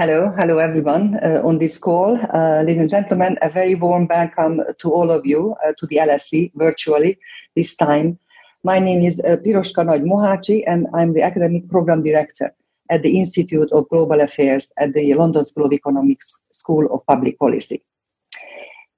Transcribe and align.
Hello, 0.00 0.32
hello 0.38 0.58
everyone 0.58 1.18
uh, 1.24 1.42
on 1.44 1.58
this 1.58 1.76
call. 1.76 2.16
Uh, 2.32 2.62
ladies 2.62 2.78
and 2.78 2.88
gentlemen, 2.88 3.36
a 3.42 3.50
very 3.50 3.74
warm 3.74 4.06
welcome 4.06 4.60
to 4.78 4.92
all 4.92 5.10
of 5.10 5.26
you 5.26 5.56
uh, 5.66 5.72
to 5.76 5.88
the 5.88 5.96
LSE 5.96 6.52
virtually 6.54 7.18
this 7.56 7.74
time. 7.74 8.16
My 8.62 8.78
name 8.78 9.04
is 9.04 9.18
uh, 9.18 9.38
Piroska 9.44 9.84
Nagy 9.84 10.04
Mohácsi 10.04 10.62
and 10.68 10.86
I'm 10.94 11.14
the 11.14 11.22
Academic 11.22 11.68
Program 11.68 12.04
Director 12.04 12.54
at 12.88 13.02
the 13.02 13.18
Institute 13.18 13.72
of 13.72 13.88
Global 13.88 14.20
Affairs 14.20 14.70
at 14.78 14.92
the 14.92 15.14
London 15.14 15.44
School 15.46 15.66
of 15.66 15.72
Economics 15.72 16.42
School 16.52 16.86
of 16.94 17.04
Public 17.08 17.36
Policy. 17.36 17.82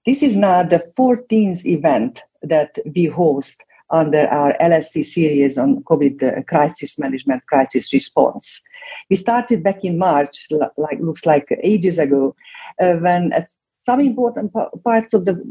This 0.04 0.22
is 0.22 0.36
now 0.36 0.64
the 0.64 0.82
14th 0.98 1.64
event 1.64 2.24
that 2.42 2.78
we 2.94 3.06
host 3.06 3.62
under 3.90 4.26
our 4.28 4.54
LSE 4.60 5.04
series 5.04 5.58
on 5.58 5.82
COVID 5.84 6.22
uh, 6.22 6.42
crisis 6.42 6.98
management, 6.98 7.46
crisis 7.46 7.92
response. 7.92 8.62
We 9.08 9.16
started 9.16 9.62
back 9.62 9.84
in 9.84 9.98
March, 9.98 10.46
like 10.76 11.00
looks 11.00 11.26
like 11.26 11.48
ages 11.62 11.98
ago, 11.98 12.34
uh, 12.80 12.94
when 12.94 13.32
at 13.32 13.48
some 13.74 14.00
important 14.00 14.52
parts 14.84 15.14
of 15.14 15.24
the 15.24 15.42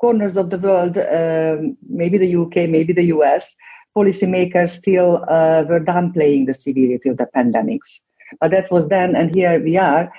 corners 0.00 0.36
of 0.36 0.50
the 0.50 0.58
world, 0.58 0.98
um, 0.98 1.76
maybe 1.88 2.18
the 2.18 2.36
UK, 2.36 2.68
maybe 2.68 2.92
the 2.92 3.10
US, 3.16 3.54
policymakers 3.96 4.70
still 4.70 5.24
uh, 5.28 5.64
were 5.68 5.80
downplaying 5.80 6.46
the 6.46 6.54
severity 6.54 7.08
of 7.08 7.16
the 7.16 7.28
pandemics. 7.34 8.00
But 8.40 8.50
that 8.50 8.70
was 8.70 8.88
then, 8.88 9.16
and 9.16 9.34
here 9.34 9.62
we 9.62 9.76
are. 9.76 10.12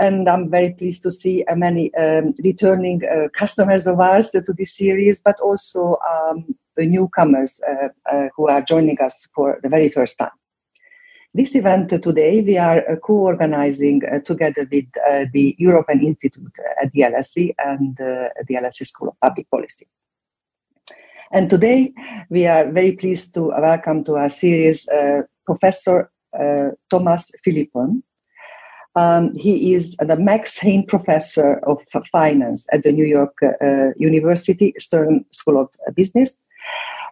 And 0.00 0.26
I'm 0.28 0.50
very 0.50 0.70
pleased 0.70 1.02
to 1.02 1.10
see 1.10 1.44
uh, 1.44 1.54
many 1.54 1.94
um, 1.94 2.34
returning 2.42 3.02
uh, 3.04 3.28
customers 3.38 3.86
of 3.86 4.00
ours 4.00 4.30
to 4.30 4.52
this 4.56 4.74
series, 4.74 5.20
but 5.20 5.38
also 5.40 5.98
um, 6.10 6.54
the 6.76 6.86
newcomers 6.86 7.60
uh, 7.70 8.28
who 8.34 8.48
are 8.48 8.62
joining 8.62 8.98
us 9.00 9.28
for 9.34 9.60
the 9.62 9.68
very 9.68 9.90
first 9.90 10.18
time. 10.18 10.30
This 11.32 11.54
event 11.54 11.90
today 11.90 12.40
we 12.40 12.58
are 12.58 12.78
uh, 12.90 12.96
co-organizing 12.96 14.02
uh, 14.04 14.18
together 14.20 14.66
with 14.72 14.86
uh, 15.08 15.26
the 15.32 15.54
European 15.58 16.04
Institute 16.04 16.56
at 16.82 16.90
the 16.90 17.02
LSE 17.02 17.54
and 17.58 17.96
the 17.96 18.32
LSE 18.50 18.84
School 18.84 19.10
of 19.10 19.20
Public 19.20 19.48
Policy. 19.48 19.86
And 21.30 21.48
today 21.48 21.92
we 22.30 22.46
are 22.46 22.72
very 22.72 22.92
pleased 22.92 23.34
to 23.34 23.48
welcome 23.50 24.02
to 24.04 24.16
our 24.16 24.28
series 24.28 24.88
Professor 25.46 26.10
Thomas 26.90 27.30
Philippon. 27.44 28.02
Um, 28.96 29.34
he 29.34 29.72
is 29.72 29.96
the 29.96 30.16
Max 30.16 30.58
Heine 30.58 30.84
Professor 30.86 31.58
of 31.58 31.78
Finance 32.10 32.66
at 32.72 32.82
the 32.82 32.92
New 32.92 33.04
York 33.04 33.36
uh, 33.42 33.90
University 33.96 34.74
Stern 34.78 35.24
School 35.30 35.60
of 35.60 35.68
Business. 35.94 36.36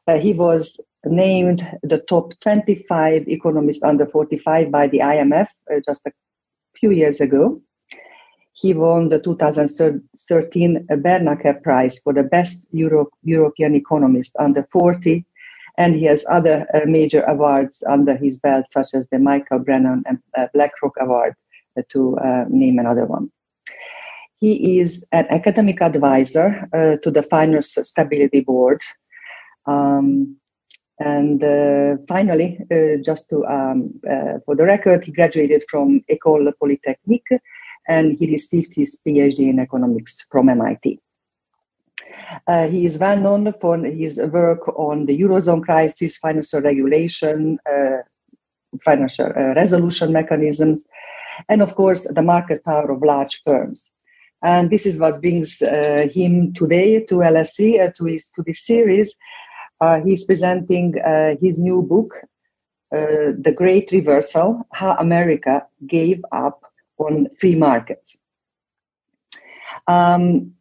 Uh, 0.08 0.18
he 0.18 0.32
was 0.32 0.80
named 1.04 1.66
the 1.82 1.98
top 1.98 2.32
25 2.40 3.28
economist 3.28 3.84
under 3.84 4.06
45 4.06 4.70
by 4.70 4.88
the 4.88 4.98
IMF 4.98 5.48
uh, 5.70 5.80
just 5.84 6.06
a 6.06 6.12
few 6.74 6.90
years 6.90 7.20
ago. 7.20 7.60
He 8.52 8.74
won 8.74 9.08
the 9.08 9.20
2013 9.20 10.86
Bernácer 10.90 11.62
Prize 11.62 12.00
for 12.00 12.12
the 12.12 12.24
best 12.24 12.66
Euro- 12.72 13.10
European 13.22 13.76
economist 13.76 14.34
under 14.40 14.66
40, 14.72 15.24
and 15.76 15.94
he 15.94 16.06
has 16.06 16.26
other 16.28 16.66
uh, 16.74 16.80
major 16.86 17.22
awards 17.22 17.84
under 17.88 18.16
his 18.16 18.38
belt, 18.38 18.66
such 18.70 18.94
as 18.94 19.06
the 19.08 19.18
Michael 19.20 19.60
Brennan 19.60 20.02
and 20.06 20.18
uh, 20.36 20.48
BlackRock 20.54 20.94
Award, 21.00 21.30
uh, 21.30 21.34
to 21.90 22.16
uh, 22.18 22.44
name 22.48 22.78
another 22.78 23.06
one. 23.06 23.30
He 24.40 24.78
is 24.78 25.06
an 25.12 25.26
academic 25.30 25.82
advisor 25.82 26.68
uh, 26.72 26.96
to 27.02 27.10
the 27.10 27.24
Finance 27.24 27.76
Stability 27.82 28.40
Board. 28.40 28.80
Um, 29.66 30.36
and 31.00 31.42
uh, 31.42 31.96
finally, 32.08 32.58
uh, 32.72 33.02
just 33.02 33.28
to 33.30 33.44
um, 33.46 34.00
uh, 34.08 34.38
for 34.44 34.56
the 34.56 34.64
record, 34.64 35.04
he 35.04 35.12
graduated 35.12 35.64
from 35.68 36.02
École 36.10 36.52
Polytechnique, 36.60 37.40
and 37.88 38.16
he 38.18 38.30
received 38.30 38.74
his 38.74 39.00
PhD 39.06 39.50
in 39.50 39.60
economics 39.60 40.24
from 40.30 40.48
MIT. 40.48 41.00
Uh, 42.46 42.68
he 42.68 42.84
is 42.84 42.98
well 42.98 43.18
known 43.18 43.52
for 43.60 43.76
his 43.78 44.20
work 44.32 44.68
on 44.76 45.06
the 45.06 45.18
eurozone 45.20 45.62
crisis, 45.62 46.16
financial 46.18 46.60
regulation, 46.60 47.58
uh, 47.70 47.98
financial 48.84 49.26
uh, 49.26 49.54
resolution 49.54 50.12
mechanisms, 50.12 50.84
and 51.48 51.62
of 51.62 51.74
course 51.74 52.06
the 52.14 52.22
market 52.22 52.64
power 52.64 52.90
of 52.90 53.02
large 53.02 53.42
firms. 53.44 53.90
And 54.42 54.70
this 54.70 54.86
is 54.86 55.00
what 55.00 55.20
brings 55.20 55.58
him 55.60 56.52
today 56.52 57.04
to 57.06 57.16
LSE, 57.16 57.92
to, 57.96 58.04
his, 58.04 58.28
to 58.36 58.42
this 58.44 58.64
series, 58.64 59.16
uh, 59.80 60.00
he's 60.00 60.24
presenting 60.24 60.94
uh, 61.00 61.36
his 61.40 61.58
new 61.58 61.82
book, 61.82 62.14
uh, 62.92 63.32
The 63.38 63.54
Great 63.54 63.90
Reversal 63.92 64.66
How 64.72 64.96
America 64.96 65.64
Gave 65.86 66.24
Up 66.32 66.60
on 66.98 67.28
Free 67.38 67.54
Markets. 67.54 68.16
Um, 69.86 70.52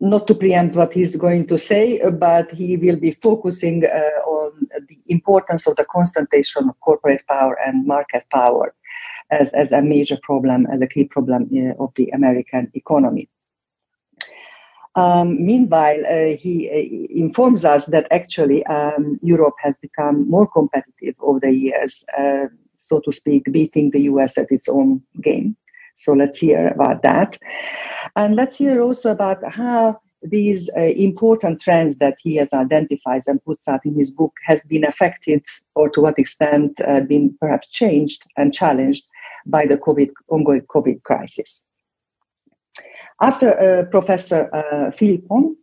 not 0.00 0.26
to 0.26 0.34
preempt 0.34 0.74
what 0.74 0.94
he's 0.94 1.16
going 1.16 1.46
to 1.46 1.58
say, 1.58 2.00
but 2.10 2.50
he 2.50 2.76
will 2.76 2.96
be 2.96 3.12
focusing 3.12 3.84
uh, 3.84 4.20
on 4.28 4.66
the 4.88 4.98
importance 5.06 5.66
of 5.68 5.76
the 5.76 5.84
concentration 5.84 6.68
of 6.68 6.80
corporate 6.80 7.22
power 7.28 7.56
and 7.64 7.86
market 7.86 8.24
power 8.32 8.74
as, 9.32 9.52
as 9.54 9.72
a 9.72 9.82
major 9.82 10.18
problem, 10.22 10.66
as 10.72 10.82
a 10.82 10.86
key 10.86 11.04
problem 11.04 11.48
uh, 11.56 11.82
of 11.82 11.92
the 11.96 12.08
American 12.10 12.70
economy. 12.74 13.28
Um, 14.94 15.44
meanwhile, 15.44 16.00
uh, 16.06 16.36
he 16.36 16.68
uh, 16.68 17.18
informs 17.18 17.64
us 17.64 17.86
that 17.86 18.06
actually 18.10 18.64
um, 18.66 19.18
Europe 19.22 19.54
has 19.62 19.76
become 19.78 20.28
more 20.28 20.46
competitive 20.46 21.14
over 21.20 21.40
the 21.40 21.50
years, 21.50 22.04
uh, 22.18 22.46
so 22.76 23.00
to 23.00 23.10
speak, 23.10 23.50
beating 23.50 23.90
the 23.90 24.02
US 24.02 24.36
at 24.36 24.50
its 24.50 24.68
own 24.68 25.02
game. 25.22 25.56
So 25.96 26.12
let's 26.12 26.38
hear 26.38 26.68
about 26.68 27.02
that. 27.02 27.38
And 28.16 28.36
let's 28.36 28.56
hear 28.56 28.82
also 28.82 29.10
about 29.10 29.38
how 29.50 30.00
these 30.22 30.70
uh, 30.76 30.80
important 30.80 31.60
trends 31.60 31.96
that 31.96 32.16
he 32.22 32.36
has 32.36 32.52
identified 32.52 33.22
and 33.26 33.44
puts 33.44 33.66
out 33.68 33.84
in 33.84 33.94
his 33.94 34.10
book 34.10 34.32
has 34.46 34.60
been 34.62 34.84
affected 34.84 35.44
or 35.74 35.88
to 35.90 36.00
what 36.00 36.18
extent 36.18 36.80
uh, 36.86 37.00
been 37.00 37.36
perhaps 37.40 37.68
changed 37.68 38.22
and 38.36 38.54
challenged 38.54 39.04
by 39.46 39.66
the 39.66 39.76
COVID, 39.76 40.10
ongoing 40.28 40.62
COVID 40.62 41.02
crisis. 41.02 41.64
After 43.20 43.50
uh, 43.58 43.84
Professor 43.90 44.50
uh, 44.52 44.90
Philippon, 44.90 45.56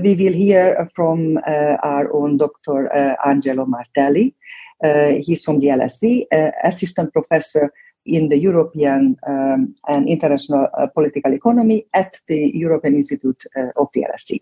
we 0.00 0.14
will 0.14 0.32
hear 0.32 0.88
from 0.94 1.38
uh, 1.38 1.76
our 1.82 2.12
own 2.12 2.36
Dr. 2.36 2.92
Uh, 2.94 3.16
Angelo 3.28 3.66
Martelli. 3.66 4.34
Uh, 4.84 5.14
he's 5.20 5.42
from 5.42 5.60
the 5.60 5.66
LSE, 5.66 6.24
uh, 6.32 6.50
assistant 6.64 7.12
professor 7.12 7.72
in 8.06 8.28
the 8.28 8.38
European 8.38 9.16
um, 9.26 9.74
and 9.88 10.08
international 10.08 10.68
political 10.94 11.34
economy 11.34 11.86
at 11.92 12.18
the 12.28 12.50
European 12.54 12.94
Institute 12.94 13.44
of 13.76 13.88
the 13.92 14.06
LSE. 14.10 14.40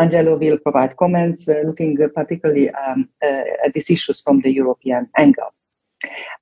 Angelo 0.00 0.36
will 0.36 0.58
provide 0.58 0.96
comments 0.96 1.48
looking 1.64 1.96
particularly 2.14 2.70
um, 2.70 3.08
at 3.22 3.72
these 3.74 3.90
issues 3.90 4.20
from 4.20 4.40
the 4.40 4.52
European 4.52 5.08
angle. 5.16 5.54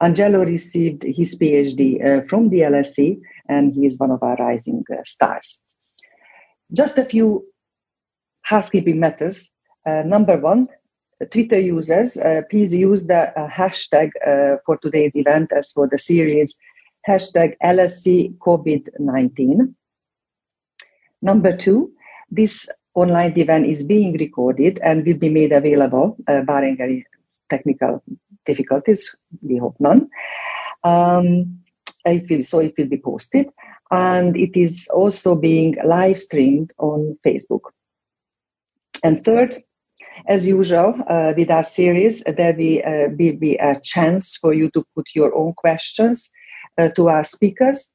Angelo 0.00 0.44
received 0.44 1.02
his 1.04 1.38
PhD 1.38 2.04
uh, 2.04 2.26
from 2.26 2.48
the 2.48 2.60
LSE, 2.60 3.20
and 3.48 3.72
he 3.72 3.86
is 3.86 3.98
one 3.98 4.10
of 4.10 4.22
our 4.22 4.36
rising 4.36 4.84
uh, 4.92 5.02
stars. 5.04 5.60
Just 6.72 6.98
a 6.98 7.04
few 7.04 7.44
housekeeping 8.42 8.98
matters. 8.98 9.50
Uh, 9.86 10.02
number 10.04 10.36
one, 10.36 10.68
Twitter 11.30 11.60
users, 11.60 12.16
uh, 12.16 12.42
please 12.50 12.74
use 12.74 13.06
the 13.06 13.38
uh, 13.38 13.48
hashtag 13.48 14.10
uh, 14.26 14.56
for 14.66 14.76
today's 14.78 15.14
event 15.14 15.50
as 15.56 15.70
for 15.72 15.88
the 15.88 15.98
series 15.98 16.56
hashtag 17.08 17.54
LSE 17.62 18.36
COVID-19. 18.38 19.74
Number 21.20 21.56
two, 21.56 21.92
this 22.30 22.68
online 22.94 23.38
event 23.38 23.66
is 23.66 23.82
being 23.82 24.12
recorded 24.18 24.80
and 24.82 25.04
will 25.04 25.16
be 25.16 25.28
made 25.28 25.52
available, 25.52 26.16
barring 26.46 26.80
any 26.80 27.04
technical 27.50 28.02
difficulties, 28.46 29.14
we 29.42 29.58
hope 29.58 29.76
none. 29.80 30.08
Um, 30.84 31.58
it 32.04 32.28
will, 32.28 32.42
so 32.42 32.58
it 32.58 32.74
will 32.76 32.88
be 32.88 32.98
posted 32.98 33.48
and 33.90 34.36
it 34.36 34.58
is 34.58 34.88
also 34.92 35.34
being 35.34 35.76
live 35.84 36.18
streamed 36.18 36.72
on 36.78 37.16
Facebook. 37.24 37.60
And 39.04 39.24
third, 39.24 39.62
as 40.26 40.46
usual, 40.46 40.94
uh, 41.08 41.32
with 41.36 41.50
our 41.50 41.62
series, 41.62 42.22
there 42.24 42.54
will 42.54 42.80
uh, 42.86 43.08
be, 43.14 43.32
be, 43.32 43.56
a 43.56 43.78
chance 43.82 44.36
for 44.36 44.52
you 44.52 44.70
to 44.70 44.84
put 44.94 45.06
your 45.14 45.34
own 45.34 45.52
questions 45.54 46.30
uh, 46.78 46.88
to 46.96 47.08
our 47.08 47.24
speakers. 47.24 47.92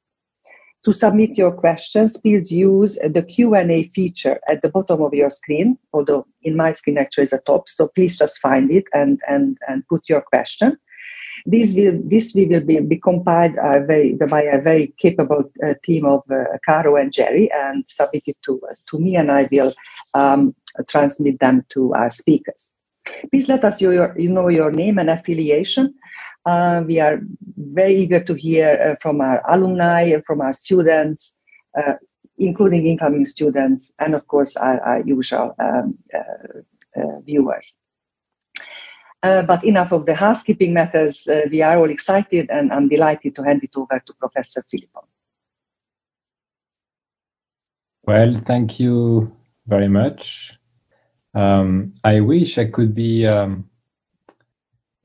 To 0.88 0.94
submit 0.94 1.38
your 1.38 1.52
questions, 1.52 2.16
please 2.16 2.50
use 2.50 2.98
the 3.04 3.22
Q&A 3.22 3.92
feature 3.94 4.40
at 4.48 4.62
the 4.62 4.70
bottom 4.70 5.02
of 5.02 5.14
your 5.14 5.30
screen, 5.30 5.78
although 5.92 6.26
in 6.44 6.56
my 6.56 6.72
screen 6.72 6.98
actually 6.98 7.26
is 7.26 7.32
the 7.32 7.42
top, 7.46 7.68
so 7.68 7.90
please 7.90 8.18
just 8.18 8.40
find 8.40 8.72
it 8.72 8.86
and, 8.94 9.20
and, 9.28 9.58
and 9.68 9.86
put 9.90 10.08
your 10.08 10.22
question. 10.22 10.78
This 11.46 11.74
will 11.74 12.00
this 12.06 12.34
will 12.34 12.62
be, 12.62 12.80
be 12.80 12.96
compiled 13.00 13.58
uh, 13.58 13.82
very, 13.86 14.14
by 14.14 14.44
a 14.44 14.62
very 14.62 14.94
capable 14.98 15.52
uh, 15.62 15.74
team 15.84 16.06
of 16.06 16.22
uh, 16.32 16.46
Caro 16.66 16.96
and 16.96 17.12
Jerry 17.12 17.52
and 17.52 17.84
submitted 17.90 18.38
to, 18.46 18.62
to 18.90 18.98
me, 18.98 19.18
and 19.18 19.30
I 19.30 19.50
will 19.52 19.74
um, 20.14 20.56
transmit 20.88 21.38
them 21.42 21.66
to 21.72 21.94
our 21.96 22.10
speakers. 22.10 22.72
Please 23.30 23.50
let 23.50 23.66
us 23.66 23.82
know 23.82 23.90
your, 23.90 24.18
you 24.18 24.30
know 24.30 24.48
your 24.48 24.72
name 24.72 25.00
and 25.00 25.10
affiliation 25.10 25.96
Uh, 26.48 26.82
we 26.88 26.98
are 26.98 27.20
very 27.58 27.98
eager 28.04 28.24
to 28.24 28.34
hear 28.34 28.80
uh, 28.82 28.96
from 29.02 29.20
our 29.20 29.44
alumni 29.52 30.04
and 30.04 30.24
from 30.26 30.40
our 30.40 30.54
students, 30.54 31.36
uh, 31.78 31.96
including 32.38 32.88
incoming 32.88 33.26
students, 33.26 33.92
and 34.00 34.16
of 34.16 34.26
course 34.28 34.56
our, 34.56 34.80
our 34.80 35.02
usual 35.02 35.54
um, 35.60 35.98
uh, 36.16 37.02
uh, 37.02 37.20
viewers. 37.26 37.78
Uh, 39.24 39.42
but 39.42 39.62
enough 39.66 39.92
of 39.92 40.06
the 40.06 40.16
housekeeping 40.16 40.74
matters. 40.74 41.28
we 41.52 41.62
are 41.62 41.78
all 41.80 41.90
excited, 41.90 42.50
and 42.50 42.72
I'm 42.72 42.88
delighted 42.88 43.36
to 43.36 43.44
hand 43.44 43.62
it 43.64 43.72
over 43.76 44.02
to 44.06 44.14
Professor 44.14 44.64
Philippon. 44.72 45.04
Well, 48.04 48.40
thank 48.46 48.80
you 48.80 49.36
very 49.66 49.90
much. 49.90 50.54
Um, 51.34 51.94
I 52.06 52.22
wish 52.22 52.58
I 52.58 52.68
could 52.68 52.96
be 52.96 53.28
um, 53.28 53.70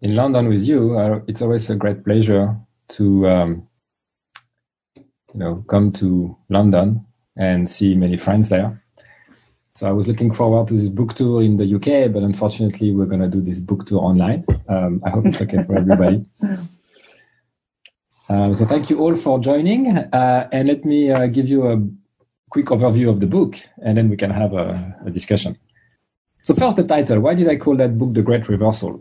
in 0.02 0.16
London 0.16 0.48
with 0.48 0.64
you. 0.64 0.98
Uh, 0.98 1.20
it's 1.26 1.40
always 1.40 1.70
a 1.70 1.76
great 1.76 2.04
pleasure 2.04 2.56
to 2.88 3.28
um, 3.28 3.68
you 4.96 5.40
know 5.40 5.64
come 5.68 5.92
to 5.92 6.36
London 6.50 7.06
and 7.36 7.70
see 7.70 7.94
many 7.94 8.16
friends 8.16 8.50
there. 8.50 8.82
So 9.74 9.88
I 9.88 9.92
was 9.92 10.06
looking 10.06 10.34
forward 10.34 10.68
to 10.68 10.74
this 10.74 10.90
book 10.90 11.14
tour 11.14 11.42
in 11.42 11.56
the 11.56 11.74
UK, 11.76 12.12
but 12.12 12.22
unfortunately, 12.22 12.90
we're 12.90 13.06
going 13.06 13.22
to 13.22 13.28
do 13.28 13.40
this 13.40 13.58
book 13.58 13.86
tour 13.86 14.00
online. 14.00 14.44
Um, 14.68 15.00
I 15.06 15.08
hope 15.08 15.24
it's 15.24 15.40
okay 15.40 15.62
for 15.62 15.76
everybody. 15.76 16.26
Uh, 18.28 18.54
so 18.54 18.64
thank 18.64 18.88
you 18.88 18.98
all 18.98 19.14
for 19.14 19.38
joining, 19.38 19.88
uh, 19.88 20.48
and 20.52 20.66
let 20.66 20.86
me 20.86 21.10
uh, 21.10 21.26
give 21.26 21.48
you 21.48 21.66
a 21.66 21.76
quick 22.48 22.66
overview 22.66 23.10
of 23.10 23.20
the 23.20 23.26
book, 23.26 23.56
and 23.84 23.98
then 23.98 24.08
we 24.08 24.16
can 24.16 24.30
have 24.30 24.54
a, 24.54 24.96
a 25.04 25.10
discussion. 25.10 25.54
So 26.42 26.54
first, 26.54 26.76
the 26.76 26.84
title. 26.84 27.20
Why 27.20 27.34
did 27.34 27.48
I 27.48 27.56
call 27.56 27.76
that 27.76 27.98
book 27.98 28.14
"The 28.14 28.22
Great 28.22 28.48
Reversal"? 28.48 29.00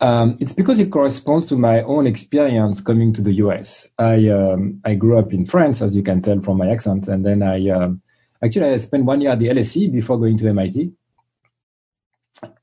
Um, 0.00 0.36
it's 0.40 0.52
because 0.52 0.78
it 0.78 0.90
corresponds 0.90 1.46
to 1.46 1.56
my 1.56 1.82
own 1.82 2.06
experience 2.06 2.80
coming 2.80 3.12
to 3.14 3.22
the 3.22 3.32
US. 3.34 3.88
I 3.98 4.28
um, 4.28 4.80
I 4.84 4.94
grew 4.94 5.18
up 5.18 5.32
in 5.32 5.46
France, 5.46 5.80
as 5.80 5.96
you 5.96 6.02
can 6.02 6.20
tell 6.20 6.40
from 6.40 6.58
my 6.58 6.70
accent, 6.70 7.08
and 7.08 7.24
then 7.24 7.42
I 7.42 7.68
um, 7.70 8.02
actually 8.44 8.66
I 8.66 8.76
spent 8.76 9.04
one 9.04 9.20
year 9.20 9.30
at 9.30 9.38
the 9.38 9.48
LSE 9.48 9.90
before 9.90 10.18
going 10.18 10.36
to 10.38 10.48
MIT. 10.48 10.92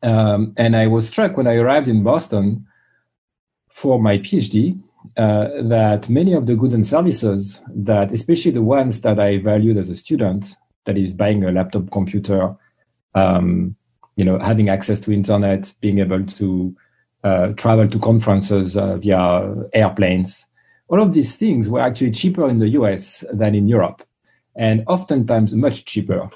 Um, 0.03 0.53
and 0.57 0.75
I 0.75 0.85
was 0.85 1.09
struck 1.09 1.35
when 1.35 1.47
I 1.47 1.55
arrived 1.55 1.87
in 1.87 2.03
Boston 2.03 2.67
for 3.71 3.99
my 3.99 4.19
PhD 4.19 4.79
uh, 5.17 5.47
that 5.63 6.07
many 6.09 6.33
of 6.33 6.45
the 6.45 6.55
goods 6.55 6.73
and 6.73 6.85
services 6.85 7.61
that, 7.69 8.11
especially 8.11 8.51
the 8.51 8.61
ones 8.61 9.01
that 9.01 9.19
I 9.19 9.39
valued 9.39 9.77
as 9.77 9.89
a 9.89 9.95
student, 9.95 10.55
that 10.85 10.97
is 10.97 11.13
buying 11.13 11.43
a 11.43 11.51
laptop 11.51 11.89
computer, 11.91 12.55
um, 13.15 13.75
you 14.15 14.23
know, 14.23 14.37
having 14.39 14.69
access 14.69 14.99
to 15.01 15.11
internet, 15.11 15.73
being 15.81 15.99
able 15.99 16.23
to 16.23 16.75
travel 17.55 17.87
to 17.87 17.99
conferences 17.99 18.75
uh, 18.75 18.97
via 18.97 19.53
airplanes. 19.73 20.45
All 20.89 21.01
of 21.01 21.13
these 21.13 21.35
things 21.35 21.69
were 21.69 21.79
actually 21.79 22.11
cheaper 22.11 22.49
in 22.49 22.59
the 22.59 22.69
US 22.69 23.23
than 23.31 23.55
in 23.55 23.67
Europe, 23.67 24.03
and 24.55 24.83
oftentimes 24.87 25.55
much 25.55 25.85
cheaper. 25.85 26.29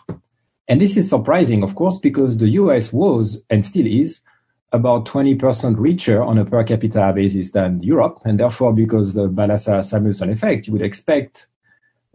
And 0.67 0.81
this 0.81 0.97
is 0.97 1.09
surprising, 1.09 1.63
of 1.63 1.75
course, 1.75 1.97
because 1.97 2.37
the 2.37 2.49
US 2.49 2.91
was 2.91 3.41
and 3.49 3.65
still 3.65 3.85
is 3.85 4.21
about 4.73 5.05
20% 5.05 5.75
richer 5.77 6.21
on 6.21 6.37
a 6.37 6.45
per 6.45 6.63
capita 6.63 7.11
basis 7.15 7.51
than 7.51 7.81
Europe. 7.81 8.19
And 8.25 8.39
therefore, 8.39 8.73
because 8.73 9.15
of 9.15 9.35
the 9.35 9.41
Balassa 9.41 9.83
Samuelson 9.83 10.29
effect, 10.29 10.67
you 10.67 10.73
would 10.73 10.81
expect 10.81 11.47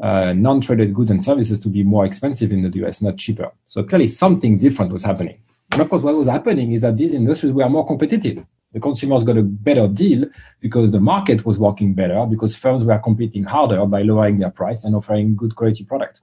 uh, 0.03 0.33
non 0.35 0.61
traded 0.61 0.93
goods 0.95 1.11
and 1.11 1.23
services 1.23 1.59
to 1.61 1.69
be 1.69 1.83
more 1.83 2.05
expensive 2.05 2.53
in 2.53 2.63
the 2.63 2.85
US, 2.85 3.01
not 3.01 3.17
cheaper. 3.17 3.51
So 3.67 3.83
clearly, 3.83 4.07
something 4.07 4.59
different 4.59 4.93
was 4.93 5.03
happening. 5.03 5.39
And 5.71 5.81
of 5.81 5.89
course, 5.89 6.03
what 6.03 6.15
was 6.15 6.27
happening 6.27 6.73
is 6.73 6.83
that 6.83 6.97
these 6.97 7.15
industries 7.15 7.53
were 7.53 7.69
more 7.69 7.87
competitive. 7.87 8.45
The 8.73 8.81
consumers 8.81 9.23
got 9.23 9.37
a 9.37 9.43
better 9.43 9.87
deal 9.87 10.25
because 10.61 10.93
the 10.93 11.01
market 11.01 11.45
was 11.45 11.59
working 11.59 11.95
better, 11.95 12.27
because 12.29 12.57
firms 12.57 12.85
were 12.85 12.99
competing 12.99 13.45
harder 13.45 13.85
by 13.87 14.03
lowering 14.03 14.39
their 14.39 14.51
price 14.51 14.85
and 14.85 14.95
offering 14.95 15.37
good 15.37 15.57
quality 15.57 15.85
product. 15.85 16.23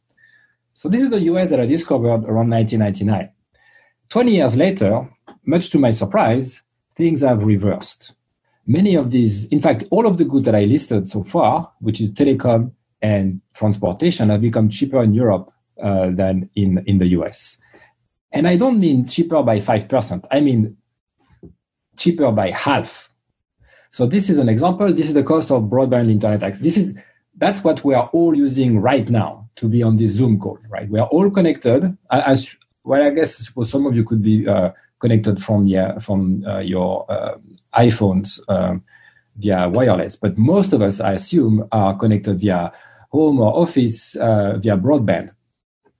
So 0.74 0.90
this 0.90 1.02
is 1.02 1.10
the 1.10 1.22
US 1.22 1.50
that 1.50 1.60
I 1.60 1.66
discovered 1.66 2.24
around 2.26 2.50
1999. 2.50 3.30
20 4.10 4.32
years 4.32 4.58
later, 4.58 5.08
much 5.46 5.70
to 5.70 5.80
my 5.80 5.92
surprise, 5.92 6.62
things 6.96 7.22
have 7.22 7.44
reversed. 7.44 8.16
Many 8.66 8.96
of 8.96 9.12
these, 9.12 9.46
in 9.46 9.62
fact, 9.62 9.84
all 9.92 10.08
of 10.08 10.18
the 10.18 10.26
goods 10.26 10.46
that 10.46 10.56
I 10.56 10.64
listed 10.64 11.08
so 11.08 11.24
far, 11.24 11.72
which 11.80 12.02
is 12.02 12.12
telecom 12.12 12.72
and 13.02 13.42
transportation, 13.54 14.30
have 14.30 14.42
become 14.42 14.70
cheaper 14.70 15.04
in 15.04 15.14
Europe 15.14 15.52
uh, 15.82 16.10
than 16.12 16.50
in, 16.56 16.84
in 16.88 16.98
the 16.98 17.08
US. 17.08 17.58
And 18.32 18.48
I 18.48 18.58
don't 18.58 18.80
mean 18.80 19.06
cheaper 19.06 19.42
by 19.44 19.60
5%. 19.60 20.26
I 20.32 20.40
mean 20.40 20.78
cheaper 22.00 22.32
by 22.32 22.52
half. 22.52 23.10
So 23.92 24.08
this 24.08 24.30
is 24.30 24.38
an 24.38 24.50
example. 24.50 24.94
This 24.94 25.08
is 25.08 25.14
the 25.14 25.24
cost 25.24 25.52
of 25.52 25.64
broadband 25.64 26.10
internet 26.10 26.42
access. 26.42 26.64
This 26.64 26.78
is 26.78 26.96
that's 27.38 27.64
what 27.64 27.84
we 27.84 27.94
are 27.94 28.10
all 28.14 28.36
using 28.36 28.80
right 28.80 29.08
now 29.10 29.50
to 29.56 29.68
be 29.68 29.84
on 29.84 29.98
this 29.98 30.12
Zoom 30.12 30.40
call, 30.40 30.58
right? 30.70 30.90
We 30.90 31.00
are 31.00 31.08
all 31.08 31.30
connected. 31.30 31.98
Well, 32.12 33.04
I 33.04 33.10
guess 33.12 33.40
I 33.40 33.44
suppose 33.44 33.70
some 33.70 33.86
of 33.86 33.96
you 33.96 34.04
could 34.04 34.22
be 34.22 34.48
uh, 34.48 34.72
connected 35.00 35.42
from 35.44 35.68
yeah, 35.68 36.00
from 36.00 36.44
uh, 36.46 36.60
your 36.60 37.06
uh, 37.12 37.38
iPhones 37.76 38.40
um, 38.50 38.84
via 39.38 39.70
wireless, 39.70 40.16
but 40.16 40.38
most 40.38 40.74
of 40.74 40.82
us, 40.82 41.00
I 41.00 41.14
assume, 41.14 41.68
are 41.72 41.98
connected 41.98 42.40
via 42.40 42.72
home 43.12 43.40
or 43.40 43.56
office 43.56 44.16
uh, 44.16 44.58
via 44.58 44.78
broadband. 44.78 45.32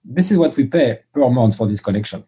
This 0.04 0.30
is 0.30 0.36
what 0.38 0.56
we 0.56 0.64
pay 0.66 1.00
per 1.12 1.28
month 1.28 1.56
for 1.56 1.66
this 1.66 1.80
connection 1.80 2.24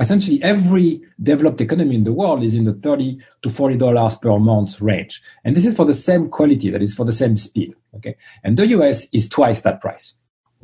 essentially 0.00 0.42
every 0.42 1.02
developed 1.22 1.60
economy 1.60 1.94
in 1.94 2.04
the 2.04 2.12
world 2.12 2.42
is 2.42 2.54
in 2.54 2.64
the 2.64 2.72
30 2.72 3.18
to 3.42 3.50
40 3.50 3.76
dollars 3.76 4.14
per 4.14 4.38
month 4.38 4.80
range. 4.80 5.22
And 5.44 5.54
this 5.54 5.66
is 5.66 5.76
for 5.76 5.84
the 5.84 5.94
same 5.94 6.30
quality 6.30 6.70
that 6.70 6.82
is 6.82 6.94
for 6.94 7.04
the 7.04 7.12
same 7.12 7.36
speed 7.36 7.74
okay? 7.96 8.16
And 8.42 8.56
the 8.56 8.64
us 8.66 9.06
is 9.12 9.28
twice 9.28 9.62
that 9.62 9.80
price 9.80 10.14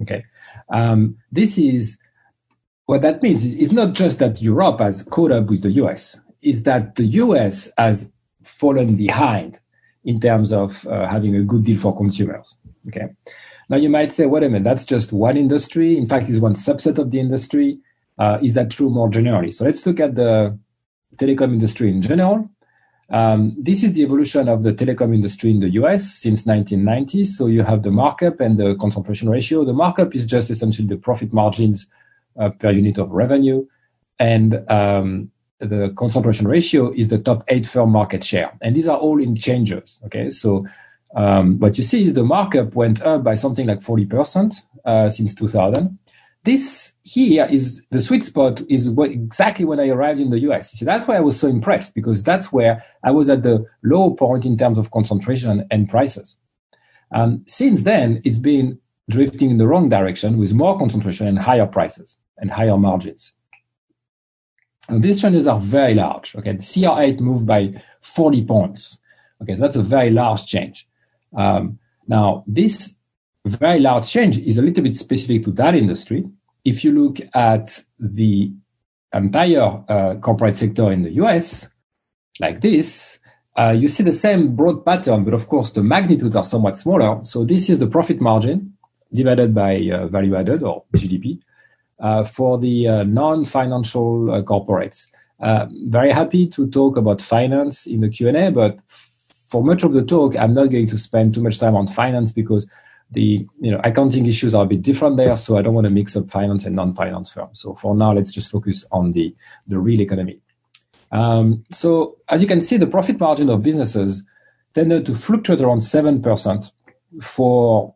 okay? 0.03 0.25
Um, 0.71 1.17
this 1.31 1.59
is 1.59 1.99
what 2.87 3.03
that 3.03 3.23
means 3.23 3.45
is 3.45 3.55
it's 3.55 3.73
not 3.73 3.95
just 3.95 4.19
that 4.19 4.41
europe 4.41 4.81
has 4.81 5.03
caught 5.03 5.31
up 5.31 5.47
with 5.47 5.63
the 5.63 5.71
us 5.71 6.19
is 6.41 6.63
that 6.63 6.97
the 6.97 7.05
us 7.05 7.71
has 7.77 8.11
fallen 8.43 8.97
behind 8.97 9.61
in 10.05 10.21
terms 10.21 10.53
of 10.53 10.87
uh, 10.87 11.07
having 11.07 11.37
a 11.37 11.43
good 11.43 11.65
deal 11.65 11.79
for 11.79 11.97
consumers 11.97 12.57
okay? 12.89 13.09
Now 13.69 13.77
you 13.77 13.91
might 13.91 14.13
say 14.13 14.25
wait 14.27 14.43
a 14.43 14.49
minute 14.49 14.65
that's 14.65 14.85
just 14.85 15.13
one 15.13 15.37
industry. 15.37 15.99
In 15.99 16.07
fact 16.07 16.29
it's 16.29 16.39
one 16.39 16.55
subset 16.55 16.99
of 16.99 17.11
the 17.11 17.21
industry 17.21 17.79
uh, 18.19 18.39
is 18.43 18.55
that 18.55 18.71
true 18.71 18.91
more 18.91 19.09
generally? 19.09 19.51
So 19.51 19.65
let's 19.65 19.87
look 19.87 20.01
at 20.01 20.15
the 20.15 20.59
telecom 21.17 21.53
industry 21.53 21.91
in 21.91 22.03
general. 22.03 22.49
Um, 23.11 23.57
this 23.59 23.83
is 23.83 23.95
the 23.95 24.03
evolution 24.03 24.49
of 24.49 24.63
the 24.63 24.73
telecom 24.73 25.15
industry 25.15 25.51
in 25.51 25.61
the 25.61 25.71
US 25.71 26.05
since 26.05 26.45
1990. 26.45 27.25
So 27.25 27.47
you 27.47 27.63
have 27.63 27.83
the 27.83 27.91
markup 27.91 28.41
and 28.41 28.59
the 28.59 28.77
concentration 28.77 29.31
ratio. 29.31 29.65
The 29.65 29.73
markup 29.73 30.15
is 30.15 30.27
just 30.27 30.51
essentially 30.51 30.87
the 30.87 30.97
profit 30.97 31.33
margins 31.33 31.87
uh, 32.39 32.51
per 32.51 32.71
unit 32.71 32.99
of 32.99 33.11
revenue. 33.11 33.67
And 34.19 34.63
um, 34.71 35.31
the 35.59 35.93
concentration 35.97 36.47
ratio 36.47 36.93
is 36.93 37.09
the 37.09 37.19
top 37.19 37.45
eight 37.49 37.67
firm 37.67 37.91
market 37.91 38.23
share. 38.23 38.53
And 38.61 38.75
these 38.75 38.89
are 38.89 38.99
all 38.99 39.21
in 39.21 39.37
changes. 39.37 40.01
Okay. 40.07 40.29
So 40.31 40.67
um, 41.15 41.59
what 41.61 41.79
you 41.79 41.83
see 41.83 42.05
is 42.05 42.15
the 42.15 42.25
markup 42.25 42.75
went 42.75 43.01
up 43.03 43.25
by 43.25 43.35
something 43.35 43.67
like 43.67 43.79
40% 43.79 44.55
uh, 44.85 45.09
since 45.09 45.35
2000 45.35 45.99
this 46.45 46.95
here 47.03 47.47
is 47.51 47.85
the 47.91 48.01
sweet 48.01 48.25
spot 48.25 48.63
is 48.69 48.89
what 48.91 49.11
exactly 49.11 49.65
when 49.65 49.81
I 49.81 49.89
arrived 49.89 50.21
in 50.21 50.31
the 50.31 50.41
US. 50.51 50.79
So 50.79 50.85
that's 50.85 51.07
why 51.07 51.17
I 51.17 51.21
was 51.21 51.39
so 51.39 51.49
impressed 51.49 51.95
because 51.95 52.23
that's 52.23 52.53
where 52.53 52.85
I 53.05 53.11
was 53.11 53.29
at 53.29 53.43
the 53.43 53.65
low 53.83 54.15
point 54.15 54.47
in 54.47 54.57
terms 54.57 54.79
of 54.79 54.91
concentration 54.91 55.67
and 55.71 55.89
prices. 55.89 56.39
Um, 57.13 57.43
since 57.47 57.83
then, 57.83 58.23
it's 58.25 58.39
been 58.39 58.79
drifting 59.11 59.51
in 59.51 59.59
the 59.59 59.67
wrong 59.67 59.89
direction 59.89 60.39
with 60.39 60.53
more 60.53 60.79
concentration 60.79 61.27
and 61.27 61.39
higher 61.39 61.67
prices 61.67 62.17
and 62.39 62.51
higher 62.51 62.77
margins. 62.77 63.33
And 64.89 65.03
these 65.03 65.21
changes 65.21 65.47
are 65.47 65.61
very 65.61 65.95
large. 65.95 66.35
Okay, 66.37 66.53
the 66.53 66.63
CR8 66.63 67.21
moved 67.21 67.47
by 67.47 67.73
40 68.01 68.45
points. 68.45 68.99
Okay, 69.43 69.55
so 69.55 69.63
that's 69.63 69.77
a 69.77 69.83
very 69.83 70.11
large 70.11 70.47
change. 70.47 70.89
Um, 71.37 71.79
now, 72.07 72.45
this 72.47 72.98
very 73.47 73.81
large 73.81 74.11
change 74.11 74.39
is 74.39 74.59
a 74.59 74.63
little 74.63 74.83
bit 74.83 74.97
specific 74.97 75.45
to 75.45 75.53
that 75.53 75.75
industry. 75.75 76.25
If 76.65 76.85
you 76.85 76.93
look 76.93 77.19
at 77.35 77.83
the 77.99 78.53
entire 79.13 79.83
uh, 79.89 80.17
corporate 80.17 80.57
sector 80.57 80.93
in 80.93 81.03
the 81.03 81.13
US, 81.13 81.69
like 82.41 82.61
this, 82.61 83.19
uh, 83.59 83.71
you 83.71 83.89
see 83.89 84.05
the 84.05 84.13
same 84.13 84.55
broad 84.55 84.85
pattern, 84.85 85.25
but 85.25 85.35
of 85.35 85.49
course 85.49 85.73
the 85.73 85.83
magnitudes 85.83 86.37
are 86.37 86.45
somewhat 86.45 86.77
smaller. 86.77 87.19
So 87.25 87.45
this 87.45 87.69
is 87.69 87.79
the 87.79 87.87
profit 87.87 88.21
margin 88.21 88.75
divided 89.13 89.55
by 89.55 89.89
uh, 89.93 90.07
value 90.09 90.37
added 90.37 90.63
or 90.63 90.85
GDP 90.95 91.41
uh, 92.01 92.25
for 92.25 92.59
the 92.59 92.87
uh, 92.87 93.03
non-financial 93.05 94.31
uh, 94.31 94.43
corporates. 94.43 95.07
very 95.89 96.13
happy 96.13 96.47
to 96.47 96.69
talk 96.69 96.97
about 96.97 97.21
finance 97.21 97.87
in 97.87 98.01
the 98.01 98.09
Q&A, 98.09 98.51
but 98.51 98.81
for 99.51 99.65
much 99.65 99.83
of 99.83 99.93
the 99.93 100.05
talk, 100.05 100.37
I'm 100.37 100.55
not 100.55 100.71
going 100.71 100.89
to 100.89 100.99
spend 100.99 101.35
too 101.35 101.43
much 101.43 101.59
time 101.59 101.75
on 101.75 101.87
finance 101.87 102.31
because 102.33 102.69
the 103.13 103.47
you 103.61 103.71
know 103.71 103.81
accounting 103.85 104.27
issues 104.27 104.55
are 104.55 104.65
a 104.65 104.69
bit 104.69 104.83
different 104.83 105.17
there 105.17 105.37
so 105.37 105.57
i 105.57 105.63
don't 105.63 105.75
want 105.75 105.87
to 105.87 105.91
mix 105.91 106.15
up 106.15 106.29
finance 106.29 106.65
and 106.65 106.77
non-finance 106.77 107.33
firms 107.33 107.61
so 107.61 107.75
for 107.75 107.95
now 107.95 108.13
let's 108.13 108.35
just 108.35 108.51
focus 108.51 108.87
on 108.93 109.13
the 109.13 109.35
the 109.67 109.79
real 109.79 110.01
economy 110.01 110.39
um, 111.11 111.65
so 111.73 112.19
as 112.29 112.43
you 112.43 112.49
can 112.49 112.61
see 112.61 112.77
the 112.77 112.87
profit 112.87 113.19
margin 113.19 113.49
of 113.49 113.63
businesses 113.63 114.23
tended 114.75 115.07
to 115.07 115.15
fluctuate 115.15 115.61
around 115.61 115.79
7% 115.79 116.71
for 117.23 117.95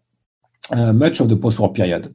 uh, 0.70 0.92
much 0.92 1.20
of 1.20 1.28
the 1.28 1.36
post-war 1.36 1.72
period. 1.72 2.14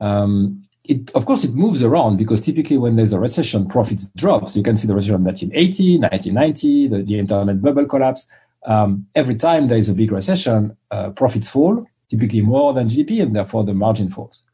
Um, 0.00 0.64
it, 0.84 1.10
of 1.12 1.26
course, 1.26 1.44
it 1.44 1.54
moves 1.54 1.82
around 1.82 2.18
because 2.18 2.40
typically 2.40 2.76
when 2.76 2.96
there's 2.96 3.12
a 3.12 3.20
recession, 3.20 3.66
profits 3.66 4.08
drop. 4.16 4.50
So 4.50 4.58
you 4.58 4.64
can 4.64 4.76
see 4.76 4.86
the 4.86 4.94
recession 4.94 5.16
of 5.16 5.22
1980, 5.22 5.98
1990, 5.98 6.88
the, 6.88 7.02
the 7.02 7.18
internet 7.18 7.62
bubble 7.62 7.86
collapse. 7.86 8.26
Um, 8.66 9.06
every 9.14 9.36
time 9.36 9.68
there 9.68 9.78
is 9.78 9.88
a 9.88 9.94
big 9.94 10.10
recession, 10.12 10.76
uh, 10.90 11.10
profits 11.10 11.48
fall, 11.48 11.86
typically 12.14 12.40
more 12.40 12.72
than 12.72 12.88
GDP, 12.88 13.22
and 13.22 13.34
therefore 13.34 13.64
the 13.64 13.74
margin 13.74 14.08
falls. 14.08 14.44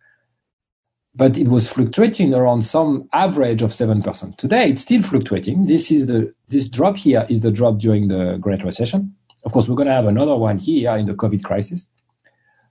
But 1.14 1.36
it 1.36 1.48
was 1.48 1.68
fluctuating 1.68 2.32
around 2.32 2.62
some 2.62 3.08
average 3.12 3.60
of 3.60 3.70
7%. 3.70 4.36
Today, 4.36 4.70
it's 4.70 4.82
still 4.82 5.02
fluctuating. 5.02 5.66
This 5.66 5.90
is 5.90 6.06
the, 6.06 6.32
this 6.48 6.68
drop 6.68 6.96
here 6.96 7.26
is 7.28 7.42
the 7.42 7.50
drop 7.50 7.78
during 7.78 8.08
the 8.08 8.38
Great 8.40 8.64
Recession. 8.64 9.14
Of 9.44 9.52
course, 9.52 9.68
we're 9.68 9.76
going 9.76 9.88
to 9.88 9.94
have 9.94 10.06
another 10.06 10.36
one 10.36 10.56
here 10.56 10.96
in 10.96 11.06
the 11.06 11.14
COVID 11.14 11.42
crisis. 11.44 11.88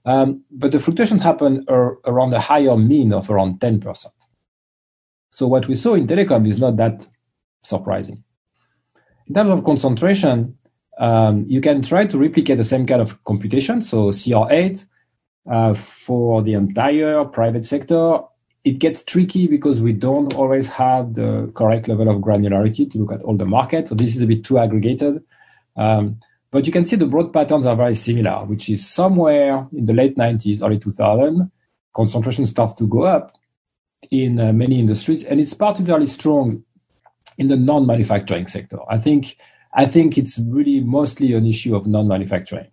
Um, 0.04 0.42
but 0.50 0.72
the 0.72 0.80
fluctuation 0.80 1.18
happened 1.18 1.68
ar- 1.68 1.98
around 2.06 2.32
a 2.34 2.40
higher 2.40 2.76
mean 2.76 3.12
of 3.12 3.30
around 3.30 3.60
10%. 3.60 4.06
So 5.30 5.46
what 5.46 5.68
we 5.68 5.74
saw 5.74 5.94
in 5.94 6.06
telecom 6.06 6.48
is 6.48 6.58
not 6.58 6.76
that 6.76 7.06
surprising. 7.62 8.24
In 9.28 9.34
terms 9.34 9.50
of 9.50 9.64
concentration, 9.64 10.58
um, 11.00 11.46
you 11.48 11.62
can 11.62 11.80
try 11.82 12.04
to 12.04 12.18
replicate 12.18 12.58
the 12.58 12.64
same 12.64 12.86
kind 12.86 13.00
of 13.00 13.22
computation. 13.24 13.82
So 13.82 14.10
CR8 14.10 14.84
uh, 15.50 15.74
for 15.74 16.42
the 16.42 16.52
entire 16.52 17.24
private 17.24 17.64
sector. 17.64 18.20
It 18.62 18.78
gets 18.78 19.02
tricky 19.02 19.46
because 19.46 19.80
we 19.80 19.94
don't 19.94 20.34
always 20.34 20.68
have 20.68 21.14
the 21.14 21.50
correct 21.54 21.88
level 21.88 22.10
of 22.10 22.20
granularity 22.20 22.88
to 22.90 22.98
look 22.98 23.12
at 23.12 23.22
all 23.22 23.34
the 23.34 23.46
market. 23.46 23.88
So 23.88 23.94
this 23.94 24.14
is 24.14 24.20
a 24.20 24.26
bit 24.26 24.44
too 24.44 24.58
aggregated. 24.58 25.24
Um, 25.76 26.20
but 26.50 26.66
you 26.66 26.72
can 26.72 26.84
see 26.84 26.96
the 26.96 27.06
broad 27.06 27.32
patterns 27.32 27.64
are 27.64 27.76
very 27.76 27.94
similar, 27.94 28.44
which 28.44 28.68
is 28.68 28.86
somewhere 28.86 29.66
in 29.72 29.86
the 29.86 29.94
late 29.94 30.16
90s, 30.16 30.62
early 30.62 30.78
2000, 30.78 31.50
concentration 31.94 32.44
starts 32.44 32.74
to 32.74 32.86
go 32.86 33.04
up 33.04 33.32
in 34.10 34.38
uh, 34.38 34.52
many 34.52 34.78
industries, 34.78 35.24
and 35.24 35.40
it's 35.40 35.54
particularly 35.54 36.06
strong 36.06 36.62
in 37.38 37.48
the 37.48 37.56
non-manufacturing 37.56 38.46
sector. 38.46 38.78
I 38.90 38.98
think 38.98 39.36
I 39.72 39.86
think 39.86 40.18
it's 40.18 40.38
really 40.38 40.80
mostly 40.80 41.32
an 41.34 41.46
issue 41.46 41.76
of 41.76 41.86
non-manufacturing. 41.86 42.66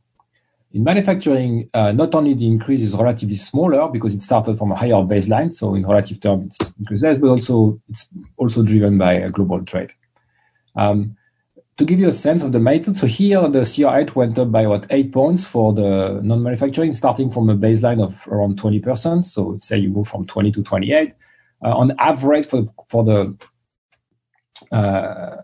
In 0.73 0.83
manufacturing, 0.83 1.69
uh, 1.73 1.91
not 1.91 2.13
only 2.13 2.33
the 2.33 2.47
increase 2.47 2.81
is 2.81 2.93
relatively 2.95 3.35
smaller 3.35 3.87
because 3.87 4.13
it 4.13 4.21
started 4.21 4.57
from 4.57 4.71
a 4.71 4.75
higher 4.75 4.91
baseline, 4.91 5.51
so 5.51 5.75
in 5.75 5.83
relative 5.85 6.19
terms 6.19 6.57
it's 6.59 6.73
increased 6.77 7.03
less, 7.03 7.17
but 7.17 7.29
also 7.29 7.79
it's 7.89 8.07
also 8.35 8.63
driven 8.63 8.97
by 8.97 9.27
global 9.29 9.63
trade. 9.63 9.91
Um, 10.75 11.15
to 11.77 11.85
give 11.85 11.99
you 11.99 12.07
a 12.07 12.13
sense 12.13 12.43
of 12.43 12.51
the 12.51 12.59
magnitude, 12.59 12.97
so 12.97 13.07
here 13.07 13.47
the 13.47 13.59
CR8 13.59 14.15
went 14.15 14.39
up 14.39 14.51
by 14.51 14.65
what 14.65 14.87
eight 14.89 15.11
points 15.11 15.45
for 15.45 15.73
the 15.73 16.19
non-manufacturing, 16.23 16.93
starting 16.95 17.29
from 17.29 17.49
a 17.49 17.55
baseline 17.55 18.03
of 18.03 18.27
around 18.27 18.59
20%. 18.59 19.23
So 19.23 19.55
say 19.57 19.77
you 19.77 19.89
move 19.89 20.07
from 20.07 20.25
20 20.25 20.51
to 20.51 20.63
28. 20.63 21.13
Uh, 21.63 21.69
on 21.69 21.93
average 21.99 22.45
for 22.45 22.67
for 22.87 23.03
the 23.03 23.37
uh, 24.71 25.37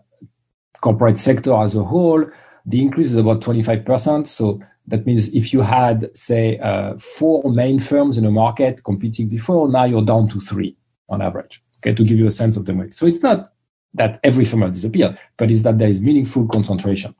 corporate 0.84 1.18
sector 1.18 1.54
as 1.54 1.74
a 1.74 1.82
whole, 1.82 2.22
the 2.66 2.82
increase 2.82 3.08
is 3.08 3.16
about 3.16 3.40
25%. 3.40 4.26
So 4.26 4.60
that 4.86 5.06
means 5.06 5.28
if 5.34 5.52
you 5.52 5.62
had, 5.62 6.14
say, 6.16 6.58
uh, 6.58 6.98
four 6.98 7.50
main 7.50 7.78
firms 7.78 8.18
in 8.18 8.26
a 8.26 8.30
market 8.30 8.84
competing 8.84 9.28
before, 9.28 9.68
now 9.68 9.84
you're 9.84 10.04
down 10.04 10.28
to 10.28 10.40
three 10.40 10.76
on 11.08 11.22
average. 11.22 11.62
Okay, 11.78 11.94
to 11.94 12.04
give 12.04 12.18
you 12.18 12.26
a 12.26 12.30
sense 12.30 12.56
of 12.56 12.66
the 12.66 12.74
market. 12.74 12.96
So 12.96 13.06
it's 13.06 13.22
not 13.22 13.52
that 13.94 14.20
every 14.22 14.44
firm 14.44 14.62
has 14.62 14.72
disappeared, 14.72 15.18
but 15.38 15.50
it's 15.50 15.62
that 15.62 15.78
there 15.78 15.88
is 15.88 16.00
meaningful 16.00 16.46
concentration. 16.48 17.14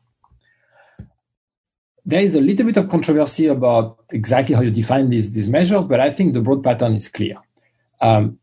There 2.05 2.21
is 2.21 2.35
a 2.35 2.41
little 2.41 2.67
bit 2.67 2.77
of 2.77 2.91
controversy 2.91 3.47
about 3.47 4.05
exactly 4.13 4.55
how 4.55 4.61
you 4.61 4.71
define 4.71 5.09
these, 5.09 5.33
these 5.33 5.49
measures, 5.49 5.87
but 5.87 6.01
I 6.01 6.11
think 6.11 6.35
the 6.35 6.43
broad 6.43 6.63
pattern 6.63 6.95
is 6.95 7.09
clear. 7.09 7.37
Um, 8.03 8.39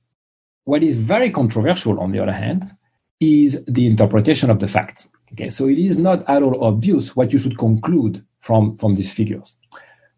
what 0.64 0.82
is 0.84 0.98
very 0.98 1.30
controversial, 1.30 2.00
on 2.00 2.12
the 2.12 2.20
other 2.20 2.32
hand, 2.32 2.76
is 3.20 3.64
the 3.68 3.86
interpretation 3.86 4.50
of 4.50 4.60
the 4.60 4.68
fact. 4.68 5.08
Okay, 5.34 5.50
so 5.50 5.68
it 5.68 5.78
is 5.78 5.98
not 5.98 6.28
at 6.30 6.44
all 6.44 6.64
obvious 6.64 7.16
what 7.16 7.32
you 7.32 7.40
should 7.40 7.58
conclude 7.58 8.26
from, 8.40 8.78
from 8.78 8.96
these 8.96 9.14
figures. 9.14 9.56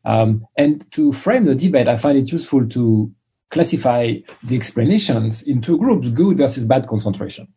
Um, 0.05 0.48
and 0.58 0.89
to 0.91 1.13
frame 1.13 1.46
the 1.46 1.55
debate, 1.55 1.88
I 1.88 1.98
find 1.98 2.17
it 2.17 2.32
useful 2.32 2.67
to 2.70 3.12
classify 3.51 4.15
the 4.43 4.55
explanations 4.55 5.43
in 5.43 5.62
two 5.62 5.77
groups, 5.77 6.10
good 6.10 6.38
versus 6.38 6.65
bad 6.65 6.88
concentration. 6.88 7.48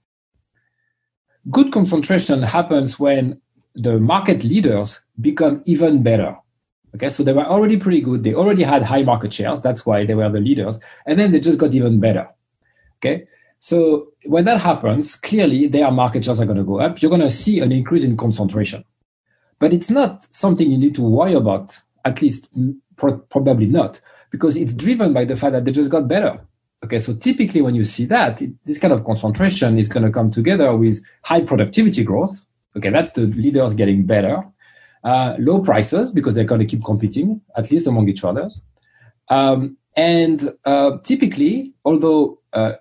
Good 1.51 1.73
concentration 1.73 2.43
happens 2.43 2.99
when 2.99 3.41
the 3.75 3.99
market 3.99 4.45
leaders 4.45 5.01
become 5.21 5.63
even 5.65 6.03
better. 6.03 6.37
Okay, 6.95 7.09
so 7.09 7.23
they 7.23 7.33
were 7.33 7.45
already 7.45 7.79
pretty 7.79 8.01
good. 8.01 8.25
They 8.25 8.35
already 8.35 8.63
had 8.63 8.83
high 8.83 9.03
market 9.03 9.33
shares. 9.33 9.61
That's 9.61 9.85
why 9.85 10.07
they 10.07 10.15
were 10.15 10.31
the 10.31 10.41
leaders. 10.41 10.79
And 11.07 11.19
then 11.19 11.33
they 11.33 11.41
just 11.41 11.59
got 11.59 11.75
even 11.75 12.01
better. 12.01 12.29
Okay, 12.99 13.27
so 13.59 14.09
when 14.25 14.45
that 14.45 14.61
happens, 14.61 15.17
clearly 15.17 15.67
their 15.67 15.91
market 15.91 16.25
shares 16.25 16.41
are 16.41 16.47
going 16.47 16.59
to 16.59 16.65
go 16.65 16.81
up. 16.81 17.01
You're 17.01 17.11
going 17.11 17.23
to 17.23 17.31
see 17.31 17.61
an 17.61 17.73
increase 17.73 18.05
in 18.05 18.17
concentration. 18.17 18.85
But 19.59 19.73
it's 19.73 19.91
not 19.91 20.27
something 20.35 20.71
you 20.71 20.79
need 20.79 20.95
to 20.97 21.03
worry 21.03 21.35
about, 21.35 21.79
at 22.05 22.21
least 22.21 22.49
pro- 22.97 23.19
probably 23.19 23.67
not, 23.67 24.01
because 24.31 24.57
it's 24.57 24.75
driven 24.75 25.13
by 25.13 25.25
the 25.25 25.37
fact 25.37 25.53
that 25.53 25.65
they 25.65 25.73
just 25.73 25.91
got 25.91 26.09
better. 26.09 26.39
Okay, 26.85 27.01
so 27.01 27.15
typically 27.15 27.63
when 27.63 27.75
you 27.75 27.85
see 27.85 28.05
that, 28.05 28.43
this 28.67 28.79
kind 28.79 28.93
of 28.93 29.05
concentration 29.05 29.79
is 29.79 29.89
going 29.89 30.05
to 30.05 30.13
come 30.13 30.31
together 30.31 30.77
with 30.77 31.03
high 31.25 31.41
productivity 31.41 32.05
growth. 32.05 32.45
Okay, 32.77 32.91
that's 32.91 33.13
the 33.13 33.23
leaders 33.23 33.73
getting 33.73 34.05
better. 34.05 34.45
Uh, 35.03 35.37
low 35.39 35.61
prices 35.61 36.13
because 36.13 36.35
they're 36.35 36.45
going 36.45 36.61
to 36.61 36.67
keep 36.67 36.85
competing, 36.85 37.41
at 37.57 37.71
least 37.71 37.87
among 37.87 38.09
each 38.09 38.25
other. 38.25 38.51
Um, 39.29 39.79
and 39.97 40.53
uh, 40.65 40.99
typically, 41.03 41.73
although 41.85 42.41
uh, 42.53 42.73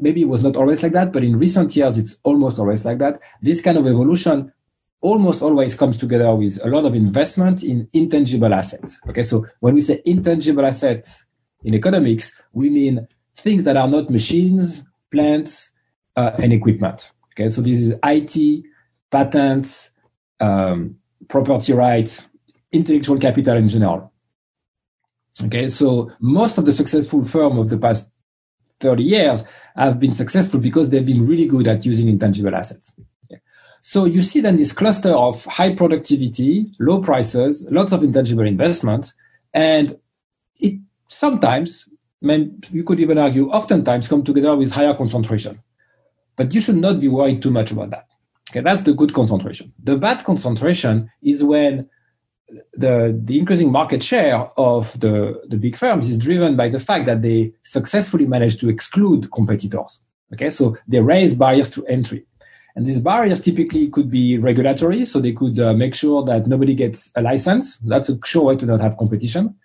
maybe 0.00 0.22
it 0.22 0.28
was 0.28 0.42
not 0.42 0.56
always 0.56 0.82
like 0.82 0.92
that, 0.92 1.12
but 1.12 1.22
in 1.22 1.38
recent 1.38 1.74
years, 1.76 1.96
it's 1.96 2.16
almost 2.22 2.58
always 2.58 2.84
like 2.84 2.98
that. 2.98 3.20
This 3.42 3.60
kind 3.60 3.78
of 3.78 3.86
evolution 3.86 4.52
almost 5.00 5.42
always 5.42 5.74
comes 5.74 5.96
together 5.96 6.34
with 6.34 6.58
a 6.64 6.68
lot 6.68 6.84
of 6.84 6.94
investment 6.94 7.62
in 7.62 7.88
intangible 7.92 8.52
assets. 8.52 8.98
Okay, 9.08 9.22
so 9.22 9.46
when 9.60 9.74
we 9.74 9.80
say 9.80 10.02
intangible 10.04 10.66
assets 10.66 11.24
in 11.64 11.74
economics, 11.74 12.32
we 12.52 12.70
mean 12.70 13.06
things 13.34 13.64
that 13.64 13.76
are 13.76 13.88
not 13.88 14.10
machines, 14.10 14.82
plants, 15.10 15.70
uh, 16.16 16.32
and 16.38 16.52
equipment. 16.52 17.10
Okay, 17.32 17.48
so 17.48 17.62
this 17.62 17.76
is 17.76 17.94
IT, 18.04 18.64
patents, 19.10 19.90
um, 20.40 20.96
property 21.28 21.72
rights, 21.72 22.22
intellectual 22.72 23.18
capital 23.18 23.56
in 23.56 23.68
general. 23.68 24.12
Okay, 25.44 25.68
so 25.68 26.10
most 26.20 26.58
of 26.58 26.66
the 26.66 26.72
successful 26.72 27.24
firm 27.24 27.58
of 27.58 27.70
the 27.70 27.78
past 27.78 28.10
30 28.80 29.02
years 29.02 29.44
have 29.76 30.00
been 30.00 30.12
successful 30.12 30.60
because 30.60 30.90
they've 30.90 31.06
been 31.06 31.26
really 31.26 31.46
good 31.46 31.68
at 31.68 31.84
using 31.84 32.08
intangible 32.08 32.54
assets. 32.54 32.92
So 33.82 34.04
you 34.04 34.22
see 34.22 34.40
then 34.40 34.56
this 34.58 34.72
cluster 34.72 35.12
of 35.12 35.44
high 35.46 35.74
productivity, 35.74 36.70
low 36.78 37.00
prices, 37.00 37.66
lots 37.70 37.92
of 37.92 38.04
intangible 38.04 38.46
investment, 38.46 39.14
and 39.54 39.98
it 40.56 40.78
sometimes 41.08 41.88
you 42.22 42.84
could 42.84 43.00
even 43.00 43.16
argue, 43.16 43.48
oftentimes 43.50 44.06
come 44.06 44.22
together 44.22 44.54
with 44.54 44.70
higher 44.70 44.94
concentration. 44.94 45.62
But 46.36 46.52
you 46.54 46.60
should 46.60 46.76
not 46.76 47.00
be 47.00 47.08
worried 47.08 47.40
too 47.40 47.50
much 47.50 47.70
about 47.70 47.90
that. 47.90 48.06
Okay, 48.50 48.60
that's 48.60 48.82
the 48.82 48.92
good 48.92 49.14
concentration. 49.14 49.72
The 49.82 49.96
bad 49.96 50.24
concentration 50.24 51.10
is 51.22 51.42
when 51.42 51.88
the, 52.74 53.18
the 53.24 53.38
increasing 53.38 53.70
market 53.70 54.02
share 54.02 54.50
of 54.56 54.98
the, 55.00 55.40
the 55.48 55.56
big 55.56 55.76
firms 55.76 56.08
is 56.08 56.18
driven 56.18 56.56
by 56.56 56.68
the 56.68 56.80
fact 56.80 57.06
that 57.06 57.22
they 57.22 57.52
successfully 57.62 58.26
manage 58.26 58.58
to 58.58 58.68
exclude 58.68 59.30
competitors. 59.32 60.00
Okay, 60.32 60.50
so 60.50 60.76
they 60.86 61.00
raise 61.00 61.34
barriers 61.34 61.68
to 61.70 61.84
entry. 61.86 62.24
And 62.76 62.86
these 62.86 63.00
barriers 63.00 63.40
typically 63.40 63.88
could 63.88 64.10
be 64.10 64.38
regulatory, 64.38 65.04
so 65.04 65.18
they 65.18 65.32
could 65.32 65.58
uh, 65.58 65.72
make 65.72 65.94
sure 65.94 66.24
that 66.24 66.46
nobody 66.46 66.74
gets 66.74 67.10
a 67.16 67.22
license. 67.22 67.78
That's 67.78 68.08
a 68.08 68.18
sure 68.24 68.44
way 68.44 68.56
to 68.56 68.66
not 68.66 68.80
have 68.80 68.96
competition. 68.96 69.56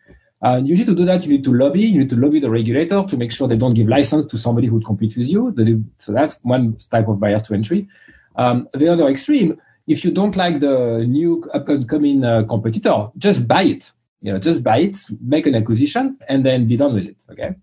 Uh, 0.42 0.62
usually 0.64 0.86
to 0.86 0.96
do 0.96 1.06
that, 1.06 1.24
you 1.24 1.30
need 1.30 1.44
to 1.44 1.54
lobby. 1.54 1.82
You 1.82 2.00
need 2.00 2.10
to 2.10 2.16
lobby 2.16 2.40
the 2.40 2.50
regulator 2.50 3.04
to 3.04 3.18
make 3.18 3.32
sure 3.32 3.48
they 3.48 3.58
don't 3.58 3.74
give 3.74 3.88
license 3.88 4.26
to 4.28 4.38
somebody 4.38 4.68
who 4.68 4.76
would 4.76 4.86
compete 4.86 5.16
with 5.16 5.30
you. 5.30 5.54
So 5.98 6.12
that's 6.12 6.40
one 6.42 6.78
type 6.90 7.08
of 7.08 7.20
barrier 7.20 7.40
to 7.40 7.54
entry. 7.54 7.88
Um, 8.36 8.68
the 8.74 8.92
other 8.92 9.08
extreme, 9.08 9.62
if 9.88 10.04
you 10.04 10.12
don't 10.12 10.36
like 10.36 10.60
the 10.60 11.06
new 11.08 11.48
up 11.54 11.70
and 11.70 11.88
coming 11.88 12.24
uh, 12.24 12.44
competitor, 12.44 13.10
just 13.18 13.48
buy 13.48 13.64
it. 13.64 13.92
You 14.22 14.34
know, 14.34 14.40
just 14.40 14.64
buy 14.64 14.78
it, 14.78 14.98
make 15.22 15.46
an 15.46 15.56
acquisition, 15.56 16.18
and 16.28 16.46
then 16.46 16.68
be 16.68 16.78
done 16.78 16.96
with 16.96 17.08
it. 17.08 17.24
Okay. 17.30 17.54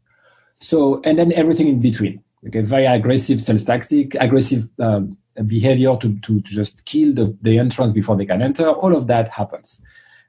So, 0.60 1.00
and 1.04 1.18
then 1.18 1.32
everything 1.32 1.68
in 1.68 1.80
between. 1.80 2.22
Okay, 2.46 2.60
very 2.60 2.86
aggressive 2.86 3.40
sales 3.40 3.64
tactic, 3.64 4.14
aggressive 4.16 4.68
um, 4.78 5.16
behavior 5.46 5.96
to, 5.96 6.18
to, 6.20 6.40
to 6.40 6.50
just 6.50 6.84
kill 6.84 7.14
the, 7.14 7.36
the 7.42 7.58
entrance 7.58 7.92
before 7.92 8.16
they 8.16 8.26
can 8.26 8.42
enter. 8.42 8.68
All 8.68 8.96
of 8.96 9.06
that 9.08 9.28
happens. 9.28 9.80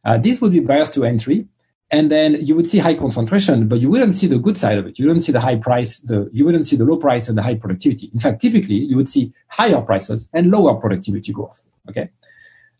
Uh, 0.05 0.17
these 0.17 0.41
would 0.41 0.51
be 0.51 0.59
barriers 0.59 0.89
to 0.91 1.05
entry 1.05 1.47
and 1.93 2.09
then 2.09 2.37
you 2.41 2.55
would 2.55 2.67
see 2.67 2.79
high 2.79 2.95
concentration, 2.95 3.67
but 3.67 3.79
you 3.79 3.87
wouldn't 3.87 4.15
see 4.15 4.25
the 4.25 4.39
good 4.39 4.57
side 4.57 4.79
of 4.79 4.87
it. 4.87 4.97
You 4.97 5.05
wouldn't 5.05 5.23
see 5.23 5.31
the 5.31 5.39
high 5.39 5.57
price, 5.57 5.99
the 5.99 6.27
you 6.33 6.43
wouldn't 6.43 6.65
see 6.65 6.75
the 6.75 6.85
low 6.85 6.97
price 6.97 7.29
and 7.29 7.37
the 7.37 7.43
high 7.43 7.53
productivity. 7.53 8.09
In 8.11 8.19
fact, 8.19 8.41
typically 8.41 8.75
you 8.75 8.97
would 8.97 9.07
see 9.07 9.31
higher 9.47 9.79
prices 9.79 10.27
and 10.33 10.49
lower 10.49 10.73
productivity 10.73 11.31
growth. 11.31 11.63
Okay. 11.89 12.09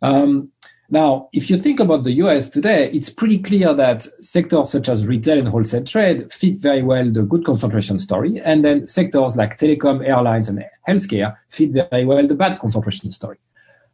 Um, 0.01 0.51
Now, 0.93 1.29
if 1.33 1.49
you 1.49 1.57
think 1.57 1.79
about 1.79 2.03
the 2.03 2.11
US 2.23 2.49
today, 2.49 2.89
it's 2.91 3.09
pretty 3.09 3.39
clear 3.39 3.73
that 3.73 4.03
sectors 4.23 4.69
such 4.69 4.89
as 4.89 5.07
retail 5.07 5.39
and 5.39 5.47
wholesale 5.47 5.83
trade 5.83 6.31
fit 6.31 6.57
very 6.57 6.83
well 6.83 7.09
the 7.09 7.23
good 7.23 7.43
concentration 7.45 7.99
story. 7.99 8.39
And 8.41 8.63
then 8.63 8.85
sectors 8.85 9.35
like 9.35 9.57
telecom, 9.57 10.07
airlines, 10.07 10.49
and 10.49 10.63
healthcare 10.87 11.35
fit 11.49 11.71
very 11.71 12.05
well 12.05 12.27
the 12.27 12.35
bad 12.35 12.59
concentration 12.59 13.09
story. 13.11 13.37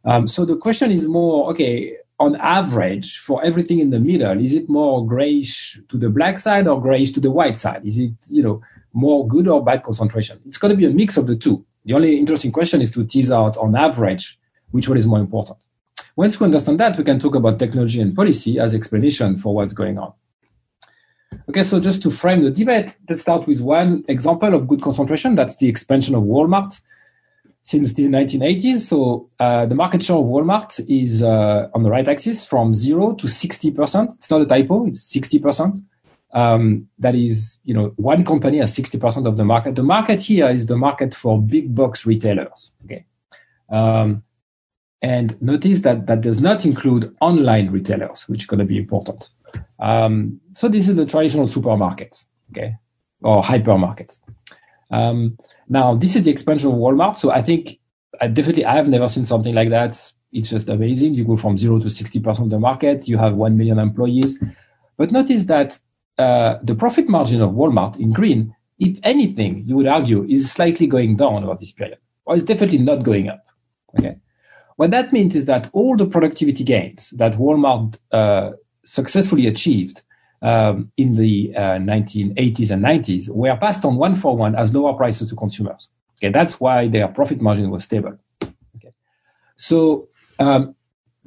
Um, 0.04 0.26
so 0.26 0.44
the 0.44 0.56
question 0.56 0.90
is 0.90 1.06
more, 1.06 1.50
okay, 1.52 1.96
on 2.18 2.36
average, 2.36 3.18
for 3.20 3.42
everything 3.42 3.78
in 3.78 3.88
the 3.90 3.98
middle, 4.00 4.38
is 4.38 4.52
it 4.52 4.68
more 4.68 5.06
grayish 5.06 5.80
to 5.88 5.96
the 5.96 6.10
black 6.10 6.38
side 6.38 6.66
or 6.66 6.82
grayish 6.82 7.12
to 7.12 7.20
the 7.20 7.30
white 7.30 7.56
side? 7.56 7.86
Is 7.86 7.96
it, 7.98 8.12
you 8.28 8.42
know, 8.42 8.60
more 8.92 9.26
good 9.26 9.48
or 9.48 9.64
bad 9.64 9.82
concentration? 9.84 10.38
It's 10.44 10.58
going 10.58 10.72
to 10.72 10.76
be 10.76 10.86
a 10.86 10.90
mix 10.90 11.16
of 11.16 11.26
the 11.26 11.36
two. 11.36 11.64
The 11.86 11.94
only 11.94 12.18
interesting 12.18 12.52
question 12.52 12.82
is 12.82 12.90
to 12.90 13.06
tease 13.06 13.30
out 13.30 13.56
on 13.56 13.74
average 13.74 14.38
which 14.70 14.88
one 14.88 14.98
is 14.98 15.06
more 15.06 15.20
important. 15.20 15.58
Once 16.16 16.38
we 16.38 16.44
understand 16.44 16.78
that, 16.80 16.98
we 16.98 17.04
can 17.04 17.18
talk 17.18 17.34
about 17.34 17.58
technology 17.58 18.00
and 18.00 18.14
policy 18.14 18.58
as 18.58 18.74
explanation 18.74 19.36
for 19.36 19.54
what's 19.54 19.72
going 19.72 19.98
on. 19.98 20.12
Okay, 21.48 21.62
so 21.62 21.80
just 21.80 22.02
to 22.02 22.10
frame 22.10 22.44
the 22.44 22.50
debate, 22.50 22.94
let's 23.08 23.22
start 23.22 23.46
with 23.46 23.60
one 23.60 24.04
example 24.08 24.54
of 24.54 24.68
good 24.68 24.82
concentration. 24.82 25.34
That's 25.34 25.56
the 25.56 25.68
expansion 25.68 26.14
of 26.14 26.22
Walmart 26.22 26.80
since 27.62 27.94
the 27.94 28.04
1980s. 28.04 28.78
So 28.80 29.28
uh, 29.38 29.66
the 29.66 29.74
market 29.74 30.02
share 30.02 30.16
of 30.16 30.24
Walmart 30.24 30.84
is 30.88 31.22
uh, 31.22 31.68
on 31.74 31.82
the 31.82 31.90
right 31.90 32.06
axis 32.06 32.44
from 32.44 32.74
zero 32.74 33.14
to 33.14 33.26
60%. 33.26 34.14
It's 34.14 34.30
not 34.30 34.42
a 34.42 34.46
typo, 34.46 34.86
it's 34.86 35.12
60%. 35.14 35.84
Um, 36.32 36.88
that 36.98 37.14
is, 37.14 37.58
you 37.64 37.74
know, 37.74 37.92
one 37.96 38.24
company 38.24 38.58
has 38.58 38.76
60% 38.76 39.26
of 39.26 39.36
the 39.36 39.44
market. 39.44 39.74
The 39.74 39.82
market 39.82 40.20
here 40.20 40.48
is 40.48 40.66
the 40.66 40.76
market 40.76 41.14
for 41.14 41.40
big 41.40 41.74
box 41.74 42.06
retailers. 42.06 42.72
Okay. 42.84 43.04
Um, 43.68 44.22
and 45.02 45.40
notice 45.40 45.80
that 45.80 46.06
that 46.06 46.20
does 46.20 46.40
not 46.40 46.64
include 46.64 47.14
online 47.20 47.70
retailers, 47.70 48.28
which 48.28 48.40
is 48.40 48.46
going 48.46 48.58
to 48.58 48.66
be 48.66 48.78
important. 48.78 49.30
Um, 49.78 50.40
so 50.52 50.68
this 50.68 50.88
is 50.88 50.96
the 50.96 51.06
traditional 51.06 51.46
supermarkets, 51.46 52.26
okay, 52.50 52.76
or 53.22 53.42
hypermarkets. 53.42 54.18
Um, 54.90 55.38
now, 55.68 55.94
this 55.94 56.16
is 56.16 56.22
the 56.22 56.30
expansion 56.30 56.70
of 56.70 56.76
Walmart. 56.76 57.18
So 57.18 57.30
I 57.30 57.42
think 57.42 57.78
I 58.20 58.26
definitely 58.28 58.64
I 58.64 58.74
have 58.74 58.88
never 58.88 59.08
seen 59.08 59.24
something 59.24 59.54
like 59.54 59.70
that. 59.70 60.12
It's 60.32 60.50
just 60.50 60.68
amazing. 60.68 61.14
You 61.14 61.24
go 61.24 61.36
from 61.36 61.56
zero 61.56 61.78
to 61.78 61.86
60% 61.86 62.40
of 62.40 62.50
the 62.50 62.58
market. 62.58 63.08
You 63.08 63.18
have 63.18 63.34
1 63.34 63.56
million 63.56 63.78
employees. 63.78 64.42
But 64.96 65.10
notice 65.10 65.46
that 65.46 65.78
uh, 66.18 66.58
the 66.62 66.74
profit 66.74 67.08
margin 67.08 67.40
of 67.40 67.52
Walmart 67.52 67.98
in 67.98 68.12
green, 68.12 68.54
if 68.78 68.98
anything, 69.02 69.64
you 69.66 69.76
would 69.76 69.86
argue, 69.86 70.24
is 70.24 70.50
slightly 70.50 70.86
going 70.86 71.16
down 71.16 71.44
over 71.44 71.54
this 71.54 71.72
period, 71.72 71.98
or 72.26 72.34
it's 72.34 72.44
definitely 72.44 72.78
not 72.78 73.02
going 73.02 73.28
up. 73.28 73.44
Okay. 73.98 74.14
What 74.80 74.92
that 74.92 75.12
means 75.12 75.36
is 75.36 75.44
that 75.44 75.68
all 75.74 75.94
the 75.94 76.06
productivity 76.06 76.64
gains 76.64 77.10
that 77.18 77.34
Walmart 77.34 77.98
uh, 78.12 78.52
successfully 78.82 79.46
achieved 79.46 80.00
um, 80.40 80.90
in 80.96 81.16
the 81.16 81.54
uh, 81.54 81.76
1980s 81.76 82.70
and 82.70 82.82
90s 82.82 83.28
were 83.28 83.54
passed 83.58 83.84
on 83.84 83.96
one 83.96 84.14
for 84.16 84.34
one 84.34 84.54
as 84.54 84.74
lower 84.74 84.94
prices 84.94 85.28
to 85.28 85.36
consumers. 85.36 85.90
Okay, 86.16 86.30
that's 86.30 86.60
why 86.60 86.88
their 86.88 87.08
profit 87.08 87.42
margin 87.42 87.68
was 87.68 87.84
stable. 87.84 88.16
Okay, 88.76 88.94
so 89.56 90.08
um, 90.38 90.74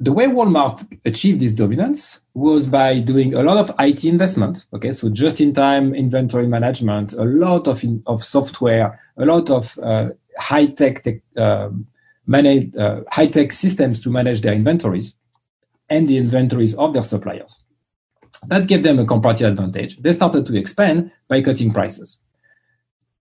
the 0.00 0.12
way 0.12 0.26
Walmart 0.26 0.84
achieved 1.04 1.38
this 1.38 1.52
dominance 1.52 2.22
was 2.34 2.66
by 2.66 2.98
doing 2.98 3.34
a 3.34 3.44
lot 3.44 3.56
of 3.56 3.72
IT 3.78 4.04
investment. 4.04 4.66
Okay, 4.74 4.90
so 4.90 5.08
just-in-time 5.10 5.94
inventory 5.94 6.48
management, 6.48 7.12
a 7.12 7.24
lot 7.24 7.68
of 7.68 7.84
in, 7.84 8.02
of 8.08 8.24
software, 8.24 9.00
a 9.16 9.24
lot 9.24 9.48
of 9.48 9.78
uh, 9.80 10.08
high-tech 10.38 11.04
tech, 11.04 11.20
um, 11.36 11.86
manage 12.26 12.74
uh, 12.76 13.00
high-tech 13.10 13.52
systems 13.52 14.00
to 14.00 14.10
manage 14.10 14.40
their 14.40 14.54
inventories 14.54 15.14
and 15.88 16.08
the 16.08 16.16
inventories 16.16 16.74
of 16.74 16.92
their 16.92 17.02
suppliers. 17.02 17.60
That 18.48 18.66
gave 18.66 18.82
them 18.82 18.98
a 18.98 19.06
comparative 19.06 19.50
advantage. 19.50 19.98
They 19.98 20.12
started 20.12 20.46
to 20.46 20.56
expand 20.56 21.10
by 21.28 21.42
cutting 21.42 21.72
prices. 21.72 22.18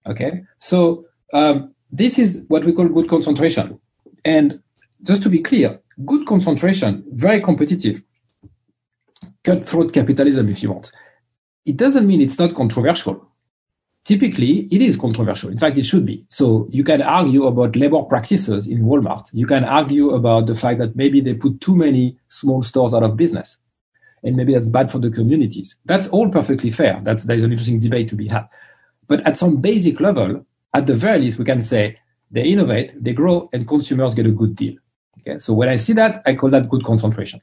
Okay, 0.05 0.43
so 0.57 1.05
um, 1.33 1.73
this 1.91 2.19
is 2.19 2.43
what 2.47 2.65
we 2.65 2.73
call 2.73 2.87
good 2.87 3.09
concentration. 3.09 3.79
And 4.25 4.61
just 5.03 5.23
to 5.23 5.29
be 5.29 5.39
clear, 5.41 5.79
good 6.05 6.25
concentration, 6.27 7.03
very 7.11 7.41
competitive, 7.41 8.01
cutthroat 9.43 9.93
capitalism, 9.93 10.49
if 10.49 10.63
you 10.63 10.71
want. 10.71 10.91
It 11.65 11.77
doesn't 11.77 12.07
mean 12.07 12.21
it's 12.21 12.39
not 12.39 12.55
controversial. 12.55 13.29
Typically, 14.05 14.67
it 14.69 14.81
is 14.81 14.97
controversial. 14.97 15.49
In 15.49 15.57
fact, 15.57 15.77
it 15.77 15.85
should 15.85 16.05
be. 16.05 16.25
So 16.29 16.67
you 16.71 16.83
can 16.83 17.01
argue 17.01 17.45
about 17.45 17.75
labor 17.75 18.01
practices 18.03 18.67
in 18.67 18.83
Walmart. 18.83 19.29
You 19.31 19.45
can 19.45 19.63
argue 19.63 20.11
about 20.11 20.47
the 20.47 20.55
fact 20.55 20.79
that 20.79 20.95
maybe 20.95 21.21
they 21.21 21.33
put 21.33 21.61
too 21.61 21.75
many 21.75 22.17
small 22.27 22.61
stores 22.63 22.93
out 22.93 23.03
of 23.03 23.15
business 23.15 23.57
and 24.23 24.35
maybe 24.35 24.53
that's 24.53 24.69
bad 24.69 24.91
for 24.91 24.99
the 24.99 25.11
communities. 25.11 25.75
That's 25.85 26.07
all 26.07 26.29
perfectly 26.29 26.71
fair. 26.71 26.99
That's 27.01 27.25
there's 27.25 27.43
an 27.43 27.51
interesting 27.51 27.79
debate 27.79 28.07
to 28.09 28.15
be 28.15 28.27
had. 28.27 28.47
But 29.07 29.25
at 29.27 29.37
some 29.37 29.61
basic 29.61 29.99
level, 29.99 30.45
at 30.73 30.87
the 30.87 30.95
very 30.95 31.19
least, 31.19 31.37
we 31.37 31.45
can 31.45 31.61
say 31.61 31.97
they 32.31 32.43
innovate, 32.43 32.93
they 33.01 33.13
grow, 33.13 33.49
and 33.53 33.67
consumers 33.67 34.15
get 34.15 34.25
a 34.25 34.31
good 34.31 34.55
deal. 34.55 34.75
Okay, 35.19 35.39
so 35.39 35.53
when 35.53 35.69
I 35.69 35.75
see 35.75 35.93
that, 35.93 36.21
I 36.25 36.35
call 36.35 36.49
that 36.49 36.69
good 36.69 36.83
concentration. 36.83 37.41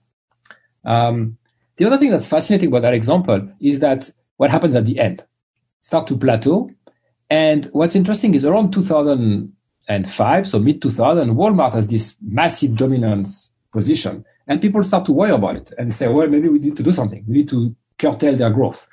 Um, 0.84 1.36
the 1.76 1.84
other 1.84 1.98
thing 1.98 2.10
that's 2.10 2.26
fascinating 2.26 2.68
about 2.68 2.82
that 2.82 2.94
example 2.94 3.48
is 3.60 3.80
that 3.80 4.10
what 4.36 4.50
happens 4.50 4.74
at 4.74 4.86
the 4.86 4.98
end 4.98 5.24
start 5.82 6.06
to 6.08 6.16
plateau. 6.16 6.70
And 7.28 7.66
what's 7.72 7.94
interesting 7.94 8.34
is 8.34 8.44
around 8.44 8.72
2005, 8.72 10.48
so 10.48 10.58
mid 10.58 10.82
2000, 10.82 11.34
Walmart 11.34 11.74
has 11.74 11.86
this 11.86 12.16
massive 12.20 12.76
dominance 12.76 13.52
position 13.72 14.24
and 14.50 14.60
people 14.60 14.82
start 14.82 15.04
to 15.04 15.12
worry 15.12 15.30
about 15.30 15.54
it 15.56 15.72
and 15.78 15.94
say, 15.94 16.08
well, 16.08 16.26
maybe 16.26 16.48
we 16.48 16.58
need 16.58 16.76
to 16.76 16.82
do 16.82 16.90
something. 16.90 17.24
We 17.28 17.34
need 17.38 17.48
to 17.50 17.74
curtail 17.98 18.36
their 18.36 18.50
growth. 18.50 18.84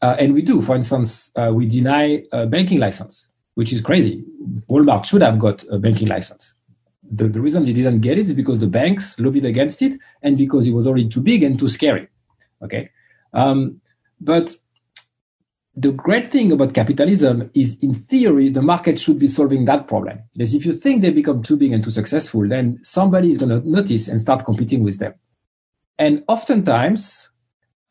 Uh, 0.00 0.16
and 0.18 0.32
we 0.32 0.40
do. 0.40 0.62
For 0.62 0.74
instance, 0.74 1.30
uh, 1.36 1.50
we 1.52 1.66
deny 1.66 2.22
a 2.32 2.46
banking 2.46 2.78
license, 2.78 3.28
which 3.54 3.74
is 3.74 3.82
crazy. 3.82 4.24
Walmart 4.70 5.04
should 5.04 5.20
have 5.20 5.38
got 5.38 5.64
a 5.70 5.78
banking 5.78 6.08
license. 6.08 6.54
The, 7.10 7.28
the 7.28 7.42
reason 7.42 7.64
they 7.64 7.74
didn't 7.74 8.00
get 8.00 8.16
it 8.18 8.26
is 8.26 8.34
because 8.34 8.58
the 8.58 8.66
banks 8.66 9.20
lobbied 9.20 9.44
against 9.44 9.82
it 9.82 9.98
and 10.22 10.38
because 10.38 10.66
it 10.66 10.72
was 10.72 10.86
already 10.86 11.08
too 11.10 11.20
big 11.20 11.42
and 11.42 11.58
too 11.58 11.68
scary. 11.68 12.08
Okay. 12.62 12.90
Um, 13.34 13.82
but 14.18 14.56
the 15.78 15.92
great 15.92 16.32
thing 16.32 16.52
about 16.52 16.72
capitalism 16.72 17.50
is 17.52 17.76
in 17.82 17.94
theory 17.94 18.48
the 18.48 18.62
market 18.62 18.98
should 18.98 19.18
be 19.18 19.28
solving 19.28 19.66
that 19.66 19.86
problem. 19.86 20.18
Because 20.32 20.54
if 20.54 20.64
you 20.64 20.72
think 20.72 21.02
they 21.02 21.10
become 21.10 21.42
too 21.42 21.56
big 21.56 21.72
and 21.72 21.84
too 21.84 21.90
successful 21.90 22.48
then 22.48 22.78
somebody 22.82 23.30
is 23.30 23.36
going 23.36 23.50
to 23.50 23.68
notice 23.68 24.08
and 24.08 24.20
start 24.20 24.44
competing 24.44 24.82
with 24.82 24.98
them. 24.98 25.14
And 25.98 26.24
oftentimes 26.28 27.28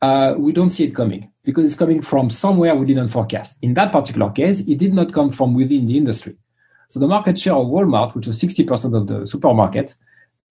uh, 0.02 0.34
we 0.36 0.52
don't 0.52 0.70
see 0.70 0.84
it 0.84 0.96
coming 0.96 1.30
because 1.44 1.64
it's 1.64 1.76
coming 1.76 2.02
from 2.02 2.28
somewhere 2.28 2.74
we 2.74 2.86
didn't 2.86 3.08
forecast. 3.08 3.56
In 3.62 3.74
that 3.74 3.92
particular 3.92 4.30
case 4.30 4.60
it 4.60 4.78
did 4.78 4.92
not 4.92 5.12
come 5.12 5.30
from 5.30 5.54
within 5.54 5.86
the 5.86 5.96
industry. 5.96 6.36
So 6.88 6.98
the 6.98 7.08
market 7.08 7.38
share 7.38 7.54
of 7.54 7.68
walmart 7.68 8.16
which 8.16 8.26
was 8.26 8.40
60% 8.42 8.96
of 8.96 9.06
the 9.06 9.26
supermarket 9.28 9.94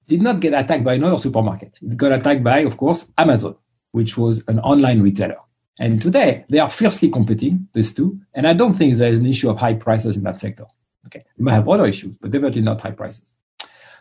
did 0.08 0.22
not 0.22 0.40
get 0.40 0.54
attacked 0.54 0.86
by 0.86 0.94
another 0.94 1.18
supermarket. 1.18 1.80
It 1.82 1.98
got 1.98 2.14
attacked 2.14 2.46
by 2.46 2.60
of 2.60 2.78
course 2.78 3.12
amazon 3.18 3.56
which 3.92 4.18
was 4.18 4.42
an 4.48 4.60
online 4.60 5.02
retailer 5.02 5.38
and 5.80 6.02
today 6.02 6.46
they 6.50 6.60
are 6.60 6.70
fiercely 6.70 7.10
competing, 7.10 7.68
these 7.74 7.94
two. 7.94 8.20
And 8.34 8.48
I 8.48 8.54
don't 8.54 8.74
think 8.74 8.96
there 8.96 9.10
is 9.10 9.20
an 9.20 9.26
issue 9.26 9.50
of 9.50 9.58
high 9.58 9.74
prices 9.74 10.16
in 10.18 10.24
that 10.24 10.40
sector. 10.40 10.66
Okay. 11.08 11.24
You 11.38 11.46
might 11.46 11.54
have 11.54 11.68
other 11.68 11.86
issues, 11.86 12.18
but 12.18 12.32
definitely 12.32 12.62
not 12.62 12.82
high 12.82 12.92
prices. 12.92 13.34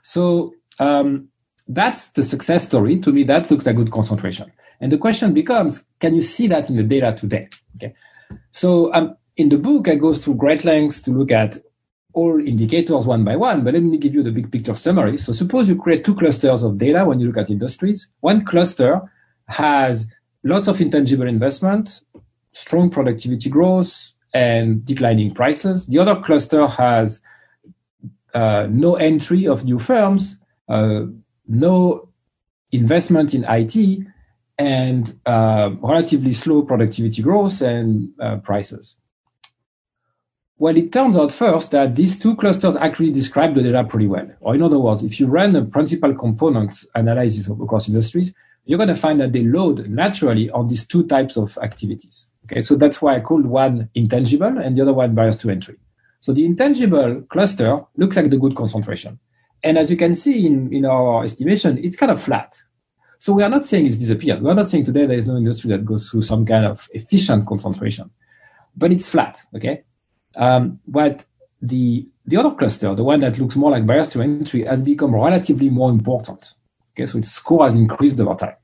So, 0.03 0.55
um, 0.79 1.29
that's 1.67 2.09
the 2.09 2.23
success 2.23 2.65
story. 2.65 2.99
To 3.01 3.13
me, 3.13 3.25
that 3.25 3.51
looks 3.51 3.65
like 3.65 3.77
good 3.77 3.91
concentration. 3.91 4.53
And 4.81 4.93
the 4.93 4.99
question 4.99 5.33
becomes, 5.33 5.87
can 5.99 6.15
you 6.15 6.23
see 6.23 6.47
that 6.49 6.69
in 6.69 6.77
the 6.77 6.83
data 6.83 7.15
today? 7.17 7.49
Okay. 7.77 7.95
So, 8.51 8.93
um, 8.93 9.17
in 9.37 9.49
the 9.49 9.59
book, 9.59 9.89
I 9.89 9.95
go 9.95 10.13
through 10.13 10.35
great 10.35 10.65
lengths 10.65 11.01
to 11.03 11.11
look 11.11 11.33
at 11.33 11.57
all 12.13 12.41
indicators 12.47 13.07
one 13.07 13.25
by 13.25 13.37
one, 13.37 13.65
but 13.65 13.75
let 13.75 13.83
me 13.83 13.99
give 13.99 14.15
you 14.15 14.23
the 14.23 14.31
big 14.31 14.51
picture 14.51 14.77
summary. 14.77 15.19
So 15.19 15.33
suppose 15.33 15.69
you 15.69 15.77
create 15.77 16.05
two 16.05 16.15
clusters 16.15 16.63
of 16.63 16.79
data 16.79 17.05
when 17.05 17.19
you 17.19 17.27
look 17.27 17.39
at 17.39 17.51
industries. 17.51 18.09
One 18.21 18.45
cluster 18.45 19.03
has 19.49 20.07
lots 20.45 20.69
of 20.69 20.81
intangible 20.81 21.27
investment, 21.27 22.03
strong 22.53 22.91
productivity 22.91 23.51
growth, 23.51 24.13
and 24.33 24.85
declining 24.85 25.33
prices. 25.33 25.87
The 25.87 25.99
other 25.99 26.21
cluster 26.21 26.67
has 26.67 27.21
uh, 28.35 28.67
no 28.71 28.97
entry 28.97 29.47
of 29.47 29.65
new 29.65 29.79
firms, 29.79 30.39
uh, 30.69 31.03
no 31.49 32.09
investment 32.73 33.35
in 33.35 33.45
IT, 33.49 34.07
and 34.59 35.19
uh, 35.27 35.71
relatively 35.81 36.33
slow 36.33 36.63
productivity 36.63 37.23
growth 37.23 37.61
and 37.63 38.11
uh, 38.21 38.37
prices. 38.39 38.97
Well, 40.59 40.77
it 40.77 40.93
turns 40.93 41.17
out 41.17 41.33
first 41.33 41.73
that 41.73 41.97
these 41.97 42.19
two 42.19 42.37
clusters 42.37 42.77
actually 42.77 43.11
describe 43.11 43.55
the 43.55 43.63
data 43.63 43.85
pretty 43.85 44.07
well. 44.07 44.31
Or 44.41 44.55
in 44.55 44.63
other 44.63 44.79
words, 44.79 45.03
if 45.03 45.19
you 45.19 45.27
run 45.27 45.57
a 45.57 45.65
principal 45.65 46.15
component 46.15 46.85
analysis 46.95 47.49
across 47.49 47.89
industries, 47.89 48.33
you're 48.65 48.79
going 48.79 48.89
to 48.89 48.97
find 48.97 49.21
that 49.21 49.33
they 49.33 49.43
load 49.43 49.89
naturally 49.89 50.51
on 50.51 50.69
these 50.69 50.87
two 50.87 51.07
types 51.07 51.37
of 51.37 51.59
activities. 51.63 52.31
Okay, 52.47 52.61
so 52.61 52.77
that's 52.77 53.01
why 53.01 53.17
I 53.17 53.21
called 53.21 53.47
one 53.47 53.91
intangible 53.95 54.59
and 54.59 54.77
the 54.77 54.83
other 54.83 54.93
one 54.93 55.15
barriers 55.15 55.37
to 55.39 55.51
entry. 55.51 55.77
So 56.21 56.33
the 56.33 56.45
intangible 56.45 57.23
cluster 57.29 57.83
looks 57.97 58.17
like 58.17 58.31
the 58.31 58.39
good 58.39 58.57
concentration. 58.57 59.19
And 59.63 59.79
as 59.79 59.91
you 59.91 59.97
can 59.97 60.15
see 60.15 60.47
in, 60.47 60.73
in 60.73 60.85
our 60.85 61.25
estimation, 61.25 61.79
it's 61.79 61.97
kind 61.97 62.13
of 62.13 62.23
flat. 62.23 62.59
So 63.19 63.33
we 63.33 63.43
are 63.43 63.49
not 63.49 63.65
saying 63.65 63.87
it's 63.87 63.97
disappeared. 63.97 64.43
We 64.43 64.51
are 64.51 64.55
not 64.55 64.69
saying 64.69 64.85
today 64.85 65.07
there 65.07 65.17
is 65.17 65.27
no 65.27 65.37
industry 65.37 65.71
that 65.71 65.85
goes 65.85 66.11
through 66.11 66.23
some 66.23 66.45
kind 66.45 66.67
of 66.67 66.89
efficient 66.93 67.47
concentration, 67.47 68.11
but 68.77 68.93
it's 68.93 69.09
flat. 69.09 69.43
Okay. 69.57 69.85
Um, 70.37 70.81
but 70.87 71.25
the 71.63 72.07
the 72.27 72.37
other 72.37 72.55
cluster, 72.55 72.95
the 72.95 73.05
one 73.05 73.21
that 73.21 73.39
looks 73.39 73.57
more 73.57 73.71
like 73.71 73.87
barriers 73.87 74.09
to 74.11 74.23
entry, 74.23 74.65
has 74.65 74.83
become 74.83 75.15
relatively 75.15 75.71
more 75.71 75.91
important. 75.91 76.55
Okay, 76.95 77.07
so 77.07 77.19
its 77.19 77.31
score 77.31 77.65
has 77.65 77.75
increased 77.75 78.21
over 78.21 78.35
time. 78.35 78.55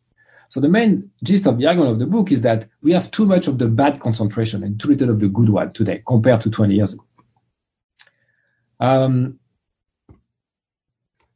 So 0.48 0.60
the 0.60 0.68
main 0.68 1.10
gist 1.22 1.46
of 1.46 1.58
the 1.58 1.66
argument 1.66 1.92
of 1.92 1.98
the 2.00 2.06
book 2.06 2.32
is 2.32 2.42
that 2.42 2.68
we 2.82 2.92
have 2.92 3.10
too 3.10 3.24
much 3.24 3.46
of 3.46 3.58
the 3.58 3.66
bad 3.66 4.00
concentration 4.00 4.64
and 4.64 4.78
too 4.80 4.88
little 4.88 5.10
of 5.10 5.20
the 5.20 5.28
good 5.28 5.48
one 5.48 5.72
today 5.72 6.02
compared 6.06 6.40
to 6.42 6.50
20 6.50 6.74
years 6.74 6.92
ago. 6.92 7.04
Um, 8.80 9.38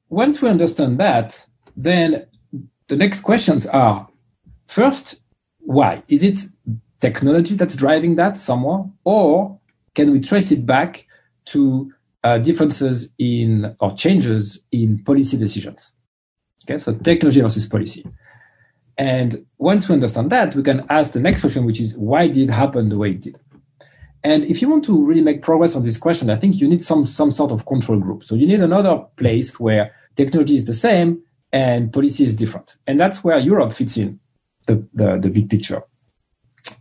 once 0.09 0.43
we 0.43 0.49
understand 0.49 0.99
that, 0.99 1.47
then 1.77 2.27
the 2.89 2.97
next 2.97 3.21
questions 3.21 3.67
are 3.67 4.09
first, 4.67 5.21
why? 5.59 6.03
Is 6.09 6.23
it 6.23 6.41
technology 7.01 7.55
that's 7.55 7.77
driving 7.77 8.17
that 8.17 8.39
somewhere? 8.39 8.85
Or 9.05 9.59
can 9.95 10.11
we 10.11 10.21
trace 10.21 10.51
it 10.51 10.67
back 10.67 11.07
to 11.47 11.93
uh, 12.25 12.39
differences 12.39 13.13
in 13.19 13.77
or 13.81 13.93
changes 13.93 14.61
in 14.73 15.03
policy 15.05 15.37
decisions? 15.37 15.94
Okay, 16.65 16.79
so 16.79 16.95
technology 16.95 17.41
versus 17.41 17.67
policy. 17.67 18.07
And 18.97 19.45
once 19.59 19.89
we 19.89 19.95
understand 19.95 20.31
that, 20.31 20.55
we 20.55 20.63
can 20.63 20.87
ask 20.89 21.13
the 21.13 21.21
next 21.21 21.41
question, 21.41 21.65
which 21.65 21.81
is 21.81 21.95
why 21.97 22.29
did 22.29 22.49
it 22.49 22.53
happen 22.53 22.89
the 22.89 22.97
way 22.97 23.11
it 23.11 23.23
did? 23.23 23.39
And 24.23 24.45
if 24.45 24.63
you 24.63 24.69
want 24.69 24.85
to 24.87 25.05
really 25.05 25.21
make 25.21 25.43
progress 25.43 25.77
on 25.77 25.83
this 25.83 25.99
question, 25.99 26.31
I 26.31 26.37
think 26.37 26.61
you 26.61 26.67
need 26.67 26.83
some 26.83 27.07
some 27.07 27.31
sort 27.31 27.53
of 27.53 27.67
control 27.67 27.99
group. 27.99 28.25
So 28.25 28.35
you 28.35 28.47
need 28.47 28.61
another 28.61 29.05
place 29.17 29.61
where 29.61 29.95
technology 30.17 30.57
is 30.57 30.65
the 30.65 30.73
same 30.73 31.23
and 31.53 31.93
policy 31.93 32.25
is 32.25 32.35
different. 32.35 32.77
And 32.87 32.99
that's 32.99 33.23
where 33.23 33.39
Europe 33.39 33.75
fits 33.75 33.97
in 33.97 34.19
the, 34.67 34.87
the, 34.95 35.19
the 35.21 35.29
big 35.29 35.51
picture. 35.51 35.83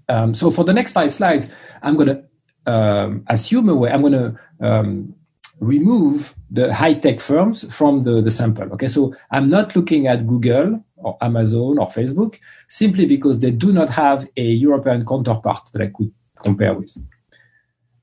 Um, 0.08 0.34
so 0.34 0.50
for 0.52 0.64
the 0.64 0.74
next 0.74 0.94
five 0.94 1.14
slides, 1.14 1.50
I'm 1.82 1.96
going 1.96 2.08
to 2.08 2.72
um, 2.72 3.24
assume 3.28 3.68
a 3.70 3.76
way, 3.76 3.92
I'm 3.92 4.02
going 4.02 4.14
to 4.14 4.40
um, 4.62 5.16
remove 5.64 6.36
the 6.52 6.74
high 6.74 6.94
tech 6.94 7.20
firms 7.20 7.74
from 7.74 8.04
the, 8.04 8.22
the 8.22 8.32
sample. 8.32 8.72
Okay, 8.74 8.88
so 8.88 9.14
I'm 9.32 9.50
not 9.50 9.76
looking 9.76 10.08
at 10.08 10.28
Google 10.28 10.84
or 10.98 11.18
Amazon 11.22 11.78
or 11.80 11.88
Facebook 11.88 12.40
simply 12.68 13.06
because 13.06 13.40
they 13.40 13.52
do 13.52 13.72
not 13.72 13.90
have 13.90 14.28
a 14.38 14.44
European 14.44 15.06
counterpart 15.06 15.70
that 15.74 15.82
I 15.82 15.88
could 15.88 16.12
compare 16.42 16.74
with. 16.74 16.96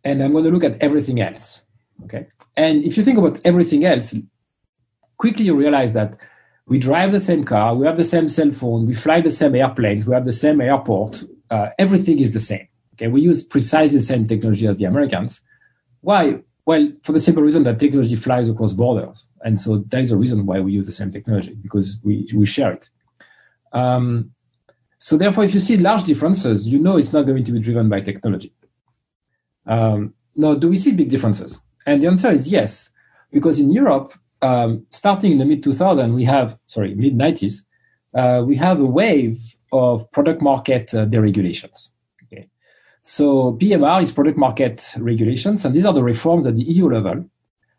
And 0.05 0.23
I'm 0.23 0.33
going 0.33 0.45
to 0.45 0.51
look 0.51 0.65
at 0.65 0.83
everything 0.83 1.21
else. 1.21 1.63
Okay, 2.05 2.27
and 2.57 2.83
if 2.85 2.97
you 2.97 3.05
think 3.05 3.19
about 3.19 3.41
everything 3.45 3.85
else, 3.85 4.15
quickly 5.19 5.45
you 5.45 5.55
realize 5.55 5.93
that 5.93 6.17
we 6.67 6.79
drive 6.79 7.13
the 7.13 7.21
same 7.21 7.45
car, 7.45 7.75
we 7.75 7.87
have 7.87 7.97
the 7.97 8.05
same 8.05 8.29
cell 8.29 8.53
phone, 8.53 8.87
we 8.87 8.95
fly 8.95 9.21
the 9.21 9.31
same 9.31 9.55
airplanes, 9.55 10.07
we 10.07 10.15
have 10.15 10.25
the 10.25 10.33
same 10.33 10.61
airport. 10.61 11.23
Uh, 11.51 11.69
everything 11.79 12.19
is 12.19 12.33
the 12.33 12.41
same. 12.41 12.67
Okay, 12.95 13.09
we 13.09 13.21
use 13.21 13.43
precisely 13.43 13.97
the 13.97 14.03
same 14.03 14.27
technology 14.27 14.67
as 14.67 14.77
the 14.77 14.85
Americans. 14.85 15.41
Why? 16.01 16.43
Well, 16.67 16.93
for 17.03 17.13
the 17.13 17.21
simple 17.21 17.43
reason 17.43 17.63
that 17.65 17.81
technology 17.81 18.17
flies 18.17 18.49
across 18.49 18.73
borders, 18.73 19.25
and 19.45 19.61
so 19.61 19.79
that 19.89 20.01
is 20.01 20.13
a 20.13 20.17
reason 20.17 20.47
why 20.47 20.61
we 20.61 20.73
use 20.73 20.87
the 20.87 20.93
same 20.93 21.11
technology 21.11 21.55
because 21.55 21.99
we 22.05 22.29
we 22.35 22.47
share 22.47 22.73
it. 22.73 22.89
Um, 23.73 24.33
so 24.99 25.17
therefore, 25.17 25.45
if 25.45 25.55
you 25.55 25.61
see 25.61 25.77
large 25.77 26.05
differences, 26.05 26.69
you 26.69 26.79
know 26.79 26.99
it's 26.99 27.13
not 27.13 27.23
going 27.23 27.45
to 27.45 27.53
be 27.53 27.61
driven 27.61 27.89
by 27.89 28.03
technology. 28.03 28.53
Um, 29.67 30.15
now, 30.37 30.55
do 30.55 30.69
we 30.69 30.77
see 30.77 30.93
big 30.93 31.09
differences? 31.09 31.61
And 31.87 32.03
the 32.03 32.07
answer 32.07 32.31
is 32.31 32.49
yes, 32.49 32.91
because 33.33 33.59
in 33.59 33.73
Europe, 33.73 34.13
um, 34.43 34.87
starting 34.91 35.33
in 35.33 35.39
the 35.39 35.45
mid 35.45 35.63
2000s, 35.63 36.15
we 36.15 36.25
have 36.25 36.59
sorry 36.67 36.95
mid 36.95 37.17
90s, 37.17 37.63
uh, 38.15 38.43
we 38.45 38.57
have 38.57 38.81
a 38.81 38.85
wave 38.85 39.39
of 39.73 40.11
product 40.13 40.43
market 40.43 40.93
uh, 40.95 41.07
deregulations. 41.07 41.91
So 43.03 43.55
PMR 43.61 44.03
is 44.03 44.13
product 44.13 44.37
market 44.37 44.93
regulations, 44.99 45.65
and 45.65 45.75
these 45.75 45.87
are 45.87 45.93
the 45.93 46.03
reforms 46.03 46.47
at 46.47 46.57
the 46.57 46.63
EU 46.63 46.89
level. 46.89 47.29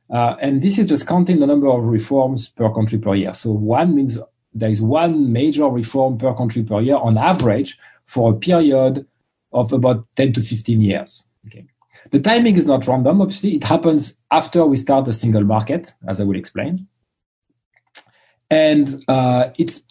Uh, 0.09 0.35
and 0.41 0.61
this 0.61 0.77
is 0.77 0.87
just 0.87 1.07
counting 1.07 1.39
the 1.39 1.47
number 1.47 1.67
of 1.67 1.83
reforms 1.83 2.49
per 2.49 2.73
country 2.73 2.97
per 2.97 3.15
year. 3.15 3.33
So 3.33 3.51
one 3.51 3.95
means 3.95 4.19
there 4.53 4.69
is 4.69 4.81
one 4.81 5.31
major 5.31 5.67
reform 5.67 6.17
per 6.17 6.33
country 6.33 6.63
per 6.63 6.81
year 6.81 6.97
on 6.97 7.17
average 7.17 7.77
for 8.05 8.31
a 8.31 8.35
period 8.35 9.07
of 9.53 9.71
about 9.71 10.05
10 10.17 10.33
to 10.33 10.41
15 10.41 10.81
years. 10.81 11.23
Okay. 11.47 11.65
The 12.09 12.19
timing 12.19 12.57
is 12.57 12.65
not 12.65 12.87
random, 12.87 13.21
obviously. 13.21 13.55
It 13.55 13.63
happens 13.63 14.15
after 14.31 14.65
we 14.65 14.75
start 14.75 15.05
the 15.05 15.13
single 15.13 15.43
market, 15.43 15.93
as 16.07 16.19
I 16.19 16.25
will 16.25 16.35
explain. 16.35 16.87
And 18.49 19.03
uh, 19.07 19.49
it's 19.57 19.81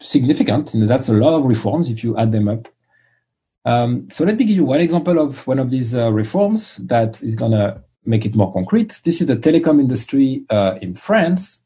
significant. 0.00 0.70
That's 0.74 1.10
a 1.10 1.14
lot 1.14 1.34
of 1.34 1.44
reforms 1.44 1.90
if 1.90 2.02
you 2.02 2.16
add 2.16 2.32
them 2.32 2.48
up. 2.48 2.68
Um, 3.64 4.08
so 4.10 4.24
let 4.24 4.36
me 4.36 4.44
give 4.44 4.56
you 4.56 4.64
one 4.64 4.80
example 4.80 5.18
of 5.18 5.46
one 5.46 5.58
of 5.58 5.70
these 5.70 5.94
uh, 5.94 6.10
reforms 6.10 6.76
that 6.76 7.22
is 7.22 7.34
going 7.34 7.52
to 7.52 7.82
make 8.04 8.24
it 8.24 8.34
more 8.34 8.52
concrete. 8.52 9.00
This 9.04 9.20
is 9.20 9.26
the 9.26 9.36
telecom 9.36 9.80
industry 9.80 10.44
uh, 10.50 10.78
in 10.80 10.94
France. 10.94 11.62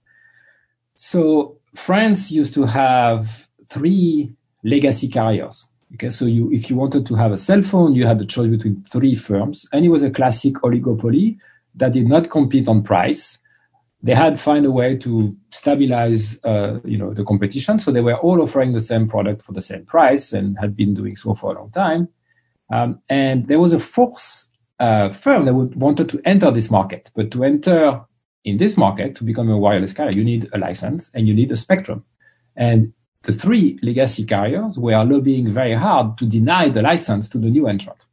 So 0.97 1.59
France 1.75 2.31
used 2.31 2.55
to 2.55 2.65
have 2.65 3.49
three 3.69 4.35
legacy 4.65 5.09
carriers. 5.09 5.69
Okay, 5.95 6.11
so 6.11 6.25
you, 6.25 6.51
if 6.53 6.71
you 6.71 6.77
wanted 6.77 7.07
to 7.07 7.15
have 7.15 7.33
a 7.33 7.39
cell 7.39 7.63
phone, 7.63 7.95
you 7.95 8.07
had 8.07 8.19
the 8.19 8.25
choice 8.25 8.49
between 8.49 8.81
three 8.83 9.15
firms, 9.15 9.69
and 9.73 9.85
it 9.85 9.91
was 9.91 10.03
a 10.03 10.11
classic 10.11 10.55
oligopoly 10.55 11.37
that 11.75 11.93
did 11.93 12.07
not 12.07 12.31
compete 12.31 12.67
on 12.67 12.83
price. 12.83 13.39
They 14.03 14.15
had 14.15 14.41
find 14.41 14.67
a 14.67 14.71
way 14.71 14.97
to 14.99 15.37
stabilize, 15.53 16.41
uh, 16.45 16.81
you 16.85 16.99
know, 16.99 17.15
the 17.15 17.25
competition. 17.25 17.79
So 17.79 17.93
they 17.93 18.01
were 18.01 18.17
all 18.17 18.43
offering 18.43 18.73
the 18.73 18.81
same 18.81 19.09
product 19.09 19.43
for 19.43 19.53
the 19.53 19.63
same 19.63 19.87
price, 19.87 20.33
and 20.33 20.59
had 20.59 20.77
been 20.77 20.95
doing 20.95 21.15
so 21.17 21.35
for 21.35 21.53
a 21.53 21.59
long 21.59 21.71
time. 21.71 22.09
Um, 22.73 23.01
and 23.09 23.47
there 23.47 23.61
was 23.61 23.73
a 23.73 23.79
fourth 23.79 24.47
uh, 24.81 25.11
firm 25.11 25.45
that 25.45 25.55
would, 25.55 25.77
wanted 25.77 26.09
to 26.09 26.21
enter 26.25 26.51
this 26.51 26.71
market, 26.71 27.11
but 27.15 27.31
to 27.31 27.45
enter 27.45 28.01
in 28.45 28.57
this 28.57 28.77
market 28.77 29.15
to 29.17 29.25
become 29.25 29.49
a 29.49 29.59
wireless 29.59 29.93
carrier, 29.93 30.17
you 30.17 30.25
need 30.25 30.49
a 30.53 30.59
license 30.59 31.11
and 31.15 31.29
you 31.29 31.35
need 31.35 31.53
a 31.53 31.57
spectrum. 31.57 32.05
And 32.57 32.93
the 33.23 33.33
three 33.33 33.79
legacy 33.83 34.25
carriers 34.25 34.79
were 34.79 35.05
lobbying 35.05 35.53
very 35.53 35.75
hard 35.75 36.19
to 36.19 36.27
deny 36.27 36.69
the 36.69 36.83
license 36.83 37.29
to 37.31 37.39
the 37.39 37.51
new 37.51 37.69
entrant. 37.69 38.05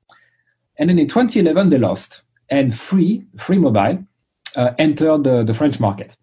And 0.77 0.89
then 0.89 0.99
in 0.99 1.07
2011, 1.07 1.69
they 1.71 1.77
lost, 1.77 2.23
and 2.49 2.77
Free, 2.77 3.25
Free 3.37 3.57
Mobile, 3.57 4.05
uh, 4.55 4.73
entered 4.77 5.23
the, 5.23 5.43
the 5.43 5.53
French 5.53 5.79
market. 5.79 6.15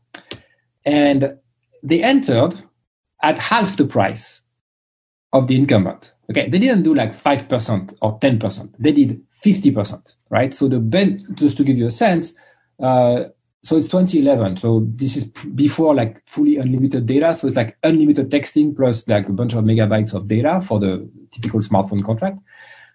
And 0.85 1.39
they 1.83 2.03
entered 2.03 2.55
at 3.23 3.39
half 3.39 3.77
the 3.77 3.87
price 3.87 4.43
of 5.33 5.49
the 5.49 5.57
incumbent. 5.57 6.15
Okay, 6.31 6.49
they 6.49 6.59
didn't 6.59 6.83
do 6.83 6.95
like 6.95 7.13
5% 7.15 7.97
or 8.03 8.19
10%. 8.19 8.75
They 8.79 8.93
did 8.93 9.23
50%, 9.45 10.15
right? 10.31 10.53
So 10.53 10.69
the 10.69 10.81
ben, 10.81 11.21
just 11.35 11.57
to 11.59 11.65
give 11.65 11.79
you 11.79 11.87
a 11.87 11.91
sense, 11.91 12.35
uh, 12.83 13.25
so 13.63 13.77
it's 13.77 13.89
2011. 13.89 14.59
So 14.59 14.87
this 14.95 15.17
is 15.17 15.25
before 15.25 15.95
like 15.95 16.23
fully 16.27 16.57
unlimited 16.57 17.07
data. 17.07 17.35
So 17.35 17.47
it's 17.47 17.57
like 17.57 17.77
unlimited 17.83 18.31
texting 18.31 18.77
plus 18.77 19.07
like 19.09 19.29
a 19.29 19.33
bunch 19.33 19.55
of 19.55 19.65
megabytes 19.65 20.15
of 20.15 20.29
data 20.29 20.61
for 20.61 20.79
the 20.79 21.09
typical 21.33 21.61
smartphone 21.61 22.05
contract. 22.05 22.41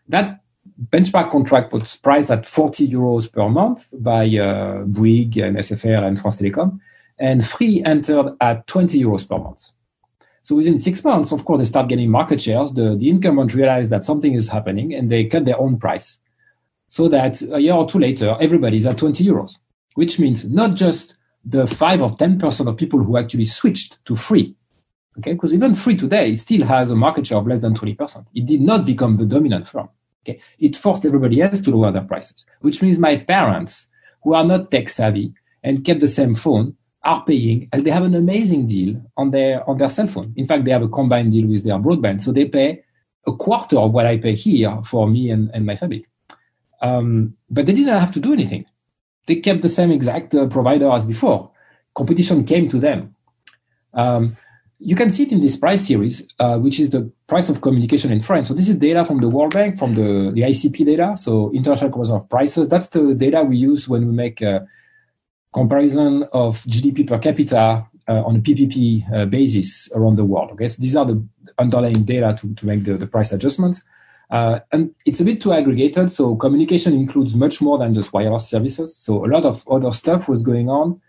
That 0.07 0.40
benchmark 0.89 1.31
contract 1.31 1.73
was 1.73 1.97
priced 1.97 2.31
at 2.31 2.47
40 2.47 2.87
euros 2.87 3.31
per 3.31 3.47
month 3.49 3.87
by 3.93 4.25
uh, 4.25 4.83
Bouygues 4.85 5.43
and 5.43 5.57
SFR 5.57 6.03
and 6.03 6.19
France 6.19 6.37
Telecom, 6.37 6.79
and 7.19 7.45
Free 7.45 7.83
entered 7.83 8.35
at 8.41 8.65
20 8.67 8.99
euros 9.01 9.27
per 9.27 9.37
month. 9.37 9.69
So 10.43 10.55
within 10.55 10.77
six 10.77 11.03
months, 11.03 11.31
of 11.31 11.45
course, 11.45 11.59
they 11.59 11.65
start 11.65 11.87
getting 11.87 12.09
market 12.09 12.41
shares. 12.41 12.73
The, 12.73 12.95
the 12.95 13.09
incumbent 13.09 13.53
realize 13.53 13.89
that 13.89 14.05
something 14.05 14.33
is 14.33 14.47
happening 14.47 14.93
and 14.93 15.11
they 15.11 15.25
cut 15.25 15.45
their 15.45 15.59
own 15.59 15.77
price. 15.77 16.17
So 16.87 17.07
that 17.09 17.41
a 17.43 17.59
year 17.59 17.73
or 17.73 17.87
two 17.87 17.99
later, 17.99 18.35
everybody's 18.39 18.85
at 18.85 18.97
20 18.97 19.23
euros 19.23 19.57
which 19.95 20.19
means 20.19 20.45
not 20.45 20.75
just 20.75 21.15
the 21.43 21.67
5 21.67 22.01
or 22.01 22.09
10% 22.09 22.67
of 22.67 22.77
people 22.77 23.03
who 23.03 23.17
actually 23.17 23.45
switched 23.45 24.03
to 24.05 24.15
free. 24.15 24.55
Okay, 25.17 25.33
because 25.33 25.53
even 25.53 25.73
free 25.73 25.97
today 25.97 26.35
still 26.35 26.65
has 26.65 26.89
a 26.89 26.95
market 26.95 27.27
share 27.27 27.37
of 27.37 27.47
less 27.47 27.59
than 27.59 27.73
20%. 27.73 28.25
It 28.33 28.45
did 28.45 28.61
not 28.61 28.85
become 28.85 29.17
the 29.17 29.25
dominant 29.25 29.67
firm. 29.67 29.89
Okay, 30.23 30.39
it 30.59 30.75
forced 30.75 31.05
everybody 31.05 31.41
else 31.41 31.61
to 31.61 31.71
lower 31.71 31.91
their 31.91 32.03
prices, 32.03 32.45
which 32.61 32.81
means 32.81 32.99
my 32.99 33.17
parents 33.17 33.87
who 34.23 34.33
are 34.33 34.43
not 34.43 34.69
tech 34.69 34.89
savvy 34.89 35.33
and 35.63 35.83
kept 35.83 35.99
the 35.99 36.07
same 36.07 36.35
phone 36.35 36.75
are 37.03 37.23
paying 37.25 37.67
and 37.73 37.83
they 37.83 37.89
have 37.89 38.03
an 38.03 38.13
amazing 38.13 38.67
deal 38.67 39.01
on 39.17 39.31
their 39.31 39.67
on 39.69 39.77
their 39.77 39.89
cell 39.89 40.07
phone. 40.07 40.33
In 40.35 40.45
fact, 40.45 40.65
they 40.65 40.71
have 40.71 40.83
a 40.83 40.87
combined 40.87 41.31
deal 41.31 41.47
with 41.47 41.63
their 41.63 41.79
broadband, 41.79 42.21
so 42.21 42.31
they 42.31 42.45
pay 42.45 42.83
a 43.25 43.33
quarter 43.33 43.79
of 43.79 43.91
what 43.91 44.05
I 44.05 44.17
pay 44.17 44.35
here 44.35 44.81
for 44.85 45.07
me 45.07 45.29
and, 45.29 45.49
and 45.53 45.65
my 45.65 45.75
family. 45.75 46.05
Um, 46.81 47.35
but 47.49 47.65
they 47.65 47.73
didn't 47.73 47.99
have 47.99 48.11
to 48.13 48.19
do 48.19 48.33
anything 48.33 48.65
they 49.27 49.35
kept 49.35 49.61
the 49.61 49.69
same 49.69 49.91
exact 49.91 50.33
uh, 50.35 50.47
provider 50.47 50.91
as 50.91 51.05
before. 51.05 51.51
Competition 51.95 52.43
came 52.43 52.69
to 52.69 52.79
them. 52.79 53.15
Um, 53.93 54.37
you 54.83 54.95
can 54.95 55.11
see 55.11 55.23
it 55.23 55.31
in 55.31 55.41
this 55.41 55.55
price 55.55 55.85
series, 55.85 56.27
uh, 56.39 56.57
which 56.57 56.79
is 56.79 56.89
the 56.89 57.09
price 57.27 57.49
of 57.49 57.61
communication 57.61 58.11
in 58.11 58.19
France. 58.19 58.47
So 58.47 58.55
this 58.55 58.67
is 58.67 58.75
data 58.75 59.05
from 59.05 59.21
the 59.21 59.29
World 59.29 59.53
Bank, 59.53 59.77
from 59.77 59.93
the, 59.93 60.31
the 60.31 60.41
ICP 60.41 60.85
data, 60.85 61.15
so 61.15 61.51
International 61.53 61.91
Comparison 61.91 62.15
of 62.15 62.27
Prices. 62.29 62.67
That's 62.67 62.89
the 62.89 63.13
data 63.13 63.43
we 63.43 63.57
use 63.57 63.87
when 63.87 64.07
we 64.07 64.11
make 64.11 64.41
a 64.41 64.67
comparison 65.53 66.23
of 66.33 66.57
GDP 66.63 67.07
per 67.07 67.19
capita 67.19 67.85
uh, 68.07 68.23
on 68.23 68.37
a 68.37 68.39
PPP 68.39 69.13
uh, 69.13 69.25
basis 69.25 69.87
around 69.93 70.15
the 70.15 70.25
world. 70.25 70.49
Okay, 70.53 70.67
so 70.67 70.81
these 70.81 70.95
are 70.95 71.05
the 71.05 71.23
underlying 71.59 72.03
data 72.03 72.35
to, 72.39 72.55
to 72.55 72.65
make 72.65 72.83
the, 72.83 72.97
the 72.97 73.07
price 73.07 73.31
adjustments. 73.31 73.83
Uh, 74.31 74.61
and 74.71 74.95
it's 75.05 75.19
a 75.19 75.25
bit 75.25 75.41
too 75.41 75.53
aggregated, 75.53 76.11
so 76.11 76.35
communication 76.35 76.93
includes 76.93 77.35
much 77.35 77.61
more 77.61 77.77
than 77.77 77.93
just 77.93 78.13
wireless 78.13 78.49
services. 78.49 78.95
So 78.95 79.23
a 79.23 79.27
lot 79.27 79.45
of 79.45 79.63
other 79.67 79.91
stuff 79.91 80.27
was 80.27 80.41
going 80.41 80.69
on 80.69 80.99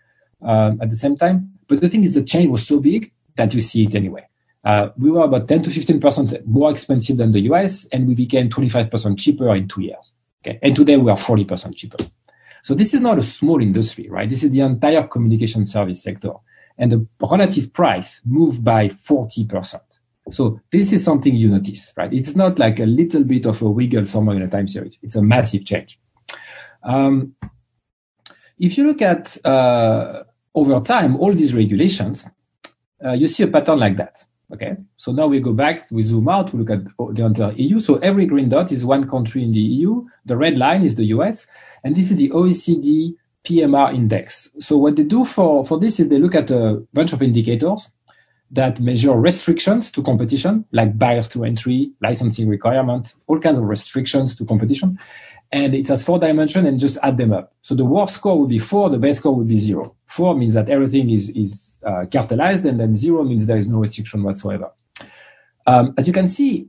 uh, 0.45 0.73
at 0.79 0.89
the 0.89 0.95
same 0.95 1.17
time. 1.17 1.53
But 1.67 1.81
the 1.81 1.89
thing 1.89 2.03
is, 2.03 2.13
the 2.13 2.21
change 2.21 2.49
was 2.49 2.67
so 2.67 2.79
big 2.79 3.11
that 3.35 3.53
you 3.53 3.61
see 3.61 3.85
it 3.85 3.95
anyway. 3.95 4.25
Uh, 4.63 4.89
we 4.97 5.11
were 5.11 5.23
about 5.23 5.47
10 5.47 5.63
to 5.63 5.69
15 5.69 5.99
percent 5.99 6.47
more 6.47 6.71
expensive 6.71 7.17
than 7.17 7.31
the 7.31 7.41
US, 7.41 7.85
and 7.91 8.07
we 8.07 8.15
became 8.15 8.49
25 8.49 8.89
percent 8.89 9.19
cheaper 9.19 9.53
in 9.55 9.67
two 9.67 9.81
years. 9.81 10.13
Okay, 10.45 10.59
and 10.61 10.75
today 10.75 10.97
we 10.97 11.11
are 11.11 11.17
40 11.17 11.45
percent 11.45 11.75
cheaper. 11.75 11.97
So 12.63 12.73
this 12.73 12.93
is 12.93 13.01
not 13.01 13.19
a 13.19 13.23
small 13.23 13.61
industry, 13.61 14.09
right? 14.09 14.29
This 14.29 14.43
is 14.43 14.51
the 14.51 14.61
entire 14.61 15.05
communication 15.05 15.65
service 15.65 16.01
sector. 16.01 16.31
And 16.77 16.91
the 16.91 17.05
relative 17.21 17.73
price 17.73 18.21
moved 18.25 18.63
by 18.63 18.87
40%. 18.87 19.79
So 20.31 20.61
this 20.71 20.93
is 20.93 21.03
something 21.03 21.35
you 21.35 21.49
notice, 21.49 21.93
right? 21.97 22.11
It's 22.11 22.35
not 22.35 22.57
like 22.57 22.79
a 22.79 22.85
little 22.85 23.25
bit 23.25 23.45
of 23.45 23.61
a 23.61 23.69
wiggle 23.69 24.05
somewhere 24.05 24.37
in 24.37 24.41
a 24.41 24.47
time 24.47 24.67
series. 24.67 24.97
It's 25.03 25.15
a 25.15 25.21
massive 25.21 25.65
change. 25.65 25.99
Um, 26.83 27.35
if 28.57 28.77
you 28.77 28.87
look 28.87 29.01
at 29.01 29.45
uh, 29.45 30.23
over 30.55 30.79
time, 30.79 31.17
all 31.17 31.33
these 31.33 31.53
regulations, 31.53 32.25
uh, 33.03 33.13
you 33.13 33.27
see 33.27 33.43
a 33.43 33.47
pattern 33.47 33.79
like 33.79 33.97
that. 33.97 34.23
Okay, 34.51 34.75
so 34.97 35.11
now 35.11 35.25
we 35.25 35.39
go 35.39 35.53
back, 35.53 35.89
we 35.89 36.03
zoom 36.03 36.29
out, 36.29 36.53
we 36.53 36.59
look 36.59 36.69
at 36.69 37.15
the 37.15 37.25
entire 37.25 37.53
EU. 37.53 37.79
So 37.79 37.95
every 37.97 38.27
green 38.27 38.49
dot 38.49 38.71
is 38.71 38.85
one 38.85 39.09
country 39.09 39.43
in 39.43 39.51
the 39.51 39.59
EU. 39.59 40.05
The 40.25 40.37
red 40.37 40.57
line 40.57 40.83
is 40.83 40.95
the 40.95 41.05
US, 41.05 41.47
and 41.83 41.95
this 41.95 42.11
is 42.11 42.17
the 42.17 42.29
OECD 42.29 43.15
PMR 43.43 43.93
index. 43.93 44.49
So 44.59 44.77
what 44.77 44.95
they 44.95 45.03
do 45.03 45.25
for, 45.25 45.65
for 45.65 45.79
this 45.79 45.99
is 45.99 46.07
they 46.07 46.19
look 46.19 46.35
at 46.35 46.51
a 46.51 46.83
bunch 46.93 47.13
of 47.13 47.21
indicators 47.21 47.91
that 48.51 48.79
measure 48.79 49.13
restrictions 49.13 49.91
to 49.91 50.03
competition, 50.03 50.65
like 50.71 50.97
barriers 50.97 51.27
to 51.29 51.43
entry, 51.43 51.91
licensing 52.01 52.47
requirement, 52.47 53.15
all 53.27 53.39
kinds 53.39 53.57
of 53.57 53.63
restrictions 53.63 54.35
to 54.35 54.45
competition. 54.45 54.99
And 55.51 55.73
it 55.73 55.87
has 55.87 56.03
four 56.03 56.19
dimensions 56.19 56.67
and 56.67 56.79
just 56.79 56.97
add 57.01 57.17
them 57.17 57.33
up. 57.33 57.53
So 57.61 57.75
the 57.75 57.85
worst 57.85 58.15
score 58.15 58.39
would 58.39 58.49
be 58.49 58.59
four, 58.59 58.89
the 58.89 58.99
best 58.99 59.19
score 59.19 59.35
would 59.35 59.47
be 59.47 59.55
zero. 59.55 59.95
Four 60.15 60.35
means 60.35 60.53
that 60.53 60.69
everything 60.69 61.09
is, 61.09 61.29
is 61.29 61.77
uh, 61.85 62.05
cartelized, 62.13 62.65
and 62.65 62.79
then 62.79 62.93
zero 62.95 63.23
means 63.23 63.45
there 63.45 63.57
is 63.57 63.67
no 63.67 63.79
restriction 63.79 64.23
whatsoever. 64.23 64.71
Um, 65.65 65.93
as 65.97 66.07
you 66.07 66.13
can 66.13 66.27
see, 66.27 66.67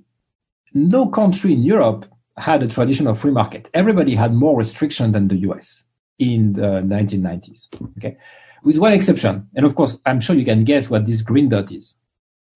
no 0.73 1.09
country 1.09 1.53
in 1.53 1.63
Europe 1.63 2.07
had 2.37 2.63
a 2.63 2.69
tradition 2.69 3.07
of 3.07 3.19
free 3.19 3.31
market. 3.31 3.71
Everybody 3.75 4.15
had 4.15 4.33
more 4.33 4.57
restriction 4.57 5.13
than 5.13 5.29
the 5.29 5.37
US 5.49 5.85
in 6.19 6.55
the 6.55 6.83
1990s. 6.83 7.69
Okay 7.99 8.17
with 8.65 8.79
one 8.79 8.93
exception. 8.93 9.49
And 9.55 9.65
of 9.65 9.77
course, 9.77 9.99
I'm 10.07 10.21
sure 10.21 10.35
you 10.35 10.45
can 10.45 10.65
guess 10.65 10.91
what 10.91 11.07
this 11.07 11.23
green 11.23 11.49
dot 11.49 11.71
is, 11.71 11.97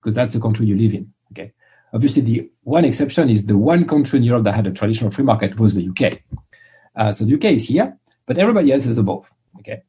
because 0.01 0.15
that's 0.15 0.33
the 0.33 0.41
country 0.41 0.67
you 0.67 0.77
live 0.77 0.95
in. 0.95 1.13
Okay. 1.33 1.53
Obviously, 1.93 2.23
the 2.23 2.51
one 2.63 2.85
exception 2.85 3.31
is 3.31 3.45
the 3.45 3.57
one 3.57 3.87
country 3.87 4.19
in 4.19 4.25
Europe 4.25 4.45
that 4.45 4.55
had 4.55 4.67
a 4.67 4.73
traditional 4.73 5.11
free 5.11 5.25
market 5.25 5.59
was 5.61 5.75
the 5.75 5.89
UK. 5.89 6.21
Uh, 6.97 7.13
so 7.13 7.25
the 7.25 7.35
UK 7.35 7.45
is 7.45 7.69
here, 7.69 7.97
but 8.27 8.39
everybody 8.39 8.73
else 8.73 8.87
is 8.87 8.99
above. 8.99 9.31
Okay. 9.61 9.83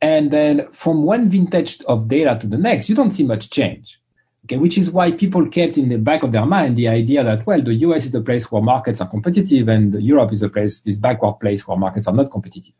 And 0.00 0.30
then 0.30 0.68
from 0.72 1.02
one 1.02 1.28
vintage 1.28 1.82
of 1.84 2.08
data 2.08 2.38
to 2.40 2.46
the 2.46 2.58
next, 2.58 2.88
you 2.88 2.94
don't 2.94 3.12
see 3.12 3.24
much 3.24 3.50
change. 3.50 4.00
Okay, 4.44 4.58
which 4.58 4.78
is 4.78 4.92
why 4.92 5.10
people 5.10 5.48
kept 5.48 5.76
in 5.76 5.88
the 5.88 5.96
back 5.96 6.22
of 6.22 6.30
their 6.30 6.46
mind 6.46 6.76
the 6.76 6.86
idea 6.86 7.24
that 7.24 7.44
well, 7.46 7.60
the 7.60 7.74
US 7.74 8.04
is 8.04 8.12
the 8.12 8.20
place 8.20 8.50
where 8.52 8.62
markets 8.62 9.00
are 9.00 9.08
competitive, 9.08 9.68
and 9.68 10.00
Europe 10.00 10.30
is 10.30 10.40
the 10.40 10.48
place, 10.48 10.80
this 10.80 10.96
backward 10.96 11.40
place 11.40 11.66
where 11.66 11.76
markets 11.76 12.06
are 12.06 12.14
not 12.14 12.30
competitive. 12.30 12.74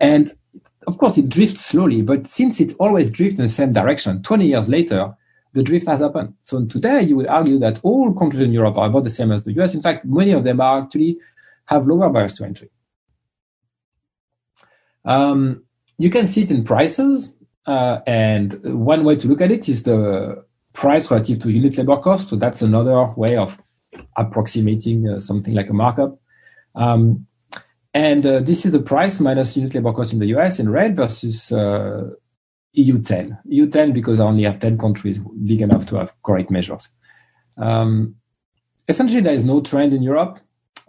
And 0.00 0.32
of 0.86 0.98
course, 0.98 1.18
it 1.18 1.28
drifts 1.28 1.66
slowly, 1.66 2.00
but 2.02 2.26
since 2.26 2.60
it 2.60 2.72
always 2.78 3.10
drifts 3.10 3.38
in 3.38 3.44
the 3.44 3.50
same 3.50 3.72
direction, 3.72 4.22
20 4.22 4.46
years 4.46 4.68
later, 4.68 5.14
the 5.52 5.62
drift 5.62 5.86
has 5.86 6.00
happened. 6.00 6.34
So 6.40 6.64
today, 6.64 7.02
you 7.02 7.16
would 7.16 7.26
argue 7.26 7.58
that 7.58 7.80
all 7.82 8.14
countries 8.14 8.40
in 8.40 8.52
Europe 8.52 8.78
are 8.78 8.88
about 8.88 9.04
the 9.04 9.10
same 9.10 9.32
as 9.32 9.42
the 9.42 9.52
US. 9.60 9.74
In 9.74 9.82
fact, 9.82 10.06
many 10.06 10.32
of 10.32 10.44
them 10.44 10.60
are 10.60 10.82
actually 10.82 11.18
have 11.66 11.86
lower 11.86 12.10
barriers 12.10 12.34
to 12.36 12.44
entry. 12.44 12.70
Um, 15.04 15.64
you 16.02 16.10
can 16.10 16.26
see 16.26 16.42
it 16.42 16.50
in 16.50 16.64
prices, 16.64 17.32
uh, 17.66 18.00
and 18.08 18.58
one 18.64 19.04
way 19.04 19.14
to 19.14 19.28
look 19.28 19.40
at 19.40 19.52
it 19.52 19.68
is 19.68 19.84
the 19.84 20.44
price 20.72 21.10
relative 21.10 21.38
to 21.38 21.50
unit 21.50 21.78
labor 21.78 21.96
cost. 21.98 22.28
So 22.28 22.36
that's 22.36 22.60
another 22.60 23.06
way 23.16 23.36
of 23.36 23.56
approximating 24.16 25.08
uh, 25.08 25.20
something 25.20 25.54
like 25.54 25.70
a 25.70 25.72
markup. 25.72 26.18
Um, 26.74 27.26
and 27.94 28.26
uh, 28.26 28.40
this 28.40 28.64
is 28.66 28.72
the 28.72 28.80
price 28.80 29.20
minus 29.20 29.56
unit 29.56 29.74
labor 29.74 29.92
cost 29.92 30.12
in 30.12 30.18
the 30.18 30.26
US 30.36 30.58
in 30.58 30.70
red 30.70 30.96
versus 30.96 31.52
uh, 31.52 32.10
EU10. 32.76 33.38
EU10 33.46 33.92
because 33.92 34.18
I 34.18 34.24
only 34.24 34.42
have 34.42 34.58
10 34.58 34.78
countries 34.78 35.18
big 35.18 35.60
enough 35.60 35.86
to 35.86 35.96
have 35.96 36.12
correct 36.24 36.50
measures. 36.50 36.88
Um, 37.58 38.16
essentially, 38.88 39.20
there 39.20 39.34
is 39.34 39.44
no 39.44 39.60
trend 39.60 39.92
in 39.92 40.02
Europe. 40.02 40.40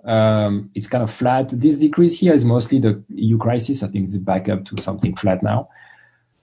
Um, 0.06 0.70
it's 0.76 0.88
kind 0.88 1.04
of 1.04 1.12
flat. 1.12 1.50
This 1.50 1.78
decrease 1.78 2.20
here 2.20 2.34
is 2.34 2.44
mostly 2.44 2.80
the 2.80 3.02
EU 3.10 3.38
crisis. 3.38 3.84
I 3.84 3.88
think 3.88 4.06
it's 4.06 4.18
back 4.18 4.50
up 4.50 4.66
to 4.66 4.82
something 4.82 5.16
flat 5.16 5.42
now. 5.42 5.70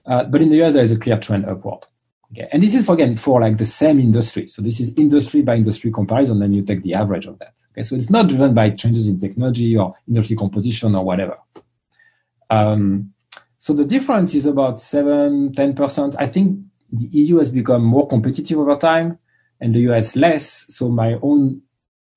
Uh, 0.05 0.23
but 0.23 0.41
in 0.41 0.49
the 0.49 0.63
US, 0.63 0.73
there 0.73 0.83
is 0.83 0.91
a 0.91 0.97
clear 0.97 1.19
trend 1.19 1.45
upward. 1.45 1.85
Okay. 2.31 2.47
And 2.51 2.63
this 2.63 2.73
is 2.73 2.85
for, 2.85 2.93
again 2.93 3.17
for 3.17 3.41
like 3.41 3.57
the 3.57 3.65
same 3.65 3.99
industry. 3.99 4.47
So 4.47 4.61
this 4.61 4.79
is 4.79 4.93
industry 4.95 5.41
by 5.41 5.55
industry 5.55 5.91
comparison, 5.91 6.39
then 6.39 6.53
you 6.53 6.63
take 6.63 6.81
the 6.81 6.93
average 6.93 7.25
of 7.25 7.37
that. 7.39 7.53
Okay. 7.71 7.83
So 7.83 7.95
it's 7.95 8.09
not 8.09 8.29
driven 8.29 8.53
by 8.53 8.69
changes 8.71 9.07
in 9.07 9.19
technology 9.19 9.75
or 9.75 9.93
industry 10.07 10.35
composition 10.35 10.95
or 10.95 11.03
whatever. 11.03 11.37
Um, 12.49 13.13
so 13.57 13.73
the 13.73 13.85
difference 13.85 14.33
is 14.33 14.45
about 14.45 14.81
seven, 14.81 15.53
10%. 15.53 16.15
I 16.17 16.27
think 16.27 16.59
the 16.89 17.05
EU 17.11 17.37
has 17.37 17.51
become 17.51 17.83
more 17.83 18.07
competitive 18.07 18.57
over 18.57 18.75
time 18.75 19.19
and 19.59 19.75
the 19.75 19.79
US 19.91 20.15
less. 20.15 20.65
So 20.69 20.89
my 20.89 21.19
own, 21.21 21.61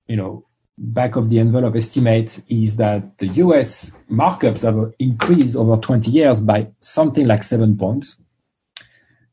you 0.07 0.16
know, 0.16 0.46
back 0.76 1.16
of 1.16 1.30
the 1.30 1.38
envelope 1.38 1.76
estimate 1.76 2.42
is 2.48 2.76
that 2.76 3.18
the 3.18 3.28
US 3.28 3.92
markups 4.10 4.62
have 4.62 4.92
increased 4.98 5.56
over 5.56 5.76
20 5.76 6.10
years 6.10 6.40
by 6.40 6.68
something 6.80 7.26
like 7.26 7.42
seven 7.42 7.76
points. 7.76 8.18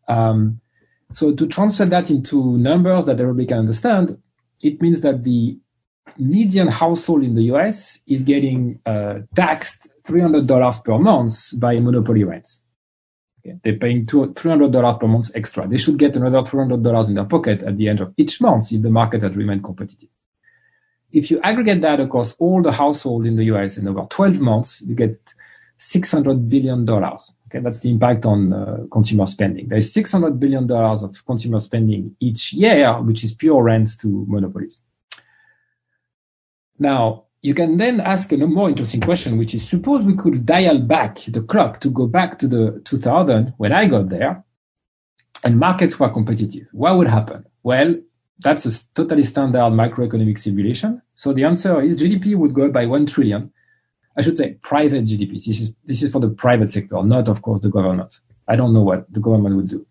Um, 0.07 0.61
so 1.13 1.33
to 1.33 1.47
translate 1.47 1.89
that 1.89 2.09
into 2.09 2.57
numbers 2.57 3.05
that 3.05 3.19
everybody 3.19 3.47
can 3.47 3.59
understand, 3.59 4.17
it 4.63 4.81
means 4.81 5.01
that 5.01 5.23
the 5.23 5.57
median 6.17 6.67
household 6.67 7.23
in 7.23 7.35
the 7.35 7.43
US 7.43 7.99
is 8.07 8.23
getting 8.23 8.79
uh, 8.85 9.19
taxed 9.35 9.89
$300 10.05 10.83
per 10.83 10.97
month 10.99 11.59
by 11.59 11.79
monopoly 11.79 12.23
rents. 12.23 12.61
Okay? 13.39 13.57
They're 13.63 13.77
paying 13.77 14.05
$300 14.05 14.99
per 14.99 15.07
month 15.07 15.31
extra. 15.33 15.67
They 15.67 15.77
should 15.77 15.97
get 15.97 16.15
another 16.15 16.41
$300 16.41 17.07
in 17.07 17.15
their 17.15 17.25
pocket 17.25 17.63
at 17.63 17.77
the 17.77 17.87
end 17.87 17.99
of 17.99 18.13
each 18.17 18.39
month 18.41 18.71
if 18.71 18.81
the 18.83 18.91
market 18.91 19.23
had 19.23 19.35
remained 19.35 19.63
competitive. 19.63 20.09
If 21.11 21.29
you 21.29 21.39
aggregate 21.41 21.81
that 21.81 21.99
across 21.99 22.33
all 22.33 22.61
the 22.61 22.71
households 22.71 23.27
in 23.27 23.35
the 23.35 23.45
US 23.45 23.77
in 23.77 23.87
over 23.87 24.05
12 24.09 24.39
months, 24.39 24.81
you 24.81 24.95
get 24.95 25.33
$600 25.79 26.47
billion. 26.47 26.89
Okay, 26.89 27.59
that's 27.59 27.81
the 27.81 27.89
impact 27.89 28.25
on 28.25 28.53
uh, 28.53 28.77
consumer 28.91 29.25
spending. 29.25 29.67
There 29.67 29.79
is 29.79 29.93
$600 29.93 30.39
billion 30.39 30.71
of 30.71 31.25
consumer 31.25 31.59
spending 31.59 32.15
each 32.19 32.53
year, 32.53 32.93
which 33.01 33.23
is 33.23 33.33
pure 33.33 33.63
rent 33.63 33.99
to 33.99 34.25
monopolies. 34.27 34.81
Now, 36.77 37.25
you 37.41 37.55
can 37.55 37.77
then 37.77 37.99
ask 37.99 38.31
a 38.31 38.37
more 38.37 38.69
interesting 38.69 39.01
question, 39.01 39.37
which 39.37 39.55
is 39.55 39.67
suppose 39.67 40.03
we 40.03 40.15
could 40.15 40.45
dial 40.45 40.79
back 40.79 41.17
the 41.27 41.41
clock 41.41 41.79
to 41.81 41.89
go 41.89 42.05
back 42.05 42.37
to 42.39 42.47
the 42.47 42.81
2000 42.85 43.53
when 43.57 43.71
I 43.71 43.87
got 43.87 44.09
there 44.09 44.43
and 45.43 45.59
markets 45.59 45.99
were 45.99 46.09
competitive. 46.09 46.67
What 46.71 46.97
would 46.97 47.07
happen? 47.07 47.45
Well, 47.63 47.95
that's 48.41 48.65
a 48.65 48.93
totally 48.93 49.23
standard 49.23 49.59
macroeconomic 49.59 50.39
simulation. 50.39 51.01
So 51.15 51.33
the 51.33 51.43
answer 51.43 51.81
is 51.81 52.01
GDP 52.01 52.35
would 52.35 52.53
go 52.53 52.65
up 52.65 52.73
by 52.73 52.85
1 52.85 53.05
trillion 53.05 53.51
I 54.17 54.21
should 54.21 54.37
say 54.37 54.53
private 54.61 55.05
GDP. 55.05 55.33
This 55.33 55.59
is 55.59 55.73
this 55.85 56.03
is 56.03 56.11
for 56.11 56.19
the 56.19 56.29
private 56.29 56.69
sector, 56.69 57.01
not 57.03 57.27
of 57.27 57.41
course 57.41 57.61
the 57.61 57.69
government. 57.69 58.19
I 58.47 58.55
don't 58.55 58.73
know 58.73 58.81
what 58.81 59.11
the 59.11 59.19
government 59.19 59.55
would 59.55 59.69
do. 59.69 59.85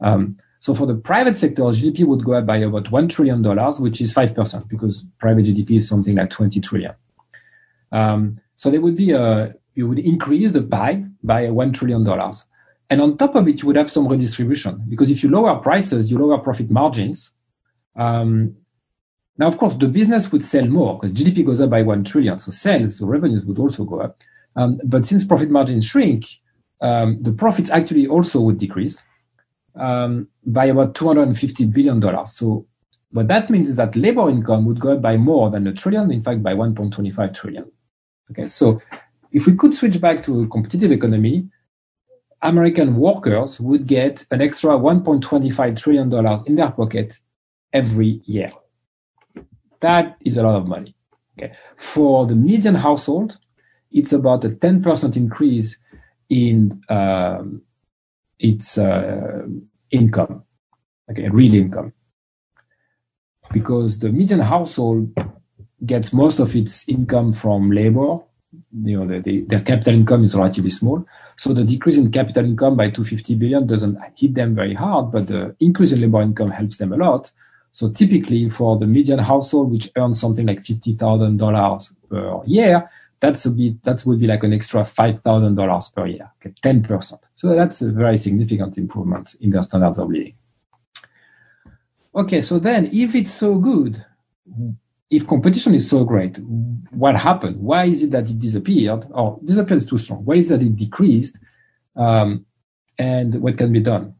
Um, 0.00 0.36
so 0.60 0.74
for 0.74 0.86
the 0.86 0.94
private 0.94 1.36
sector, 1.36 1.62
GDP 1.62 2.06
would 2.06 2.24
go 2.24 2.34
up 2.34 2.46
by 2.46 2.58
about 2.58 2.90
one 2.90 3.08
trillion 3.08 3.42
dollars, 3.42 3.80
which 3.80 4.00
is 4.00 4.12
five 4.12 4.34
percent, 4.34 4.68
because 4.68 5.06
private 5.18 5.46
GDP 5.46 5.72
is 5.72 5.88
something 5.88 6.14
like 6.14 6.30
twenty 6.30 6.60
trillion. 6.60 6.94
Um, 7.90 8.40
so 8.56 8.70
there 8.70 8.80
would 8.80 8.96
be 8.96 9.10
a 9.10 9.54
you 9.74 9.88
would 9.88 9.98
increase 9.98 10.52
the 10.52 10.62
pie 10.62 11.04
by 11.22 11.50
one 11.50 11.72
trillion 11.72 12.04
dollars, 12.04 12.44
and 12.90 13.00
on 13.00 13.18
top 13.18 13.34
of 13.34 13.48
it, 13.48 13.60
you 13.60 13.66
would 13.66 13.76
have 13.76 13.90
some 13.90 14.06
redistribution 14.06 14.84
because 14.88 15.10
if 15.10 15.22
you 15.22 15.30
lower 15.30 15.56
prices, 15.56 16.10
you 16.10 16.18
lower 16.18 16.38
profit 16.38 16.70
margins. 16.70 17.32
Um, 17.96 18.56
now, 19.36 19.48
of 19.48 19.58
course, 19.58 19.74
the 19.74 19.88
business 19.88 20.30
would 20.30 20.44
sell 20.44 20.66
more 20.66 20.98
because 20.98 21.12
GDP 21.12 21.44
goes 21.44 21.60
up 21.60 21.70
by 21.70 21.82
1 21.82 22.04
trillion. 22.04 22.38
So 22.38 22.50
sales, 22.50 22.98
so 22.98 23.06
revenues 23.06 23.44
would 23.44 23.58
also 23.58 23.84
go 23.84 24.00
up. 24.00 24.22
Um, 24.56 24.80
but 24.84 25.04
since 25.04 25.24
profit 25.24 25.50
margins 25.50 25.84
shrink, 25.84 26.26
um, 26.80 27.18
the 27.20 27.32
profits 27.32 27.70
actually 27.70 28.06
also 28.06 28.40
would 28.40 28.58
decrease 28.58 28.98
um, 29.74 30.28
by 30.46 30.66
about 30.66 30.94
$250 30.94 31.72
billion. 31.72 32.26
So 32.26 32.66
what 33.10 33.28
that 33.28 33.50
means 33.50 33.68
is 33.68 33.76
that 33.76 33.96
labor 33.96 34.28
income 34.28 34.66
would 34.66 34.78
go 34.78 34.92
up 34.92 35.02
by 35.02 35.16
more 35.16 35.50
than 35.50 35.66
a 35.66 35.72
trillion, 35.72 36.10
in 36.12 36.22
fact, 36.22 36.42
by 36.42 36.52
1.25 36.52 37.34
trillion. 37.34 37.70
Okay, 38.30 38.46
so 38.46 38.80
if 39.32 39.46
we 39.46 39.54
could 39.54 39.74
switch 39.74 40.00
back 40.00 40.22
to 40.24 40.42
a 40.42 40.46
competitive 40.46 40.92
economy, 40.92 41.48
American 42.42 42.96
workers 42.96 43.58
would 43.60 43.86
get 43.86 44.24
an 44.30 44.40
extra 44.40 44.70
$1.25 44.70 45.76
trillion 45.76 46.44
in 46.46 46.54
their 46.54 46.70
pocket 46.70 47.18
every 47.74 48.22
year. 48.24 48.50
That 49.80 50.16
is 50.24 50.38
a 50.38 50.42
lot 50.42 50.56
of 50.56 50.66
money. 50.66 50.94
Okay. 51.36 51.52
For 51.76 52.26
the 52.26 52.36
median 52.36 52.76
household, 52.76 53.38
it's 53.90 54.12
about 54.12 54.44
a 54.44 54.50
10% 54.50 55.16
increase 55.16 55.76
in 56.28 56.80
um, 56.88 57.62
its 58.38 58.78
uh, 58.78 59.42
income, 59.90 60.44
okay, 61.10 61.28
real 61.28 61.54
income. 61.54 61.92
Because 63.52 63.98
the 63.98 64.10
median 64.10 64.40
household 64.40 65.12
gets 65.84 66.12
most 66.12 66.40
of 66.40 66.56
its 66.56 66.88
income 66.88 67.32
from 67.32 67.70
labor, 67.70 68.18
you 68.82 68.98
know, 68.98 69.06
the, 69.06 69.20
the, 69.20 69.40
their 69.42 69.60
capital 69.60 69.94
income 69.94 70.24
is 70.24 70.34
relatively 70.34 70.70
small. 70.70 71.04
So 71.36 71.52
the 71.52 71.64
decrease 71.64 71.98
in 71.98 72.10
capital 72.10 72.44
income 72.44 72.76
by 72.76 72.86
250 72.86 73.34
billion 73.34 73.66
doesn't 73.66 73.98
hit 74.16 74.34
them 74.34 74.54
very 74.54 74.74
hard, 74.74 75.10
but 75.12 75.26
the 75.26 75.54
increase 75.60 75.92
in 75.92 76.00
labor 76.00 76.22
income 76.22 76.50
helps 76.50 76.78
them 76.78 76.92
a 76.92 76.96
lot. 76.96 77.30
So 77.74 77.90
typically 77.90 78.48
for 78.50 78.78
the 78.78 78.86
median 78.86 79.18
household, 79.18 79.72
which 79.72 79.90
earns 79.96 80.20
something 80.20 80.46
like 80.46 80.62
$50,000 80.62 81.92
per 82.08 82.40
year, 82.46 82.88
that's 83.18 83.46
a 83.46 83.50
bit, 83.50 83.82
that 83.82 84.06
would 84.06 84.20
be 84.20 84.28
like 84.28 84.44
an 84.44 84.52
extra 84.52 84.82
$5,000 84.82 85.94
per 85.94 86.06
year, 86.06 86.30
okay, 86.36 86.54
10%. 86.62 87.18
So 87.34 87.48
that's 87.56 87.82
a 87.82 87.90
very 87.90 88.16
significant 88.16 88.78
improvement 88.78 89.34
in 89.40 89.50
their 89.50 89.62
standards 89.62 89.98
of 89.98 90.08
living. 90.08 90.36
Okay, 92.14 92.40
so 92.40 92.60
then 92.60 92.90
if 92.92 93.16
it's 93.16 93.32
so 93.32 93.56
good, 93.56 94.04
if 95.10 95.26
competition 95.26 95.74
is 95.74 95.90
so 95.90 96.04
great, 96.04 96.38
what 96.92 97.16
happened? 97.16 97.56
Why 97.60 97.86
is 97.86 98.04
it 98.04 98.12
that 98.12 98.30
it 98.30 98.38
disappeared? 98.38 99.04
Or 99.10 99.40
disappeared 99.44 99.78
is 99.78 99.86
too 99.86 99.98
strong. 99.98 100.24
Why 100.24 100.36
is 100.36 100.48
that 100.50 100.62
it 100.62 100.76
decreased? 100.76 101.40
Um, 101.96 102.46
and 102.98 103.34
what 103.42 103.58
can 103.58 103.72
be 103.72 103.80
done? 103.80 104.14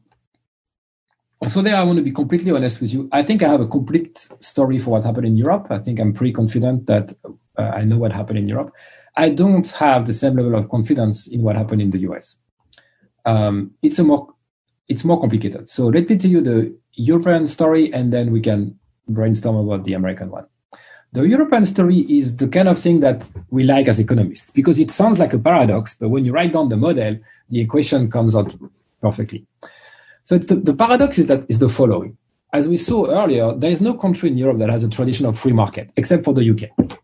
So 1.43 1.61
there, 1.61 1.75
I 1.75 1.83
want 1.83 1.97
to 1.97 2.03
be 2.03 2.11
completely 2.11 2.51
honest 2.51 2.81
with 2.81 2.93
you. 2.93 3.07
I 3.11 3.21
think 3.21 3.43
I 3.43 3.49
have 3.49 3.61
a 3.61 3.67
complete 3.67 4.27
story 4.39 4.79
for 4.79 4.91
what 4.91 5.03
happened 5.03 5.27
in 5.27 5.37
Europe. 5.37 5.67
I 5.69 5.79
think 5.79 5.99
I'm 5.99 6.13
pretty 6.13 6.33
confident 6.33 6.87
that 6.87 7.15
uh, 7.57 7.61
I 7.61 7.83
know 7.83 7.97
what 7.97 8.11
happened 8.11 8.39
in 8.39 8.47
Europe. 8.47 8.73
I 9.17 9.29
don't 9.29 9.69
have 9.71 10.05
the 10.05 10.13
same 10.13 10.35
level 10.35 10.55
of 10.55 10.69
confidence 10.69 11.27
in 11.27 11.41
what 11.41 11.55
happened 11.55 11.81
in 11.81 11.91
the 11.91 11.99
US. 11.99 12.39
Um, 13.25 13.71
it's 13.81 13.99
a 13.99 14.03
more 14.03 14.33
it's 14.87 15.03
more 15.03 15.19
complicated. 15.19 15.69
So 15.69 15.87
let 15.87 16.09
me 16.09 16.17
tell 16.17 16.31
you 16.31 16.41
the 16.41 16.75
European 16.93 17.47
story, 17.47 17.91
and 17.93 18.13
then 18.13 18.31
we 18.31 18.41
can 18.41 18.77
brainstorm 19.07 19.55
about 19.55 19.83
the 19.83 19.93
American 19.93 20.31
one. 20.31 20.45
The 21.11 21.23
European 21.23 21.65
story 21.65 21.99
is 21.99 22.37
the 22.37 22.47
kind 22.47 22.67
of 22.67 22.77
thing 22.79 22.99
that 22.99 23.29
we 23.49 23.63
like 23.63 23.87
as 23.87 23.99
economists 23.99 24.51
because 24.51 24.77
it 24.77 24.91
sounds 24.91 25.17
like 25.17 25.33
a 25.33 25.39
paradox, 25.39 25.95
but 25.95 26.09
when 26.09 26.25
you 26.25 26.33
write 26.33 26.51
down 26.51 26.69
the 26.69 26.77
model, 26.77 27.17
the 27.49 27.61
equation 27.61 28.11
comes 28.11 28.35
out 28.35 28.53
perfectly. 29.01 29.45
So 30.25 30.39
the, 30.39 30.55
the 30.55 30.73
paradox 30.73 31.19
is 31.19 31.27
that 31.27 31.45
is 31.47 31.59
the 31.59 31.69
following. 31.69 32.17
As 32.51 32.67
we 32.67 32.77
saw 32.77 33.05
earlier, 33.07 33.53
there 33.53 33.69
is 33.69 33.79
no 33.79 33.93
country 33.93 34.29
in 34.29 34.37
Europe 34.37 34.57
that 34.57 34.69
has 34.69 34.83
a 34.83 34.89
tradition 34.89 35.25
of 35.25 35.37
free 35.37 35.53
market 35.53 35.91
except 35.97 36.23
for 36.23 36.33
the 36.33 36.49
UK. 36.49 36.99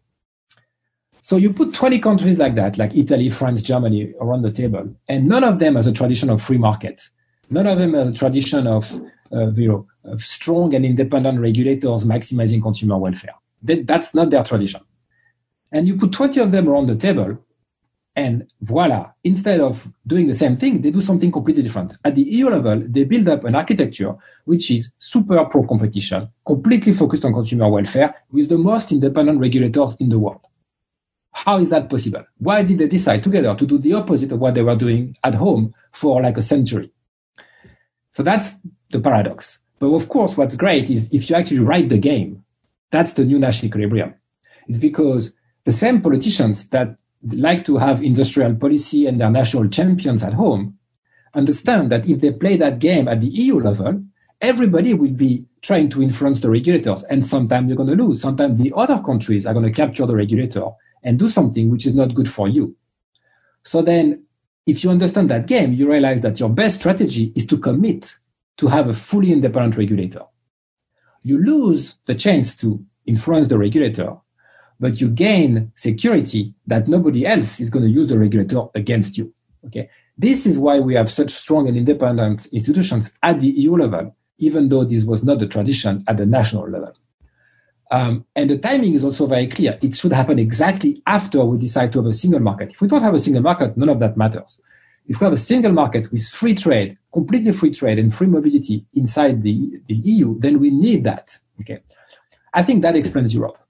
So 1.22 1.38
you 1.38 1.54
put 1.54 1.74
20 1.74 2.00
countries 2.00 2.40
like 2.40 2.56
that, 2.56 2.80
like 2.80 2.96
Italy, 2.96 3.30
France, 3.30 3.62
Germany, 3.62 4.14
around 4.20 4.42
the 4.42 4.52
table, 4.52 4.94
and 5.08 5.28
none 5.28 5.44
of 5.44 5.60
them 5.60 5.76
has 5.76 5.86
a 5.86 5.92
tradition 5.92 6.32
of 6.32 6.42
free 6.42 6.58
market. 6.58 7.10
None 7.52 7.68
of 7.68 7.78
them 7.78 7.94
has 7.94 8.08
a 8.08 8.14
tradition 8.14 8.66
of, 8.66 8.92
uh, 9.32 9.52
you 9.52 9.68
know, 9.68 9.88
of 10.04 10.22
strong 10.22 10.74
and 10.74 10.84
independent 10.84 11.40
regulators 11.40 12.06
maximizing 12.06 12.62
consumer 12.62 12.98
welfare. 12.98 13.36
That, 13.62 13.86
that's 13.86 14.16
not 14.16 14.32
their 14.32 14.44
tradition. 14.44 14.82
And 15.72 15.88
you 15.88 15.96
put 15.96 16.12
20 16.12 16.40
of 16.40 16.52
them 16.52 16.68
around 16.68 16.88
the 16.88 16.96
table, 16.96 17.38
and 18.15 18.47
voila, 18.62 19.12
instead 19.24 19.62
of 19.62 19.88
doing 20.06 20.28
the 20.28 20.34
same 20.34 20.58
thing, 20.58 20.82
they 20.82 20.91
do 20.91 21.02
something 21.02 21.32
completely 21.32 21.63
different. 21.63 21.93
At 22.04 22.15
the 22.15 22.24
EU 22.24 22.50
level, 22.50 22.84
they 22.86 23.06
build 23.06 23.30
up 23.30 23.45
an 23.45 23.56
architecture 23.56 24.15
which 24.45 24.69
is 24.71 24.91
super 25.00 25.43
pro 25.45 25.65
competition, 25.65 26.30
completely 26.45 26.93
focused 26.93 27.24
on 27.24 27.34
consumer 27.34 27.69
welfare, 27.69 28.13
with 28.32 28.50
the 28.50 28.58
most 28.58 28.91
independent 28.91 29.39
regulators 29.39 29.95
in 30.00 30.10
the 30.10 30.19
world. 30.19 30.41
How 31.32 31.60
is 31.60 31.69
that 31.69 31.89
possible? 31.89 32.26
Why 32.39 32.63
did 32.63 32.80
they 32.80 32.88
decide 32.88 33.24
together 33.24 33.56
to 33.56 33.65
do 33.65 33.78
the 33.78 33.93
opposite 33.93 34.34
of 34.34 34.39
what 34.39 34.56
they 34.56 34.63
were 34.63 34.76
doing 34.76 35.15
at 35.24 35.36
home 35.36 35.74
for 35.93 36.21
like 36.21 36.36
a 36.38 36.41
century? 36.41 36.91
So 38.12 38.24
that's 38.24 38.56
the 38.91 39.00
paradox. 39.00 39.60
But 39.80 39.88
of 39.93 40.10
course, 40.10 40.36
what's 40.36 40.56
great 40.56 40.89
is 40.89 41.13
if 41.13 41.30
you 41.30 41.36
actually 41.38 41.60
write 41.60 41.88
the 41.88 41.97
game, 41.97 42.43
that's 42.91 43.13
the 43.13 43.24
new 43.24 43.39
Nash 43.39 43.63
equilibrium. 43.63 44.13
It's 44.67 44.78
because 44.78 45.34
the 45.63 45.71
same 45.71 46.02
politicians 46.02 46.67
that 46.69 46.97
like 47.24 47.66
to 47.66 47.78
have 47.78 48.04
industrial 48.04 48.56
policy 48.56 49.06
and 49.06 49.20
their 49.20 49.30
national 49.30 49.70
champions 49.70 50.24
at 50.24 50.34
home 50.34 50.78
understand 51.34 51.92
that 51.92 52.08
if 52.08 52.20
they 52.20 52.32
play 52.32 52.58
that 52.58 52.80
game 52.80 53.08
at 53.08 53.22
the 53.22 53.28
EU 53.28 53.60
level, 53.60 54.04
everybody 54.42 54.94
will 54.94 55.12
be 55.12 55.48
trying 55.62 55.90
to 55.90 56.02
influence 56.02 56.42
the 56.42 56.50
regulators. 56.50 57.04
And 57.04 57.26
sometimes 57.26 57.68
you're 57.68 57.78
going 57.78 57.96
to 57.96 58.04
lose. 58.04 58.22
Sometimes 58.22 58.58
the 58.58 58.74
other 58.76 59.02
countries 59.06 59.46
are 59.46 59.54
going 59.54 59.66
to 59.66 59.72
capture 59.72 60.06
the 60.06 60.16
regulator 60.16 60.66
and 61.04 61.18
do 61.18 61.30
something 61.30 61.70
which 61.70 61.86
is 61.86 61.96
not 61.96 62.16
good 62.16 62.30
for 62.30 62.48
you. 62.48 62.76
So 63.64 63.82
then, 63.82 64.24
if 64.66 64.84
you 64.84 64.90
understand 64.90 65.30
that 65.30 65.48
game, 65.48 65.74
you 65.74 65.90
realize 65.90 66.22
that 66.22 66.40
your 66.40 66.50
best 66.50 66.80
strategy 66.80 67.32
is 67.36 67.46
to 67.48 67.58
commit 67.58 68.16
to 68.58 68.68
have 68.68 68.88
a 68.88 68.94
fully 68.94 69.32
independent 69.32 69.78
regulator. 69.78 70.22
You 71.24 71.38
lose 71.38 71.98
the 72.06 72.16
chance 72.16 72.56
to 72.58 72.84
influence 73.06 73.48
the 73.48 73.58
regulator, 73.58 74.18
but 74.82 75.00
you 75.00 75.08
gain 75.10 75.72
security 75.76 76.54
that 76.65 76.88
nobody 76.88 77.26
else 77.26 77.60
is 77.62 77.70
going 77.70 77.86
to 77.86 77.91
use 77.91 78.08
the 78.08 78.17
regulator 78.17 78.63
against 78.74 79.17
you. 79.17 79.32
Okay. 79.67 79.88
This 80.17 80.46
is 80.48 80.58
why 80.58 80.80
we 80.80 80.96
have 80.96 81.10
such 81.10 81.32
strong 81.32 81.67
and 81.67 81.78
independent 81.78 82.48
institutions 82.48 83.13
at 83.22 83.39
the 83.39 83.50
EU 83.50 83.76
level, 83.76 84.15
even 84.39 84.70
though 84.70 84.84
this 84.84 85.04
was 85.04 85.24
not 85.24 85.39
the 85.39 85.48
tradition 85.48 86.04
at 86.08 86.17
the 86.17 86.26
national 86.26 86.67
level. 86.67 86.94
Um, 87.91 88.26
and 88.36 88.50
the 88.50 88.58
timing 88.58 88.94
is 88.94 89.04
also 89.04 89.28
very 89.28 89.48
clear. 89.48 89.78
It 89.82 89.96
should 89.96 90.13
happen 90.13 90.39
exactly 90.39 91.02
after 91.06 91.46
we 91.46 91.60
decide 91.60 91.94
to 91.94 92.00
have 92.00 92.08
a 92.08 92.13
single 92.13 92.39
market. 92.39 92.72
If 92.72 92.82
we 92.82 92.88
don't 92.88 93.04
have 93.04 93.13
a 93.13 93.20
single 93.20 93.44
market, 93.44 93.78
none 93.78 93.89
of 93.89 94.00
that 94.00 94.17
matters. 94.17 94.60
If 95.08 95.20
we 95.20 95.26
have 95.26 95.34
a 95.34 95.38
single 95.38 95.74
market 95.74 96.12
with 96.12 96.28
free 96.28 96.56
trade, 96.56 96.98
completely 97.13 97.52
free 97.52 97.72
trade 97.72 98.00
and 98.00 98.13
free 98.13 98.28
mobility 98.28 98.86
inside 98.94 99.44
the, 99.44 99.80
the 99.88 99.94
EU, 99.94 100.39
then 100.39 100.60
we 100.60 100.72
need 100.72 101.04
that. 101.04 101.38
Okay. 101.60 101.78
I 102.54 102.63
think 102.63 102.82
that 102.82 102.96
explains 102.96 103.34
Europe. 103.34 103.61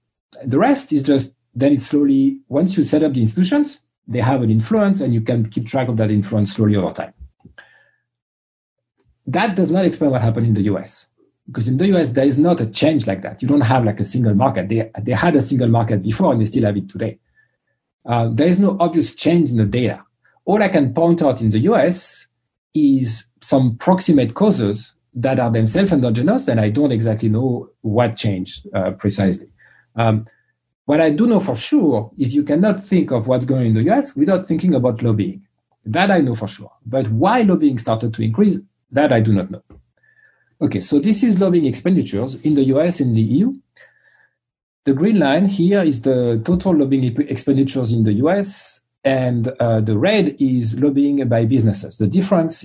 The 0.44 0.58
rest 0.58 0.92
is 0.92 1.02
just 1.02 1.34
then 1.54 1.78
slowly, 1.78 2.40
once 2.48 2.76
you 2.76 2.84
set 2.84 3.02
up 3.02 3.12
the 3.14 3.20
institutions, 3.20 3.80
they 4.08 4.20
have 4.20 4.42
an 4.42 4.50
influence 4.50 5.00
and 5.00 5.12
you 5.14 5.20
can 5.20 5.48
keep 5.48 5.66
track 5.66 5.88
of 5.88 5.96
that 5.98 6.10
influence 6.10 6.54
slowly 6.54 6.76
over 6.76 6.92
time. 6.92 7.12
That 9.26 9.54
does 9.54 9.70
not 9.70 9.84
explain 9.84 10.10
what 10.10 10.22
happened 10.22 10.46
in 10.46 10.54
the 10.54 10.62
US 10.62 11.06
because 11.46 11.68
in 11.68 11.76
the 11.76 11.86
US 11.96 12.10
there 12.10 12.26
is 12.26 12.38
not 12.38 12.60
a 12.60 12.66
change 12.66 13.06
like 13.06 13.22
that. 13.22 13.42
You 13.42 13.48
don't 13.48 13.62
have 13.62 13.84
like 13.84 14.00
a 14.00 14.04
single 14.04 14.34
market. 14.34 14.68
They 14.68 14.90
they 15.00 15.12
had 15.12 15.36
a 15.36 15.40
single 15.42 15.68
market 15.68 16.02
before 16.02 16.32
and 16.32 16.40
they 16.40 16.46
still 16.46 16.64
have 16.64 16.76
it 16.76 16.88
today. 16.88 17.18
Uh, 18.04 18.30
there 18.32 18.48
is 18.48 18.58
no 18.58 18.76
obvious 18.80 19.14
change 19.14 19.50
in 19.50 19.56
the 19.56 19.64
data. 19.64 20.04
All 20.44 20.62
I 20.62 20.68
can 20.68 20.92
point 20.92 21.22
out 21.22 21.40
in 21.40 21.50
the 21.50 21.60
US 21.60 22.26
is 22.74 23.26
some 23.40 23.76
proximate 23.76 24.34
causes 24.34 24.94
that 25.14 25.38
are 25.38 25.50
themselves 25.50 25.92
endogenous, 25.92 26.48
and 26.48 26.58
I 26.58 26.70
don't 26.70 26.90
exactly 26.90 27.28
know 27.28 27.68
what 27.82 28.16
changed 28.16 28.66
uh, 28.74 28.92
precisely. 28.92 29.51
Um, 29.96 30.24
what 30.84 31.00
I 31.00 31.10
do 31.10 31.26
know 31.26 31.40
for 31.40 31.56
sure 31.56 32.10
is 32.18 32.34
you 32.34 32.42
cannot 32.42 32.82
think 32.82 33.12
of 33.12 33.28
what's 33.28 33.44
going 33.44 33.68
in 33.68 33.74
the 33.74 33.90
US 33.90 34.16
without 34.16 34.46
thinking 34.46 34.74
about 34.74 35.02
lobbying. 35.02 35.46
That 35.84 36.10
I 36.10 36.18
know 36.18 36.34
for 36.34 36.48
sure. 36.48 36.72
But 36.86 37.08
why 37.08 37.42
lobbying 37.42 37.78
started 37.78 38.14
to 38.14 38.22
increase, 38.22 38.58
that 38.90 39.12
I 39.12 39.20
do 39.20 39.32
not 39.32 39.50
know. 39.50 39.62
Okay, 40.60 40.80
so 40.80 40.98
this 40.98 41.22
is 41.22 41.40
lobbying 41.40 41.66
expenditures 41.66 42.36
in 42.36 42.54
the 42.54 42.64
US 42.64 43.00
and 43.00 43.16
the 43.16 43.20
EU. 43.20 43.52
The 44.84 44.92
green 44.92 45.18
line 45.18 45.46
here 45.46 45.82
is 45.82 46.02
the 46.02 46.40
total 46.44 46.76
lobbying 46.76 47.16
expenditures 47.28 47.92
in 47.92 48.04
the 48.04 48.12
US, 48.14 48.80
and 49.04 49.48
uh, 49.60 49.80
the 49.80 49.96
red 49.96 50.36
is 50.40 50.78
lobbying 50.78 51.26
by 51.28 51.44
businesses. 51.44 51.98
The 51.98 52.06
difference 52.06 52.64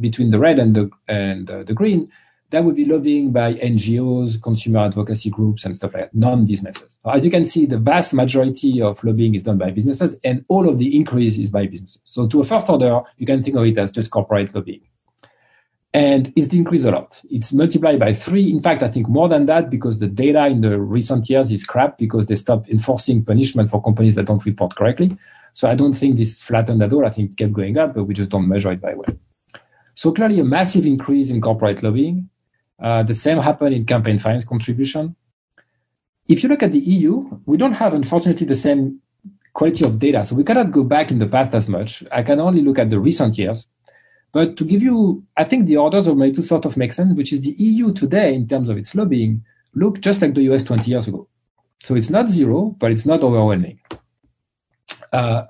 between 0.00 0.30
the 0.30 0.38
red 0.38 0.58
and 0.58 0.74
the 0.74 0.90
and 1.08 1.50
uh, 1.50 1.62
the 1.62 1.74
green 1.74 2.10
that 2.54 2.64
would 2.64 2.76
be 2.76 2.84
lobbying 2.84 3.32
by 3.32 3.54
NGOs, 3.54 4.42
consumer 4.42 4.80
advocacy 4.80 5.30
groups, 5.30 5.64
and 5.64 5.74
stuff 5.76 5.94
like 5.94 6.04
that, 6.04 6.14
non-businesses. 6.14 6.98
So 7.04 7.10
as 7.10 7.24
you 7.24 7.30
can 7.30 7.44
see, 7.44 7.66
the 7.66 7.78
vast 7.78 8.14
majority 8.14 8.80
of 8.80 9.02
lobbying 9.04 9.34
is 9.34 9.42
done 9.42 9.58
by 9.58 9.70
businesses, 9.70 10.18
and 10.24 10.44
all 10.48 10.68
of 10.68 10.78
the 10.78 10.96
increase 10.96 11.36
is 11.36 11.50
by 11.50 11.66
businesses. 11.66 12.00
So 12.04 12.26
to 12.28 12.40
a 12.40 12.44
first 12.44 12.68
order, 12.70 13.00
you 13.18 13.26
can 13.26 13.42
think 13.42 13.56
of 13.56 13.64
it 13.64 13.78
as 13.78 13.92
just 13.92 14.10
corporate 14.10 14.54
lobbying 14.54 14.82
and 15.94 16.32
it's 16.34 16.52
increased 16.52 16.84
a 16.84 16.90
lot. 16.90 17.22
It's 17.30 17.52
multiplied 17.52 18.00
by 18.00 18.12
three. 18.12 18.50
In 18.50 18.58
fact, 18.58 18.82
I 18.82 18.88
think 18.88 19.08
more 19.08 19.28
than 19.28 19.46
that 19.46 19.70
because 19.70 20.00
the 20.00 20.08
data 20.08 20.46
in 20.46 20.60
the 20.60 20.80
recent 20.80 21.30
years 21.30 21.52
is 21.52 21.64
crap 21.64 21.98
because 21.98 22.26
they 22.26 22.34
stopped 22.34 22.68
enforcing 22.68 23.24
punishment 23.24 23.70
for 23.70 23.80
companies 23.80 24.16
that 24.16 24.26
don't 24.26 24.44
report 24.44 24.74
correctly. 24.74 25.12
So 25.52 25.70
I 25.70 25.76
don't 25.76 25.92
think 25.92 26.16
this 26.16 26.40
flattened 26.40 26.82
at 26.82 26.92
all. 26.92 27.06
I 27.06 27.10
think 27.10 27.30
it 27.30 27.36
kept 27.36 27.52
going 27.52 27.78
up, 27.78 27.94
but 27.94 28.04
we 28.04 28.14
just 28.14 28.30
don't 28.30 28.48
measure 28.48 28.72
it 28.72 28.80
very 28.80 28.96
well. 28.96 29.16
So 29.94 30.10
clearly 30.10 30.40
a 30.40 30.44
massive 30.44 30.84
increase 30.84 31.30
in 31.30 31.40
corporate 31.40 31.84
lobbying. 31.84 32.28
Uh, 32.80 33.02
the 33.02 33.14
same 33.14 33.38
happened 33.38 33.74
in 33.74 33.84
campaign 33.84 34.18
finance 34.18 34.44
contribution. 34.44 35.14
If 36.28 36.42
you 36.42 36.48
look 36.48 36.62
at 36.62 36.72
the 36.72 36.78
EU, 36.78 37.40
we 37.46 37.56
don't 37.56 37.74
have, 37.74 37.94
unfortunately, 37.94 38.46
the 38.46 38.56
same 38.56 39.00
quality 39.52 39.84
of 39.84 39.98
data. 39.98 40.24
So 40.24 40.34
we 40.34 40.44
cannot 40.44 40.72
go 40.72 40.82
back 40.82 41.10
in 41.10 41.18
the 41.18 41.26
past 41.26 41.54
as 41.54 41.68
much. 41.68 42.02
I 42.10 42.22
can 42.22 42.40
only 42.40 42.62
look 42.62 42.78
at 42.78 42.90
the 42.90 42.98
recent 42.98 43.38
years. 43.38 43.66
But 44.32 44.56
to 44.56 44.64
give 44.64 44.82
you, 44.82 45.24
I 45.36 45.44
think 45.44 45.66
the 45.66 45.76
orders 45.76 46.08
of 46.08 46.16
magnitude 46.16 46.44
sort 46.44 46.64
of 46.64 46.76
make 46.76 46.92
sense, 46.92 47.14
which 47.14 47.32
is 47.32 47.42
the 47.42 47.52
EU 47.52 47.92
today, 47.92 48.34
in 48.34 48.48
terms 48.48 48.68
of 48.68 48.76
its 48.76 48.94
lobbying, 48.94 49.44
look 49.74 50.00
just 50.00 50.20
like 50.22 50.34
the 50.34 50.42
US 50.52 50.64
20 50.64 50.90
years 50.90 51.06
ago. 51.06 51.28
So 51.84 51.94
it's 51.94 52.10
not 52.10 52.28
zero, 52.28 52.74
but 52.78 52.90
it's 52.90 53.06
not 53.06 53.22
overwhelming. 53.22 53.78
Uh, 55.12 55.44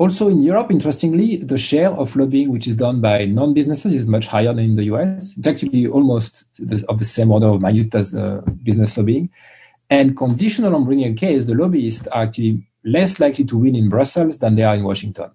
also 0.00 0.28
in 0.28 0.40
Europe, 0.40 0.70
interestingly, 0.70 1.36
the 1.36 1.58
share 1.58 1.90
of 1.90 2.16
lobbying 2.16 2.50
which 2.50 2.66
is 2.66 2.74
done 2.74 3.02
by 3.02 3.26
non-businesses 3.26 3.92
is 3.92 4.06
much 4.06 4.28
higher 4.28 4.54
than 4.54 4.64
in 4.64 4.76
the 4.76 4.84
US. 4.84 5.34
It's 5.36 5.46
actually 5.46 5.86
almost 5.86 6.46
the, 6.58 6.82
of 6.88 6.98
the 6.98 7.04
same 7.04 7.30
order 7.30 7.48
of 7.48 7.60
magnitude 7.60 7.94
as 7.94 8.14
uh, 8.14 8.40
business 8.62 8.96
lobbying. 8.96 9.28
And 9.90 10.16
conditional 10.16 10.74
on 10.74 10.86
bringing 10.86 11.12
a 11.12 11.14
case, 11.14 11.44
the 11.44 11.54
lobbyists 11.54 12.06
are 12.06 12.22
actually 12.22 12.66
less 12.82 13.20
likely 13.20 13.44
to 13.44 13.58
win 13.58 13.76
in 13.76 13.90
Brussels 13.90 14.38
than 14.38 14.56
they 14.56 14.62
are 14.62 14.74
in 14.74 14.84
Washington. 14.84 15.30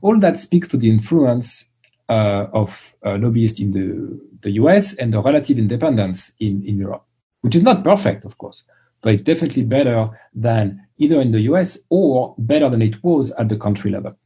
All 0.00 0.16
that 0.20 0.38
speaks 0.38 0.68
to 0.68 0.76
the 0.76 0.88
influence 0.88 1.66
uh, 2.08 2.46
of 2.52 2.94
uh, 3.04 3.16
lobbyists 3.16 3.58
in 3.58 3.72
the, 3.72 4.20
the 4.42 4.52
US 4.62 4.94
and 4.94 5.12
the 5.12 5.20
relative 5.20 5.58
independence 5.58 6.30
in, 6.38 6.62
in 6.64 6.78
Europe, 6.78 7.04
which 7.40 7.56
is 7.56 7.64
not 7.64 7.82
perfect, 7.82 8.24
of 8.24 8.38
course, 8.38 8.62
but 9.00 9.12
it's 9.12 9.22
definitely 9.22 9.64
better 9.64 10.08
than 10.32 10.85
either 10.98 11.20
in 11.20 11.32
the 11.32 11.40
US 11.42 11.78
or 11.90 12.34
better 12.38 12.68
than 12.70 12.82
it 12.82 13.02
was 13.02 13.30
at 13.32 13.48
the 13.48 13.56
country 13.56 13.90
level. 13.90 14.16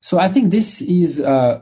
So 0.00 0.18
I 0.18 0.28
think 0.28 0.50
this 0.50 0.82
is 0.82 1.20
uh, 1.20 1.60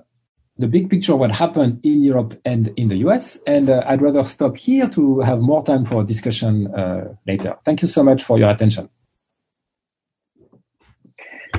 the 0.59 0.67
big 0.67 0.91
picture 0.91 1.13
of 1.13 1.21
what 1.21 1.31
happened 1.31 1.81
in 1.85 2.03
Europe 2.03 2.41
and 2.45 2.73
in 2.77 2.89
the 2.89 2.97
US. 3.09 3.39
And 3.47 3.71
uh, 3.71 3.83
I'd 3.87 4.03
rather 4.03 4.25
stop 4.25 4.57
here 4.57 4.89
to 4.89 5.21
have 5.21 5.41
more 5.41 5.63
time 5.65 5.85
for 5.85 6.05
discussion 6.05 6.73
uh, 6.75 7.15
later. 7.27 7.57
Thank 7.65 7.83
you 7.83 7.89
so 7.89 8.03
much 8.03 8.25
for 8.25 8.39
your 8.39 8.51
attention. 8.51 8.89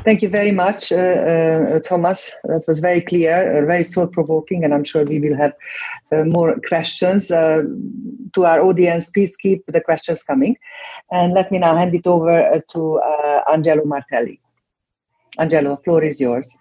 Thank 0.05 0.21
you 0.21 0.27
very 0.27 0.51
much, 0.51 0.91
uh, 0.91 0.97
uh, 0.97 1.79
Thomas. 1.79 2.35
That 2.43 2.63
was 2.67 2.79
very 2.79 2.99
clear, 2.99 3.63
uh, 3.63 3.65
very 3.65 3.85
thought 3.85 4.11
provoking, 4.11 4.65
and 4.65 4.73
I'm 4.73 4.83
sure 4.83 5.05
we 5.05 5.19
will 5.19 5.37
have 5.37 5.53
more 6.11 6.55
questions. 6.67 7.31
Uh, 7.31 7.63
to 8.33 8.45
our 8.45 8.61
audience, 8.61 9.09
please 9.09 9.35
keep 9.37 9.63
the 9.67 9.81
questions 9.81 10.23
coming. 10.23 10.57
And 11.11 11.33
let 11.33 11.51
me 11.51 11.59
now 11.59 11.75
hand 11.75 11.93
it 11.93 12.07
over 12.07 12.53
uh, 12.53 12.59
to 12.71 12.99
Angelo 13.51 13.85
Martelli. 13.85 14.39
Angelo, 15.39 15.77
floor 15.83 16.03
is 16.03 16.19
yours. 16.19 16.55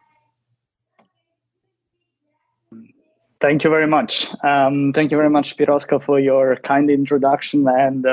Thank 3.40 3.64
you 3.64 3.70
very 3.70 3.88
much. 3.88 4.28
Um, 4.44 4.92
thank 4.94 5.10
you 5.10 5.16
very 5.16 5.28
much, 5.28 5.56
Piroska, 5.56 6.04
for 6.04 6.20
your 6.20 6.56
kind 6.56 6.88
introduction 6.88 7.66
and 7.66 8.06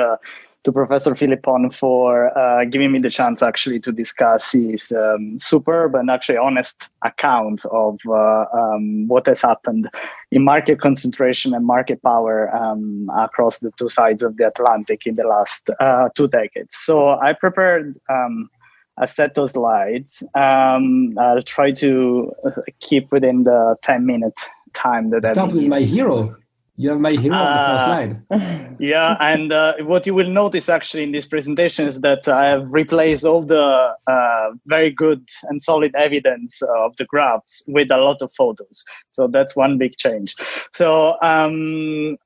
to 0.64 0.72
Professor 0.72 1.14
Philippon 1.14 1.70
for 1.70 2.36
uh, 2.36 2.64
giving 2.66 2.92
me 2.92 2.98
the 2.98 3.10
chance 3.10 3.42
actually 3.42 3.80
to 3.80 3.92
discuss 3.92 4.52
his 4.52 4.92
um, 4.92 5.38
superb 5.38 5.94
and 5.94 6.10
actually 6.10 6.36
honest 6.36 6.90
account 7.02 7.64
of 7.66 7.98
uh, 8.08 8.44
um, 8.52 9.08
what 9.08 9.26
has 9.26 9.40
happened 9.40 9.88
in 10.30 10.44
market 10.44 10.80
concentration 10.80 11.54
and 11.54 11.66
market 11.66 12.02
power 12.02 12.54
um, 12.54 13.10
across 13.18 13.60
the 13.60 13.72
two 13.78 13.88
sides 13.88 14.22
of 14.22 14.36
the 14.36 14.46
Atlantic 14.46 15.06
in 15.06 15.14
the 15.14 15.24
last 15.24 15.70
uh, 15.80 16.08
two 16.14 16.28
decades. 16.28 16.76
So 16.76 17.08
I 17.08 17.32
prepared 17.32 17.96
um, 18.10 18.50
a 18.98 19.06
set 19.06 19.38
of 19.38 19.50
slides. 19.50 20.22
Um, 20.34 21.14
I'll 21.18 21.42
try 21.42 21.72
to 21.72 22.32
uh, 22.44 22.50
keep 22.80 23.10
within 23.10 23.44
the 23.44 23.76
10 23.82 24.04
minute 24.04 24.38
time 24.74 25.10
that 25.10 25.24
Start 25.24 25.52
with 25.52 25.66
my 25.66 25.80
hero. 25.80 26.36
You 26.80 26.88
have 26.88 26.98
my 26.98 27.10
hero 27.10 27.36
on 27.36 27.52
the 27.52 27.66
first 27.66 27.84
slide. 27.84 28.76
yeah, 28.80 29.14
and 29.20 29.52
uh, 29.52 29.74
what 29.82 30.06
you 30.06 30.14
will 30.14 30.30
notice 30.30 30.70
actually 30.70 31.02
in 31.02 31.12
this 31.12 31.26
presentation 31.26 31.86
is 31.86 32.00
that 32.00 32.26
I 32.26 32.46
have 32.46 32.72
replaced 32.72 33.26
all 33.26 33.42
the 33.42 33.94
uh, 34.06 34.50
very 34.64 34.90
good 34.90 35.28
and 35.50 35.62
solid 35.62 35.94
evidence 35.94 36.62
of 36.76 36.96
the 36.96 37.04
graphs 37.04 37.62
with 37.66 37.90
a 37.90 37.98
lot 37.98 38.22
of 38.22 38.32
photos. 38.32 38.82
So 39.10 39.28
that's 39.28 39.54
one 39.54 39.76
big 39.76 39.98
change. 39.98 40.34
So 40.72 41.18
um, 41.20 42.16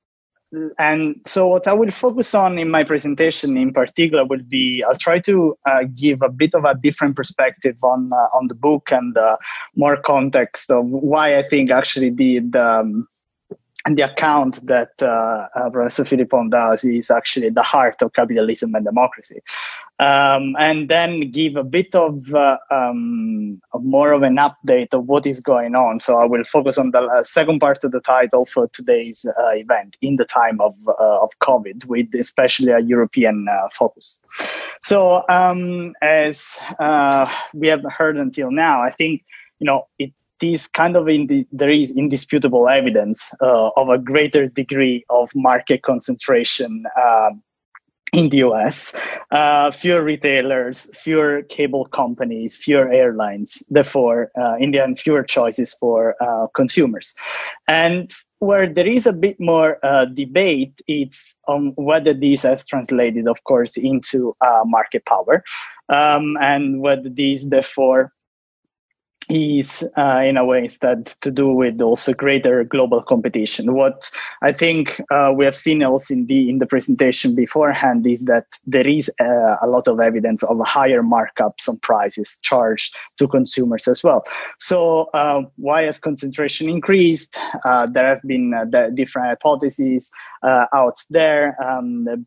and 0.78 1.20
so 1.26 1.48
what 1.48 1.66
I 1.66 1.72
will 1.72 1.90
focus 1.90 2.32
on 2.32 2.56
in 2.56 2.70
my 2.70 2.84
presentation 2.84 3.56
in 3.56 3.72
particular 3.72 4.24
will 4.24 4.44
be 4.48 4.84
I'll 4.86 4.94
try 4.94 5.18
to 5.18 5.56
uh, 5.66 5.82
give 5.96 6.22
a 6.22 6.28
bit 6.28 6.54
of 6.54 6.64
a 6.64 6.76
different 6.76 7.16
perspective 7.16 7.82
on 7.82 8.12
uh, 8.12 8.28
on 8.36 8.46
the 8.46 8.54
book 8.54 8.92
and 8.92 9.16
uh, 9.16 9.36
more 9.74 9.96
context 9.96 10.70
of 10.70 10.86
why 10.86 11.38
I 11.40 11.42
think 11.42 11.72
actually 11.72 12.10
the 12.10 12.38
the 12.38 12.64
um, 12.64 13.08
and 13.84 13.98
the 13.98 14.02
account 14.02 14.66
that 14.66 15.00
uh, 15.02 15.46
Professor 15.70 16.04
Philippon 16.04 16.48
does 16.50 16.84
is 16.84 17.10
actually 17.10 17.50
the 17.50 17.62
heart 17.62 18.00
of 18.00 18.12
capitalism 18.14 18.74
and 18.74 18.84
democracy. 18.84 19.40
Um, 20.00 20.56
and 20.58 20.88
then 20.88 21.30
give 21.30 21.54
a 21.54 21.62
bit 21.62 21.94
of, 21.94 22.34
uh, 22.34 22.56
um, 22.70 23.60
more 23.74 24.12
of 24.12 24.22
an 24.22 24.36
update 24.36 24.92
of 24.92 25.06
what 25.06 25.26
is 25.26 25.38
going 25.38 25.76
on. 25.76 26.00
So 26.00 26.16
I 26.16 26.24
will 26.24 26.42
focus 26.44 26.78
on 26.78 26.90
the 26.90 27.02
uh, 27.02 27.22
second 27.22 27.60
part 27.60 27.84
of 27.84 27.92
the 27.92 28.00
title 28.00 28.44
for 28.44 28.66
today's 28.68 29.24
uh, 29.24 29.50
event 29.50 29.96
in 30.02 30.16
the 30.16 30.24
time 30.24 30.60
of, 30.60 30.74
uh, 30.88 31.22
of 31.22 31.30
COVID, 31.42 31.84
with 31.84 32.12
especially 32.14 32.72
a 32.72 32.80
European 32.80 33.46
focus. 33.72 34.18
So 34.82 35.22
um, 35.28 35.94
as 36.02 36.58
we 37.52 37.68
have 37.68 37.84
heard 37.84 38.16
until 38.16 38.50
now, 38.50 38.82
I 38.82 38.90
think 38.90 39.24
you 39.60 39.66
know 39.66 39.86
it 39.98 40.12
is 40.44 40.68
kind 40.68 40.96
of 40.96 41.08
in 41.08 41.26
the, 41.26 41.46
there 41.50 41.70
is 41.70 41.90
indisputable 41.96 42.68
evidence 42.68 43.32
uh, 43.40 43.70
of 43.76 43.88
a 43.88 43.98
greater 43.98 44.46
degree 44.46 45.04
of 45.10 45.30
market 45.34 45.82
concentration 45.82 46.84
um, 47.02 47.42
in 48.14 48.28
the 48.28 48.38
US, 48.38 48.94
uh, 49.32 49.70
fewer 49.70 50.02
retailers, 50.02 50.88
fewer 50.94 51.42
cable 51.42 51.84
companies, 51.86 52.56
fewer 52.56 52.90
airlines, 52.90 53.62
therefore, 53.68 54.30
uh, 54.38 54.54
in 54.58 54.70
the 54.70 54.80
end, 54.80 54.98
fewer 54.98 55.22
choices 55.22 55.74
for 55.74 56.14
uh, 56.22 56.46
consumers. 56.54 57.14
And 57.66 58.12
where 58.38 58.72
there 58.72 58.86
is 58.86 59.06
a 59.06 59.12
bit 59.12 59.40
more 59.40 59.78
uh, 59.84 60.04
debate, 60.04 60.80
it's 60.86 61.36
on 61.48 61.72
whether 61.76 62.14
this 62.14 62.42
has 62.42 62.64
translated, 62.64 63.26
of 63.26 63.42
course, 63.44 63.76
into 63.76 64.36
uh, 64.40 64.62
market 64.64 65.04
power, 65.06 65.42
um, 65.88 66.36
and 66.40 66.80
whether 66.80 67.08
these, 67.08 67.48
therefore, 67.48 68.12
is 69.28 69.84
uh, 69.96 70.22
in 70.24 70.36
a 70.36 70.44
way 70.44 70.68
that 70.80 71.06
to 71.20 71.30
do 71.30 71.48
with 71.48 71.80
also 71.80 72.12
greater 72.12 72.64
global 72.64 73.02
competition. 73.02 73.74
What 73.74 74.10
I 74.42 74.52
think 74.52 75.00
uh, 75.10 75.32
we 75.34 75.44
have 75.44 75.56
seen 75.56 75.82
also 75.82 76.14
in 76.14 76.26
the 76.26 76.48
in 76.50 76.58
the 76.58 76.66
presentation 76.66 77.34
beforehand 77.34 78.06
is 78.06 78.24
that 78.24 78.46
there 78.66 78.86
is 78.86 79.10
uh, 79.20 79.56
a 79.62 79.66
lot 79.66 79.88
of 79.88 80.00
evidence 80.00 80.42
of 80.42 80.58
higher 80.60 81.02
markups 81.02 81.68
on 81.68 81.78
prices 81.78 82.38
charged 82.42 82.94
to 83.18 83.28
consumers 83.28 83.88
as 83.88 84.02
well. 84.02 84.24
So 84.58 85.08
uh, 85.14 85.42
why 85.56 85.82
has 85.82 85.98
concentration 85.98 86.68
increased? 86.68 87.38
Uh, 87.64 87.86
there 87.86 88.08
have 88.08 88.22
been 88.22 88.52
uh, 88.54 88.90
different 88.94 89.28
hypotheses 89.28 90.10
out 90.44 90.98
there. 91.08 91.56
Um, 91.62 92.26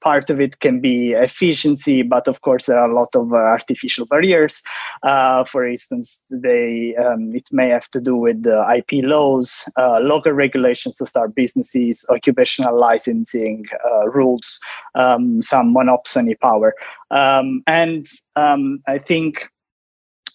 part 0.00 0.30
of 0.30 0.40
it 0.40 0.60
can 0.60 0.80
be 0.80 1.12
efficiency, 1.12 2.02
but 2.02 2.28
of 2.28 2.40
course 2.42 2.66
there 2.66 2.78
are 2.78 2.90
a 2.90 2.94
lot 2.94 3.14
of 3.14 3.32
uh, 3.32 3.36
artificial 3.36 4.06
barriers. 4.06 4.62
Uh, 5.02 5.44
for 5.44 5.66
instance, 5.66 6.22
they 6.30 6.94
um, 6.96 7.34
it 7.34 7.48
may 7.52 7.68
have 7.68 7.90
to 7.90 8.00
do 8.00 8.16
with 8.16 8.44
IP 8.46 9.04
laws, 9.04 9.68
uh, 9.76 10.00
local 10.00 10.32
regulations 10.32 10.96
to 10.96 11.06
start 11.06 11.34
businesses, 11.34 12.04
occupational 12.10 12.78
licensing 12.78 13.64
rules, 14.06 14.60
um, 14.94 15.42
some 15.42 15.72
monopoly 15.72 16.34
power, 16.36 16.74
um, 17.10 17.62
and 17.66 18.06
um, 18.36 18.80
I 18.86 18.98
think 18.98 19.48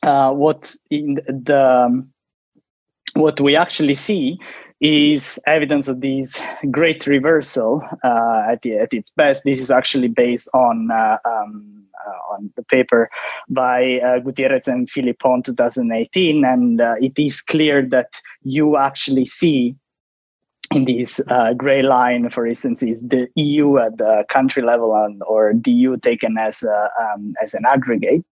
what 0.01 0.76
in 0.89 1.16
the 1.16 2.05
what 3.16 3.39
we 3.39 3.55
actually 3.55 3.95
see 3.95 4.39
is 4.84 5.40
evidence 5.48 5.88
of 5.88 6.02
this 6.02 6.42
great 6.70 7.08
reversal 7.08 7.82
uh, 8.04 8.46
at, 8.50 8.62
the, 8.64 8.78
at 8.78 8.94
its 8.94 9.10
best. 9.12 9.44
This 9.46 9.62
is 9.62 9.72
actually 9.72 10.10
based 10.10 10.50
on 10.54 10.90
uh, 10.92 11.18
um, 11.24 11.86
uh, 12.06 12.34
on 12.34 12.52
the 12.58 12.64
paper 12.64 13.10
by 13.50 14.00
uh, 14.06 14.20
Gutierrez 14.20 14.68
and 14.68 14.90
Philippon 14.90 15.42
2018, 15.42 16.44
and 16.44 16.82
uh, 16.82 16.96
it 17.00 17.18
is 17.18 17.42
clear 17.42 17.88
that 17.92 18.20
you 18.42 18.76
actually 18.76 19.24
see 19.24 19.74
in 20.76 20.84
this 20.84 21.22
uh, 21.30 21.54
gray 21.54 21.82
line, 21.82 22.30
for 22.30 22.46
instance, 22.46 22.84
is 22.84 23.02
the 23.04 23.28
EU 23.36 23.78
at 23.78 23.98
the 23.98 24.26
country 24.30 24.64
level 24.64 24.94
and, 24.96 25.22
or 25.24 25.54
the 25.64 25.72
EU 25.72 25.96
taken 25.98 26.38
as 26.38 26.62
a, 26.64 26.90
um, 27.00 27.34
as 27.42 27.54
an 27.54 27.64
aggregate, 27.66 28.26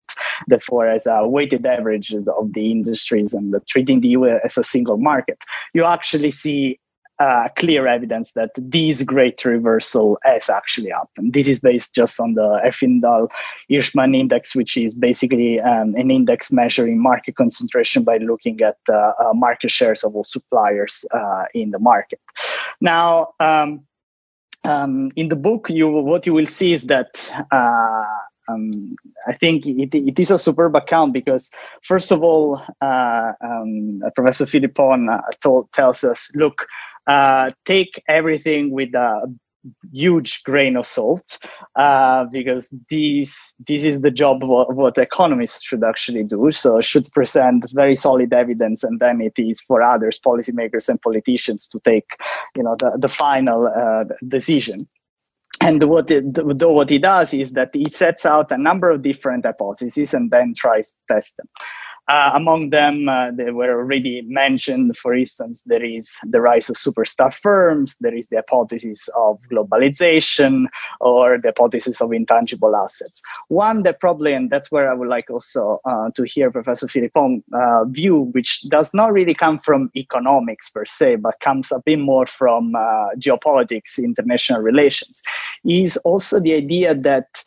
therefore 0.46 0.88
as 0.88 1.06
a 1.06 1.26
weighted 1.26 1.66
average 1.66 2.12
of 2.12 2.52
the 2.52 2.70
industries 2.70 3.34
and 3.34 3.52
the, 3.52 3.60
treating 3.60 4.00
the 4.00 4.08
EU 4.08 4.24
as 4.24 4.58
a 4.58 4.64
single 4.64 4.98
market. 4.98 5.42
You 5.74 5.84
actually 5.84 6.30
see 6.30 6.78
uh, 7.18 7.48
clear 7.56 7.86
evidence 7.86 8.32
that 8.32 8.50
this 8.56 9.02
great 9.02 9.44
reversal 9.44 10.18
has 10.22 10.48
actually 10.48 10.90
happened. 10.90 11.32
This 11.32 11.48
is 11.48 11.58
based 11.58 11.94
just 11.94 12.20
on 12.20 12.34
the 12.34 12.60
Herfindahl 12.64 13.28
Hirschman 13.70 14.16
index, 14.16 14.54
which 14.54 14.76
is 14.76 14.94
basically 14.94 15.60
um, 15.60 15.94
an 15.96 16.10
index 16.10 16.52
measuring 16.52 17.02
market 17.02 17.34
concentration 17.34 18.04
by 18.04 18.18
looking 18.18 18.60
at 18.60 18.76
uh, 18.88 19.12
uh, 19.18 19.32
market 19.34 19.70
shares 19.70 20.04
of 20.04 20.14
all 20.14 20.24
suppliers 20.24 21.04
uh, 21.10 21.46
in 21.54 21.72
the 21.72 21.80
market. 21.80 22.20
Now, 22.80 23.34
um, 23.40 23.84
um, 24.64 25.10
in 25.16 25.28
the 25.28 25.36
book, 25.36 25.70
you 25.70 25.88
what 25.88 26.26
you 26.26 26.34
will 26.34 26.46
see 26.46 26.72
is 26.72 26.84
that 26.84 27.32
uh, 27.50 28.04
um, 28.48 28.96
I 29.26 29.32
think 29.32 29.66
it, 29.66 29.94
it 29.94 30.18
is 30.18 30.30
a 30.30 30.38
superb 30.38 30.74
account 30.74 31.12
because, 31.12 31.50
first 31.82 32.10
of 32.10 32.22
all, 32.22 32.62
uh, 32.80 33.32
um, 33.44 34.02
Professor 34.14 34.46
Philippon 34.46 35.08
uh, 35.08 35.62
tells 35.72 36.04
us, 36.04 36.30
look, 36.34 36.66
uh, 37.06 37.50
take 37.64 38.02
everything 38.08 38.70
with 38.70 38.94
a 38.94 39.22
huge 39.92 40.42
grain 40.44 40.76
of 40.76 40.86
salt 40.86 41.38
uh, 41.76 42.24
because 42.26 42.72
this 42.90 43.52
this 43.66 43.84
is 43.84 44.02
the 44.02 44.10
job 44.10 44.42
of 44.42 44.48
what, 44.48 44.74
what, 44.74 44.98
economists 44.98 45.62
should 45.62 45.82
actually 45.82 46.22
do. 46.22 46.50
So 46.52 46.80
should 46.80 47.10
present 47.12 47.66
very 47.72 47.96
solid 47.96 48.32
evidence 48.32 48.84
and 48.84 49.00
then 49.00 49.20
it 49.20 49.34
is 49.36 49.60
for 49.60 49.82
others 49.82 50.20
policymakers 50.24 50.88
and 50.88 51.02
politicians 51.02 51.66
to 51.68 51.80
take 51.80 52.06
you 52.56 52.62
know 52.62 52.76
the, 52.78 52.92
the 52.98 53.08
final 53.08 53.66
uh, 53.66 54.04
decision 54.28 54.78
and 55.60 55.82
what 55.84 56.10
it, 56.10 56.24
what 56.44 56.90
he 56.90 56.98
does 56.98 57.34
is 57.34 57.52
that 57.52 57.70
he 57.72 57.88
sets 57.88 58.24
out 58.24 58.50
a 58.52 58.58
number 58.58 58.90
of 58.90 59.02
different 59.02 59.44
hypotheses 59.44 60.14
and 60.14 60.30
then 60.30 60.54
tries 60.54 60.92
to 60.92 60.96
test 61.14 61.36
them 61.36 61.48
uh, 62.08 62.30
among 62.34 62.70
them, 62.70 63.08
uh, 63.08 63.30
they 63.30 63.50
were 63.50 63.70
already 63.70 64.22
mentioned. 64.22 64.96
For 64.96 65.14
instance, 65.14 65.62
there 65.66 65.84
is 65.84 66.16
the 66.24 66.40
rise 66.40 66.70
of 66.70 66.76
superstar 66.76 67.32
firms, 67.34 67.96
there 68.00 68.14
is 68.14 68.28
the 68.28 68.36
hypothesis 68.36 69.08
of 69.16 69.38
globalization, 69.52 70.66
or 71.00 71.38
the 71.38 71.48
hypothesis 71.48 72.00
of 72.00 72.12
intangible 72.12 72.74
assets. 72.74 73.22
One 73.48 73.82
that 73.82 74.00
probably, 74.00 74.32
and 74.32 74.50
that's 74.50 74.70
where 74.70 74.90
I 74.90 74.94
would 74.94 75.08
like 75.08 75.30
also 75.30 75.80
uh, 75.84 76.10
to 76.14 76.22
hear 76.24 76.50
Professor 76.50 76.88
Philippon 76.88 77.42
uh, 77.52 77.84
view, 77.84 78.30
which 78.32 78.62
does 78.62 78.92
not 78.94 79.12
really 79.12 79.34
come 79.34 79.58
from 79.58 79.90
economics 79.94 80.70
per 80.70 80.84
se, 80.84 81.16
but 81.16 81.40
comes 81.40 81.70
a 81.72 81.80
bit 81.84 81.98
more 81.98 82.26
from 82.26 82.74
uh, 82.74 83.10
geopolitics, 83.18 83.98
international 83.98 84.60
relations, 84.60 85.22
is 85.64 85.96
also 85.98 86.40
the 86.40 86.54
idea 86.54 86.94
that 86.94 87.44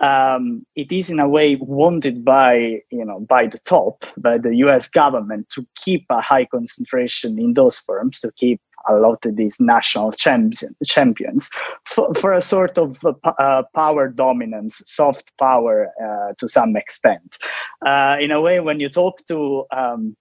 um, 0.00 0.66
it 0.74 0.90
is 0.90 1.10
in 1.10 1.20
a 1.20 1.28
way 1.28 1.56
wanted 1.56 2.24
by 2.24 2.80
you 2.90 3.04
know 3.04 3.20
by 3.20 3.46
the 3.46 3.58
top 3.60 4.04
by 4.16 4.38
the 4.38 4.56
U.S. 4.56 4.88
government 4.88 5.48
to 5.50 5.66
keep 5.76 6.04
a 6.10 6.20
high 6.20 6.46
concentration 6.46 7.38
in 7.38 7.54
those 7.54 7.78
firms 7.78 8.20
to 8.20 8.32
keep 8.32 8.60
a 8.88 8.94
lot 8.94 9.24
of 9.26 9.36
these 9.36 9.60
national 9.60 10.12
champion, 10.12 10.74
champions 10.84 11.50
for, 11.84 12.12
for, 12.14 12.32
a 12.32 12.42
sort 12.42 12.78
of 12.78 12.98
uh, 13.38 13.62
power 13.74 14.08
dominance, 14.08 14.82
soft 14.86 15.30
power 15.38 15.92
uh, 16.04 16.32
to 16.38 16.48
some 16.48 16.76
extent. 16.76 17.38
Uh, 17.86 18.16
in 18.20 18.30
a 18.30 18.40
way, 18.40 18.60
when 18.60 18.80
you 18.80 18.88
talk 18.88 19.24
to 19.28 19.64
um, 19.70 20.16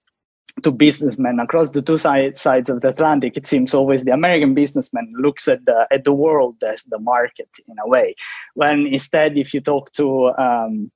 to 0.64 0.72
businessmen 0.72 1.40
across 1.40 1.72
the 1.72 1.82
two 1.82 1.98
side, 1.98 2.38
sides 2.38 2.70
of 2.70 2.82
the 2.82 2.90
Atlantic, 2.90 3.38
it 3.38 3.48
seems 3.48 3.74
always 3.74 4.04
the 4.04 4.14
American 4.14 4.54
businessman 4.54 5.12
looks 5.18 5.48
at 5.48 5.66
the 5.66 5.88
at 5.92 6.04
the 6.04 6.14
world 6.14 6.56
as 6.64 6.84
the 6.84 7.00
market 7.00 7.50
in 7.68 7.76
a 7.84 7.88
way. 7.88 8.16
When 8.54 8.88
instead, 8.88 9.38
if 9.38 9.54
you 9.54 9.62
talk 9.62 9.94
to 9.94 10.32
um, 10.38 10.92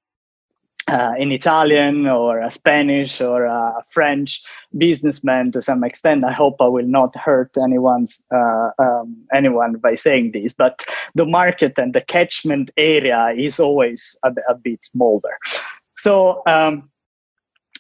uh, 0.87 1.13
an 1.17 1.31
Italian 1.31 2.05
or 2.05 2.39
a 2.39 2.49
Spanish 2.49 3.19
or 3.19 3.45
a 3.45 3.73
French 3.89 4.43
businessman 4.77 5.51
to 5.51 5.61
some 5.61 5.83
extent. 5.83 6.23
I 6.23 6.31
hope 6.31 6.57
I 6.59 6.67
will 6.67 6.85
not 6.85 7.15
hurt 7.15 7.51
anyone's 7.57 8.21
uh, 8.31 8.69
um, 8.77 9.25
anyone 9.33 9.73
by 9.77 9.95
saying 9.95 10.31
this, 10.33 10.53
but 10.53 10.85
the 11.15 11.25
market 11.25 11.73
and 11.77 11.93
the 11.93 12.01
catchment 12.01 12.69
area 12.77 13.33
is 13.35 13.59
always 13.59 14.15
a, 14.23 14.31
a 14.47 14.55
bit 14.55 14.83
smaller. 14.83 15.37
So 15.95 16.43
um, 16.45 16.89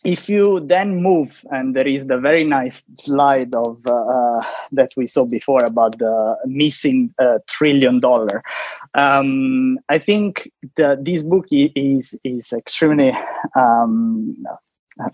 if 0.05 0.29
you 0.29 0.61
then 0.61 1.01
move, 1.01 1.43
and 1.51 1.75
there 1.75 1.87
is 1.87 2.05
the 2.05 2.17
very 2.17 2.43
nice 2.43 2.83
slide 2.99 3.53
of 3.55 3.79
uh, 3.89 3.95
uh, 3.95 4.45
that 4.71 4.91
we 4.95 5.07
saw 5.07 5.25
before 5.25 5.63
about 5.65 5.97
the 5.97 6.37
missing 6.45 7.13
uh, 7.19 7.39
trillion 7.47 7.99
dollar. 7.99 8.43
Um, 8.93 9.79
I 9.89 9.97
think 9.97 10.49
the, 10.75 10.97
this 11.01 11.23
book 11.23 11.47
is 11.49 12.17
is 12.23 12.53
extremely 12.53 13.17
um, 13.55 14.37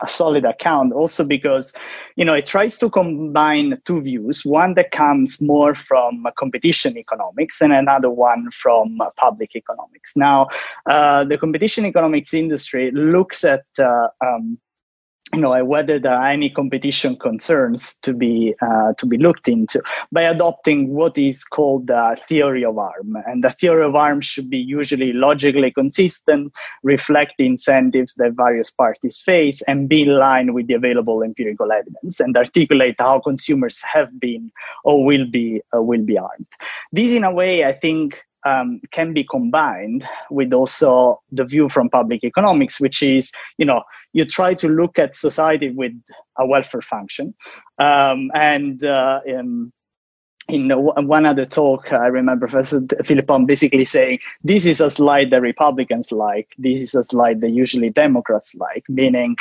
a 0.02 0.08
solid 0.08 0.46
account 0.46 0.94
also 0.94 1.24
because 1.24 1.74
you 2.16 2.24
know 2.24 2.36
it 2.36 2.46
tries 2.46 2.78
to 2.78 2.90
combine 2.90 3.80
two 3.86 4.00
views 4.02 4.46
one 4.46 4.76
that 4.76 4.92
comes 4.92 5.42
more 5.42 5.74
from 5.74 6.28
competition 6.38 6.96
economics 6.98 7.62
and 7.62 7.74
another 7.74 8.12
one 8.12 8.52
from 8.52 9.00
public 9.18 9.56
economics 9.56 10.16
now 10.16 10.48
uh, 10.86 11.24
the 11.24 11.36
competition 11.36 11.84
economics 11.84 12.32
industry 12.32 12.92
looks 12.92 13.44
at 13.44 13.66
uh, 13.80 14.08
um, 14.24 14.60
you 15.34 15.40
know 15.40 15.64
whether 15.64 16.00
there 16.00 16.14
are 16.14 16.28
any 16.28 16.50
competition 16.50 17.16
concerns 17.16 17.96
to 18.02 18.14
be 18.14 18.54
uh, 18.62 18.94
to 18.94 19.06
be 19.06 19.18
looked 19.18 19.48
into 19.48 19.82
by 20.12 20.24
adopting 20.24 20.90
what 20.90 21.18
is 21.18 21.44
called 21.44 21.88
the 21.88 22.18
theory 22.28 22.66
of 22.66 22.76
harm 22.76 23.16
and 23.26 23.44
the 23.44 23.50
theory 23.50 23.86
of 23.86 23.94
harm 23.94 24.22
should 24.22 24.50
be 24.50 24.58
usually 24.58 25.14
logically 25.14 25.72
consistent 25.72 26.52
reflect 26.84 27.34
the 27.38 27.46
incentives 27.46 28.16
that 28.16 28.34
various 28.34 28.70
parties 28.70 29.20
face 29.20 29.62
and 29.64 29.88
be 29.88 30.02
in 30.04 30.18
line 30.18 30.54
with 30.54 30.68
the 30.68 30.74
available 30.74 31.24
empirical 31.24 31.72
evidence 31.72 32.20
and 32.20 32.36
articulate 32.36 32.96
how 33.00 33.20
consumers 33.20 33.82
have 33.82 34.20
been 34.20 34.52
or 34.84 35.06
will 35.06 35.26
be 35.30 35.62
uh, 35.76 35.82
will 35.82 36.04
be 36.04 36.16
harmed 36.16 36.48
this 36.92 37.12
in 37.12 37.24
a 37.24 37.32
way 37.32 37.64
i 37.64 37.72
think 37.72 38.22
um, 38.46 38.82
can 38.92 39.14
be 39.14 39.24
combined 39.24 40.06
with 40.30 40.54
also 40.54 41.22
the 41.32 41.46
view 41.46 41.70
from 41.70 41.90
public 41.90 42.24
economics, 42.24 42.80
which 42.80 43.04
is, 43.04 43.32
you 43.58 43.66
know, 43.66 43.84
you 44.14 44.26
try 44.26 44.54
to 44.54 44.68
look 44.68 45.00
at 45.00 45.16
society 45.16 45.70
with 45.70 45.94
a 46.38 46.46
welfare 46.46 46.82
function. 46.82 47.34
Um, 47.78 48.32
and 48.34 48.84
uh, 48.84 49.22
in, 49.26 49.72
in 50.50 50.70
one 50.70 51.26
other 51.26 51.46
talk, 51.46 51.94
I 51.94 52.08
remember 52.08 52.48
Professor 52.48 52.82
Philippon 53.06 53.46
basically 53.46 53.86
saying, 53.86 54.20
this 54.44 54.66
is 54.66 54.82
a 54.82 54.90
slide 54.90 55.30
that 55.30 55.42
Republicans 55.42 56.12
like, 56.12 56.50
this 56.58 56.82
is 56.82 56.96
a 56.96 57.04
slide 57.04 57.42
that 57.42 57.52
usually 57.52 57.90
Democrats 57.90 58.54
like, 58.56 58.84
meaning, 58.90 59.36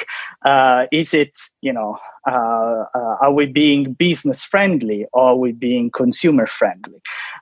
uh, 0.44 0.86
is 0.92 1.14
it, 1.14 1.32
you 1.62 1.72
know, 1.72 1.98
are 2.26 3.32
we 3.32 3.46
being 3.46 3.92
business 3.92 4.44
friendly 4.44 5.06
or 5.12 5.30
are 5.30 5.36
we 5.36 5.52
being 5.52 5.90
consumer 5.90 6.46
friendly? 6.46 7.00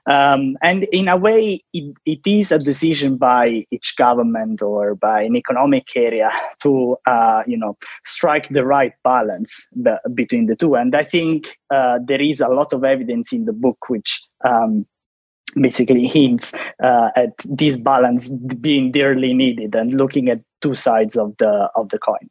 Um, 0.09 0.57
and 0.61 0.83
in 0.91 1.07
a 1.07 1.17
way, 1.17 1.63
it, 1.73 1.93
it 2.05 2.21
is 2.25 2.51
a 2.51 2.59
decision 2.59 3.17
by 3.17 3.65
each 3.71 3.95
government 3.97 4.61
or 4.61 4.95
by 4.95 5.23
an 5.23 5.35
economic 5.35 5.87
area 5.95 6.31
to, 6.61 6.97
uh, 7.05 7.43
you 7.45 7.57
know, 7.57 7.77
strike 8.05 8.49
the 8.49 8.65
right 8.65 8.93
balance 9.03 9.67
between 10.13 10.47
the 10.47 10.55
two. 10.55 10.75
And 10.75 10.95
I 10.95 11.03
think 11.03 11.57
uh, 11.73 11.99
there 12.05 12.21
is 12.21 12.39
a 12.39 12.47
lot 12.47 12.73
of 12.73 12.83
evidence 12.83 13.33
in 13.33 13.45
the 13.45 13.53
book 13.53 13.89
which 13.89 14.21
um, 14.45 14.85
basically 15.55 16.07
hints 16.07 16.53
uh, 16.83 17.11
at 17.15 17.33
this 17.45 17.77
balance 17.77 18.29
being 18.29 18.91
dearly 18.91 19.33
needed 19.33 19.75
and 19.75 19.93
looking 19.93 20.29
at 20.29 20.41
two 20.61 20.75
sides 20.75 21.15
of 21.15 21.35
the 21.37 21.71
of 21.75 21.89
the 21.89 21.97
coin. 21.97 22.29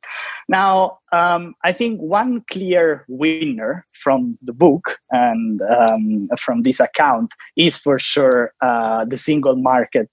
Now 0.49 0.99
um, 1.13 1.55
i 1.65 1.73
think 1.73 2.01
one 2.01 2.43
clear 2.51 3.05
winner 3.09 3.87
from 3.93 4.39
the 4.43 4.53
book 4.53 4.99
and 5.11 5.63
um, 5.63 6.29
from 6.39 6.63
this 6.63 6.81
account 6.81 7.33
is 7.57 7.79
for 7.79 7.99
sure 7.99 8.53
uh, 8.61 9.05
the 9.05 9.17
single 9.17 9.57
market 9.57 10.11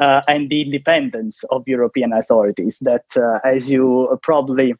uh, 0.00 0.22
and 0.28 0.50
the 0.50 0.62
independence 0.62 1.42
of 1.50 1.66
european 1.66 2.12
authorities 2.12 2.78
that 2.82 3.04
uh, 3.16 3.38
as 3.44 3.70
you 3.70 4.18
probably 4.22 4.74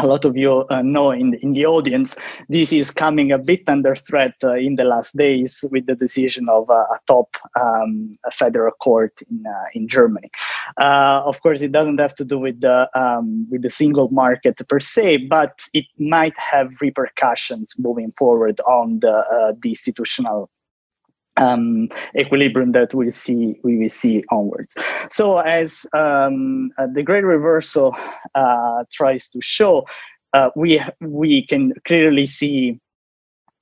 a 0.00 0.06
lot 0.06 0.24
of 0.24 0.36
you 0.36 0.64
uh, 0.70 0.82
know 0.82 1.10
in, 1.10 1.34
in 1.42 1.52
the 1.52 1.66
audience, 1.66 2.16
this 2.48 2.72
is 2.72 2.90
coming 2.90 3.32
a 3.32 3.38
bit 3.38 3.68
under 3.68 3.96
threat 3.96 4.34
uh, 4.44 4.54
in 4.54 4.76
the 4.76 4.84
last 4.84 5.16
days 5.16 5.64
with 5.70 5.86
the 5.86 5.96
decision 5.96 6.48
of 6.48 6.70
uh, 6.70 6.74
a 6.74 6.98
top 7.06 7.36
um, 7.60 8.12
a 8.24 8.30
federal 8.30 8.72
court 8.72 9.20
in 9.28 9.44
uh, 9.46 9.64
in 9.74 9.88
Germany. 9.88 10.30
Uh, 10.80 11.22
of 11.24 11.40
course, 11.42 11.62
it 11.62 11.72
doesn't 11.72 11.98
have 11.98 12.14
to 12.14 12.24
do 12.24 12.38
with 12.38 12.60
the 12.60 12.88
um, 12.94 13.46
with 13.50 13.62
the 13.62 13.70
single 13.70 14.08
market 14.10 14.56
per 14.68 14.78
se, 14.78 15.16
but 15.28 15.62
it 15.72 15.86
might 15.98 16.36
have 16.38 16.80
repercussions 16.80 17.74
moving 17.78 18.12
forward 18.16 18.60
on 18.60 19.00
the 19.00 19.12
uh, 19.12 19.52
the 19.62 19.70
institutional 19.70 20.48
um, 21.38 21.88
equilibrium 22.18 22.72
that 22.72 22.94
we 22.94 23.10
see 23.10 23.58
we 23.62 23.78
will 23.78 23.88
see 23.88 24.24
onwards. 24.30 24.76
So 25.10 25.38
as 25.38 25.86
um, 25.92 26.70
uh, 26.78 26.88
the 26.92 27.02
great 27.02 27.24
reversal 27.24 27.96
uh, 28.34 28.84
tries 28.92 29.28
to 29.30 29.40
show, 29.40 29.86
uh, 30.32 30.50
we 30.56 30.82
we 31.00 31.46
can 31.46 31.72
clearly 31.84 32.26
see 32.26 32.80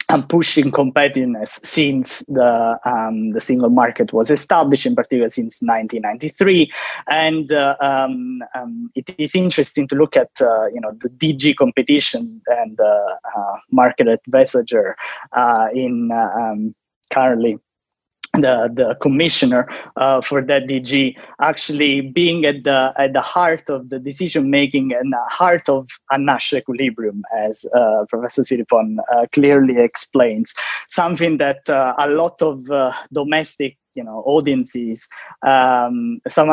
and 0.09 0.29
pushing 0.29 0.71
competitiveness 0.71 1.65
since 1.65 2.23
the 2.29 2.79
um, 2.85 3.33
the 3.33 3.41
single 3.41 3.71
market 3.71 4.13
was 4.13 4.31
established, 4.31 4.87
in 4.87 4.95
particular 4.95 5.29
since 5.29 5.61
1993. 5.61 6.71
And 7.09 7.51
uh, 7.51 7.77
um, 7.81 8.41
um, 8.55 8.91
it 8.95 9.13
is 9.19 9.35
interesting 9.35 9.89
to 9.89 9.97
look 9.97 10.17
at 10.17 10.31
uh, 10.41 10.67
you 10.67 10.81
know 10.81 10.93
the 11.03 11.09
DG 11.09 11.57
competition 11.57 12.41
and 12.47 12.79
uh, 12.81 13.15
Margaret 13.73 14.21
Vestager 14.31 14.95
uh, 15.33 15.69
in 15.75 16.11
uh, 16.13 16.31
um, 16.39 16.75
currently 17.13 17.59
the 18.41 18.71
the 18.73 18.97
commissioner 19.01 19.69
uh, 19.97 20.21
for 20.21 20.43
that 20.43 20.67
DG 20.67 21.17
actually 21.41 22.01
being 22.01 22.45
at 22.45 22.65
the 22.65 22.93
at 22.97 23.13
the 23.13 23.21
heart 23.21 23.69
of 23.71 23.89
the 23.89 23.99
decision 23.99 24.51
making 24.51 24.93
and 24.93 25.13
the 25.13 25.25
heart 25.29 25.69
of 25.69 25.89
a 26.11 26.19
Nash 26.19 26.53
equilibrium, 26.53 27.23
as 27.37 27.65
uh, 27.75 28.05
Professor 28.09 28.45
Philippon 28.45 28.99
uh, 29.13 29.27
clearly 29.33 29.79
explains, 29.79 30.55
something 30.89 31.39
that 31.39 31.69
uh, 31.69 31.95
a 31.99 32.09
lot 32.09 32.41
of 32.43 32.71
uh, 32.71 32.93
domestic 33.13 33.77
you 33.95 34.05
know 34.05 34.23
audiences 34.27 35.09
um, 35.47 36.21
some 36.29 36.51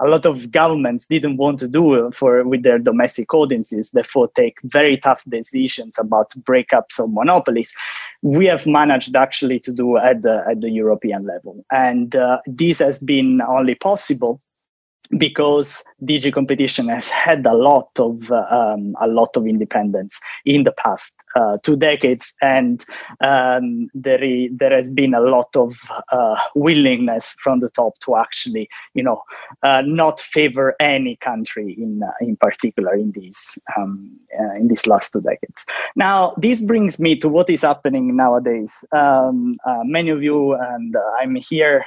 a 0.00 0.08
lot 0.08 0.26
of 0.26 0.50
governments 0.50 1.06
didn't 1.06 1.36
want 1.36 1.58
to 1.60 1.68
do 1.68 2.10
for 2.12 2.42
with 2.44 2.62
their 2.62 2.78
domestic 2.78 3.32
audiences, 3.34 3.90
therefore 3.90 4.28
take 4.34 4.56
very 4.64 4.96
tough 4.96 5.22
decisions 5.28 5.98
about 5.98 6.30
breakups 6.42 6.98
of 6.98 7.12
monopolies. 7.12 7.74
We 8.22 8.46
have 8.46 8.66
managed 8.66 9.14
actually 9.14 9.60
to 9.60 9.72
do 9.72 9.98
at 9.98 10.22
the 10.22 10.44
at 10.48 10.60
the 10.60 10.70
European 10.70 11.26
level, 11.26 11.64
and 11.70 12.16
uh, 12.16 12.38
this 12.46 12.78
has 12.78 12.98
been 12.98 13.40
only 13.42 13.74
possible 13.74 14.40
because 15.18 15.82
DG 16.04 16.32
competition 16.32 16.88
has 16.88 17.08
had 17.08 17.44
a 17.46 17.54
lot 17.54 17.90
of 17.98 18.30
uh, 18.30 18.44
um, 18.50 18.94
a 19.00 19.08
lot 19.08 19.36
of 19.36 19.46
independence 19.46 20.20
in 20.44 20.64
the 20.64 20.72
past 20.72 21.14
uh, 21.34 21.58
two 21.62 21.76
decades, 21.76 22.32
and 22.40 22.84
um, 23.20 23.88
there 23.94 24.22
is, 24.22 24.50
there 24.54 24.74
has 24.74 24.88
been 24.88 25.14
a 25.14 25.20
lot 25.20 25.48
of 25.56 25.78
uh, 26.12 26.36
willingness 26.54 27.34
from 27.40 27.60
the 27.60 27.68
top 27.70 27.98
to 28.00 28.16
actually, 28.16 28.68
you 28.94 29.02
know, 29.02 29.22
uh, 29.62 29.82
not 29.84 30.20
favor 30.20 30.74
any 30.80 31.16
country 31.16 31.74
in 31.78 32.02
uh, 32.02 32.10
in 32.20 32.36
particular 32.36 32.94
in 32.94 33.10
these 33.12 33.58
um, 33.76 34.16
uh, 34.38 34.54
in 34.54 34.68
these 34.68 34.86
last 34.86 35.12
two 35.12 35.20
decades. 35.20 35.66
Now, 35.96 36.34
this 36.38 36.60
brings 36.60 36.98
me 36.98 37.16
to 37.16 37.28
what 37.28 37.50
is 37.50 37.62
happening 37.62 38.16
nowadays. 38.16 38.84
Um, 38.92 39.56
many 39.84 40.10
of 40.10 40.22
you, 40.22 40.54
and 40.54 40.96
I'm 41.20 41.34
here 41.34 41.84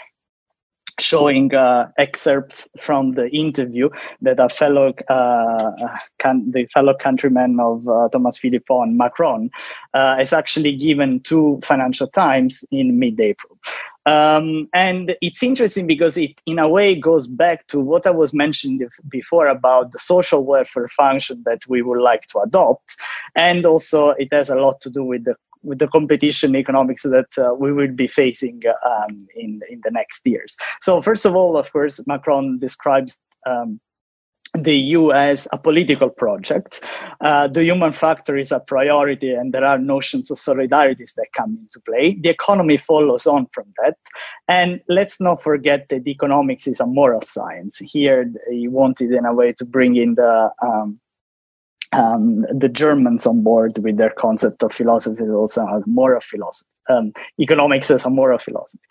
showing 0.99 1.53
uh, 1.53 1.91
excerpts 1.97 2.67
from 2.79 3.13
the 3.13 3.29
interview 3.29 3.89
that 4.21 4.39
a 4.39 4.49
fellow 4.49 4.93
uh, 5.09 5.71
can, 6.19 6.51
the 6.51 6.65
fellow 6.67 6.93
countryman 6.93 7.59
of 7.59 7.87
uh, 7.87 8.09
Thomas 8.09 8.37
Philippon, 8.37 8.97
Macron, 8.97 9.49
uh, 9.93 10.17
is 10.19 10.33
actually 10.33 10.75
given 10.75 11.19
to 11.21 11.59
Financial 11.63 12.07
Times 12.07 12.65
in 12.71 12.99
mid-April. 12.99 13.57
Um, 14.05 14.67
and 14.73 15.15
it's 15.21 15.41
interesting 15.43 15.87
because 15.87 16.17
it, 16.17 16.41
in 16.45 16.59
a 16.59 16.67
way, 16.67 16.95
goes 16.95 17.27
back 17.27 17.67
to 17.67 17.79
what 17.79 18.05
I 18.05 18.11
was 18.11 18.33
mentioning 18.33 18.87
before 19.07 19.47
about 19.47 19.93
the 19.93 19.99
social 19.99 20.43
welfare 20.43 20.89
function 20.89 21.41
that 21.45 21.65
we 21.67 21.81
would 21.81 22.01
like 22.01 22.23
to 22.27 22.39
adopt. 22.39 22.97
And 23.35 23.65
also, 23.65 24.09
it 24.09 24.33
has 24.33 24.49
a 24.49 24.55
lot 24.55 24.81
to 24.81 24.89
do 24.89 25.05
with 25.05 25.23
the 25.23 25.35
with 25.63 25.79
the 25.79 25.87
competition 25.87 26.55
economics 26.55 27.03
that 27.03 27.37
uh, 27.37 27.53
we 27.53 27.71
will 27.71 27.91
be 27.91 28.07
facing 28.07 28.61
um, 28.85 29.27
in 29.35 29.61
in 29.69 29.81
the 29.83 29.91
next 29.91 30.25
years. 30.25 30.57
So 30.81 31.01
first 31.01 31.25
of 31.25 31.35
all, 31.35 31.57
of 31.57 31.71
course, 31.71 32.05
Macron 32.07 32.59
describes. 32.59 33.19
Um, 33.45 33.79
the 34.55 34.75
EU 34.75 35.11
as 35.11 35.47
a 35.51 35.57
political 35.57 36.09
project. 36.09 36.83
Uh, 37.21 37.47
the 37.47 37.63
human 37.63 37.91
factor 37.91 38.37
is 38.37 38.51
a 38.51 38.59
priority, 38.59 39.33
and 39.33 39.51
there 39.53 39.65
are 39.65 39.79
notions 39.79 40.29
of 40.29 40.37
solidarities 40.37 41.15
that 41.15 41.27
come 41.35 41.57
into 41.59 41.79
play. 41.79 42.17
The 42.21 42.29
economy 42.29 42.77
follows 42.77 43.25
on 43.25 43.47
from 43.51 43.65
that. 43.81 43.97
And 44.47 44.79
let's 44.87 45.19
not 45.19 45.41
forget 45.41 45.89
that 45.89 46.07
economics 46.07 46.67
is 46.67 46.79
a 46.79 46.85
moral 46.85 47.21
science. 47.21 47.79
Here, 47.79 48.31
he 48.49 48.67
wanted, 48.67 49.11
in 49.11 49.25
a 49.25 49.33
way, 49.33 49.53
to 49.53 49.65
bring 49.65 49.95
in 49.95 50.15
the 50.15 50.51
um, 50.61 50.99
um, 51.93 52.45
the 52.51 52.69
Germans 52.69 53.25
on 53.25 53.43
board 53.43 53.77
with 53.77 53.97
their 53.97 54.09
concept 54.09 54.63
of 54.63 54.73
philosophy 54.73 55.23
also 55.29 55.65
has 55.67 55.83
moral 55.85 56.21
philosophy, 56.21 56.67
um, 56.89 57.13
economics 57.39 57.91
as 57.91 58.05
a 58.05 58.09
moral 58.09 58.39
philosophy. 58.39 58.83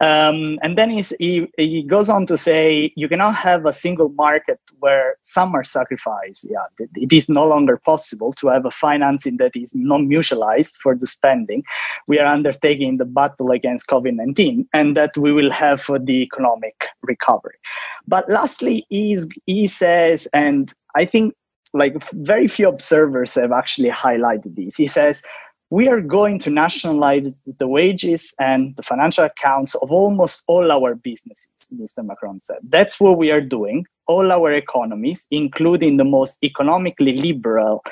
Um, 0.00 0.58
and 0.62 0.76
then 0.76 0.90
he, 0.90 1.48
he 1.56 1.82
goes 1.82 2.08
on 2.08 2.26
to 2.26 2.36
say, 2.36 2.92
you 2.94 3.08
cannot 3.08 3.34
have 3.36 3.66
a 3.66 3.72
single 3.72 4.10
market 4.10 4.60
where 4.80 5.16
some 5.22 5.54
are 5.54 5.64
sacrificed. 5.64 6.46
Yeah, 6.48 6.86
it 6.94 7.12
is 7.12 7.28
no 7.28 7.46
longer 7.46 7.78
possible 7.78 8.32
to 8.34 8.48
have 8.48 8.66
a 8.66 8.70
financing 8.70 9.38
that 9.38 9.56
is 9.56 9.72
non-mutualized 9.74 10.76
for 10.76 10.94
the 10.94 11.06
spending. 11.06 11.62
We 12.06 12.18
are 12.18 12.26
undertaking 12.26 12.98
the 12.98 13.04
battle 13.04 13.50
against 13.50 13.86
COVID-19 13.88 14.66
and 14.72 14.96
that 14.96 15.16
we 15.16 15.32
will 15.32 15.50
have 15.50 15.80
for 15.80 15.98
the 15.98 16.22
economic 16.22 16.86
recovery. 17.02 17.56
But 18.06 18.28
lastly, 18.28 18.86
he 18.90 19.66
says, 19.66 20.28
and 20.32 20.72
I 20.94 21.04
think 21.04 21.34
like 21.72 22.02
very 22.12 22.48
few 22.48 22.68
observers 22.68 23.34
have 23.34 23.52
actually 23.52 23.90
highlighted 23.90 24.56
this. 24.56 24.76
He 24.76 24.86
says, 24.86 25.22
we 25.70 25.88
are 25.88 26.02
going 26.02 26.38
to 26.40 26.50
nationalize 26.50 27.40
the 27.58 27.66
wages 27.66 28.34
and 28.38 28.76
the 28.76 28.82
financial 28.82 29.24
accounts 29.24 29.74
of 29.76 29.90
almost 29.90 30.42
all 30.46 30.70
our 30.70 30.94
businesses, 30.94 31.48
Mr. 31.74 32.04
Macron 32.04 32.40
said. 32.40 32.58
That's 32.68 33.00
what 33.00 33.16
we 33.16 33.30
are 33.30 33.40
doing. 33.40 33.86
All 34.06 34.32
our 34.32 34.52
economies, 34.52 35.26
including 35.30 35.96
the 35.96 36.04
most 36.04 36.36
economically 36.44 37.16
liberal, 37.16 37.82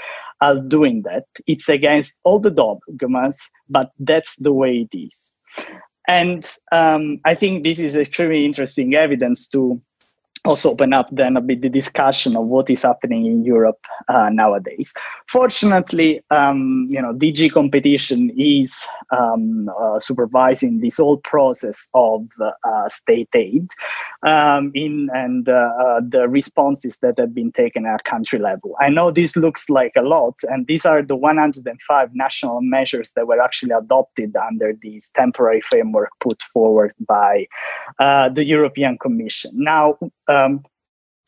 are 0.43 0.59
doing 0.61 1.03
that. 1.03 1.25
It's 1.47 1.71
against 1.71 2.15
all 2.23 2.39
the 2.39 2.51
dogmas, 2.51 3.41
but 3.71 3.93
that's 3.99 4.37
the 4.37 4.53
way 4.53 4.87
it 4.91 4.95
is. 4.95 5.33
And 6.07 6.47
um, 6.73 7.21
I 7.25 7.35
think 7.35 7.65
this 7.65 7.79
is 7.79 7.97
extremely 7.97 8.45
interesting 8.45 8.95
evidence 8.95 9.49
to 9.49 9.81
also 10.45 10.71
open 10.71 10.93
up 10.93 11.09
then 11.13 11.37
a 11.37 11.41
bit 11.41 11.61
the 11.61 11.69
discussion 11.69 12.37
of 12.37 12.47
what 12.47 12.71
is 12.71 12.83
happening 12.83 13.27
in 13.27 13.45
Europe 13.45 13.81
uh, 14.09 14.31
nowadays. 14.31 14.93
Fortunately, 15.29 16.23
um, 16.31 16.87
you 16.91 17.01
know, 17.01 17.13
DG 17.13 17.53
competition 17.53 18.33
is 18.39 18.75
um, 19.11 19.71
uh, 19.79 20.01
supervising 20.01 20.81
this 20.81 20.97
whole 20.97 21.19
process 21.19 21.89
of 21.95 22.27
uh, 22.41 22.89
state 22.89 23.29
aid 23.35 23.69
um, 24.27 24.73
in 24.75 25.09
and 25.13 25.49
uh, 25.49 25.71
uh, 25.83 26.01
the 26.09 26.29
responses 26.29 26.99
that 27.03 27.19
have 27.19 27.35
been 27.35 27.53
taken 27.53 27.85
at 27.85 28.05
country 28.05 28.39
level. 28.39 28.75
I 28.81 28.89
know 28.89 29.11
this 29.11 29.37
looks 29.37 29.69
like 29.69 29.93
a 29.97 30.03
lot, 30.03 30.35
and 30.45 30.67
these 30.67 30.87
are 30.87 31.03
the 31.03 31.17
105 31.17 32.11
national 32.15 32.61
measures 32.63 33.13
that 33.15 33.27
were 33.27 33.41
actually 33.41 33.73
adopted 33.73 34.35
under 34.37 34.73
this 34.83 35.11
temporary 35.15 35.61
framework 35.61 36.11
put 36.21 36.41
forward 36.43 36.95
by 37.07 37.47
uh, 37.99 38.31
the 38.31 38.45
European 38.45 38.97
Commission. 38.99 39.51
Now 39.55 39.99
um, 40.31 40.63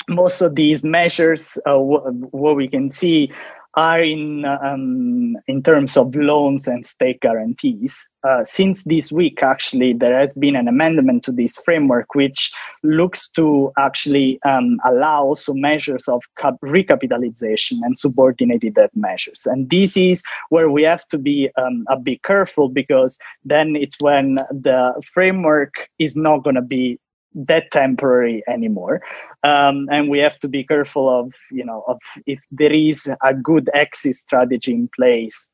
most 0.09 0.41
of 0.41 0.55
these 0.55 0.83
measures, 0.83 1.59
uh, 1.67 1.79
what 1.79 2.57
we 2.57 2.69
can 2.69 2.91
see, 2.91 3.33
are 3.75 4.03
in 4.03 4.45
um, 4.45 5.35
in 5.47 5.63
terms 5.63 5.97
of 5.97 6.15
loans 6.15 6.69
and 6.69 6.85
state 6.85 7.21
guarantees. 7.21 8.07
Uh, 8.23 8.45
since 8.45 8.85
this 8.85 9.11
week, 9.11 9.43
actually, 9.43 9.95
there 9.95 10.19
has 10.19 10.35
been 10.35 10.57
an 10.57 10.69
amendment 10.69 11.25
to 11.25 11.33
this 11.33 11.57
framework, 11.65 12.15
which 12.15 12.53
looks 12.83 13.31
to 13.31 13.73
actually 13.79 14.39
um, 14.45 14.79
allow 14.85 15.33
some 15.33 15.61
measures 15.61 16.07
of 16.07 16.23
cap- 16.39 16.61
recapitalization 16.63 17.79
and 17.83 17.99
subordinated 17.99 18.75
debt 18.75 18.91
measures. 18.95 19.47
And 19.47 19.71
this 19.71 19.97
is 19.97 20.23
where 20.51 20.71
we 20.71 20.83
have 20.83 21.09
to 21.09 21.19
be 21.19 21.49
um, 21.57 21.87
a 21.89 21.99
bit 21.99 22.23
careful 22.23 22.69
because 22.69 23.19
then 23.45 23.75
it's 23.75 23.97
when 24.01 24.37
the 24.51 25.03
framework 25.15 25.89
is 25.99 26.15
not 26.15 26.45
going 26.45 26.57
to 26.57 26.63
be 26.63 26.99
that 27.35 27.71
temporary 27.71 28.43
anymore. 28.49 29.01
Um, 29.43 29.89
and 29.91 30.09
we 30.09 30.19
have 30.21 30.39
to 30.41 30.49
be 30.49 30.65
careful 30.65 31.09
of 31.09 31.33
you 31.51 31.65
know 31.65 31.85
of 31.89 31.99
if 32.27 32.41
there 32.51 32.73
is 32.73 33.11
a 33.23 33.35
good 33.35 33.71
exit 33.75 34.17
strategy 34.17 34.73
in 34.73 34.89
place 34.95 35.49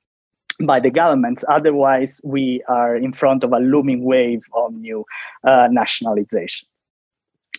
by 0.60 0.80
the 0.80 0.90
governments. 0.90 1.44
Otherwise 1.48 2.20
we 2.24 2.62
are 2.68 2.96
in 2.96 3.12
front 3.12 3.44
of 3.44 3.52
a 3.52 3.58
looming 3.58 4.04
wave 4.04 4.42
of 4.54 4.72
new 4.74 5.04
uh, 5.44 5.68
nationalization. 5.70 6.68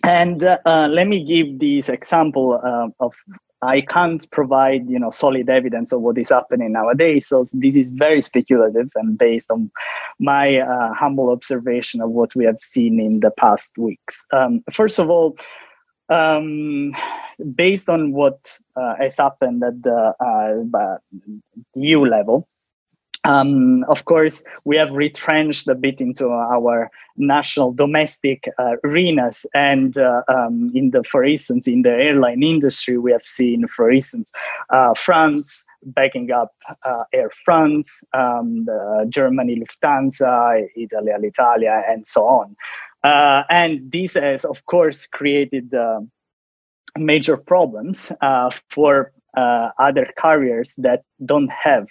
And 0.04 0.44
uh, 0.44 0.60
uh, 0.66 0.88
let 0.90 1.08
me 1.08 1.24
give 1.24 1.60
this 1.60 1.90
example 1.90 2.60
uh, 2.64 2.88
of 3.00 3.14
I 3.62 3.82
can't 3.82 4.30
provide, 4.32 4.90
you 4.90 5.00
know, 5.00 5.10
solid 5.10 5.50
evidence 5.50 5.92
of 5.92 6.02
what 6.02 6.18
is 6.18 6.30
happening 6.30 6.72
nowadays. 6.72 7.28
So 7.28 7.44
this 7.54 7.76
is 7.76 7.90
very 7.90 8.22
speculative 8.22 8.90
and 8.96 9.18
based 9.18 9.52
on 9.52 9.70
my 10.18 10.60
uh, 10.60 10.94
humble 10.94 11.30
observation 11.30 12.02
of 12.02 12.10
what 12.10 12.36
we 12.36 12.46
have 12.46 12.62
seen 12.62 13.00
in 13.00 13.20
the 13.20 13.32
past 13.32 13.78
weeks. 13.78 14.26
Um, 14.32 14.64
first 14.72 14.98
of 14.98 15.10
all, 15.10 15.38
um, 16.08 16.96
based 17.56 17.90
on 17.90 18.14
what 18.14 18.58
uh, 18.76 18.96
has 18.98 19.18
happened 19.18 19.64
at 19.64 19.82
the 19.84 20.14
uh, 20.20 20.98
EU 21.76 22.06
level, 22.06 22.48
um, 23.26 23.84
of 23.90 24.06
course, 24.06 24.44
we 24.64 24.78
have 24.78 24.92
retrenched 24.92 25.68
a 25.68 25.76
bit 25.76 26.00
into 26.00 26.30
our 26.30 26.90
national 27.18 27.74
domestic 27.74 28.46
uh, 28.58 28.76
arenas. 28.84 29.46
And 29.54 29.98
uh, 29.98 30.22
um, 30.30 30.72
in 30.74 30.92
the, 30.92 31.04
for 31.04 31.24
instance, 31.24 31.68
in 31.68 31.82
the 31.82 31.92
airline 31.92 32.44
industry, 32.44 32.98
we 32.98 33.12
have 33.12 33.26
seen, 33.26 33.68
for 33.68 33.92
instance, 33.92 34.32
uh, 34.70 34.94
France 34.94 35.66
backing 35.84 36.32
up 36.32 36.54
uh, 36.84 37.04
Air 37.12 37.30
France, 37.30 38.04
um, 38.14 38.66
Germany 39.10 39.62
Lufthansa, 39.62 40.68
Italy 40.76 41.12
Alitalia, 41.12 41.90
and 41.90 42.08
so 42.08 42.26
on. 42.26 42.56
Uh, 43.04 43.44
and 43.50 43.92
this 43.92 44.14
has, 44.14 44.46
of 44.46 44.66
course, 44.66 45.06
created 45.08 45.74
um, 45.74 46.10
major 46.98 47.38
problems 47.38 48.12
uh, 48.22 48.50
for 48.70 49.12
other 49.36 50.12
carriers 50.18 50.74
that 50.78 51.04
don't 51.26 51.52
have 51.52 51.88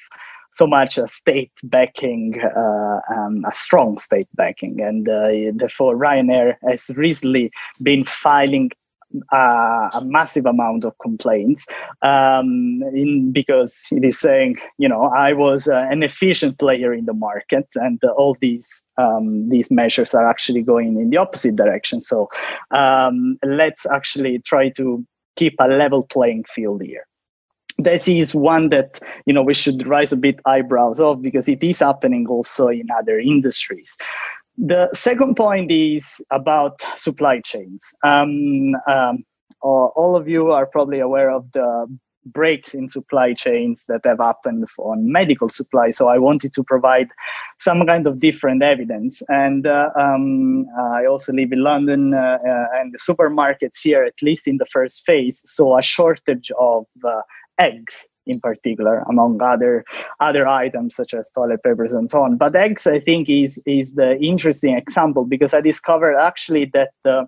so 0.53 0.66
much 0.66 0.99
a 0.99 1.07
state 1.07 1.53
backing, 1.64 2.40
uh, 2.40 3.01
um, 3.14 3.44
a 3.46 3.55
strong 3.55 3.99
state 3.99 4.28
backing. 4.34 4.80
And 4.80 5.09
uh, 5.09 5.53
therefore, 5.55 5.96
Ryanair 5.96 6.57
has 6.68 6.90
recently 6.96 7.51
been 7.82 8.05
filing 8.05 8.70
uh, 9.32 9.88
a 9.94 10.03
massive 10.05 10.46
amount 10.46 10.84
of 10.84 10.92
complaints 10.99 11.66
um, 12.03 12.82
in, 12.94 13.32
because 13.32 13.86
it 13.90 14.05
is 14.05 14.18
saying, 14.18 14.57
you 14.76 14.88
know, 14.88 15.05
I 15.05 15.32
was 15.32 15.68
uh, 15.68 15.86
an 15.90 16.03
efficient 16.03 16.59
player 16.59 16.92
in 16.92 17.07
the 17.07 17.14
market, 17.14 17.66
and 17.74 17.99
uh, 18.05 18.09
all 18.09 18.36
these 18.40 18.84
um, 18.99 19.49
these 19.49 19.70
measures 19.70 20.14
are 20.14 20.28
actually 20.28 20.62
going 20.62 21.01
in 21.01 21.11
the 21.11 21.16
opposite 21.16 21.57
direction. 21.57 22.01
So 22.01 22.28
um, 22.70 23.38
let's 23.42 23.86
actually 23.86 24.40
try 24.40 24.70
to 24.70 25.05
keep 25.36 25.55
a 25.61 25.68
level 25.68 26.03
playing 26.03 26.44
field 26.44 26.82
here 26.82 27.07
this 27.79 28.09
is 28.09 28.35
one 28.35 28.70
that 28.70 28.99
you 29.26 29.33
know 29.33 29.43
we 29.43 29.55
should 29.55 29.87
raise 29.87 30.12
a 30.12 30.16
bit 30.16 30.41
eyebrows 30.47 31.01
of 31.01 31.22
because 31.22 31.49
it 31.49 31.62
is 31.62 31.79
happening 31.79 32.26
also 32.29 32.68
in 32.68 32.87
other 32.99 33.18
industries 33.18 33.97
the 34.57 34.89
second 34.93 35.37
point 35.37 35.70
is 35.70 36.20
about 36.31 36.81
supply 36.97 37.41
chains 37.41 37.95
um, 38.05 38.74
um, 38.91 39.24
all 39.61 40.16
of 40.16 40.29
you 40.29 40.51
are 40.51 40.66
probably 40.66 41.01
aware 41.01 41.31
of 41.31 41.51
the 41.53 41.87
breaks 42.33 42.74
in 42.74 42.89
supply 42.89 43.33
chains 43.33 43.85
that 43.89 44.01
have 44.05 44.18
happened 44.18 44.66
on 44.79 45.11
medical 45.11 45.49
supply. 45.49 45.91
So 45.91 46.09
I 46.09 46.18
wanted 46.18 46.53
to 46.55 46.64
provide 46.64 47.09
some 47.59 47.85
kind 47.87 48.07
of 48.07 48.20
different 48.20 48.62
evidence. 48.62 49.22
And 49.29 49.66
uh, 49.66 49.91
um, 49.99 50.66
I 50.79 51.07
also 51.07 51.33
live 51.33 51.53
in 51.53 51.62
London, 51.62 52.14
uh, 52.14 52.39
uh, 52.47 52.66
and 52.74 52.93
the 52.93 52.99
supermarkets 52.99 53.81
here, 53.83 54.05
at 54.05 54.22
least 54.22 54.47
in 54.47 54.59
the 54.59 54.66
first 54.66 55.05
phase, 55.05 55.43
saw 55.45 55.79
a 55.79 55.83
shortage 55.83 56.51
of 56.59 56.87
uh, 57.05 57.22
eggs 57.59 58.09
in 58.26 58.40
particular, 58.40 59.04
among 59.09 59.40
other 59.42 59.84
other 60.20 60.46
items 60.46 60.94
such 60.94 61.14
as 61.14 61.30
toilet 61.32 61.62
papers 61.62 61.92
and 61.92 62.11
so 62.11 62.22
on. 62.22 62.36
But 62.36 62.54
eggs, 62.54 62.86
I 62.86 63.00
think, 63.00 63.28
is 63.28 63.61
is 63.66 63.94
the 63.94 64.18
interesting 64.18 64.76
example 64.76 65.24
because 65.24 65.54
I 65.54 65.61
discovered 65.61 66.16
actually 66.16 66.66
that 66.74 66.90
the 67.04 67.26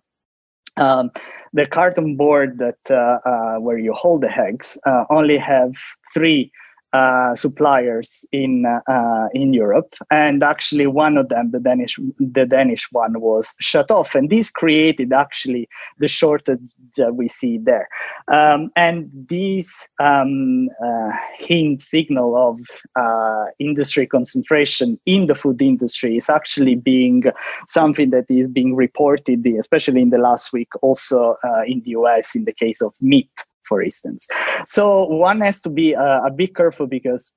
um, 0.76 1.10
the 1.52 1.66
carton 1.66 2.16
board 2.16 2.58
that 2.58 2.78
uh, 2.90 3.18
uh, 3.28 3.56
where 3.58 3.78
you 3.78 3.92
hold 3.92 4.22
the 4.22 4.30
eggs 4.30 4.78
uh, 4.86 5.04
only 5.10 5.38
have 5.38 5.72
three 6.14 6.52
uh, 6.92 7.34
suppliers 7.36 8.24
in 8.32 8.66
uh, 8.66 9.28
in 9.32 9.52
Europe, 9.52 9.94
and 10.10 10.42
actually 10.42 10.86
one 10.86 11.16
of 11.16 11.28
them, 11.28 11.50
the 11.50 11.60
Danish 11.60 11.98
the 12.18 12.46
Danish 12.46 12.88
one, 12.90 13.20
was 13.20 13.54
shut 13.60 13.90
off, 13.90 14.14
and 14.14 14.30
this 14.30 14.50
created 14.50 15.12
actually 15.12 15.68
the 15.98 16.08
shortage 16.08 16.60
that 16.96 17.14
we 17.14 17.28
see 17.28 17.58
there. 17.58 17.88
Um, 18.32 18.70
and 18.76 19.08
this 19.12 19.88
um, 20.00 20.68
uh, 20.84 21.12
hint 21.38 21.82
signal 21.82 22.36
of 22.36 22.58
uh, 22.96 23.46
industry 23.58 24.06
concentration 24.06 24.98
in 25.06 25.26
the 25.26 25.34
food 25.34 25.62
industry 25.62 26.16
is 26.16 26.28
actually 26.28 26.74
being 26.74 27.24
something 27.68 28.10
that 28.10 28.26
is 28.28 28.48
being 28.48 28.74
reported, 28.74 29.46
especially 29.46 30.02
in 30.02 30.10
the 30.10 30.18
last 30.18 30.52
week, 30.52 30.68
also 30.82 31.36
uh, 31.44 31.62
in 31.66 31.82
the 31.82 31.90
US 31.90 32.34
in 32.34 32.44
the 32.44 32.52
case 32.52 32.80
of 32.80 32.94
meat 33.00 33.30
for 33.70 33.80
instance. 33.80 34.26
So 34.66 35.04
one 35.04 35.40
has 35.40 35.60
to 35.62 35.70
be 35.70 35.94
uh, 35.94 36.26
a 36.26 36.30
bit 36.30 36.54
careful 36.54 36.86
because 36.86 37.32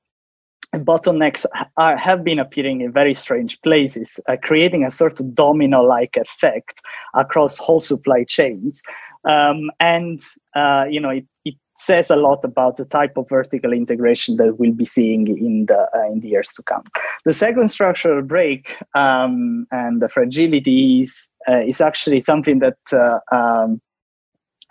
bottlenecks 0.73 1.45
are, 1.77 1.95
have 1.95 2.23
been 2.23 2.39
appearing 2.39 2.81
in 2.81 2.91
very 2.91 3.13
strange 3.13 3.61
places, 3.61 4.19
uh, 4.27 4.35
creating 4.41 4.83
a 4.83 4.91
sort 4.91 5.19
of 5.19 5.35
domino-like 5.35 6.17
effect 6.17 6.81
across 7.13 7.57
whole 7.57 7.79
supply 7.79 8.25
chains. 8.27 8.81
Um, 9.29 9.69
and 9.79 10.19
uh, 10.55 10.85
you 10.89 10.99
know, 10.99 11.11
it, 11.11 11.25
it, 11.45 11.55
says 11.79 12.09
a 12.09 12.15
lot 12.15 12.45
about 12.45 12.77
the 12.77 12.85
type 12.85 13.17
of 13.17 13.27
vertical 13.27 13.73
integration 13.73 14.37
that 14.37 14.57
we'll 14.57 14.71
be 14.71 14.85
seeing 14.85 15.27
in 15.27 15.65
the 15.65 15.81
uh, 15.93 16.11
in 16.13 16.21
the 16.21 16.29
years 16.29 16.53
to 16.53 16.63
come. 16.63 16.83
The 17.25 17.33
second 17.33 17.67
structural 17.69 18.21
break 18.21 18.69
um, 18.95 19.67
and 19.69 20.01
the 20.01 20.07
fragility 20.07 21.01
is 21.01 21.27
uh, 21.49 21.59
is 21.59 21.81
actually 21.81 22.21
something 22.21 22.59
that 22.59 22.77
uh, 22.93 23.19
um, 23.35 23.81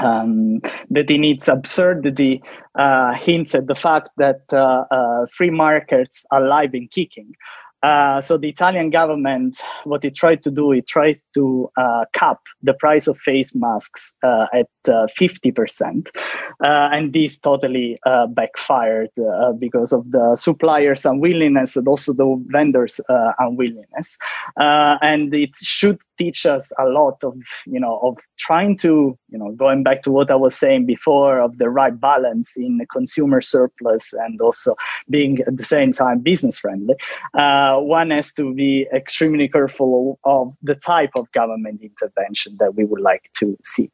um, 0.02 0.60
that 0.90 1.10
in 1.10 1.24
its 1.24 1.48
absurdity 1.48 2.42
uh, 2.74 3.14
hints 3.14 3.54
at 3.54 3.66
the 3.66 3.74
fact 3.74 4.10
that 4.16 4.40
uh, 4.52 4.84
uh, 4.90 5.26
free 5.26 5.50
markets 5.50 6.26
are 6.30 6.44
alive 6.44 6.70
and 6.74 6.90
kicking. 6.90 7.34
Uh, 7.82 8.20
so 8.20 8.36
the 8.36 8.48
Italian 8.48 8.90
government, 8.90 9.60
what 9.84 10.04
it 10.04 10.14
tried 10.14 10.42
to 10.44 10.50
do, 10.50 10.72
it 10.72 10.86
tried 10.86 11.16
to 11.34 11.70
uh, 11.76 12.04
cap 12.12 12.38
the 12.62 12.74
price 12.74 13.06
of 13.06 13.18
face 13.18 13.54
masks 13.54 14.14
uh, 14.22 14.46
at 14.54 14.68
50%. 14.86 16.08
Uh, 16.08 16.66
uh, 16.66 16.88
and 16.92 17.12
this 17.12 17.38
totally 17.38 17.98
uh, 18.06 18.26
backfired 18.28 19.10
because 19.58 19.92
of 19.92 20.10
the 20.10 20.36
suppliers' 20.36 21.04
unwillingness 21.04 21.76
and 21.76 21.86
also 21.88 22.12
the 22.12 22.44
vendors' 22.48 23.00
unwillingness. 23.38 24.18
and 24.56 25.34
it 25.34 25.50
should 25.56 26.00
teach 26.18 26.46
us 26.46 26.72
a 26.78 26.84
lot 26.86 27.22
of, 27.24 27.36
you 27.66 27.80
know, 27.80 27.98
of 28.02 28.18
trying 28.38 28.76
to, 28.76 29.16
you 29.28 29.38
know, 29.38 29.52
going 29.52 29.82
back 29.82 30.02
to 30.02 30.10
what 30.10 30.30
I 30.30 30.34
was 30.34 30.54
saying 30.56 30.86
before 30.86 31.40
of 31.40 31.58
the 31.58 31.70
right 31.70 31.98
balance 31.98 32.56
in 32.56 32.80
consumer 32.90 33.40
surplus 33.40 34.12
and 34.12 34.40
also 34.40 34.74
being 35.10 35.40
at 35.40 35.56
the 35.56 35.64
same 35.64 35.92
time 35.92 36.20
business 36.20 36.58
friendly. 36.58 36.94
Uh, 37.34 37.71
uh, 37.72 37.80
one 37.80 38.10
has 38.10 38.32
to 38.34 38.54
be 38.54 38.86
extremely 38.94 39.48
careful 39.48 40.18
of 40.24 40.54
the 40.62 40.74
type 40.74 41.10
of 41.14 41.30
government 41.32 41.80
intervention 41.82 42.56
that 42.58 42.74
we 42.74 42.84
would 42.84 43.00
like 43.00 43.30
to 43.34 43.56
see. 43.64 43.90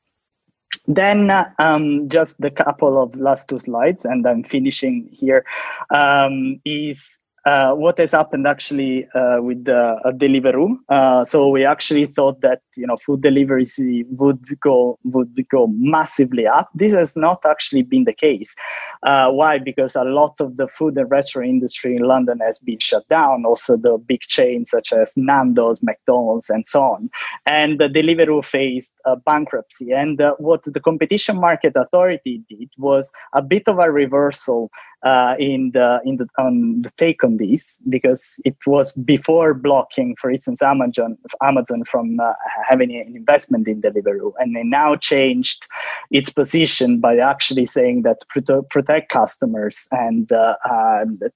Then 0.86 1.30
uh, 1.30 1.50
um, 1.58 2.08
just 2.08 2.40
the 2.40 2.50
couple 2.50 3.02
of 3.02 3.14
last 3.16 3.48
two 3.48 3.58
slides, 3.58 4.04
and 4.04 4.26
I'm 4.26 4.42
finishing 4.42 5.08
here. 5.12 5.44
Um, 5.90 6.60
is 6.64 7.20
uh, 7.48 7.72
what 7.74 7.98
has 7.98 8.12
happened 8.12 8.46
actually 8.46 9.08
uh, 9.14 9.38
with 9.40 9.66
uh, 9.68 9.96
Deliveroo. 10.22 10.76
Uh, 10.90 11.24
so 11.24 11.48
we 11.48 11.64
actually 11.64 12.06
thought 12.06 12.40
that 12.42 12.60
you 12.76 12.86
know 12.86 12.98
food 12.98 13.22
deliveries 13.22 13.80
would 14.10 14.44
go 14.60 14.98
would 15.04 15.34
go 15.50 15.66
massively 15.68 16.46
up. 16.46 16.68
This 16.74 16.92
has 16.92 17.16
not 17.16 17.40
actually 17.46 17.82
been 17.82 18.04
the 18.04 18.12
case. 18.12 18.54
Uh, 19.02 19.30
why? 19.30 19.58
Because 19.58 19.96
a 19.96 20.04
lot 20.04 20.34
of 20.40 20.58
the 20.58 20.68
food 20.68 20.98
and 20.98 21.10
restaurant 21.10 21.48
industry 21.48 21.96
in 21.96 22.02
London 22.02 22.38
has 22.40 22.58
been 22.58 22.80
shut 22.80 23.08
down. 23.08 23.46
Also, 23.46 23.76
the 23.76 23.96
big 23.96 24.20
chains 24.36 24.70
such 24.70 24.92
as 24.92 25.14
Nando's, 25.16 25.82
McDonald's, 25.82 26.50
and 26.50 26.68
so 26.68 26.82
on. 26.82 27.10
And 27.46 27.78
the 27.78 27.88
Deliveroo 27.88 28.44
faced 28.44 28.92
bankruptcy. 29.24 29.92
And 29.92 30.20
uh, 30.20 30.34
what 30.38 30.64
the 30.64 30.80
Competition 30.80 31.40
Market 31.40 31.72
Authority 31.76 32.42
did 32.50 32.68
was 32.76 33.10
a 33.32 33.40
bit 33.40 33.68
of 33.68 33.78
a 33.78 33.90
reversal 33.90 34.70
uh, 35.04 35.34
in 35.38 35.70
the 35.72 36.00
in 36.04 36.16
the 36.16 36.26
on 36.38 36.82
the 36.82 36.90
take 36.96 37.22
on 37.22 37.36
this 37.36 37.78
because 37.88 38.40
it 38.44 38.56
was 38.66 38.92
before 38.92 39.54
blocking, 39.54 40.16
for 40.20 40.30
instance, 40.30 40.60
Amazon 40.62 41.16
Amazon 41.42 41.84
from 41.84 42.18
uh, 42.20 42.32
having 42.68 42.90
an 42.94 43.14
investment 43.14 43.68
in 43.68 43.80
Deliveroo, 43.80 44.32
and 44.38 44.56
they 44.56 44.64
now 44.64 44.96
changed 44.96 45.66
its 46.10 46.30
position 46.30 46.98
by 46.98 47.16
actually 47.18 47.66
saying 47.66 48.02
that 48.02 48.20
to 48.20 48.62
protect 48.70 49.12
customers 49.12 49.86
and 49.92 50.32
uh, 50.32 50.56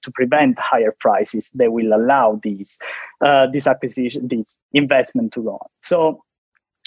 to 0.01 0.11
prevent 0.11 0.59
higher 0.59 0.93
prices, 0.99 1.51
they 1.51 1.69
will 1.69 1.93
allow 1.93 2.39
these 2.43 2.77
uh, 3.21 3.47
this 3.47 3.67
acquisition, 3.67 4.27
this 4.27 4.57
investment 4.73 5.31
to 5.33 5.43
go 5.43 5.51
on. 5.51 5.69
So 5.79 6.23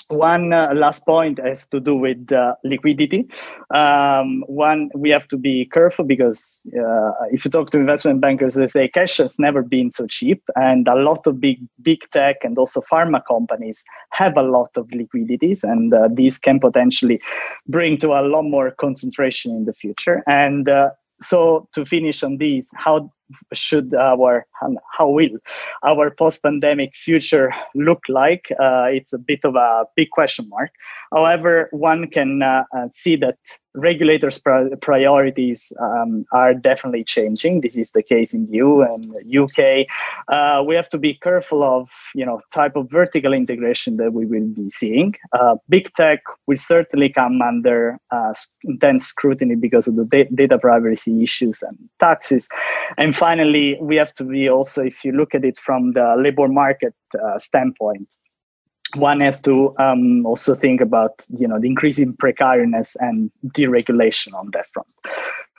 one 0.09 0.52
uh, 0.52 0.72
last 0.74 1.04
point 1.04 1.38
has 1.38 1.66
to 1.68 1.80
do 1.80 1.94
with 1.94 2.32
uh, 2.32 2.54
liquidity. 2.64 3.28
Um, 3.74 4.44
one, 4.46 4.90
we 4.94 5.11
have 5.11 5.26
to 5.28 5.36
be 5.36 5.66
careful 5.72 6.04
because 6.04 6.61
uh, 6.68 7.12
if 7.30 7.44
you 7.44 7.50
talk 7.50 7.70
to 7.70 7.78
investment 7.78 8.20
bankers, 8.20 8.54
they 8.54 8.66
say 8.66 8.88
cash 8.88 9.16
has 9.16 9.38
never 9.38 9.62
been 9.62 9.90
so 9.90 10.07
cheap, 10.07 10.42
and 10.54 10.86
a 10.86 10.94
lot 10.94 11.26
of 11.26 11.40
big 11.40 11.59
big 11.82 12.09
tech 12.11 12.36
and 12.42 12.57
also 12.59 12.80
pharma 12.80 13.20
companies 13.26 13.84
have 14.11 14.36
a 14.36 14.42
lot 14.42 14.70
of 14.76 14.90
liquidities, 14.92 15.64
and 15.64 15.94
these 16.16 16.38
can 16.38 16.61
potentially 16.61 17.20
bring 17.68 17.98
to 17.98 18.09
a 18.12 18.22
lot 18.22 18.42
more 18.42 18.70
concentration 18.70 19.52
in 19.52 19.64
the 19.64 19.74
future. 19.74 20.22
And 20.26 20.68
so, 21.20 21.68
to 21.72 21.84
finish 21.84 22.22
on 22.22 22.36
this, 22.36 22.70
how 22.74 23.11
should 23.53 23.95
our 23.95 24.47
how 24.97 25.09
will 25.09 25.39
our 25.83 26.11
post-pandemic 26.11 26.95
future 26.95 27.53
look 27.74 28.03
like? 28.09 28.47
Uh, 28.53 28.87
it's 28.91 29.12
a 29.12 29.18
bit 29.18 29.45
of 29.45 29.57
a 29.57 29.85
big 29.97 30.11
question 30.11 30.49
mark. 30.49 30.70
However, 31.12 31.68
one 31.72 32.09
can 32.09 32.43
uh, 32.43 32.64
uh 32.77 32.89
see 32.93 33.16
that 33.16 33.39
regulators' 33.77 34.41
priorities 34.81 35.72
um, 35.81 36.24
are 36.33 36.55
definitely 36.55 37.05
changing. 37.05 37.61
This 37.61 37.77
is 37.77 37.93
the 37.93 38.03
case 38.03 38.33
in 38.33 38.49
EU 38.51 38.81
and 38.81 39.14
UK. 39.27 39.87
Uh, 40.29 40.64
we 40.66 40.74
have 40.74 40.89
to 40.89 40.99
be 40.99 41.14
careful 41.14 41.62
of 41.62 41.89
you 42.14 42.24
know 42.24 42.41
type 42.53 42.77
of 42.77 42.91
vertical 42.91 43.33
integration 43.33 43.97
that 43.99 44.12
we 44.12 44.27
will 44.27 44.49
be 44.49 44.68
seeing. 44.70 45.14
Uh, 45.33 45.57
big 45.68 45.93
tech 45.95 46.20
will 46.47 46.57
certainly 46.57 47.09
come 47.09 47.43
under 47.43 47.99
uh, 48.11 48.33
intense 48.64 49.07
scrutiny 49.07 49.55
because 49.55 49.87
of 49.87 49.97
the 49.97 50.05
da- 50.05 50.29
data 50.35 50.59
privacy 50.59 51.22
issues 51.22 51.62
and 51.62 51.79
taxes. 52.01 52.49
And 52.97 53.14
finally, 53.17 53.77
we 53.81 53.97
have 53.97 54.12
to 54.14 54.25
be 54.25 54.49
also, 54.49 54.85
if 54.85 55.05
you 55.05 55.12
look 55.12 55.35
at 55.35 55.45
it 55.45 55.59
from 55.59 55.93
the 55.93 56.17
labor 56.19 56.49
market 56.49 56.95
uh, 57.21 57.39
standpoint, 57.39 58.09
one 58.95 59.21
has 59.21 59.41
to 59.43 59.75
um, 59.79 60.25
also 60.25 60.55
think 60.55 60.81
about 60.81 61.25
you 61.37 61.49
know 61.49 61.59
the 61.59 61.67
increasing 61.67 62.14
precariousness 62.14 62.97
and 63.01 63.31
deregulation 63.49 64.33
on 64.35 64.51
that 64.53 64.67
front. 64.73 64.89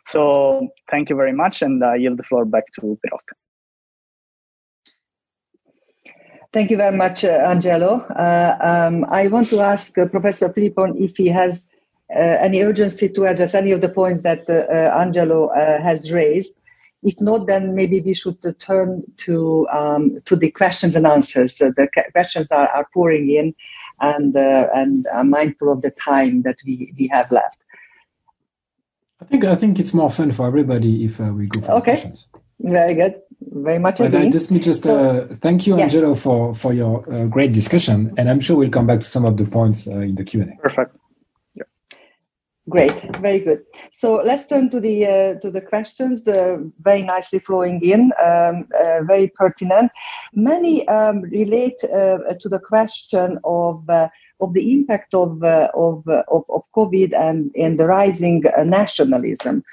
So 0.07 0.69
thank 0.89 1.09
you 1.09 1.15
very 1.15 1.33
much, 1.33 1.61
and 1.61 1.83
I 1.83 1.95
yield 1.95 2.17
the 2.17 2.23
floor 2.23 2.45
back 2.45 2.63
to 2.75 2.81
Piroska. 2.81 3.35
Thank 6.53 6.71
you 6.71 6.77
very 6.77 6.95
much, 6.95 7.25
uh, 7.25 7.43
Angelo. 7.45 8.01
Uh, 8.03 8.57
um, 8.61 9.05
I 9.09 9.27
want 9.27 9.49
to 9.49 9.59
ask 9.59 9.97
uh, 9.97 10.05
Professor 10.05 10.51
Philippon 10.53 10.95
if 10.97 11.17
he 11.17 11.27
has 11.27 11.69
any 12.09 12.61
urgency 12.61 13.09
to 13.09 13.25
address 13.25 13.53
any 13.53 13.73
of 13.73 13.81
the 13.81 13.89
points 13.89 14.21
that 14.21 14.49
Angelo 14.49 15.51
has 15.53 16.13
raised. 16.13 16.57
If 17.03 17.21
not, 17.21 17.47
then 17.47 17.75
maybe 17.75 18.01
we 18.01 18.13
should 18.13 18.37
turn 18.59 19.03
to 19.17 19.67
um, 19.69 20.17
to 20.25 20.35
the 20.35 20.51
questions 20.51 20.95
and 20.95 21.05
answers. 21.05 21.57
the 21.57 21.87
questions 22.11 22.51
are, 22.51 22.67
are 22.69 22.87
pouring 22.93 23.29
in, 23.29 23.53
and 24.01 24.35
and 24.35 25.07
I'm 25.13 25.29
mindful 25.29 25.71
of 25.71 25.81
the 25.81 25.91
time 25.91 26.41
that 26.41 26.57
we, 26.65 26.93
we 26.97 27.07
have 27.13 27.31
left. 27.31 27.59
I 29.21 29.25
think 29.25 29.45
I 29.45 29.55
think 29.55 29.79
it's 29.79 29.93
more 29.93 30.11
fun 30.11 30.31
for 30.31 30.47
everybody 30.47 31.05
if 31.05 31.19
uh, 31.19 31.25
we 31.25 31.47
go 31.47 31.61
for 31.61 31.71
okay. 31.73 31.91
questions. 31.91 32.27
Very 32.59 32.95
good. 32.95 33.21
Very 33.41 33.79
much. 33.79 33.99
But 33.99 34.15
I 34.15 34.29
just 34.29 34.49
me 34.49 34.59
just 34.59 34.83
so, 34.83 35.27
uh, 35.29 35.35
thank 35.35 35.67
you, 35.67 35.77
yes. 35.77 35.93
Angelo, 35.93 36.15
for 36.15 36.55
for 36.55 36.73
your 36.73 37.11
uh, 37.13 37.25
great 37.25 37.53
discussion, 37.53 38.13
and 38.17 38.29
I'm 38.29 38.39
sure 38.39 38.57
we'll 38.57 38.69
come 38.69 38.87
back 38.87 38.99
to 39.01 39.07
some 39.07 39.25
of 39.25 39.37
the 39.37 39.45
points 39.45 39.87
uh, 39.87 39.99
in 39.99 40.15
the 40.15 40.23
Q 40.23 40.41
and 40.41 40.53
A. 40.53 40.55
Perfect. 40.57 40.95
Great. 42.69 43.15
Very 43.17 43.39
good. 43.39 43.63
So 43.93 44.15
let's 44.15 44.45
turn 44.45 44.69
to 44.71 44.81
the 44.81 45.05
uh, 45.05 45.39
to 45.39 45.49
the 45.49 45.61
questions. 45.61 46.27
Uh, 46.27 46.57
very 46.81 47.01
nicely 47.01 47.39
flowing 47.39 47.81
in. 47.81 48.11
Um, 48.21 48.67
very 49.07 49.29
pertinent. 49.29 49.89
Many 50.33 50.85
um, 50.89 51.21
relate 51.21 51.79
to 51.79 52.49
the 52.49 52.59
question 52.59 53.39
of 53.45 53.87
of 54.39 54.53
the 54.53 54.71
impact 54.73 55.13
of, 55.13 55.43
uh, 55.43 55.69
of, 55.73 56.07
uh, 56.07 56.23
of, 56.27 56.43
of, 56.49 56.63
COVID 56.75 57.17
and, 57.17 57.51
and 57.55 57.79
the 57.79 57.85
rising 57.85 58.43
uh, 58.57 58.63
nationalism. 58.63 59.63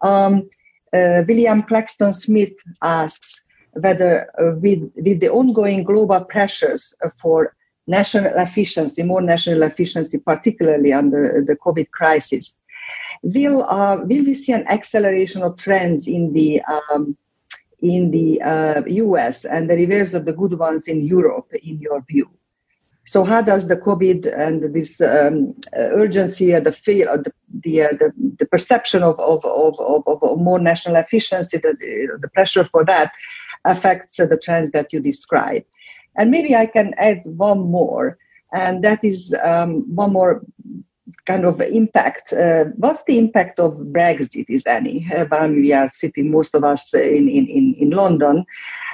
Um, 0.00 0.48
William 0.92 1.62
Claxton 1.62 2.12
Smith 2.12 2.52
asks 2.82 3.44
whether, 3.72 4.30
with, 4.62 4.90
with 4.94 5.20
the 5.20 5.28
ongoing 5.28 5.82
global 5.82 6.24
pressures 6.24 6.94
for 7.20 7.54
national 7.86 8.32
efficiency, 8.36 9.02
more 9.02 9.20
national 9.20 9.62
efficiency, 9.62 10.18
particularly 10.18 10.92
under 10.92 11.42
the 11.46 11.56
COVID 11.56 11.90
crisis, 11.90 12.56
will 13.22 13.64
uh, 13.64 13.96
will 13.96 14.24
we 14.24 14.34
see 14.34 14.52
an 14.52 14.66
acceleration 14.68 15.42
of 15.42 15.56
trends 15.56 16.06
in 16.06 16.32
the 16.32 16.62
um, 16.62 17.16
in 17.80 18.10
the 18.10 18.40
uh, 18.42 18.82
U.S. 18.86 19.44
and 19.44 19.68
the 19.68 19.74
reverse 19.74 20.14
of 20.14 20.24
the 20.24 20.32
good 20.32 20.58
ones 20.58 20.88
in 20.88 21.02
Europe, 21.02 21.50
in 21.62 21.78
your 21.78 22.02
view? 22.08 22.28
So 23.06 23.22
how 23.22 23.42
does 23.42 23.68
the 23.68 23.76
COVID 23.76 24.26
and 24.34 24.74
this 24.74 24.98
um, 25.00 25.54
urgency, 25.74 26.54
uh, 26.54 26.60
the 26.60 26.72
feel, 26.72 27.08
uh, 27.08 27.18
the 27.18 27.32
the, 27.62 27.82
uh, 27.82 27.88
the, 27.98 28.12
the 28.38 28.46
perception 28.46 29.02
of 29.02 29.18
of, 29.20 29.44
of, 29.44 29.78
of, 29.78 30.22
of 30.22 30.38
more 30.38 30.58
national 30.58 30.96
efficiency, 30.96 31.58
the, 31.58 31.76
the 32.20 32.28
pressure 32.28 32.64
for 32.64 32.84
that, 32.86 33.12
affects 33.64 34.16
the 34.16 34.40
trends 34.42 34.70
that 34.70 34.92
you 34.92 35.00
describe? 35.00 35.64
And 36.16 36.30
maybe 36.30 36.54
I 36.54 36.66
can 36.66 36.94
add 36.98 37.22
one 37.24 37.60
more, 37.70 38.18
and 38.52 38.82
that 38.84 39.04
is 39.04 39.34
um, 39.42 39.82
one 39.94 40.12
more 40.12 40.42
kind 41.26 41.44
of 41.44 41.60
impact. 41.60 42.32
Uh, 42.32 42.64
what's 42.76 43.02
the 43.06 43.18
impact 43.18 43.58
of 43.58 43.78
Brexit, 43.78 44.46
is 44.48 44.62
any? 44.66 45.10
Uh, 45.14 45.24
when 45.26 45.56
we 45.56 45.72
are 45.72 45.90
sitting, 45.92 46.30
most 46.30 46.54
of 46.54 46.64
us 46.64 46.94
in, 46.94 47.28
in, 47.28 47.74
in 47.78 47.90
London. 47.90 48.44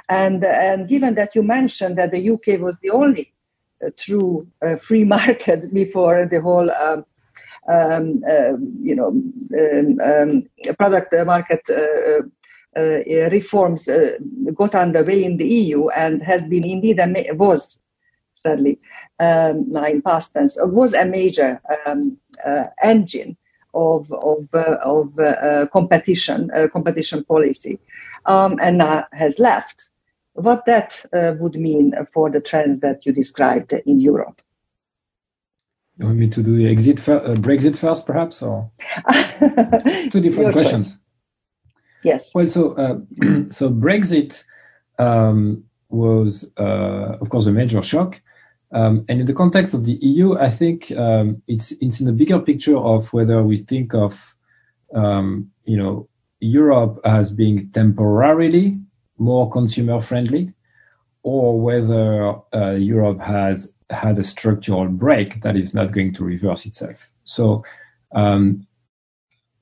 And, 0.09 0.45
and 0.45 0.89
given 0.89 1.15
that 1.15 1.35
you 1.35 1.43
mentioned 1.43 1.99
that 1.99 2.11
the 2.11 2.31
UK 2.31 2.61
was 2.61 2.79
the 2.79 2.91
only 2.91 3.33
true 3.97 4.47
uh, 4.65 4.77
free 4.77 5.05
market 5.17 5.73
before 5.73 6.27
the 6.27 6.41
whole 6.41 6.71
um, 6.71 7.05
um, 7.69 8.23
uh, 8.29 8.57
you 8.83 8.97
know 8.97 9.09
um, 9.09 9.99
um 10.01 10.43
product 10.79 11.15
market 11.27 11.61
uh, 11.71 11.75
uh, 11.75 12.23
Uh, 12.77 13.01
uh, 13.11 13.29
reforms 13.31 13.89
uh, 13.89 14.13
got 14.55 14.77
underway 14.77 15.25
in 15.25 15.39
the 15.39 15.45
EU 15.45 15.89
and 15.89 16.23
has 16.23 16.45
been 16.45 16.65
indeed 16.65 17.01
a 17.01 17.33
was 17.33 17.81
sadly 18.37 18.79
um, 19.19 19.67
in 19.87 20.01
past 20.03 20.33
tense 20.33 20.57
was 20.61 20.93
a 20.93 21.05
major 21.05 21.61
um, 21.85 22.17
engine 22.81 23.37
of 23.75 24.13
of 24.13 24.47
of 24.55 25.71
competition 25.73 26.49
competition 26.73 27.25
policy 27.25 27.77
um, 28.27 28.57
and 28.63 28.79
now 28.79 29.05
has 29.13 29.37
left 29.41 29.91
what 30.35 30.65
that 30.67 31.05
uh, 31.13 31.35
would 31.41 31.57
mean 31.57 31.93
for 32.13 32.31
the 32.31 32.41
trends 32.41 32.79
that 32.81 33.05
you 33.05 33.13
described 33.13 33.73
in 33.73 34.01
Europe. 34.01 34.41
You 35.99 36.07
want 36.07 36.19
me 36.19 36.29
to 36.29 36.43
do 36.43 36.67
exit 36.69 36.99
fir- 37.01 37.19
uh, 37.19 37.35
Brexit 37.35 37.77
first, 37.77 38.07
perhaps, 38.07 38.43
or 38.43 38.71
two 40.11 40.21
different 40.21 40.53
questions? 40.53 40.91
Choice. 40.91 41.00
Yes. 42.03 42.35
Well, 42.35 42.47
so 42.47 42.73
uh, 42.75 42.99
so 43.49 43.71
Brexit 43.71 44.45
um, 44.99 45.65
was, 45.89 46.51
uh, 46.59 47.17
of 47.21 47.29
course, 47.31 47.47
a 47.47 47.53
major 47.53 47.83
shock. 47.83 48.21
Um, 48.73 49.05
and 49.09 49.21
in 49.21 49.27
the 49.27 49.35
context 49.35 49.75
of 49.75 49.85
the 49.85 49.99
EU, 50.01 50.39
I 50.39 50.49
think 50.49 50.93
um, 50.93 51.43
it's 51.49 51.73
it's 51.81 52.01
in 52.01 52.07
the 52.07 52.13
bigger 52.13 52.39
picture 52.39 52.77
of 52.77 53.13
whether 53.13 53.43
we 53.43 53.57
think 53.57 53.95
of 53.95 54.35
um, 54.95 55.51
you 55.65 55.77
know 55.77 56.09
Europe 56.39 57.01
as 57.05 57.31
being 57.31 57.69
temporarily 57.71 58.79
more 59.19 59.51
consumer 59.51 60.01
friendly, 60.01 60.53
or 61.25 61.61
whether 61.61 62.35
uh, 62.55 62.73
Europe 62.73 63.21
has 63.21 63.75
had 63.91 64.19
a 64.21 64.25
structural 64.25 64.87
break 64.87 65.43
that 65.43 65.57
is 65.57 65.75
not 65.75 65.93
going 65.93 66.15
to 66.15 66.25
reverse 66.25 66.65
itself. 66.65 67.11
So 67.25 67.65
um, 68.15 68.67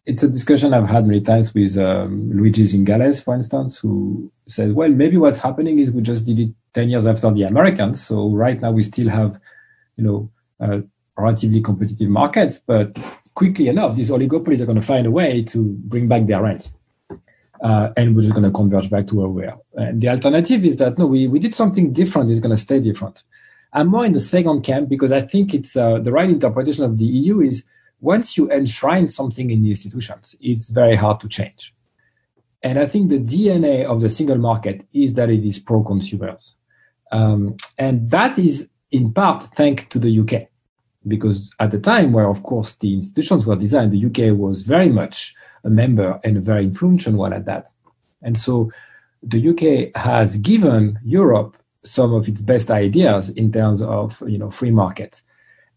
it's 0.09 0.22
a 0.22 0.28
discussion 0.28 0.72
I've 0.72 0.88
had 0.88 1.06
many 1.06 1.20
times 1.20 1.52
with 1.52 1.76
um, 1.76 2.32
Luigi 2.32 2.64
Zingales, 2.64 3.22
for 3.22 3.34
instance, 3.34 3.78
who 3.78 4.32
says, 4.46 4.72
well, 4.72 4.88
maybe 4.88 5.18
what's 5.18 5.38
happening 5.38 5.78
is 5.78 5.92
we 5.92 6.00
just 6.00 6.24
did 6.24 6.38
it 6.40 6.50
10 6.72 6.88
years 6.88 7.06
after 7.06 7.30
the 7.30 7.42
Americans. 7.42 8.02
So 8.02 8.30
right 8.30 8.59
now 8.59 8.70
we 8.70 8.82
still 8.82 9.11
have, 9.11 9.38
you 9.96 10.04
know, 10.04 10.30
uh, 10.61 10.80
relatively 11.18 11.61
competitive 11.61 12.09
markets, 12.09 12.59
but 12.59 12.96
quickly 13.34 13.68
enough, 13.68 13.96
these 13.96 14.09
oligopolies 14.09 14.62
are 14.62 14.66
going 14.66 14.80
to 14.80 14.86
find 14.86 15.06
a 15.06 15.11
way 15.11 15.42
to 15.42 15.62
bring 15.84 16.09
back 16.09 16.26
their 16.26 16.42
rents 16.42 16.72
uh, 17.62 17.90
and 17.96 18.14
we're 18.16 18.22
just 18.22 18.34
going 18.34 18.44
to 18.44 18.50
converge 18.50 18.88
back 18.88 19.06
to 19.09 19.16
where 19.16 19.28
we 19.28 19.44
are. 19.44 19.59
And 19.74 20.00
the 20.00 20.09
alternative 20.09 20.64
is 20.64 20.78
that 20.78 20.96
no, 20.96 21.06
we, 21.06 21.26
we 21.26 21.38
did 21.38 21.54
something 21.54 21.92
different. 21.92 22.30
It's 22.30 22.40
going 22.40 22.56
to 22.56 22.61
stay 22.61 22.80
different. 22.80 23.22
I'm 23.72 23.88
more 23.88 24.06
in 24.06 24.12
the 24.12 24.20
second 24.20 24.62
camp 24.62 24.88
because 24.88 25.12
I 25.12 25.20
think 25.20 25.52
it's 25.52 25.76
uh, 25.76 25.98
the 25.98 26.12
right 26.12 26.30
interpretation 26.30 26.84
of 26.84 26.96
the 26.96 27.04
EU 27.04 27.40
is 27.40 27.64
once 28.01 28.36
you 28.36 28.51
enshrine 28.51 29.09
something 29.09 29.51
in 29.51 29.62
the 29.62 29.70
institutions, 29.70 30.34
it's 30.40 30.70
very 30.70 30.96
hard 30.96 31.20
to 31.20 31.28
change. 31.28 31.74
And 32.62 32.78
I 32.78 32.86
think 32.86 33.09
the 33.09 33.20
DNA 33.20 33.84
of 33.84 34.01
the 34.01 34.09
single 34.09 34.38
market 34.38 34.86
is 34.92 35.14
that 35.14 35.30
it 35.30 35.44
is 35.44 35.59
pro 35.59 35.82
consumers. 35.82 36.55
Um, 37.12 37.57
and 37.78 38.11
that 38.11 38.38
is 38.38 38.68
in 38.90 39.12
part 39.12 39.42
thanks 39.57 39.84
to 39.86 39.99
the 39.99 40.20
UK. 40.20 40.49
Because 41.07 41.53
at 41.61 41.70
the 41.70 41.78
time 41.78 42.12
where, 42.12 42.28
of 42.28 42.42
course, 42.42 42.74
the 42.74 42.92
institutions 42.92 43.46
were 43.46 43.57
designed, 43.57 43.92
the 43.92 44.05
UK 44.05 44.36
was 44.36 44.62
very 44.62 44.88
much 44.88 45.34
a 45.64 45.70
member 45.70 46.20
and 46.24 46.36
a 46.36 46.40
very 46.40 46.64
influential 46.64 47.14
one 47.14 47.32
at 47.32 47.46
that. 47.46 47.68
And 48.22 48.36
so 48.36 48.70
the 49.22 49.49
UK 49.49 49.96
has 50.01 50.36
given 50.36 50.99
Europe 51.05 51.57
some 51.84 52.12
of 52.12 52.28
its 52.28 52.42
best 52.42 52.70
ideas 52.70 53.30
in 53.30 53.53
terms 53.53 53.80
of 53.80 54.22
you 54.26 54.38
know 54.38 54.51
free 54.51 54.70
markets. 54.70 55.22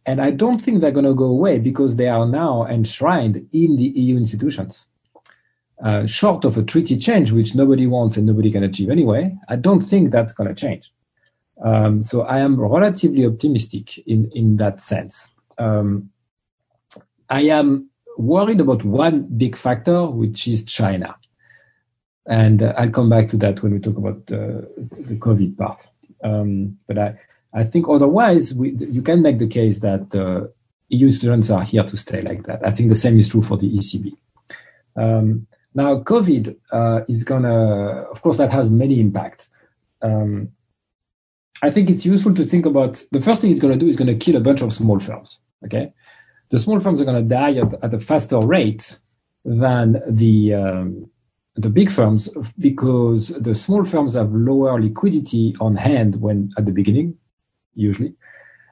And 0.05 0.21
I 0.21 0.31
don't 0.31 0.59
think 0.59 0.81
they're 0.81 0.91
going 0.91 1.05
to 1.05 1.13
go 1.13 1.25
away 1.25 1.59
because 1.59 1.95
they 1.95 2.07
are 2.07 2.25
now 2.25 2.65
enshrined 2.65 3.35
in 3.53 3.75
the 3.75 3.83
EU 3.83 4.17
institutions. 4.17 4.87
Uh, 5.83 6.05
short 6.05 6.45
of 6.45 6.57
a 6.57 6.63
treaty 6.63 6.95
change, 6.97 7.31
which 7.31 7.55
nobody 7.55 7.87
wants 7.87 8.17
and 8.17 8.25
nobody 8.25 8.51
can 8.51 8.63
achieve 8.63 8.89
anyway, 8.89 9.35
I 9.49 9.55
don't 9.55 9.81
think 9.81 10.11
that's 10.11 10.33
going 10.33 10.47
to 10.47 10.55
change. 10.55 10.91
Um, 11.63 12.01
so 12.03 12.21
I 12.21 12.39
am 12.39 12.59
relatively 12.59 13.25
optimistic 13.25 13.97
in, 14.07 14.31
in 14.33 14.57
that 14.57 14.79
sense. 14.79 15.31
Um, 15.57 16.09
I 17.29 17.41
am 17.41 17.89
worried 18.17 18.59
about 18.59 18.83
one 18.83 19.23
big 19.37 19.55
factor, 19.55 20.05
which 20.07 20.47
is 20.47 20.63
China. 20.63 21.15
And 22.27 22.61
uh, 22.61 22.73
I'll 22.77 22.91
come 22.91 23.09
back 23.09 23.27
to 23.29 23.37
that 23.37 23.63
when 23.63 23.73
we 23.73 23.79
talk 23.79 23.97
about 23.97 24.17
uh, 24.31 24.61
the 24.77 25.17
COVID 25.19 25.57
part. 25.57 25.87
Um, 26.23 26.77
but 26.87 26.97
I, 26.97 27.19
I 27.53 27.63
think 27.63 27.87
otherwise, 27.89 28.53
we, 28.53 28.71
you 28.71 29.01
can 29.01 29.21
make 29.21 29.39
the 29.39 29.47
case 29.47 29.79
that 29.79 30.13
uh, 30.15 30.47
EU 30.89 31.11
students 31.11 31.49
are 31.49 31.63
here 31.63 31.83
to 31.83 31.97
stay 31.97 32.21
like 32.21 32.43
that. 32.43 32.65
I 32.65 32.71
think 32.71 32.89
the 32.89 32.95
same 32.95 33.19
is 33.19 33.29
true 33.29 33.41
for 33.41 33.57
the 33.57 33.69
ECB. 33.69 34.13
Um, 34.95 35.47
now, 35.73 36.01
COVID 36.01 36.55
uh, 36.71 37.01
is 37.07 37.23
gonna, 37.23 38.03
of 38.03 38.21
course, 38.21 38.37
that 38.37 38.51
has 38.51 38.69
many 38.69 38.99
impacts. 38.99 39.49
Um, 40.01 40.49
I 41.61 41.69
think 41.69 41.89
it's 41.89 42.05
useful 42.05 42.33
to 42.35 42.45
think 42.45 42.65
about 42.65 43.03
the 43.11 43.21
first 43.21 43.39
thing 43.39 43.51
it's 43.51 43.59
going 43.59 43.73
to 43.73 43.79
do 43.79 43.87
is 43.87 43.95
going 43.95 44.07
to 44.07 44.15
kill 44.15 44.35
a 44.35 44.41
bunch 44.41 44.61
of 44.61 44.73
small 44.73 44.99
firms. 44.99 45.39
Okay, 45.63 45.93
the 46.49 46.57
small 46.57 46.79
firms 46.79 47.01
are 47.01 47.05
going 47.05 47.23
to 47.23 47.29
die 47.29 47.55
at, 47.55 47.73
at, 47.83 47.93
a 47.93 47.99
faster 47.99 48.39
rate 48.39 48.99
than 49.45 50.01
the 50.07 50.53
um, 50.53 51.09
the 51.55 51.69
big 51.69 51.91
firms 51.91 52.29
because 52.57 53.29
the 53.29 53.53
small 53.53 53.83
firms 53.83 54.15
have 54.15 54.31
lower 54.31 54.81
liquidity 54.81 55.55
on 55.59 55.75
hand 55.75 56.19
when 56.19 56.49
at 56.57 56.65
the 56.65 56.71
beginning, 56.71 57.15
usually. 57.75 58.13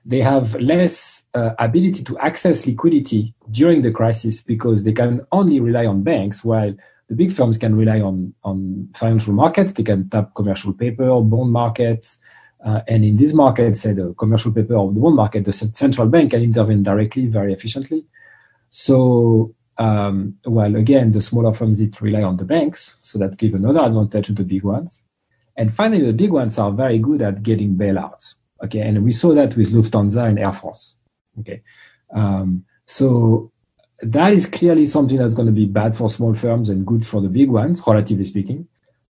They 0.06 0.22
have 0.22 0.56
less 0.56 1.24
uh, 1.34 1.52
ability 1.60 2.04
to 2.06 2.18
access 2.20 2.66
liquidity 2.66 3.34
during 3.52 3.82
the 3.82 3.92
crisis 3.92 4.42
because 4.42 4.84
they 4.84 4.94
can 4.94 5.26
only 5.32 5.60
rely 5.60 5.86
on 5.86 6.04
banks, 6.04 6.44
while 6.44 6.74
the 7.10 7.16
big 7.16 7.34
firms 7.34 7.58
can 7.58 7.76
rely 7.76 8.02
on, 8.02 8.34
on 8.44 8.90
financial 8.96 9.34
markets. 9.34 9.74
They 9.74 9.84
can 9.84 10.10
tap 10.10 10.34
commercial 10.36 10.74
paper, 10.74 11.22
bond 11.22 11.52
markets, 11.52 12.18
uh, 12.66 12.82
and 12.88 13.06
in 13.06 13.16
this 13.16 13.34
market, 13.34 13.78
say 13.78 13.94
the 13.94 14.14
commercial 14.18 14.52
paper 14.52 14.76
or 14.76 14.92
the 14.92 15.00
bond 15.00 15.16
market, 15.16 15.46
the 15.46 15.54
central 15.54 16.08
bank 16.08 16.32
can 16.32 16.44
intervene 16.44 16.84
directly, 16.84 17.26
very 17.28 17.54
efficiently. 17.54 18.06
So, 18.70 19.56
um, 19.78 20.36
well, 20.46 20.76
again, 20.76 21.12
the 21.12 21.22
smaller 21.22 21.54
firms 21.54 21.80
to 21.80 22.04
rely 22.04 22.24
on 22.24 22.38
the 22.38 22.46
banks, 22.46 22.98
so 23.02 23.18
that 23.20 23.38
gives 23.38 23.56
another 23.56 23.80
advantage 23.80 24.28
to 24.28 24.34
the 24.34 24.44
big 24.44 24.64
ones. 24.64 25.04
And 25.56 25.74
finally, 25.74 26.06
the 26.06 26.14
big 26.14 26.32
ones 26.32 26.60
are 26.60 26.72
very 26.72 27.00
good 27.00 27.22
at 27.22 27.44
getting 27.44 27.76
bailouts. 27.76 28.36
Okay, 28.64 28.82
and 28.82 29.04
we 29.04 29.12
saw 29.12 29.34
that 29.34 29.56
with 29.56 29.72
Lufthansa 29.72 30.28
and 30.28 30.40
Air 30.40 30.52
France. 30.52 30.96
Okay, 31.40 31.62
um, 32.14 32.66
so 32.86 33.52
that 34.02 34.34
is 34.34 34.46
clearly 34.46 34.88
something 34.88 35.18
that's 35.18 35.34
going 35.34 35.46
to 35.46 35.52
be 35.52 35.66
bad 35.66 35.96
for 35.96 36.10
small 36.10 36.34
firms 36.34 36.70
and 36.70 36.86
good 36.86 37.06
for 37.06 37.22
the 37.22 37.30
big 37.30 37.50
ones, 37.50 37.82
relatively 37.86 38.26
speaking. 38.26 38.68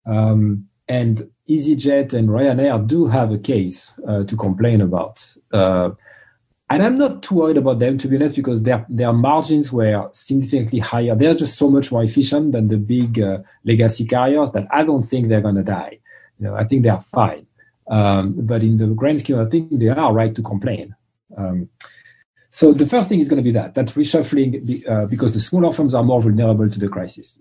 Um, 0.06 0.68
and 0.88 1.30
EasyJet 1.48 2.14
and 2.14 2.28
Ryanair 2.28 2.86
do 2.86 3.06
have 3.06 3.30
a 3.32 3.38
case 3.38 3.92
uh, 4.06 4.24
to 4.24 4.36
complain 4.36 4.80
about. 4.80 5.24
Uh, 5.52 5.90
and 6.70 6.82
I'm 6.82 6.98
not 6.98 7.22
too 7.22 7.36
worried 7.36 7.56
about 7.56 7.78
them, 7.78 7.96
to 7.98 8.08
be 8.08 8.16
honest, 8.16 8.36
because 8.36 8.62
their, 8.62 8.84
their 8.90 9.12
margins 9.12 9.72
were 9.72 10.08
significantly 10.12 10.78
higher. 10.80 11.14
They're 11.14 11.34
just 11.34 11.58
so 11.58 11.70
much 11.70 11.90
more 11.90 12.04
efficient 12.04 12.52
than 12.52 12.68
the 12.68 12.76
big 12.76 13.20
uh, 13.20 13.38
legacy 13.64 14.04
carriers 14.04 14.50
that 14.52 14.66
I 14.70 14.84
don't 14.84 15.02
think 15.02 15.28
they're 15.28 15.40
going 15.40 15.54
to 15.54 15.62
die. 15.62 15.98
You 16.38 16.46
know, 16.46 16.54
I 16.54 16.64
think 16.64 16.82
they're 16.82 17.00
fine. 17.00 17.46
Um, 17.90 18.34
but 18.36 18.62
in 18.62 18.76
the 18.76 18.86
grand 18.88 19.20
scheme, 19.20 19.38
I 19.38 19.46
think 19.46 19.78
they 19.78 19.88
are 19.88 20.12
right 20.12 20.34
to 20.34 20.42
complain. 20.42 20.94
Um, 21.36 21.68
so 22.50 22.72
the 22.72 22.86
first 22.86 23.08
thing 23.08 23.20
is 23.20 23.28
going 23.28 23.38
to 23.38 23.42
be 23.42 23.52
that, 23.52 23.74
that's 23.74 23.92
reshuffling 23.92 24.88
uh, 24.88 25.06
because 25.06 25.34
the 25.34 25.40
smaller 25.40 25.72
firms 25.72 25.94
are 25.94 26.02
more 26.02 26.20
vulnerable 26.20 26.68
to 26.68 26.78
the 26.78 26.88
crisis. 26.88 27.40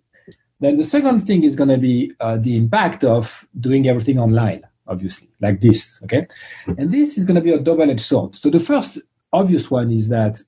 Then 0.60 0.78
the 0.78 0.84
second 0.84 1.26
thing 1.26 1.43
is 1.43 1.56
going 1.56 1.70
to 1.70 1.78
be 1.78 2.14
uh, 2.20 2.38
the 2.38 2.56
impact 2.56 3.04
of 3.04 3.48
doing 3.60 3.88
everything 3.88 4.20
online, 4.20 4.62
obviously, 4.88 5.30
like 5.41 5.60
this. 5.60 6.02
Okay. 6.04 6.28
And 6.78 6.91
this 6.91 7.18
is 7.18 7.26
going 7.26 7.36
to 7.36 7.41
be 7.41 7.52
a 7.52 7.60
double 7.60 7.89
edged 7.89 8.02
sword. 8.02 8.36
So 8.36 8.50
the 8.50 8.60
first 8.60 9.00
obvious 9.34 9.72
one 9.72 9.91
is 9.91 10.10
that 10.10 10.41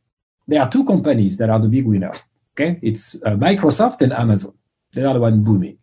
there 0.47 0.61
are 0.61 0.69
two 0.69 0.85
companies 0.85 1.37
that 1.37 1.49
are 1.49 1.59
the 1.59 1.67
big 1.67 1.85
winners. 1.85 2.23
Okay. 2.53 2.79
It's 2.81 3.15
uh, 3.25 3.31
Microsoft 3.31 4.01
and 4.01 4.13
Amazon. 4.13 4.53
They 4.93 5.03
are 5.03 5.13
the 5.13 5.19
one 5.19 5.43
booming. 5.43 5.78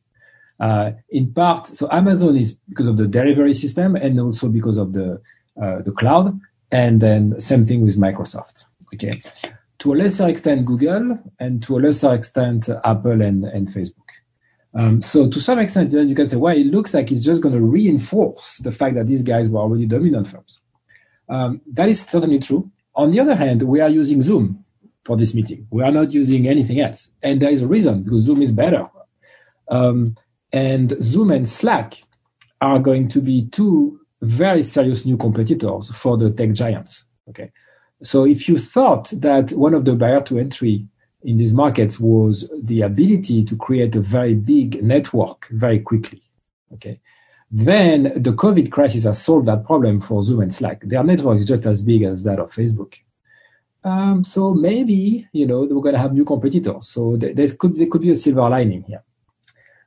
Uh, 0.58 0.92
in 1.10 1.32
part, 1.32 1.66
so 1.66 1.88
Amazon 1.90 2.36
is 2.36 2.56
because 2.68 2.88
of 2.88 2.96
the 2.96 3.06
delivery 3.06 3.54
system 3.54 3.94
and 3.96 4.18
also 4.18 4.48
because 4.48 4.78
of 4.78 4.92
the 4.92 5.20
uh, 5.60 5.80
the 5.82 5.92
cloud, 5.92 6.38
and 6.70 7.00
then 7.00 7.38
same 7.40 7.64
thing 7.64 7.82
with 7.82 7.98
Microsoft. 7.98 8.64
Okay, 8.94 9.22
to 9.78 9.92
a 9.92 9.96
lesser 9.96 10.28
extent 10.28 10.64
Google, 10.64 11.18
and 11.38 11.62
to 11.62 11.76
a 11.76 11.80
lesser 11.80 12.14
extent 12.14 12.68
Apple 12.84 13.20
and, 13.22 13.44
and 13.44 13.68
Facebook. 13.68 14.06
Um, 14.74 15.00
so 15.00 15.28
to 15.28 15.40
some 15.40 15.58
extent, 15.58 15.90
then 15.90 16.08
you 16.08 16.14
can 16.14 16.26
say, 16.26 16.36
well, 16.36 16.56
it 16.56 16.66
looks 16.66 16.92
like 16.92 17.10
it's 17.10 17.24
just 17.24 17.40
going 17.40 17.54
to 17.54 17.62
reinforce 17.62 18.58
the 18.58 18.70
fact 18.70 18.94
that 18.96 19.06
these 19.06 19.22
guys 19.22 19.48
were 19.48 19.60
already 19.60 19.86
dominant 19.86 20.28
firms. 20.28 20.60
Um, 21.30 21.62
that 21.72 21.88
is 21.88 22.02
certainly 22.02 22.38
true. 22.38 22.70
On 22.94 23.10
the 23.10 23.20
other 23.20 23.34
hand, 23.34 23.62
we 23.62 23.80
are 23.80 23.88
using 23.88 24.20
Zoom 24.20 24.64
for 25.04 25.16
this 25.16 25.34
meeting. 25.34 25.66
We 25.70 25.82
are 25.82 25.90
not 25.90 26.12
using 26.12 26.46
anything 26.46 26.80
else. 26.80 27.08
And 27.22 27.40
there 27.40 27.50
is 27.50 27.62
a 27.62 27.66
reason 27.66 28.02
because 28.02 28.22
Zoom 28.22 28.42
is 28.42 28.52
better. 28.52 28.86
Um, 29.68 30.16
and 30.52 30.94
Zoom 31.02 31.30
and 31.30 31.48
Slack 31.48 32.02
are 32.60 32.78
going 32.78 33.08
to 33.08 33.20
be 33.20 33.46
two 33.46 34.00
very 34.22 34.62
serious 34.62 35.04
new 35.04 35.16
competitors 35.16 35.90
for 35.90 36.16
the 36.16 36.32
tech 36.32 36.52
giants. 36.52 37.04
Okay. 37.28 37.50
So 38.02 38.24
if 38.24 38.48
you 38.48 38.58
thought 38.58 39.10
that 39.16 39.52
one 39.52 39.74
of 39.74 39.84
the 39.84 39.94
barrier 39.94 40.20
to 40.22 40.38
entry 40.38 40.86
in 41.22 41.36
these 41.36 41.52
markets 41.52 41.98
was 41.98 42.48
the 42.62 42.82
ability 42.82 43.44
to 43.44 43.56
create 43.56 43.94
a 43.96 44.00
very 44.00 44.34
big 44.34 44.82
network 44.82 45.48
very 45.50 45.80
quickly. 45.80 46.22
Okay. 46.74 47.00
Then 47.50 48.04
the 48.16 48.32
COVID 48.32 48.70
crisis 48.70 49.04
has 49.04 49.22
solved 49.22 49.46
that 49.46 49.64
problem 49.64 50.00
for 50.00 50.22
Zoom 50.22 50.40
and 50.40 50.54
Slack. 50.54 50.82
Their 50.82 51.04
network 51.04 51.38
is 51.38 51.46
just 51.46 51.66
as 51.66 51.82
big 51.82 52.02
as 52.02 52.24
that 52.24 52.38
of 52.38 52.50
Facebook. 52.50 52.94
Um, 53.84 54.24
so 54.24 54.52
maybe, 54.52 55.28
you 55.32 55.46
know, 55.46 55.60
we're 55.60 55.80
going 55.80 55.94
to 55.94 56.00
have 56.00 56.12
new 56.12 56.24
competitors. 56.24 56.88
So 56.88 57.16
there 57.16 57.46
could, 57.56 57.76
there 57.76 57.86
could 57.86 58.02
be 58.02 58.10
a 58.10 58.16
silver 58.16 58.48
lining 58.48 58.82
here. 58.82 59.02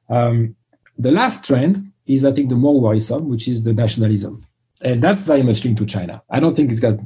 Um, 0.10 0.56
the 0.98 1.12
last 1.12 1.46
trend 1.46 1.92
is, 2.06 2.26
I 2.26 2.32
think, 2.32 2.50
the 2.50 2.56
more 2.56 2.80
worrisome, 2.80 3.30
which 3.30 3.48
is 3.48 3.64
the 3.64 3.74
nationalism. 3.74 4.46
And 4.82 5.02
that's 5.02 5.24
very 5.24 5.44
much 5.44 5.64
linked 5.64 5.80
to 5.80 5.86
China. 5.86 6.24
I 6.30 6.40
don't 6.40 6.56
think 6.56 6.72
it's 6.72 6.80
got, 6.80 7.00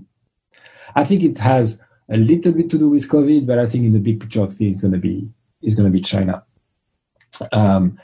I 0.96 1.04
think 1.04 1.24
it 1.24 1.38
has 1.40 1.80
a 2.10 2.18
little 2.18 2.52
bit 2.52 2.70
to 2.72 2.78
do 2.78 2.90
with 2.90 3.10
COVID, 3.10 3.46
but 3.46 3.60
I 3.60 3.66
think 3.66 3.86
in 3.86 3.94
the 3.94 4.00
big 4.00 4.20
picture 4.20 4.42
of 4.42 4.54
things, 4.54 4.78
it's 4.78 4.82
going 4.82 4.94
to 4.94 5.00
be 5.00 5.30
going 5.62 5.86
to 5.86 5.90
be 5.90 6.02
China. 6.02 6.44
Um, 7.52 8.00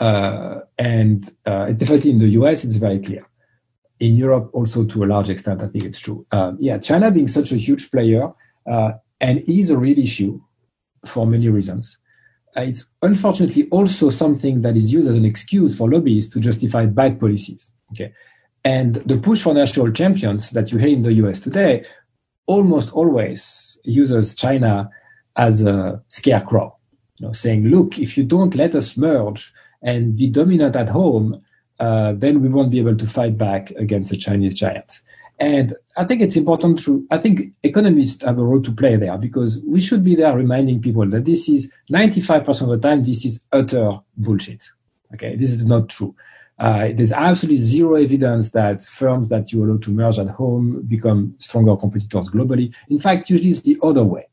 uh, 0.00 0.60
and 0.78 1.34
uh, 1.46 1.72
definitely 1.72 2.10
in 2.10 2.18
the 2.18 2.28
US, 2.40 2.64
it's 2.64 2.76
very 2.76 2.98
clear. 2.98 3.26
In 4.00 4.14
Europe, 4.14 4.50
also 4.52 4.84
to 4.84 5.04
a 5.04 5.06
large 5.06 5.30
extent, 5.30 5.62
I 5.62 5.68
think 5.68 5.84
it's 5.84 5.98
true. 5.98 6.26
Um, 6.32 6.58
yeah, 6.60 6.78
China 6.78 7.10
being 7.10 7.28
such 7.28 7.52
a 7.52 7.56
huge 7.56 7.90
player 7.90 8.32
uh, 8.70 8.92
and 9.20 9.40
is 9.46 9.70
a 9.70 9.78
real 9.78 9.98
issue 9.98 10.40
for 11.06 11.26
many 11.26 11.48
reasons. 11.48 11.98
Uh, 12.56 12.62
it's 12.62 12.86
unfortunately 13.02 13.68
also 13.70 14.10
something 14.10 14.62
that 14.62 14.76
is 14.76 14.92
used 14.92 15.08
as 15.08 15.16
an 15.16 15.24
excuse 15.24 15.76
for 15.76 15.90
lobbyists 15.90 16.32
to 16.32 16.40
justify 16.40 16.86
bad 16.86 17.20
policies. 17.20 17.70
Okay, 17.92 18.12
and 18.64 18.96
the 19.06 19.18
push 19.18 19.42
for 19.42 19.54
national 19.54 19.92
champions 19.92 20.50
that 20.50 20.72
you 20.72 20.78
hear 20.78 20.88
in 20.88 21.02
the 21.02 21.12
US 21.14 21.38
today 21.38 21.84
almost 22.46 22.92
always 22.92 23.78
uses 23.84 24.34
China 24.34 24.90
as 25.36 25.62
a 25.62 26.02
scarecrow, 26.08 26.76
you 27.18 27.26
know, 27.26 27.32
saying, 27.32 27.66
look, 27.66 27.98
if 27.98 28.16
you 28.16 28.24
don't 28.24 28.54
let 28.54 28.74
us 28.74 28.96
merge 28.96 29.52
and 29.82 30.16
be 30.16 30.28
dominant 30.28 30.74
at 30.76 30.88
home, 30.88 31.42
uh, 31.78 32.12
then 32.16 32.40
we 32.40 32.48
won't 32.48 32.70
be 32.70 32.78
able 32.78 32.96
to 32.96 33.06
fight 33.06 33.36
back 33.36 33.70
against 33.72 34.10
the 34.10 34.16
Chinese 34.16 34.58
giants. 34.58 35.02
And 35.38 35.74
I 35.96 36.04
think 36.04 36.22
it's 36.22 36.36
important 36.36 36.78
to, 36.84 37.06
I 37.10 37.18
think 37.18 37.52
economists 37.62 38.24
have 38.24 38.38
a 38.38 38.44
role 38.44 38.62
to 38.62 38.72
play 38.72 38.96
there 38.96 39.18
because 39.18 39.60
we 39.66 39.80
should 39.80 40.02
be 40.02 40.14
there 40.14 40.34
reminding 40.34 40.80
people 40.80 41.06
that 41.08 41.24
this 41.24 41.48
is 41.48 41.70
95% 41.90 42.62
of 42.62 42.68
the 42.68 42.78
time, 42.78 43.04
this 43.04 43.24
is 43.24 43.40
utter 43.52 44.00
bullshit. 44.16 44.64
Okay. 45.14 45.36
This 45.36 45.52
is 45.52 45.66
not 45.66 45.88
true. 45.88 46.14
Uh, 46.58 46.88
there's 46.94 47.12
absolutely 47.12 47.58
zero 47.58 47.96
evidence 47.96 48.50
that 48.50 48.82
firms 48.82 49.28
that 49.28 49.52
you 49.52 49.62
allow 49.62 49.76
to 49.76 49.90
merge 49.90 50.18
at 50.18 50.28
home 50.28 50.82
become 50.88 51.34
stronger 51.38 51.76
competitors 51.76 52.30
globally. 52.30 52.74
In 52.88 52.98
fact, 52.98 53.28
usually 53.28 53.50
it's 53.50 53.60
the 53.60 53.78
other 53.82 54.04
way. 54.04 54.26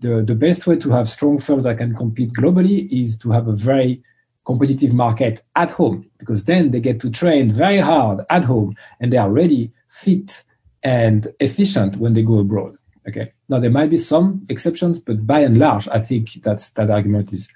The, 0.00 0.22
the 0.22 0.34
best 0.34 0.66
way 0.66 0.76
to 0.76 0.90
have 0.90 1.08
strong 1.08 1.38
firms 1.38 1.64
that 1.64 1.78
can 1.78 1.96
compete 1.96 2.32
globally 2.32 2.90
is 2.92 3.16
to 3.18 3.30
have 3.30 3.48
a 3.48 3.54
very 3.54 4.02
competitive 4.44 4.92
market 4.92 5.42
at 5.54 5.70
home 5.70 6.10
because 6.18 6.44
then 6.44 6.72
they 6.72 6.80
get 6.80 7.00
to 7.00 7.10
train 7.10 7.52
very 7.52 7.78
hard 7.78 8.24
at 8.28 8.44
home 8.44 8.76
and 9.00 9.12
they 9.12 9.16
are 9.16 9.30
ready, 9.30 9.72
fit, 9.92 10.44
and 10.82 11.28
efficient 11.38 11.96
when 11.96 12.14
they 12.14 12.22
go 12.22 12.38
abroad. 12.38 12.74
Okay. 13.08 13.32
Now 13.48 13.58
there 13.58 13.70
might 13.70 13.90
be 13.90 13.96
some 13.96 14.46
exceptions, 14.48 14.98
but 14.98 15.26
by 15.26 15.40
and 15.40 15.58
large, 15.58 15.88
I 15.88 16.00
think 16.00 16.30
that's 16.42 16.70
that 16.70 16.90
argument 16.90 17.32
is 17.32 17.48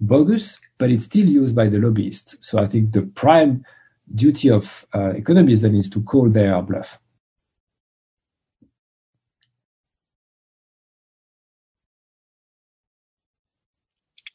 bogus, 0.00 0.60
but 0.78 0.90
it's 0.90 1.04
still 1.04 1.26
used 1.26 1.54
by 1.54 1.68
the 1.68 1.78
lobbyists. 1.78 2.36
So 2.40 2.58
I 2.58 2.66
think 2.66 2.92
the 2.92 3.02
prime 3.02 3.64
duty 4.14 4.50
of 4.50 4.86
uh, 4.94 5.10
economists 5.10 5.62
then 5.62 5.74
is 5.74 5.88
to 5.90 6.02
call 6.02 6.28
their 6.28 6.60
bluff. 6.62 6.98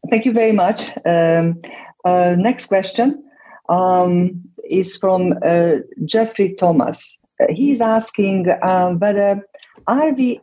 Thank 0.09 0.25
you 0.25 0.33
very 0.33 0.51
much. 0.51 0.91
Um, 1.05 1.61
uh, 2.03 2.35
next 2.37 2.67
question 2.67 3.23
um, 3.69 4.41
is 4.69 4.97
from 4.97 5.33
uh, 5.45 5.75
Jeffrey 6.05 6.55
Thomas. 6.55 7.17
He's 7.49 7.81
asking 7.81 8.49
uh, 8.49 8.91
whether 8.91 9.45
are 9.87 10.13
we 10.13 10.41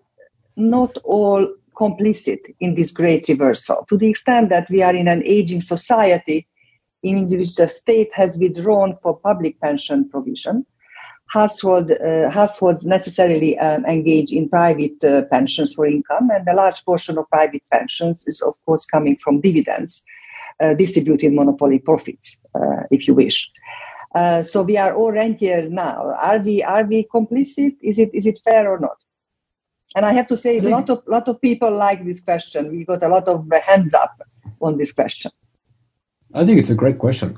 not 0.57 0.97
all 1.05 1.47
complicit 1.79 2.41
in 2.61 2.75
this 2.75 2.91
great 2.91 3.29
reversal 3.29 3.87
to 3.89 3.97
the 3.97 4.09
extent 4.09 4.51
that 4.51 4.69
we 4.69 4.83
are 4.83 4.95
in 4.95 5.07
an 5.07 5.23
aging 5.25 5.61
society 5.61 6.47
in 7.03 7.27
which 7.29 7.55
the 7.55 7.69
state 7.69 8.11
has 8.13 8.37
withdrawn 8.39 8.97
for 9.03 9.19
public 9.19 9.61
pension 9.61 10.09
provision. 10.09 10.67
Household, 11.29 11.91
uh, 11.93 12.31
households 12.31 12.87
necessarily 12.87 13.59
um, 13.59 13.85
engage 13.85 14.33
in 14.33 14.49
private 14.49 15.05
uh, 15.05 15.23
pensions 15.31 15.75
for 15.75 15.87
income, 15.87 16.31
and 16.31 16.49
a 16.49 16.55
large 16.55 16.83
portion 16.85 17.19
of 17.19 17.29
private 17.29 17.63
pensions 17.71 18.25
is, 18.27 18.41
of 18.41 18.55
course, 18.65 18.87
coming 18.87 19.17
from 19.23 19.41
dividends, 19.41 20.05
uh, 20.61 20.73
distributed 20.75 21.35
monopoly 21.35 21.79
profits, 21.79 22.39
uh, 22.55 22.83
if 22.91 23.07
you 23.07 23.15
wish. 23.15 23.51
Uh, 24.19 24.43
so 24.43 24.63
we 24.63 24.77
are 24.77 24.95
all 24.95 25.13
rentier 25.13 25.69
now. 25.69 25.99
Are 26.29 26.39
we 26.39 26.63
are 26.63 26.85
we 26.85 27.07
complicit? 27.15 27.77
Is 27.91 27.99
it 27.99 28.11
is 28.13 28.27
it 28.27 28.41
fair 28.45 28.65
or 28.73 28.79
not? 28.81 28.99
And 29.95 30.05
I 30.05 30.13
have 30.13 30.27
to 30.29 30.37
say, 30.37 30.59
a 30.59 30.63
lot 30.63 30.91
of 30.91 31.03
lot 31.07 31.29
of 31.29 31.41
people 31.41 31.71
like 31.87 32.05
this 32.05 32.21
question. 32.21 32.71
We 32.73 32.85
got 32.85 33.03
a 33.03 33.09
lot 33.09 33.29
of 33.29 33.47
hands 33.71 33.95
up 33.95 34.15
on 34.61 34.77
this 34.77 34.93
question. 34.93 35.31
I 36.35 36.45
think 36.45 36.59
it's 36.59 36.71
a 36.71 36.75
great 36.83 36.99
question, 36.99 37.31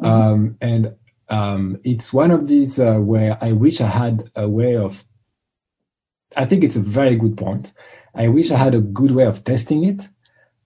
mm-hmm. 0.00 0.04
um, 0.04 0.56
and 0.60 0.94
um, 1.28 1.78
it's 1.82 2.12
one 2.12 2.30
of 2.30 2.46
these 2.46 2.78
uh, 2.78 2.98
where 3.12 3.36
I 3.40 3.50
wish 3.52 3.80
I 3.80 3.88
had 3.88 4.30
a 4.36 4.48
way 4.48 4.76
of. 4.76 5.04
I 6.36 6.44
think 6.46 6.62
it's 6.62 6.76
a 6.76 6.86
very 7.00 7.16
good 7.16 7.36
point. 7.36 7.72
I 8.14 8.28
wish 8.28 8.50
I 8.50 8.58
had 8.58 8.74
a 8.74 8.80
good 8.80 9.10
way 9.10 9.26
of 9.26 9.42
testing 9.42 9.84
it, 9.84 10.08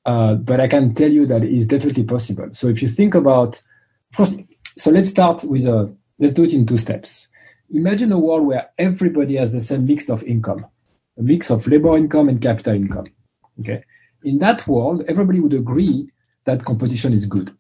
uh, 0.05 0.35
but 0.35 0.61
I 0.61 0.69
can 0.69 0.95
tell 0.95 1.11
you 1.11 1.25
that 1.27 1.43
it's 1.43 1.67
definitely 1.67 2.05
possible. 2.05 2.49
So 2.53 2.69
if 2.69 2.83
you 2.83 2.89
think 2.89 3.15
about, 3.15 3.63
first, 4.13 4.39
so 4.77 4.91
let's 4.91 5.09
start 5.09 5.45
with 5.45 5.67
a. 5.67 5.95
Let's 6.19 6.35
do 6.35 6.45
it 6.45 6.55
in 6.55 6.65
two 6.65 6.79
steps. 6.79 7.29
Imagine 7.71 8.13
a 8.13 8.19
world 8.19 8.47
where 8.47 8.71
everybody 8.79 9.37
has 9.37 9.53
the 9.53 9.61
same 9.61 9.87
mix 9.87 10.09
of 10.09 10.23
income 10.23 10.67
a 11.19 11.23
mix 11.23 11.51
of 11.51 11.67
labor 11.67 11.97
income 11.97 12.29
and 12.29 12.41
capital 12.41 12.75
income. 12.75 13.07
Okay. 13.61 13.83
In 14.25 14.39
that 14.39 14.67
world, 14.67 15.05
everybody 15.09 15.41
would 15.41 15.55
agree 15.55 16.11
that 16.45 16.65
competition 16.65 17.13
is 17.13 17.27
good 17.27 17.55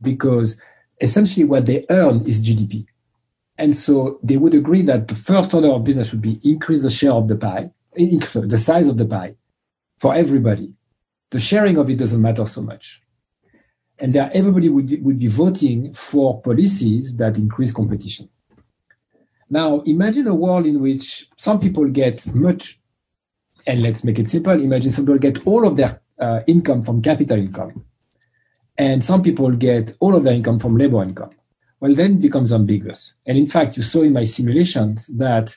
because 0.00 0.58
essentially 1.00 1.44
what 1.44 1.66
they 1.66 1.86
earn 1.90 2.24
is 2.26 2.40
GDP. 2.40 2.86
And 3.58 3.76
so 3.76 4.18
they 4.22 4.36
would 4.36 4.54
agree 4.54 4.82
that 4.82 5.08
the 5.08 5.14
first 5.14 5.54
order 5.54 5.68
of 5.68 5.84
business 5.84 6.12
would 6.12 6.22
be 6.22 6.40
increase 6.42 6.82
the 6.82 6.90
share 6.90 7.12
of 7.12 7.28
the 7.28 7.36
pie, 7.36 7.70
the 7.94 8.58
size 8.62 8.88
of 8.88 8.96
the 8.96 9.04
pie 9.04 9.34
for 9.98 10.14
everybody. 10.14 10.74
The 11.30 11.40
sharing 11.40 11.78
of 11.78 11.88
it 11.88 11.96
doesn't 11.96 12.20
matter 12.20 12.46
so 12.46 12.62
much. 12.62 13.02
And 14.02 14.12
there, 14.12 14.30
everybody 14.34 14.68
would, 14.68 15.02
would 15.02 15.18
be 15.18 15.28
voting 15.28 15.94
for 15.94 16.42
policies 16.42 17.16
that 17.16 17.38
increase 17.38 17.72
competition. 17.72 18.28
Now, 19.48 19.80
imagine 19.86 20.26
a 20.26 20.34
world 20.34 20.66
in 20.66 20.80
which 20.80 21.26
some 21.38 21.58
people 21.58 21.88
get 21.88 22.26
much, 22.34 22.78
and 23.66 23.80
let's 23.80 24.04
make 24.04 24.18
it 24.18 24.28
simple, 24.28 24.60
imagine 24.60 24.92
some 24.92 25.06
people 25.06 25.18
get 25.18 25.46
all 25.46 25.66
of 25.66 25.78
their 25.78 26.02
uh, 26.18 26.40
income 26.46 26.82
from 26.82 27.00
capital 27.00 27.38
income, 27.38 27.84
and 28.76 29.02
some 29.02 29.22
people 29.22 29.50
get 29.52 29.96
all 30.00 30.14
of 30.14 30.24
their 30.24 30.34
income 30.34 30.58
from 30.58 30.76
labor 30.76 31.02
income 31.02 31.30
well, 31.82 31.96
then 31.96 32.12
it 32.12 32.20
becomes 32.20 32.52
ambiguous. 32.52 33.14
And 33.26 33.36
in 33.36 33.46
fact, 33.46 33.76
you 33.76 33.82
saw 33.82 34.02
in 34.02 34.12
my 34.12 34.22
simulations 34.22 35.08
that 35.08 35.56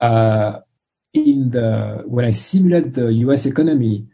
uh, 0.00 0.58
in 1.12 1.50
the 1.50 2.02
when 2.06 2.24
I 2.24 2.32
simulate 2.32 2.94
the 2.94 3.12
U.S. 3.26 3.46
economy 3.46 4.08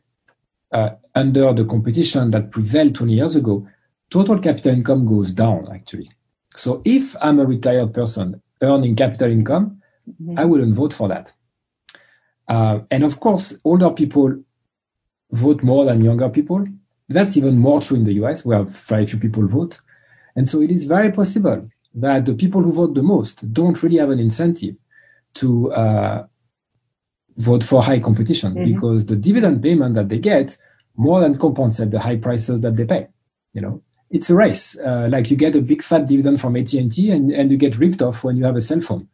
uh, 0.70 0.91
under 1.17 1.53
the 1.53 1.64
competition 1.64 2.31
that 2.31 2.51
prevailed 2.51 2.95
20 2.95 3.12
years 3.12 3.35
ago, 3.35 3.67
total 4.11 4.39
capital 4.39 4.73
income 4.73 5.07
goes 5.07 5.33
down 5.33 5.67
actually. 5.75 6.11
So 6.55 6.83
if 6.85 7.17
I'm 7.21 7.41
a 7.41 7.47
retired 7.47 7.93
person 7.93 8.41
earning 8.62 8.95
capital 8.95 9.31
income, 9.31 9.83
mm-hmm. 10.09 10.39
I 10.39 10.45
wouldn't 10.45 10.75
vote 10.75 10.93
for 10.93 11.09
that. 11.09 11.33
Uh, 12.49 12.81
and 12.91 13.03
of 13.03 13.19
course, 13.19 13.57
older 13.64 13.91
people 13.91 14.37
vote 15.33 15.62
more 15.62 15.85
than 15.85 16.05
younger 16.05 16.29
people. 16.29 16.64
That's 17.09 17.37
even 17.37 17.59
more 17.59 17.81
true 17.81 17.97
in 17.97 18.05
the 18.05 18.14
US, 18.25 18.45
where 18.45 18.62
very 18.62 19.07
few 19.07 19.19
people 19.19 19.47
vote. 19.49 19.79
And 20.37 20.49
so 20.49 20.61
it 20.61 20.71
is 20.71 20.85
very 20.85 21.11
possible 21.11 21.69
that 21.95 22.27
the 22.27 22.35
people 22.35 22.62
who 22.62 22.73
vote 22.73 22.95
the 22.95 23.03
most 23.03 23.53
don't 23.53 23.83
really 23.83 23.97
have 23.97 24.11
an 24.11 24.21
incentive 24.21 24.77
to 25.35 25.73
uh, 25.73 26.27
vote 27.37 27.64
for 27.64 27.83
high 27.83 28.01
competition 28.01 28.55
mm-hmm. 28.55 28.75
because 28.75 29.07
the 29.07 29.17
dividend 29.17 29.62
payment 29.62 29.95
that 29.95 30.09
they 30.09 30.19
get 30.19 30.57
more 30.97 31.20
than 31.20 31.38
compensate 31.38 31.90
the 31.90 32.01
high 32.01 32.16
prices 32.16 32.61
that 32.61 32.76
they 32.76 32.84
pay. 32.84 33.09
You 33.53 33.61
know, 33.62 33.82
it's 34.11 34.30
a 34.30 34.34
race. 34.34 34.76
Uh, 34.78 35.09
like 35.11 35.30
you 35.30 35.36
get 35.36 35.57
a 35.57 35.61
big 35.61 35.82
fat 35.82 36.07
dividend 36.07 36.40
from 36.40 36.57
AT&T 36.57 37.11
and, 37.11 37.32
and 37.32 37.51
you 37.51 37.57
get 37.57 37.78
ripped 37.78 38.03
off 38.03 38.24
when 38.24 38.36
you 38.36 38.44
have 38.44 38.57
a 38.57 38.61
cell 38.61 38.80
phone. 38.80 39.09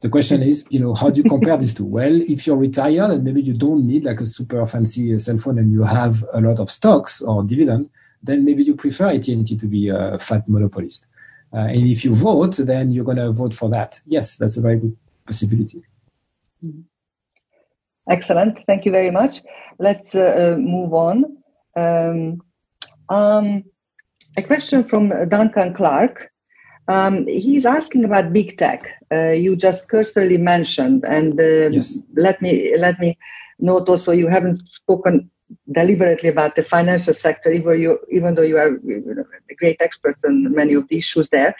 The 0.00 0.08
question 0.08 0.42
is, 0.42 0.64
you 0.70 0.78
know, 0.78 0.94
how 0.94 1.10
do 1.10 1.20
you 1.20 1.28
compare 1.28 1.56
these 1.56 1.74
two? 1.74 1.84
Well, 1.84 2.20
if 2.22 2.46
you're 2.46 2.56
retired 2.56 3.10
and 3.10 3.24
maybe 3.24 3.42
you 3.42 3.52
don't 3.52 3.84
need 3.84 4.04
like 4.04 4.20
a 4.20 4.26
super 4.26 4.64
fancy 4.66 5.18
cell 5.18 5.38
phone 5.38 5.58
and 5.58 5.72
you 5.72 5.82
have 5.82 6.24
a 6.32 6.40
lot 6.40 6.60
of 6.60 6.70
stocks 6.70 7.20
or 7.20 7.42
dividend, 7.42 7.90
then 8.22 8.44
maybe 8.44 8.62
you 8.62 8.74
prefer 8.74 9.08
AT&T 9.08 9.44
to 9.44 9.66
be 9.66 9.88
a 9.88 10.18
fat 10.18 10.48
monopolist. 10.48 11.06
Uh, 11.52 11.58
and 11.58 11.86
if 11.86 12.04
you 12.04 12.14
vote, 12.14 12.56
then 12.58 12.90
you're 12.90 13.04
going 13.04 13.16
to 13.16 13.32
vote 13.32 13.54
for 13.54 13.68
that. 13.70 14.00
Yes, 14.06 14.36
that's 14.36 14.56
a 14.56 14.60
very 14.60 14.76
good 14.76 14.96
possibility. 15.26 15.82
Mm-hmm. 16.64 16.80
Excellent. 18.10 18.58
Thank 18.66 18.84
you 18.84 18.92
very 18.92 19.10
much. 19.10 19.42
Let's 19.78 20.14
uh, 20.14 20.54
uh, 20.54 20.56
move 20.58 20.94
on. 20.94 21.36
Um, 21.76 22.42
um, 23.08 23.64
a 24.36 24.42
question 24.42 24.84
from 24.84 25.12
Duncan 25.28 25.74
Clark. 25.74 26.30
Um, 26.88 27.26
he's 27.26 27.66
asking 27.66 28.04
about 28.04 28.32
big 28.32 28.56
tech. 28.56 28.88
Uh, 29.12 29.30
you 29.30 29.56
just 29.56 29.90
cursorily 29.90 30.38
mentioned, 30.38 31.04
and 31.06 31.38
uh, 31.38 31.68
yes. 31.68 31.98
let 32.16 32.40
me 32.40 32.74
let 32.78 32.98
me 32.98 33.18
note 33.58 33.88
also 33.88 34.12
you 34.12 34.28
haven't 34.28 34.56
spoken 34.72 35.30
deliberately 35.72 36.28
about 36.28 36.56
the 36.56 36.62
financial 36.62 37.14
sector, 37.14 37.50
even, 37.52 37.80
you, 37.80 37.98
even 38.10 38.34
though 38.34 38.42
you 38.42 38.56
are 38.56 38.74
a 38.74 39.54
great 39.58 39.76
expert 39.80 40.16
on 40.24 40.52
many 40.54 40.74
of 40.74 40.86
the 40.88 40.96
issues 40.96 41.28
there. 41.28 41.54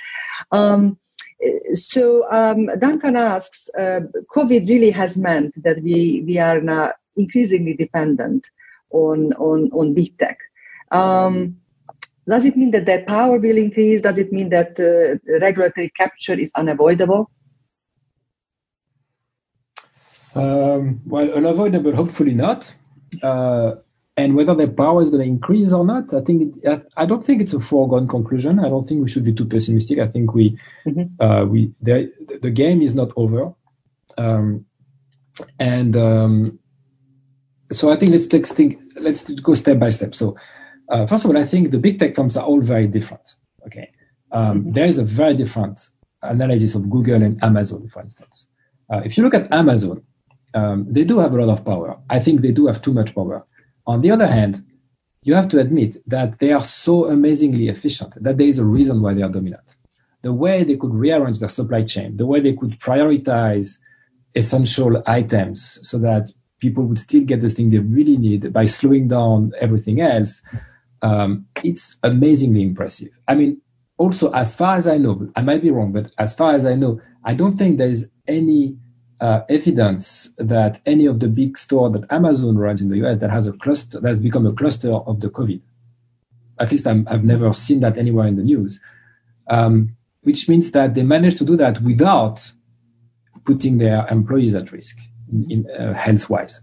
Um, 0.53 0.99
so 1.72 2.30
um, 2.30 2.66
Duncan 2.78 3.16
asks, 3.16 3.70
uh, 3.78 4.01
COVID 4.34 4.68
really 4.68 4.91
has 4.91 5.16
meant 5.16 5.62
that 5.62 5.82
we, 5.82 6.24
we 6.26 6.39
are 6.39 6.61
now 6.61 6.93
increasingly 7.16 7.74
dependent 7.74 8.51
on, 8.91 9.32
on, 9.34 9.70
on 9.72 9.95
big 9.95 10.16
tech. 10.18 10.39
Um, 10.91 11.57
does 12.28 12.45
it 12.45 12.57
mean 12.57 12.70
that 12.72 12.86
their 12.86 13.05
power 13.05 13.39
will 13.39 13.57
increase? 13.57 14.01
Does 14.01 14.18
it 14.18 14.32
mean 14.32 14.51
that 14.51 14.78
uh, 14.78 15.39
regulatory 15.41 15.91
capture 15.97 16.34
is 16.34 16.51
unavoidable? 16.55 17.30
Um, 20.34 21.01
well, 21.07 21.30
unavoidable, 21.32 21.95
hopefully 21.95 22.34
not. 22.34 22.74
Uh, 23.22 23.76
and 24.19 24.35
whether 24.35 24.53
their 24.53 24.66
power 24.66 25.01
is 25.01 25.11
going 25.11 25.23
to 25.23 25.29
increase 25.29 25.73
or 25.73 25.85
not, 25.85 26.12
I 26.12 26.21
think 26.21 26.57
it, 26.64 26.87
I 26.97 27.07
don't 27.07 27.25
think 27.25 27.41
it's 27.41 27.55
a 27.55 27.61
foregone 27.61 28.09
conclusion. 28.09 28.59
I 28.59 28.69
don't 28.69 28.87
think 28.87 29.01
we 29.01 29.09
should 29.09 29.25
be 29.25 29.33
too 29.33 29.47
pessimistic. 29.47 30.01
I 30.01 30.09
think 30.09 30.35
we 30.35 30.59
mm-hmm. 30.85 31.23
uh, 31.25 31.45
we 31.45 31.73
the, 31.81 32.12
the 32.43 32.51
game 32.51 32.83
is 32.83 32.97
not 32.97 33.11
over, 33.14 33.55
um, 34.19 34.66
and 35.61 35.97
um, 35.97 36.59
so 37.71 37.93
I 37.93 37.97
think 37.97 38.11
let's 38.11 38.27
take 38.27 38.49
think, 38.49 38.81
let's 38.97 39.23
go 39.23 39.55
step 39.55 39.79
by 39.79 39.91
step. 39.91 40.16
So 40.16 40.37
uh, 40.89 41.07
first 41.07 41.25
of 41.25 41.31
all, 41.31 41.39
I 41.39 41.47
think 41.47 41.71
the 41.71 41.79
big 41.79 42.01
tech 42.01 42.16
firms 42.16 42.37
are 42.37 42.45
all 42.45 42.61
very 42.61 42.89
different. 42.89 43.37
Okay, 43.66 43.93
um, 44.33 44.62
mm-hmm. 44.62 44.73
there 44.73 44.87
is 44.87 44.99
a 44.99 45.05
very 45.05 45.35
different 45.35 45.79
analysis 46.23 46.75
of 46.75 46.91
Google 46.91 47.23
and 47.23 47.41
Amazon, 47.45 47.89
for 47.89 48.03
instance. 48.03 48.49
Uh, 48.93 49.01
if 49.05 49.16
you 49.16 49.23
look 49.23 49.35
at 49.35 49.53
Amazon, 49.53 50.03
um, 50.55 50.87
they 50.91 51.05
do 51.05 51.21
have 51.21 51.33
a 51.33 51.37
lot 51.37 51.53
of 51.57 51.64
power. 51.64 51.97
I 52.11 52.19
think 52.19 52.41
they 52.41 52.51
do 52.51 52.66
have 52.66 52.83
too 52.83 52.93
much 52.93 53.14
power. 53.14 53.47
On 53.89 54.03
the 54.03 54.11
other 54.11 54.26
hand, 54.26 54.62
you 55.22 55.34
have 55.34 55.49
to 55.49 55.59
admit 55.59 55.97
that 56.07 56.39
they 56.39 56.53
are 56.53 56.61
so 56.62 57.07
amazingly 57.07 57.68
efficient 57.68 58.14
that 58.22 58.36
there 58.36 58.47
is 58.47 58.59
a 58.59 58.64
reason 58.64 59.01
why 59.01 59.14
they 59.14 59.22
are 59.22 59.30
dominant. 59.30 59.76
The 60.22 60.32
way 60.32 60.62
they 60.62 60.76
could 60.76 60.95
rearrange 60.95 61.41
their 61.41 61.49
supply 61.49 61.84
chain, 61.84 62.18
the 62.18 62.26
way 62.26 62.41
they 62.41 62.53
could 62.53 62.78
prioritize 62.78 63.78
essential 64.34 65.03
items 65.07 65.80
so 65.82 65.97
that 65.99 66.30
people 66.61 66.84
would 66.84 66.99
still 66.99 67.24
get 67.24 67.41
the 67.41 67.49
thing 67.49 67.70
they 67.70 67.78
really 67.78 68.18
need 68.18 68.53
by 68.53 68.66
slowing 68.66 69.09
down 69.09 69.53
everything 69.59 70.01
else, 70.03 70.43
um, 71.03 71.47
it's 71.64 71.97
amazingly 72.03 72.62
impressive. 72.62 73.18
I 73.26 73.36
mean, 73.36 73.61
also, 73.97 74.30
as 74.32 74.55
far 74.55 74.76
as 74.76 74.86
I 74.86 74.99
know, 74.99 75.30
I 75.34 75.43
might 75.43 75.62
be 75.62 75.70
wrong, 75.70 75.93
but 75.93 76.12
as 76.18 76.34
far 76.34 76.55
as 76.55 76.66
I 76.66 76.74
know, 76.74 77.01
I 77.24 77.34
don't 77.34 77.57
think 77.57 77.78
there 77.78 77.89
is 77.89 78.09
any 78.26 78.76
uh, 79.21 79.41
evidence 79.49 80.31
that 80.39 80.81
any 80.87 81.07
of 81.07 81.21
the 81.21 81.29
big 81.29 81.59
store 81.59 81.91
that 81.91 82.11
Amazon 82.11 82.57
runs 82.57 82.81
in 82.81 82.89
the 82.89 83.05
US 83.05 83.21
that 83.21 83.31
has 83.31 83.47
a 83.47 83.53
cluster 83.53 84.01
that 84.01 84.09
has 84.09 84.21
become 84.21 84.47
a 84.47 84.53
cluster 84.53 84.93
of 84.93 85.21
the 85.21 85.29
COVID. 85.29 85.61
At 86.61 86.71
least 86.73 86.87
i 86.87 86.95
have 87.09 87.25
never 87.25 87.53
seen 87.53 87.81
that 87.81 87.99
anywhere 87.99 88.27
in 88.27 88.37
the 88.37 88.43
news, 88.43 88.81
um, 89.49 89.97
which 90.23 90.49
means 90.49 90.73
that 90.73 90.95
they 90.95 91.03
managed 91.03 91.39
to 91.39 91.45
do 91.45 91.57
that 91.57 91.81
without 91.83 92.53
putting 93.45 93.79
their 93.79 94.07
employees 94.09 94.55
at 94.55 94.73
risk 94.73 94.99
in, 95.49 95.66
uh, 95.71 95.95
health 95.95 96.29
wise. 96.29 96.61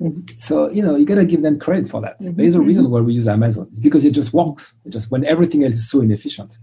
Mm-hmm. 0.00 0.36
So 0.36 0.70
you 0.70 0.82
know 0.82 0.96
you 0.96 1.04
gotta 1.04 1.24
give 1.24 1.42
them 1.42 1.58
credit 1.58 1.88
for 1.88 2.00
that. 2.00 2.20
Mm-hmm. 2.20 2.36
There 2.36 2.46
is 2.46 2.54
a 2.54 2.60
reason 2.60 2.90
why 2.90 3.00
we 3.00 3.14
use 3.14 3.28
Amazon. 3.28 3.68
It's 3.70 3.80
because 3.80 4.04
it 4.04 4.12
just 4.12 4.32
works. 4.32 4.74
It 4.84 4.90
just 4.90 5.10
when 5.10 5.24
everything 5.24 5.64
else 5.64 5.74
is 5.74 5.90
so 5.90 6.00
inefficient. 6.00 6.58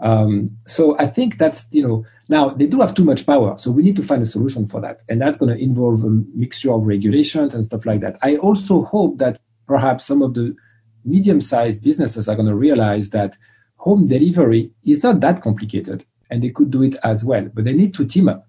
Um, 0.00 0.56
so 0.66 0.98
I 0.98 1.06
think 1.06 1.38
that's 1.38 1.66
you 1.70 1.86
know 1.86 2.04
now 2.28 2.48
they 2.48 2.66
do 2.66 2.80
have 2.80 2.94
too 2.94 3.04
much 3.04 3.26
power, 3.26 3.56
so 3.56 3.70
we 3.70 3.82
need 3.82 3.96
to 3.96 4.02
find 4.02 4.22
a 4.22 4.26
solution 4.26 4.66
for 4.66 4.80
that, 4.80 5.02
and 5.08 5.20
that's 5.20 5.38
going 5.38 5.54
to 5.54 5.62
involve 5.62 6.02
a 6.02 6.10
mixture 6.34 6.72
of 6.72 6.82
regulations 6.82 7.54
and 7.54 7.64
stuff 7.64 7.86
like 7.86 8.00
that. 8.00 8.16
I 8.22 8.36
also 8.36 8.82
hope 8.82 9.18
that 9.18 9.40
perhaps 9.66 10.04
some 10.04 10.22
of 10.22 10.34
the 10.34 10.56
medium-sized 11.04 11.82
businesses 11.82 12.28
are 12.28 12.36
going 12.36 12.48
to 12.48 12.54
realize 12.54 13.10
that 13.10 13.36
home 13.76 14.06
delivery 14.06 14.70
is 14.84 15.02
not 15.02 15.20
that 15.20 15.42
complicated, 15.42 16.04
and 16.30 16.42
they 16.42 16.50
could 16.50 16.70
do 16.70 16.82
it 16.82 16.96
as 17.04 17.24
well, 17.24 17.48
but 17.52 17.64
they 17.64 17.72
need 17.72 17.94
to 17.94 18.04
team 18.04 18.28
up. 18.28 18.46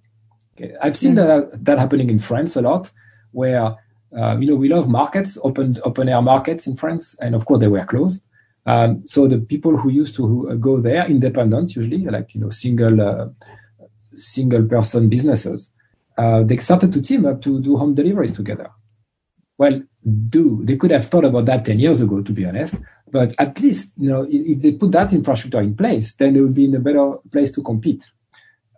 Okay. 0.55 0.73
I've 0.81 0.97
seen 0.97 1.15
mm-hmm. 1.15 1.51
that 1.51 1.65
that 1.65 1.79
happening 1.79 2.09
in 2.09 2.19
France 2.19 2.55
a 2.55 2.61
lot, 2.61 2.91
where 3.31 3.75
uh, 4.17 4.37
you 4.39 4.47
know 4.47 4.55
we 4.55 4.69
love 4.69 4.87
markets, 4.87 5.37
open 5.43 5.77
open 5.83 6.09
air 6.09 6.21
markets 6.21 6.67
in 6.67 6.75
France, 6.75 7.15
and 7.19 7.35
of 7.35 7.45
course 7.45 7.59
they 7.59 7.67
were 7.67 7.85
closed. 7.85 8.25
Um, 8.65 9.05
so 9.05 9.27
the 9.27 9.39
people 9.39 9.75
who 9.75 9.89
used 9.89 10.15
to 10.15 10.57
go 10.59 10.79
there, 10.79 11.05
independent 11.05 11.75
usually, 11.75 12.05
like 12.05 12.33
you 12.33 12.41
know 12.41 12.49
single 12.49 13.01
uh, 13.01 13.27
single 14.15 14.63
person 14.63 15.09
businesses, 15.09 15.71
uh, 16.17 16.43
they 16.43 16.57
started 16.57 16.91
to 16.93 17.01
team 17.01 17.25
up 17.25 17.41
to 17.41 17.61
do 17.61 17.77
home 17.77 17.93
deliveries 17.93 18.31
together. 18.31 18.69
Well, 19.57 19.81
do 20.29 20.61
they 20.63 20.77
could 20.77 20.91
have 20.91 21.07
thought 21.07 21.25
about 21.25 21.45
that 21.45 21.65
ten 21.65 21.79
years 21.79 21.99
ago, 21.99 22.21
to 22.21 22.31
be 22.31 22.45
honest. 22.45 22.75
But 23.11 23.35
at 23.37 23.59
least 23.59 23.93
you 23.97 24.09
know 24.09 24.25
if, 24.29 24.61
they 24.61 24.71
put 24.71 24.91
that 24.93 25.13
infrastructure 25.13 25.61
in 25.61 25.75
place, 25.75 26.15
then 26.15 26.33
they 26.33 26.41
would 26.41 26.53
be 26.53 26.65
in 26.65 26.75
a 26.75 26.79
better 26.79 27.15
place 27.31 27.51
to 27.51 27.61
compete. 27.61 28.09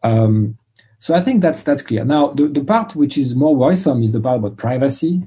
Um, 0.03 0.57
so 0.99 1.14
I 1.14 1.22
think 1.22 1.41
that's 1.41 1.62
that's 1.64 1.84
clear. 1.84 2.03
Now 2.03 2.34
the, 2.34 2.48
the 2.48 2.64
part 2.64 2.95
which 2.95 3.18
is 3.18 3.36
more 3.36 3.56
worrisome 3.56 4.02
is 4.02 4.12
the 4.12 4.20
part 4.20 4.40
about 4.40 4.57
privacy 4.57 5.24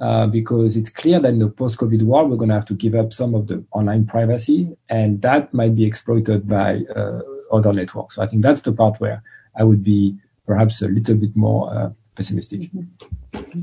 uh, 0.00 0.26
because 0.26 0.76
it's 0.76 0.90
clear 0.90 1.20
that 1.20 1.28
in 1.28 1.38
the 1.38 1.48
post-COVID 1.48 2.02
world, 2.02 2.30
we're 2.30 2.36
going 2.36 2.48
to 2.50 2.54
have 2.54 2.64
to 2.66 2.74
give 2.74 2.94
up 2.94 3.12
some 3.12 3.34
of 3.34 3.46
the 3.46 3.64
online 3.72 4.06
privacy, 4.06 4.76
and 4.88 5.22
that 5.22 5.52
might 5.52 5.74
be 5.74 5.84
exploited 5.84 6.48
by 6.48 6.80
uh, 6.94 7.20
other 7.50 7.72
networks. 7.72 8.16
So 8.16 8.22
I 8.22 8.26
think 8.26 8.42
that's 8.42 8.62
the 8.62 8.72
part 8.72 9.00
where 9.00 9.22
I 9.56 9.64
would 9.64 9.82
be 9.82 10.16
perhaps 10.46 10.82
a 10.82 10.88
little 10.88 11.16
bit 11.16 11.34
more 11.36 11.74
uh, 11.74 11.90
pessimistic. 12.14 12.60
Mm-hmm. 12.60 13.62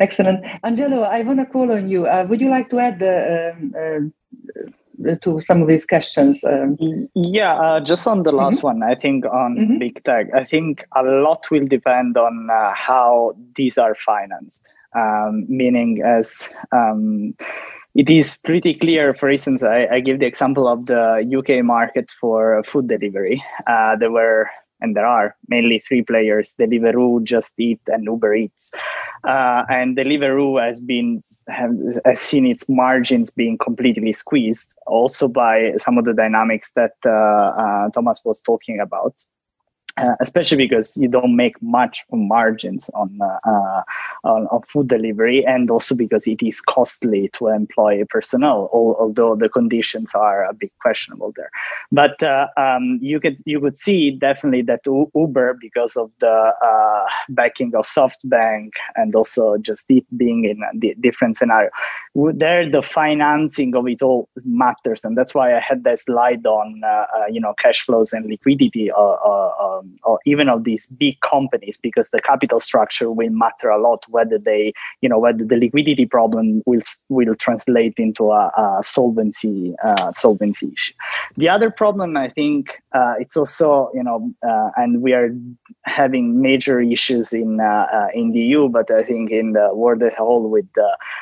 Excellent. 0.00 0.44
Angelo, 0.62 1.02
I 1.02 1.22
want 1.22 1.40
to 1.40 1.46
call 1.46 1.72
on 1.72 1.88
you. 1.88 2.06
Uh, 2.06 2.24
would 2.28 2.40
you 2.40 2.50
like 2.50 2.70
to 2.70 2.78
add 2.78 3.02
um, 3.02 3.74
uh, 3.76 5.14
to 5.22 5.40
some 5.40 5.62
of 5.62 5.68
these 5.68 5.86
questions? 5.86 6.42
Um, 6.44 7.08
yeah, 7.14 7.54
uh, 7.58 7.80
just 7.80 8.06
on 8.06 8.22
the 8.22 8.32
last 8.32 8.58
mm-hmm. 8.58 8.66
one, 8.66 8.82
I 8.82 8.94
think 8.94 9.24
on 9.26 9.56
mm-hmm. 9.56 9.78
big 9.78 10.02
tech, 10.04 10.28
I 10.34 10.44
think 10.44 10.84
a 10.94 11.02
lot 11.02 11.50
will 11.50 11.66
depend 11.66 12.16
on 12.16 12.48
uh, 12.50 12.72
how 12.74 13.36
these 13.56 13.76
are 13.76 13.94
financed. 13.94 14.60
Um, 14.94 15.46
meaning, 15.48 16.02
as 16.04 16.48
um, 16.72 17.34
it 17.94 18.08
is 18.08 18.38
pretty 18.44 18.74
clear, 18.74 19.14
for 19.14 19.28
instance, 19.28 19.62
I, 19.62 19.86
I, 19.86 20.00
give 20.00 20.18
the 20.18 20.26
example 20.26 20.68
of 20.68 20.86
the 20.86 21.24
UK 21.38 21.64
market 21.64 22.10
for 22.20 22.62
food 22.64 22.88
delivery. 22.88 23.42
Uh, 23.66 23.96
there 23.96 24.10
were 24.10 24.48
and 24.80 24.96
there 24.96 25.06
are 25.06 25.36
mainly 25.48 25.80
three 25.80 26.02
players: 26.02 26.54
Deliveroo, 26.58 27.24
Just 27.24 27.54
Eat, 27.58 27.80
and 27.88 28.04
Uber 28.04 28.34
Eats. 28.34 28.70
Uh, 29.24 29.64
and 29.68 29.96
Deliveroo 29.96 30.64
has 30.64 30.80
been 30.80 31.20
has 31.48 32.20
seen 32.20 32.46
its 32.46 32.68
margins 32.68 33.30
being 33.30 33.58
completely 33.58 34.12
squeezed, 34.12 34.74
also 34.86 35.26
by 35.26 35.72
some 35.78 35.98
of 35.98 36.04
the 36.04 36.14
dynamics 36.14 36.70
that 36.76 36.94
uh, 37.04 37.10
uh, 37.10 37.90
Thomas 37.90 38.20
was 38.24 38.40
talking 38.40 38.78
about. 38.80 39.14
Uh, 39.98 40.14
especially 40.20 40.58
because 40.58 40.96
you 40.96 41.08
don't 41.08 41.34
make 41.34 41.60
much 41.60 42.04
margins 42.12 42.88
on, 42.94 43.18
uh, 43.20 43.38
uh, 43.44 43.82
on, 44.22 44.46
on 44.46 44.62
food 44.62 44.86
delivery, 44.86 45.44
and 45.44 45.70
also 45.72 45.92
because 45.92 46.24
it 46.28 46.40
is 46.40 46.60
costly 46.60 47.28
to 47.32 47.48
employ 47.48 48.00
personnel, 48.08 48.70
although 48.72 49.34
the 49.34 49.48
conditions 49.48 50.14
are 50.14 50.44
a 50.44 50.52
bit 50.54 50.70
questionable 50.80 51.32
there. 51.34 51.50
But 51.90 52.22
uh, 52.22 52.46
um, 52.56 52.98
you 53.02 53.18
could 53.18 53.38
you 53.44 53.60
could 53.60 53.76
see 53.76 54.12
definitely 54.12 54.62
that 54.62 54.82
Uber, 54.86 55.58
because 55.60 55.96
of 55.96 56.12
the 56.20 56.52
uh, 56.62 57.06
backing 57.30 57.74
of 57.74 57.84
SoftBank 57.84 58.70
and 58.94 59.16
also 59.16 59.56
just 59.58 59.86
it 59.88 60.04
being 60.16 60.44
in 60.44 60.62
a 60.62 60.94
different 61.00 61.38
scenario, 61.38 61.70
there 62.14 62.70
the 62.70 62.82
financing 62.82 63.74
of 63.74 63.88
it 63.88 64.02
all 64.02 64.28
matters, 64.44 65.04
and 65.04 65.18
that's 65.18 65.34
why 65.34 65.56
I 65.56 65.60
had 65.60 65.82
that 65.84 65.98
slide 65.98 66.46
on 66.46 66.82
you 67.32 67.40
know 67.40 67.54
cash 67.58 67.84
flows 67.84 68.12
and 68.12 68.26
liquidity. 68.26 68.92
Um, 68.92 69.87
or 70.02 70.18
even 70.26 70.48
of 70.48 70.64
these 70.64 70.86
big 70.86 71.20
companies 71.20 71.78
because 71.80 72.10
the 72.10 72.20
capital 72.20 72.60
structure 72.60 73.10
will 73.10 73.30
matter 73.30 73.68
a 73.68 73.80
lot 73.80 74.04
whether 74.08 74.38
they 74.38 74.72
you 75.00 75.08
know 75.08 75.18
whether 75.18 75.44
the 75.44 75.56
liquidity 75.56 76.06
problem 76.06 76.62
will 76.66 76.82
will 77.08 77.34
translate 77.34 77.94
into 77.98 78.30
a, 78.30 78.48
a 78.56 78.82
solvency 78.82 79.74
uh, 79.84 80.12
solvency 80.12 80.72
issue. 80.72 80.94
The 81.36 81.48
other 81.48 81.70
problem 81.70 82.16
i 82.16 82.28
think 82.28 82.70
uh, 82.92 83.14
it's 83.18 83.36
also 83.36 83.90
you 83.94 84.02
know 84.02 84.32
uh, 84.46 84.70
and 84.76 85.02
we 85.02 85.12
are 85.12 85.30
having 85.84 86.40
major 86.40 86.80
issues 86.80 87.32
in 87.32 87.60
uh, 87.60 87.86
uh, 87.92 88.08
in 88.14 88.32
the 88.32 88.40
eu 88.40 88.68
but 88.68 88.90
i 88.90 89.02
think 89.02 89.30
in 89.30 89.52
the 89.52 89.70
world 89.74 90.02
as 90.02 90.12
a 90.12 90.16
whole 90.16 90.48
with 90.48 90.68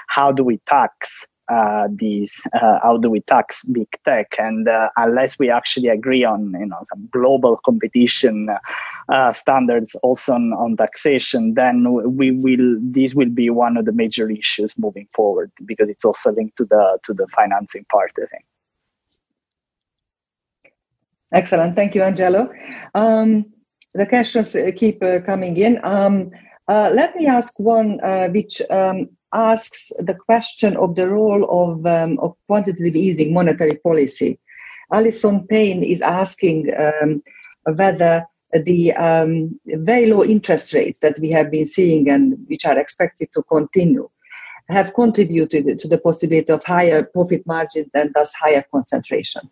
how 0.08 0.32
do 0.32 0.44
we 0.44 0.60
tax 0.68 1.26
uh, 1.48 1.88
these 1.90 2.40
uh, 2.54 2.78
how 2.82 2.96
do 2.96 3.08
we 3.08 3.20
tax 3.20 3.64
big 3.64 3.88
tech? 4.04 4.34
And 4.38 4.68
uh, 4.68 4.88
unless 4.96 5.38
we 5.38 5.50
actually 5.50 5.88
agree 5.88 6.24
on 6.24 6.54
you 6.58 6.66
know 6.66 6.82
some 6.92 7.08
global 7.12 7.58
competition 7.64 8.48
uh, 9.08 9.32
standards 9.32 9.94
also 10.02 10.32
on, 10.32 10.52
on, 10.54 10.76
taxation 10.76 11.54
then 11.54 11.92
we 12.16 12.32
will 12.32 12.76
this 12.80 13.14
will 13.14 13.28
be 13.28 13.48
one 13.50 13.76
of 13.76 13.84
the 13.84 13.92
major 13.92 14.28
issues 14.28 14.76
moving 14.76 15.06
forward 15.14 15.50
because 15.64 15.88
it's 15.88 16.04
also 16.04 16.32
linked 16.32 16.56
to 16.56 16.64
the 16.64 16.98
to 17.04 17.14
the 17.14 17.26
financing 17.28 17.84
part 17.90 18.12
i 18.22 18.26
think. 18.26 18.44
Excellent. 21.32 21.76
Thank 21.76 21.94
you 21.94 22.02
angelo. 22.02 22.50
Um, 22.94 23.46
the 23.94 24.06
questions 24.06 24.56
keep 24.76 25.02
uh, 25.02 25.20
coming 25.20 25.56
in. 25.56 25.80
Um, 25.84 26.30
uh, 26.68 26.90
let 26.92 27.14
me 27.14 27.26
ask 27.26 27.58
one 27.58 27.98
which 28.32 28.60
um, 28.70 29.08
asks 29.32 29.92
the 29.98 30.14
question 30.14 30.76
of 30.76 30.94
the 30.94 31.08
role 31.08 31.44
of, 31.50 31.84
um, 31.86 32.18
of 32.20 32.34
quantitative 32.46 32.96
easing 32.96 33.34
monetary 33.34 33.76
policy. 33.76 34.38
Alison 34.92 35.46
Payne 35.46 35.82
is 35.82 36.00
asking 36.00 36.72
um, 36.78 37.22
whether 37.74 38.24
the 38.64 38.92
um, 38.92 39.58
very 39.66 40.06
low 40.06 40.24
interest 40.24 40.72
rates 40.72 41.00
that 41.00 41.18
we 41.18 41.30
have 41.30 41.50
been 41.50 41.66
seeing 41.66 42.08
and 42.08 42.38
which 42.46 42.64
are 42.64 42.78
expected 42.78 43.28
to 43.34 43.42
continue 43.42 44.08
have 44.68 44.94
contributed 44.94 45.78
to 45.78 45.88
the 45.88 45.98
possibility 45.98 46.52
of 46.52 46.62
higher 46.64 47.02
profit 47.02 47.46
margins 47.46 47.88
and 47.94 48.12
thus 48.14 48.34
higher 48.34 48.64
concentration. 48.72 49.48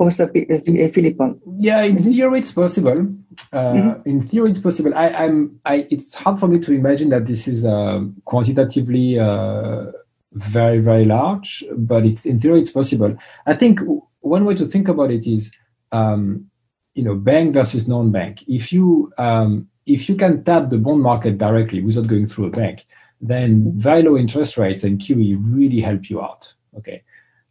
Professor 0.00 0.28
Philippon. 0.28 1.40
Yeah, 1.58 1.82
in 1.82 1.96
mm-hmm. 1.96 2.10
theory 2.10 2.38
it's 2.38 2.52
possible. 2.52 3.06
Uh, 3.52 3.58
mm-hmm. 3.58 4.08
In 4.08 4.26
theory 4.26 4.50
it's 4.52 4.60
possible. 4.60 4.94
I, 4.94 5.08
am 5.08 5.60
I, 5.66 5.86
it's 5.90 6.14
hard 6.14 6.40
for 6.40 6.48
me 6.48 6.58
to 6.60 6.72
imagine 6.72 7.10
that 7.10 7.26
this 7.26 7.46
is 7.46 7.66
uh, 7.66 8.00
quantitatively 8.24 9.18
uh, 9.18 9.92
very 10.32 10.78
very 10.78 11.04
large, 11.04 11.62
but 11.76 12.06
it's 12.06 12.24
in 12.24 12.40
theory 12.40 12.62
it's 12.62 12.70
possible. 12.70 13.14
I 13.44 13.54
think 13.54 13.80
one 14.20 14.46
way 14.46 14.54
to 14.54 14.66
think 14.66 14.88
about 14.88 15.10
it 15.10 15.26
is, 15.26 15.50
um, 15.92 16.46
you 16.94 17.02
know, 17.02 17.14
bank 17.14 17.52
versus 17.52 17.86
non-bank. 17.86 18.42
If 18.48 18.72
you 18.72 19.12
um, 19.18 19.68
if 19.84 20.08
you 20.08 20.14
can 20.14 20.44
tap 20.44 20.70
the 20.70 20.78
bond 20.78 21.02
market 21.02 21.36
directly 21.36 21.82
without 21.82 22.06
going 22.06 22.26
through 22.26 22.46
a 22.46 22.50
bank, 22.50 22.86
then 23.20 23.70
very 23.76 24.02
low 24.02 24.16
interest 24.16 24.56
rates 24.56 24.82
and 24.82 24.98
QE 24.98 25.36
really 25.42 25.82
help 25.82 26.08
you 26.08 26.22
out. 26.22 26.54
Okay. 26.78 27.02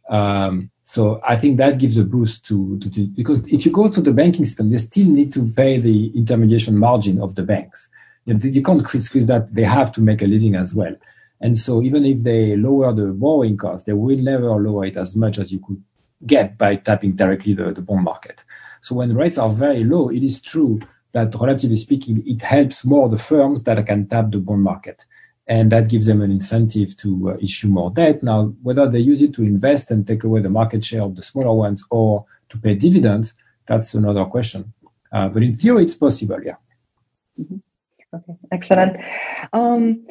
Um, 0.08 0.72
so 0.90 1.20
I 1.22 1.36
think 1.36 1.56
that 1.58 1.78
gives 1.78 1.96
a 1.98 2.02
boost 2.02 2.44
to, 2.46 2.76
to 2.80 2.88
this 2.88 3.06
because 3.06 3.46
if 3.46 3.64
you 3.64 3.70
go 3.70 3.88
to 3.88 4.00
the 4.00 4.10
banking 4.10 4.44
system, 4.44 4.70
they 4.70 4.78
still 4.78 5.06
need 5.06 5.32
to 5.34 5.48
pay 5.52 5.78
the 5.78 6.10
intermediation 6.16 6.76
margin 6.76 7.20
of 7.22 7.36
the 7.36 7.44
banks. 7.44 7.88
You, 8.24 8.34
know, 8.34 8.40
you 8.42 8.60
can't 8.60 8.84
squeeze 8.84 9.26
that; 9.26 9.54
they 9.54 9.62
have 9.62 9.92
to 9.92 10.00
make 10.00 10.20
a 10.20 10.26
living 10.26 10.56
as 10.56 10.74
well. 10.74 10.92
And 11.40 11.56
so 11.56 11.80
even 11.80 12.04
if 12.04 12.24
they 12.24 12.56
lower 12.56 12.92
the 12.92 13.06
borrowing 13.12 13.56
cost, 13.56 13.86
they 13.86 13.92
will 13.92 14.18
never 14.18 14.50
lower 14.50 14.84
it 14.84 14.96
as 14.96 15.14
much 15.14 15.38
as 15.38 15.52
you 15.52 15.60
could 15.64 15.80
get 16.26 16.58
by 16.58 16.74
tapping 16.74 17.14
directly 17.14 17.54
the, 17.54 17.70
the 17.70 17.82
bond 17.82 18.02
market. 18.02 18.42
So 18.80 18.96
when 18.96 19.14
rates 19.14 19.38
are 19.38 19.50
very 19.50 19.84
low, 19.84 20.08
it 20.08 20.24
is 20.24 20.40
true 20.40 20.80
that 21.12 21.32
relatively 21.40 21.76
speaking, 21.76 22.24
it 22.26 22.42
helps 22.42 22.84
more 22.84 23.08
the 23.08 23.16
firms 23.16 23.62
that 23.62 23.86
can 23.86 24.08
tap 24.08 24.32
the 24.32 24.38
bond 24.38 24.62
market 24.62 25.04
and 25.50 25.72
that 25.72 25.88
gives 25.88 26.06
them 26.06 26.22
an 26.22 26.30
incentive 26.30 26.96
to 26.96 27.32
uh, 27.32 27.36
issue 27.42 27.66
more 27.66 27.90
debt. 27.90 28.22
Now, 28.22 28.54
whether 28.62 28.88
they 28.88 29.00
use 29.00 29.20
it 29.20 29.34
to 29.34 29.42
invest 29.42 29.90
and 29.90 30.06
take 30.06 30.22
away 30.22 30.40
the 30.40 30.48
market 30.48 30.84
share 30.84 31.02
of 31.02 31.16
the 31.16 31.24
smaller 31.24 31.52
ones 31.52 31.84
or 31.90 32.24
to 32.50 32.56
pay 32.56 32.76
dividends, 32.76 33.34
that's 33.66 33.92
another 33.94 34.24
question. 34.26 34.72
Uh, 35.12 35.28
but 35.28 35.42
in 35.42 35.52
theory, 35.52 35.82
it's 35.82 35.96
possible, 35.96 36.38
yeah. 36.42 36.54
Mm-hmm. 37.38 37.56
Okay, 38.14 38.38
excellent. 38.52 38.96
Um, 39.52 40.06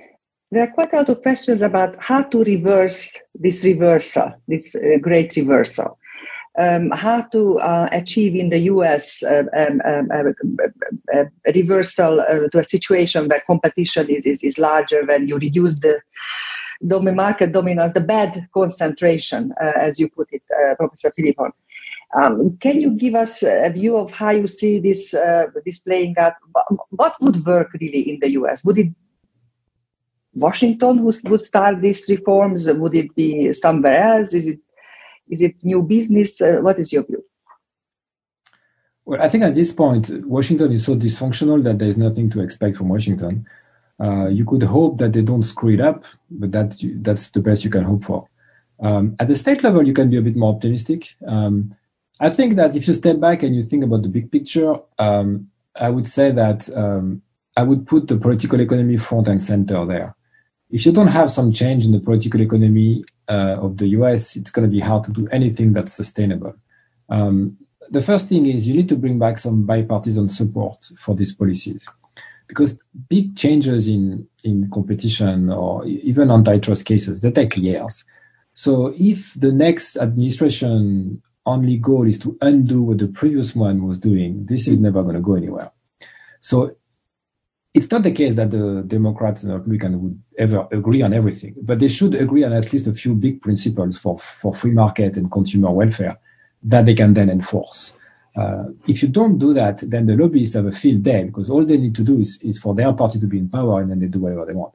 there 0.51 0.63
are 0.63 0.71
quite 0.71 0.91
a 0.91 0.97
lot 0.97 1.09
of 1.09 1.21
questions 1.21 1.61
about 1.61 1.95
how 1.99 2.23
to 2.23 2.43
reverse 2.43 3.17
this 3.33 3.63
reversal, 3.63 4.33
this 4.47 4.75
uh, 4.75 4.97
great 5.01 5.35
reversal 5.37 5.98
um, 6.59 6.91
how 6.91 7.21
to 7.21 7.59
uh, 7.59 7.87
achieve 7.91 8.35
in 8.35 8.49
the 8.49 8.59
US 8.73 9.23
uh, 9.23 9.43
um, 9.57 9.81
um, 9.85 10.09
uh, 10.11 11.23
a 11.47 11.51
reversal 11.55 12.19
uh, 12.19 12.47
to 12.51 12.59
a 12.59 12.63
situation 12.63 13.27
where 13.27 13.41
competition 13.47 14.09
is, 14.09 14.25
is, 14.25 14.43
is 14.43 14.57
larger, 14.57 15.05
when 15.05 15.27
you 15.27 15.37
reduce 15.37 15.79
the 15.79 15.99
dominant 16.85 17.17
market 17.17 17.51
dominance, 17.51 17.93
the 17.93 18.01
bad 18.01 18.47
concentration, 18.53 19.53
uh, 19.61 19.71
as 19.75 19.99
you 19.99 20.09
put 20.09 20.27
it, 20.31 20.43
Professor 20.77 21.11
Philippon. 21.15 21.51
Um, 22.19 22.57
can 22.57 22.81
you 22.81 22.91
give 22.91 23.15
us 23.15 23.43
a 23.43 23.69
view 23.69 23.95
of 23.95 24.11
how 24.11 24.31
you 24.31 24.47
see 24.47 24.79
this 24.79 25.15
this 25.63 25.79
playing 25.79 26.15
out? 26.17 26.33
What 26.89 27.15
would 27.21 27.45
work 27.45 27.69
really 27.79 28.09
in 28.09 28.19
the 28.19 28.31
US? 28.31 28.65
Would 28.65 28.79
it 28.79 28.87
Washington 30.33 30.97
who 30.99 31.11
would 31.25 31.43
start 31.43 31.81
these 31.81 32.09
reforms? 32.09 32.67
Would 32.67 32.95
it 32.95 33.13
be 33.15 33.53
somewhere 33.53 34.17
else? 34.17 34.33
Is 34.33 34.47
it 34.47 34.59
is 35.29 35.41
it 35.41 35.63
new 35.63 35.81
business? 35.81 36.41
Uh, 36.41 36.59
what 36.61 36.79
is 36.79 36.91
your 36.91 37.03
view? 37.03 37.23
Well, 39.05 39.21
I 39.21 39.29
think 39.29 39.43
at 39.43 39.55
this 39.55 39.71
point, 39.71 40.09
Washington 40.25 40.71
is 40.71 40.85
so 40.85 40.95
dysfunctional 40.95 41.63
that 41.63 41.79
there's 41.79 41.97
nothing 41.97 42.29
to 42.31 42.41
expect 42.41 42.77
from 42.77 42.89
Washington. 42.89 43.45
Uh, 43.99 44.27
you 44.27 44.45
could 44.45 44.63
hope 44.63 44.97
that 44.99 45.13
they 45.13 45.21
don't 45.21 45.43
screw 45.43 45.73
it 45.73 45.81
up, 45.81 46.05
but 46.29 46.51
that 46.51 46.75
that's 47.01 47.31
the 47.31 47.41
best 47.41 47.63
you 47.63 47.69
can 47.69 47.83
hope 47.83 48.03
for. 48.03 48.27
Um, 48.81 49.15
at 49.19 49.27
the 49.27 49.35
state 49.35 49.63
level, 49.63 49.85
you 49.85 49.93
can 49.93 50.09
be 50.09 50.17
a 50.17 50.21
bit 50.21 50.35
more 50.35 50.53
optimistic. 50.53 51.15
Um, 51.27 51.75
I 52.21 52.29
think 52.29 52.55
that 52.55 52.75
if 52.75 52.87
you 52.87 52.93
step 52.93 53.19
back 53.19 53.43
and 53.43 53.55
you 53.55 53.63
think 53.63 53.83
about 53.83 54.03
the 54.03 54.09
big 54.09 54.31
picture, 54.31 54.75
um, 54.97 55.49
I 55.75 55.89
would 55.89 56.07
say 56.07 56.31
that 56.31 56.69
um, 56.75 57.21
I 57.57 57.63
would 57.63 57.87
put 57.87 58.07
the 58.07 58.17
political 58.17 58.59
economy 58.61 58.97
front 58.97 59.27
and 59.27 59.43
center 59.43 59.85
there. 59.85 60.15
If 60.69 60.85
you 60.85 60.91
don't 60.91 61.07
have 61.07 61.31
some 61.31 61.51
change 61.51 61.85
in 61.85 61.91
the 61.91 61.99
political 61.99 62.41
economy 62.41 63.03
uh, 63.27 63.57
of 63.59 63.77
the 63.77 63.87
US, 63.99 64.35
it's 64.35 64.51
going 64.51 64.69
to 64.69 64.71
be 64.71 64.79
hard 64.79 65.03
to 65.05 65.11
do 65.11 65.27
anything 65.31 65.73
that's 65.73 65.93
sustainable. 65.93 66.55
Um, 67.09 67.57
the 67.89 68.01
first 68.01 68.29
thing 68.29 68.45
is 68.45 68.67
you 68.67 68.75
need 68.75 68.89
to 68.89 68.95
bring 68.95 69.17
back 69.17 69.39
some 69.39 69.65
bipartisan 69.65 70.27
support 70.27 70.77
for 70.99 71.15
these 71.15 71.33
policies 71.33 71.87
because 72.47 72.79
big 73.07 73.35
changes 73.35 73.87
in, 73.87 74.27
in 74.43 74.69
competition 74.71 75.49
or 75.49 75.85
even 75.85 76.31
antitrust 76.31 76.83
cases, 76.83 77.21
they 77.21 77.31
take 77.31 77.55
years. 77.57 78.03
So 78.53 78.93
if 78.97 79.35
the 79.35 79.51
next 79.51 79.97
administration 79.97 81.21
only 81.45 81.77
goal 81.77 82.07
is 82.07 82.19
to 82.19 82.37
undo 82.41 82.81
what 82.81 82.97
the 82.97 83.07
previous 83.07 83.55
one 83.55 83.87
was 83.87 83.99
doing, 83.99 84.45
this 84.47 84.67
is 84.67 84.79
never 84.79 85.03
going 85.03 85.15
to 85.15 85.21
go 85.21 85.35
anywhere. 85.35 85.71
So 86.41 86.75
it's 87.73 87.91
not 87.91 88.03
the 88.03 88.11
case 88.11 88.33
that 88.35 88.51
the 88.51 88.83
Democrats 88.87 89.43
and 89.43 89.53
Republicans 89.53 89.97
would 89.97 90.21
ever 90.37 90.67
agree 90.71 91.01
on 91.01 91.13
everything, 91.13 91.53
but 91.61 91.79
they 91.79 91.87
should 91.87 92.15
agree 92.15 92.43
on 92.43 92.51
at 92.51 92.73
least 92.73 92.87
a 92.87 92.93
few 92.93 93.13
big 93.13 93.41
principles 93.41 93.97
for, 93.97 94.17
for 94.17 94.53
free 94.53 94.71
market 94.71 95.17
and 95.17 95.31
consumer 95.31 95.71
welfare 95.71 96.17
that 96.63 96.85
they 96.85 96.95
can 96.95 97.13
then 97.13 97.29
enforce. 97.29 97.93
Uh, 98.35 98.65
if 98.87 99.01
you 99.01 99.07
don't 99.07 99.37
do 99.37 99.53
that, 99.53 99.83
then 99.87 100.05
the 100.05 100.15
lobbyists 100.15 100.55
have 100.55 100.65
a 100.65 100.71
field 100.71 101.03
day 101.03 101.23
because 101.23 101.49
all 101.49 101.63
they 101.63 101.77
need 101.77 101.93
to 101.95 102.03
do 102.03 102.19
is, 102.19 102.39
is 102.41 102.57
for 102.57 102.73
their 102.73 102.91
party 102.93 103.19
to 103.19 103.27
be 103.27 103.37
in 103.37 103.49
power 103.49 103.81
and 103.81 103.91
then 103.91 103.99
they 103.99 104.07
do 104.07 104.19
whatever 104.19 104.45
they 104.45 104.53
want. 104.53 104.73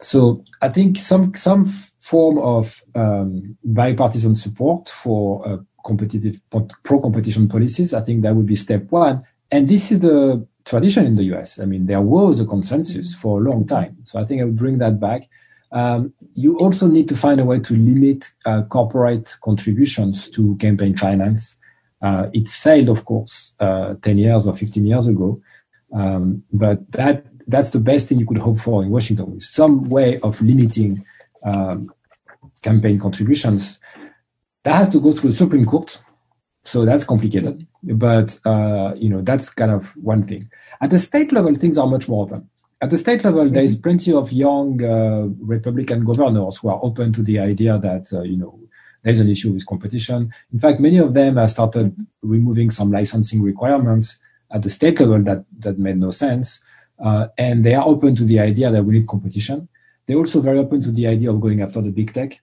So 0.00 0.44
I 0.60 0.68
think 0.68 0.98
some 0.98 1.34
some 1.34 1.64
form 2.00 2.38
of 2.38 2.82
um, 2.94 3.56
bipartisan 3.64 4.34
support 4.34 4.88
for 4.90 5.46
uh, 5.48 5.56
competitive 5.86 6.40
pro 6.82 7.00
competition 7.00 7.48
policies, 7.48 7.94
I 7.94 8.02
think 8.02 8.22
that 8.22 8.34
would 8.34 8.46
be 8.46 8.56
step 8.56 8.90
one. 8.90 9.22
And 9.50 9.68
this 9.68 9.92
is 9.92 10.00
the 10.00 10.46
tradition 10.64 11.06
in 11.06 11.16
the 11.16 11.24
US. 11.34 11.60
I 11.60 11.64
mean, 11.64 11.86
there 11.86 12.00
was 12.00 12.40
a 12.40 12.46
consensus 12.46 13.14
for 13.14 13.40
a 13.40 13.42
long 13.42 13.66
time. 13.66 13.96
So 14.02 14.18
I 14.18 14.22
think 14.22 14.40
I 14.40 14.44
would 14.44 14.56
bring 14.56 14.78
that 14.78 14.98
back. 14.98 15.28
Um, 15.72 16.12
you 16.34 16.56
also 16.58 16.86
need 16.86 17.08
to 17.08 17.16
find 17.16 17.40
a 17.40 17.44
way 17.44 17.58
to 17.60 17.74
limit 17.74 18.30
uh, 18.46 18.62
corporate 18.62 19.36
contributions 19.42 20.30
to 20.30 20.56
campaign 20.56 20.96
finance. 20.96 21.56
Uh, 22.02 22.28
it 22.32 22.46
failed, 22.48 22.88
of 22.88 23.04
course, 23.04 23.54
uh, 23.60 23.94
10 24.02 24.18
years 24.18 24.46
or 24.46 24.54
15 24.54 24.86
years 24.86 25.06
ago. 25.06 25.40
Um, 25.92 26.44
but 26.52 26.90
that 26.92 27.24
that's 27.46 27.70
the 27.70 27.78
best 27.78 28.08
thing 28.08 28.18
you 28.18 28.26
could 28.26 28.38
hope 28.38 28.58
for 28.58 28.82
in 28.82 28.90
Washington, 28.90 29.38
some 29.40 29.88
way 29.90 30.18
of 30.20 30.40
limiting 30.40 31.04
um, 31.44 31.92
campaign 32.62 32.98
contributions. 32.98 33.78
That 34.62 34.76
has 34.76 34.88
to 34.90 35.00
go 35.00 35.12
through 35.12 35.30
the 35.30 35.36
Supreme 35.36 35.66
Court, 35.66 36.00
so 36.64 36.84
that's 36.84 37.04
complicated. 37.04 37.66
But 37.82 38.38
uh, 38.44 38.94
you 38.96 39.08
know 39.08 39.20
that's 39.20 39.50
kind 39.50 39.70
of 39.70 39.94
one 39.96 40.26
thing. 40.26 40.50
At 40.80 40.90
the 40.90 40.98
state 40.98 41.32
level, 41.32 41.54
things 41.54 41.78
are 41.78 41.86
much 41.86 42.08
more 42.08 42.24
open. 42.24 42.48
At 42.80 42.90
the 42.90 42.98
state 42.98 43.24
level, 43.24 43.48
there 43.48 43.62
is 43.62 43.74
mm-hmm. 43.74 43.82
plenty 43.82 44.12
of 44.12 44.32
young 44.32 44.82
uh, 44.82 45.28
Republican 45.40 46.04
governors 46.04 46.58
who 46.58 46.68
are 46.68 46.80
open 46.82 47.12
to 47.14 47.22
the 47.22 47.38
idea 47.38 47.78
that 47.78 48.12
uh, 48.12 48.22
you 48.22 48.36
know 48.36 48.58
there's 49.02 49.20
an 49.20 49.28
issue 49.28 49.52
with 49.52 49.66
competition. 49.66 50.32
In 50.52 50.58
fact, 50.58 50.80
many 50.80 50.98
of 50.98 51.14
them 51.14 51.36
have 51.36 51.50
started 51.50 51.94
removing 52.22 52.70
some 52.70 52.90
licensing 52.90 53.42
requirements 53.42 54.18
at 54.50 54.62
the 54.62 54.70
state 54.70 54.98
level 55.00 55.22
that 55.22 55.44
that 55.58 55.78
made 55.78 55.98
no 55.98 56.10
sense. 56.10 56.62
Uh, 57.04 57.26
and 57.36 57.64
they 57.64 57.74
are 57.74 57.86
open 57.86 58.14
to 58.14 58.24
the 58.24 58.38
idea 58.38 58.70
that 58.70 58.84
we 58.84 58.94
need 58.94 59.08
competition. 59.08 59.68
They're 60.06 60.16
also 60.16 60.40
very 60.40 60.58
open 60.58 60.80
to 60.82 60.92
the 60.92 61.06
idea 61.06 61.30
of 61.30 61.40
going 61.40 61.60
after 61.60 61.80
the 61.82 61.90
big 61.90 62.12
tech 62.12 62.40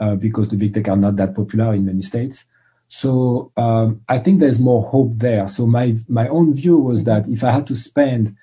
uh, 0.00 0.16
because 0.16 0.48
the 0.48 0.56
big 0.56 0.74
tech 0.74 0.88
are 0.88 0.96
not 0.96 1.16
that 1.16 1.34
popular 1.34 1.74
in 1.74 1.86
many 1.86 2.02
states. 2.02 2.44
So 2.94 3.50
um, 3.56 4.02
I 4.08 4.20
think 4.20 4.38
there's 4.38 4.60
more 4.60 4.80
hope 4.80 5.14
there. 5.14 5.48
So 5.48 5.66
my 5.66 5.96
my 6.08 6.28
own 6.28 6.54
view 6.54 6.78
was 6.78 7.02
that 7.04 7.26
if 7.26 7.42
I 7.42 7.50
had 7.50 7.66
to 7.66 7.74
spend 7.74 8.36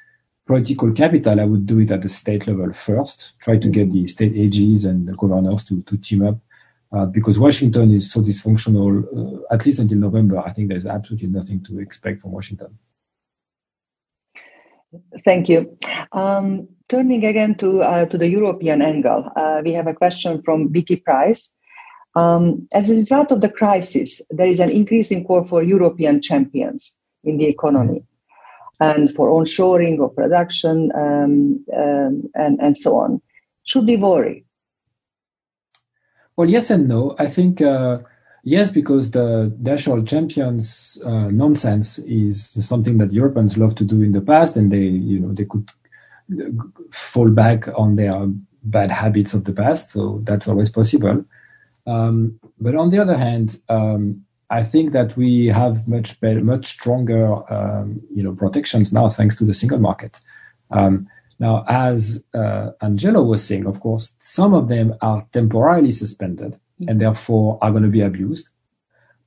political 0.46 0.92
capital, 0.92 1.40
I 1.40 1.46
would 1.46 1.66
do 1.66 1.80
it 1.80 1.90
at 1.90 2.02
the 2.02 2.10
state 2.10 2.48
level 2.48 2.74
first. 2.74 3.40
Try 3.40 3.56
to 3.58 3.70
get 3.70 3.92
the 3.92 4.06
state 4.08 4.34
AGs 4.34 4.84
and 4.84 5.08
the 5.08 5.14
governors 5.14 5.64
to 5.70 5.82
to 5.84 5.96
team 5.96 6.28
up. 6.28 6.38
Uh, 6.92 7.06
because 7.06 7.40
Washington 7.40 7.92
is 7.92 8.12
so 8.12 8.20
dysfunctional, 8.20 8.92
uh, 9.16 9.54
at 9.54 9.66
least 9.66 9.80
until 9.80 10.00
November, 10.00 10.40
I 10.40 10.52
think 10.52 10.68
there's 10.68 10.86
absolutely 10.86 11.30
nothing 11.30 11.64
to 11.64 11.80
expect 11.80 12.22
from 12.22 12.34
Washington. 12.34 12.78
Thank 15.24 15.48
you. 15.48 15.78
Um, 16.12 16.68
turning 16.90 17.24
again 17.26 17.56
to 17.60 17.84
uh, 17.84 18.06
to 18.08 18.18
the 18.18 18.28
European 18.28 18.82
angle, 18.82 19.32
uh, 19.34 19.62
we 19.64 19.72
have 19.72 19.88
a 19.88 19.94
question 19.94 20.42
from 20.44 20.74
Vicky 20.74 20.98
Price. 20.98 21.54
Um, 22.16 22.68
as 22.74 22.90
a 22.90 22.94
result 22.94 23.32
of 23.32 23.42
the 23.42 23.50
crisis, 23.50 24.22
there 24.30 24.48
is 24.48 24.60
an 24.60 24.70
increasing 24.70 25.24
call 25.24 25.44
for 25.44 25.64
European 25.64 26.22
champions 26.22 26.98
in 27.24 27.38
the 27.38 27.46
economy 27.46 28.04
and 28.80 29.14
for 29.14 29.30
onshoring 29.30 30.04
of 30.04 30.16
production 30.16 30.92
um, 30.96 31.64
um, 31.78 32.24
and, 32.34 32.60
and 32.60 32.78
so 32.78 32.98
on. 32.98 33.22
Should 33.64 33.86
we 33.86 33.96
worry? 33.96 34.44
Well, 36.36 36.50
yes 36.50 36.70
and 36.70 36.88
no. 36.88 37.16
I 37.20 37.28
think 37.28 37.62
uh, 37.62 38.00
Yes, 38.44 38.72
because 38.72 39.12
the 39.12 39.56
national 39.60 40.04
champions 40.04 41.00
uh, 41.06 41.28
nonsense 41.30 42.00
is 42.00 42.50
something 42.68 42.98
that 42.98 43.14
Europeans 43.14 43.58
love 43.58 43.76
to 43.76 43.84
do 43.84 44.02
in 44.02 44.14
the 44.14 44.22
past, 44.22 44.58
and 44.58 44.72
they, 44.72 44.80
you 44.80 45.20
know, 45.20 45.34
they 45.34 45.46
could 45.46 45.70
fall 46.92 47.30
back 47.30 47.68
on 47.76 47.96
their 47.96 48.26
bad 48.64 48.92
habits 48.92 49.36
of 49.36 49.44
the 49.44 49.54
past. 49.54 49.90
So 49.90 50.22
that's 50.24 50.48
always 50.48 50.72
possible. 50.72 51.24
Um, 51.88 52.40
but 52.60 52.76
on 52.76 52.90
the 52.90 53.00
other 53.00 53.18
hand, 53.18 53.60
um, 53.70 54.24
I 54.50 54.64
think 54.64 54.92
that 54.92 55.16
we 55.16 55.48
have 55.48 55.88
much 55.88 56.20
better, 56.20 56.42
much 56.42 56.66
stronger, 56.68 57.52
um, 57.52 58.02
you 58.14 58.22
know, 58.22 58.34
protections 58.34 58.92
now 58.92 59.08
thanks 59.08 59.36
to 59.38 59.46
the 59.46 59.54
single 59.54 59.80
market. 59.80 60.20
Um, 60.72 61.08
now, 61.40 61.64
as 61.68 62.24
uh, 62.34 62.72
Angelo 62.82 63.24
was 63.24 63.44
saying, 63.44 63.66
of 63.66 63.80
course, 63.80 64.14
some 64.20 64.54
of 64.54 64.68
them 64.68 64.94
are 65.02 65.26
temporarily 65.32 65.92
suspended 65.92 66.60
and 66.88 67.00
therefore 67.00 67.58
are 67.62 67.72
going 67.72 67.84
to 67.84 67.90
be 67.90 68.02
abused, 68.02 68.50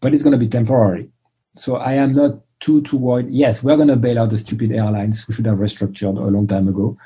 but 0.01 0.15
it's 0.15 0.23
going 0.23 0.33
to 0.33 0.39
be 0.39 0.49
temporary. 0.49 1.11
So 1.55 1.77
I 1.77 1.95
am 1.95 2.13
not 2.13 2.41
too 2.61 2.83
too 2.83 2.99
worried. 2.99 3.31
Yes, 3.31 3.63
we're 3.63 3.77
going 3.77 3.89
to 3.89 3.97
bail 3.97 4.19
out 4.19 4.31
the 4.31 4.39
stupid 4.39 4.73
airlines 4.73 5.23
who 5.25 5.33
should 5.33 5.47
have 5.47 5.59
restructured 5.59 6.17
a 6.17 6.31
long 6.31 6.47
time 6.47 6.69
ago. 6.69 6.97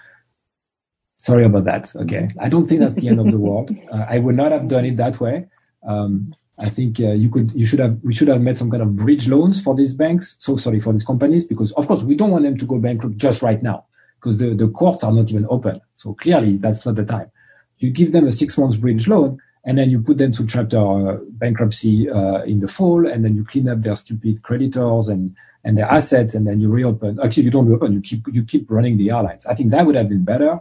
Sorry 1.19 1.45
about 1.45 1.65
that. 1.65 1.95
Okay, 1.97 2.31
I 2.41 2.49
don't 2.49 2.67
think 2.67 2.81
that's 2.81 2.95
the 2.95 3.09
end 3.09 3.21
of 3.21 3.31
the 3.31 3.39
world. 3.39 3.77
Uh, 3.93 4.07
I 4.09 4.19
would 4.19 4.37
not 4.37 4.53
have 4.53 4.69
done 4.69 4.85
it 4.85 4.97
that 4.97 5.19
way. 5.19 5.47
Um, 5.87 6.35
I 6.59 6.69
think 6.69 7.01
uh, 7.01 7.13
you 7.13 7.31
could, 7.31 7.53
you 7.55 7.65
should 7.65 7.79
have, 7.79 7.99
we 8.03 8.15
should 8.15 8.29
have 8.29 8.41
made 8.41 8.57
some 8.57 8.71
kind 8.71 8.83
of 8.83 8.97
bridge 8.97 9.29
loans 9.29 9.61
for 9.61 9.75
these 9.75 9.95
banks. 9.95 10.37
So 10.39 10.57
sorry 10.57 10.81
for 10.81 10.93
these 10.93 11.05
companies, 11.05 11.45
because 11.45 11.73
of 11.73 11.87
course 11.87 12.03
we 12.03 12.17
don't 12.17 12.31
want 12.31 12.45
them 12.45 12.59
to 12.59 12.67
go 12.67 12.79
bankrupt 12.79 13.17
just 13.17 13.41
right 13.41 13.63
now, 13.63 13.87
because 14.21 14.39
the, 14.39 14.55
the 14.55 14.69
courts 14.69 15.03
are 15.05 15.13
not 15.13 15.31
even 15.31 15.47
open. 15.49 15.81
So 15.95 16.15
clearly 16.15 16.57
that's 16.59 16.85
not 16.85 16.97
the 16.97 17.05
time. 17.05 17.31
You 17.79 17.91
give 17.91 18.13
them 18.13 18.27
a 18.27 18.33
six 18.33 18.59
months 18.59 18.77
bridge 18.77 19.09
loan, 19.09 19.41
and 19.65 19.79
then 19.79 19.91
you 19.91 20.01
put 20.01 20.19
them 20.19 20.33
to 20.33 20.47
chapter 20.47 20.79
uh, 20.79 21.17
bankruptcy 21.31 22.11
uh, 22.11 22.43
in 22.43 22.59
the 22.59 22.69
fall, 22.69 23.07
and 23.09 23.25
then 23.25 23.37
you 23.37 23.45
clean 23.45 23.69
up 23.69 23.81
their 23.81 23.97
stupid 23.97 24.43
creditors 24.43 25.09
and 25.09 25.35
and 25.65 25.77
their 25.77 25.87
assets, 25.87 26.35
and 26.35 26.47
then 26.47 26.61
you 26.61 26.69
reopen. 26.69 27.19
Actually, 27.23 27.45
you 27.45 27.51
don't 27.51 27.67
reopen; 27.67 27.93
you 27.93 28.01
keep 28.01 28.27
you 28.33 28.45
keep 28.45 28.71
running 28.71 28.99
the 28.99 29.11
airlines. 29.11 29.47
I 29.47 29.55
think 29.55 29.71
that 29.71 29.87
would 29.87 29.95
have 29.97 30.09
been 30.09 30.25
better. 30.25 30.61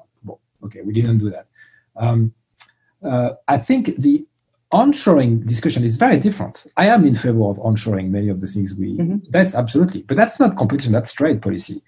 Okay, 0.68 0.82
we 0.82 0.94
didn't 0.94 1.18
do 1.20 1.30
that. 1.32 1.48
Um, 1.96 2.34
uh, 3.04 3.32
I 3.48 3.58
think 3.58 3.98
the 3.98 4.26
onshoring 4.72 5.46
discussion 5.48 5.84
is 5.84 5.98
very 5.98 6.20
different. 6.20 6.66
I 6.78 6.88
am 6.88 7.06
in 7.06 7.16
favor 7.16 7.46
of 7.46 7.58
onshoring 7.58 8.10
many 8.10 8.30
of 8.30 8.42
the 8.42 8.48
things 8.48 8.76
we. 8.76 8.98
Mm-hmm. 8.98 9.30
That's 9.30 9.56
absolutely, 9.56 10.04
but 10.04 10.18
that's 10.18 10.40
not 10.40 10.58
competition. 10.58 10.94
That's 10.94 11.14
trade 11.14 11.42
policy, 11.42 11.82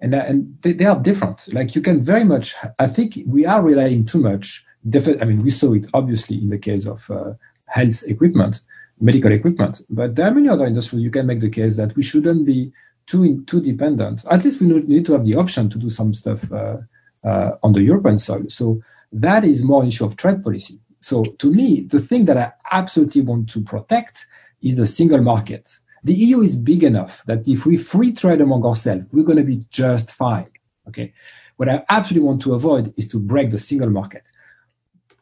and 0.00 0.14
uh, 0.14 0.24
and 0.26 0.56
they, 0.62 0.72
they, 0.72 0.84
are 0.86 0.98
different. 0.98 1.52
Like 1.52 1.74
you 1.74 1.82
can 1.82 2.04
very 2.04 2.24
much. 2.24 2.54
I 2.78 2.86
think 2.86 3.18
we 3.26 3.44
are 3.46 3.62
relying 3.62 4.06
too 4.06 4.20
much 4.20 4.66
I 4.94 5.24
mean, 5.24 5.42
we 5.42 5.50
saw 5.50 5.72
it 5.72 5.86
obviously 5.94 6.36
in 6.36 6.48
the 6.48 6.58
case 6.58 6.86
of 6.86 7.10
uh, 7.10 7.32
health 7.66 8.04
equipment, 8.06 8.60
medical 9.00 9.32
equipment, 9.32 9.80
but 9.90 10.14
there 10.14 10.28
are 10.28 10.34
many 10.34 10.48
other 10.48 10.66
industries 10.66 11.02
you 11.02 11.10
can 11.10 11.26
make 11.26 11.40
the 11.40 11.50
case 11.50 11.76
that 11.76 11.96
we 11.96 12.02
shouldn't 12.02 12.46
be 12.46 12.72
too 13.06 13.42
too 13.44 13.60
dependent. 13.60 14.24
At 14.30 14.44
least 14.44 14.60
we 14.60 14.66
need 14.66 15.06
to 15.06 15.12
have 15.12 15.24
the 15.24 15.36
option 15.36 15.68
to 15.70 15.78
do 15.78 15.90
some 15.90 16.14
stuff 16.14 16.52
uh, 16.52 16.78
Uh, 17.24 17.56
on 17.64 17.72
the 17.72 17.82
European 17.82 18.18
soil. 18.20 18.44
So 18.48 18.80
that 19.10 19.44
is 19.44 19.64
more 19.64 19.82
an 19.82 19.88
issue 19.88 20.04
of 20.04 20.16
trade 20.16 20.44
policy. 20.44 20.78
So 21.00 21.24
to 21.24 21.52
me, 21.52 21.80
the 21.80 21.98
thing 21.98 22.24
that 22.26 22.36
I 22.36 22.52
absolutely 22.70 23.22
want 23.22 23.50
to 23.50 23.60
protect 23.62 24.28
is 24.62 24.76
the 24.76 24.86
single 24.86 25.20
market. 25.20 25.76
The 26.04 26.14
EU 26.14 26.40
is 26.42 26.54
big 26.54 26.84
enough 26.84 27.24
that 27.26 27.48
if 27.48 27.66
we 27.66 27.78
free 27.78 28.12
trade 28.12 28.40
among 28.40 28.64
ourselves, 28.64 29.06
we're 29.10 29.24
going 29.24 29.38
to 29.38 29.44
be 29.44 29.64
just 29.70 30.12
fine. 30.12 30.46
Okay. 30.86 31.12
What 31.56 31.68
I 31.68 31.84
absolutely 31.88 32.28
want 32.28 32.42
to 32.42 32.54
avoid 32.54 32.94
is 32.96 33.08
to 33.08 33.18
break 33.18 33.50
the 33.50 33.58
single 33.58 33.90
market 33.90 34.30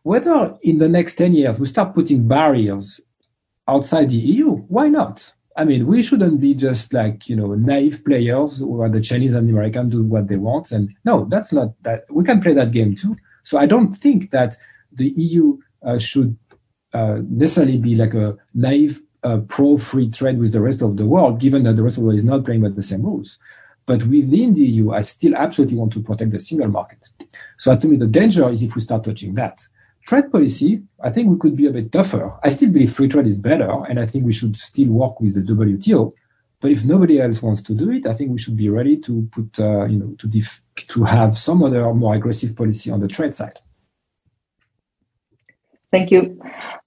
whether 0.04 0.56
in 0.62 0.78
the 0.78 0.88
next 0.88 1.14
10 1.14 1.34
years 1.34 1.58
we 1.58 1.66
start 1.66 1.94
putting 1.94 2.28
barriers 2.28 3.00
outside 3.66 4.10
the 4.10 4.16
EU, 4.16 4.50
why 4.68 4.86
not? 4.86 5.32
I 5.56 5.64
mean, 5.64 5.86
we 5.86 6.02
shouldn't 6.02 6.40
be 6.40 6.55
just 6.55 6.93
like, 6.93 7.28
you 7.28 7.36
know, 7.36 7.55
naive 7.55 8.05
players 8.05 8.62
where 8.62 8.89
the 8.89 9.01
Chinese 9.01 9.35
and 9.35 9.48
the 9.48 9.52
American 9.52 9.89
do 9.89 10.02
what 10.02 10.26
they 10.26 10.36
want. 10.36 10.72
And 10.72 10.90
no, 11.05 11.26
that's 11.26 11.52
not 11.52 11.81
that. 11.82 12.05
We 12.10 12.24
can 12.24 12.40
play 12.40 12.55
that 12.55 12.72
game 12.72 12.97
too. 12.97 13.16
So 13.44 13.59
I 13.59 13.66
don't 13.66 13.93
think 13.93 14.31
that 14.32 14.56
the 14.93 15.10
EU 15.10 15.59
uh, 15.85 15.98
should 15.98 16.36
uh, 16.93 17.18
necessarily 17.28 17.76
be 17.76 17.94
like 17.94 18.14
a 18.14 18.36
naive 18.55 19.01
uh, 19.22 19.39
pro 19.48 19.76
free 19.76 20.10
trade 20.10 20.39
with 20.39 20.52
the 20.52 20.60
rest 20.60 20.82
of 20.82 20.97
the 20.97 21.06
world, 21.06 21.40
given 21.40 21.62
that 21.64 21.76
the 21.76 21.82
rest 21.82 21.97
of 21.97 22.02
the 22.02 22.06
world 22.06 22.18
is 22.18 22.24
not 22.24 22.44
playing 22.44 22.62
by 22.62 22.68
the 22.68 22.82
same 22.82 23.02
rules. 23.02 23.39
But 23.86 24.02
within 24.05 24.55
the 24.55 24.62
EU, 24.62 24.93
I 24.93 25.02
still 25.02 25.36
absolutely 25.36 25.76
want 25.76 25.93
to 25.93 26.01
protect 26.01 26.31
the 26.31 26.39
single 26.39 26.68
market. 26.68 27.06
So 27.59 27.70
I 27.70 27.76
think 27.76 27.98
the 27.98 28.06
danger 28.06 28.48
is 28.48 28.62
if 28.62 28.74
we 28.74 28.81
start 28.81 29.05
touching 29.05 29.35
that. 29.35 29.60
Trade 30.06 30.31
policy, 30.31 30.82
I 31.02 31.10
think 31.10 31.31
we 31.31 31.39
could 31.39 31.56
be 31.56 31.66
a 31.66 31.70
bit 31.70 31.90
tougher. 31.90 32.39
I 32.43 32.51
still 32.51 32.70
believe 32.70 32.93
free 32.93 33.09
trade 33.09 33.26
is 33.26 33.39
better, 33.39 33.70
and 33.89 33.98
I 33.98 34.05
think 34.05 34.26
we 34.26 34.32
should 34.32 34.56
still 34.56 34.90
work 34.90 35.18
with 35.20 35.35
the 35.35 35.40
WTO. 35.40 36.12
But 36.60 36.72
if 36.72 36.85
nobody 36.85 37.20
else 37.20 37.43
wants 37.43 37.62
to 37.62 37.74
do 37.74 37.90
it, 37.90 38.06
I 38.06 38.12
think 38.12 38.31
we 38.31 38.39
should 38.39 38.56
be 38.56 38.68
ready 38.68 38.98
to 38.98 39.28
put, 39.32 39.59
uh, 39.59 39.86
you 39.86 39.98
know, 39.98 40.14
to 40.18 40.26
def- 40.26 40.62
to 40.76 41.05
have 41.05 41.39
some 41.39 41.62
other 41.62 41.93
more 41.94 42.14
aggressive 42.14 42.55
policy 42.55 42.90
on 42.90 43.01
the 43.01 43.09
trade 43.09 43.35
side. 43.35 43.59
Thank 45.90 46.10
you. 46.10 46.40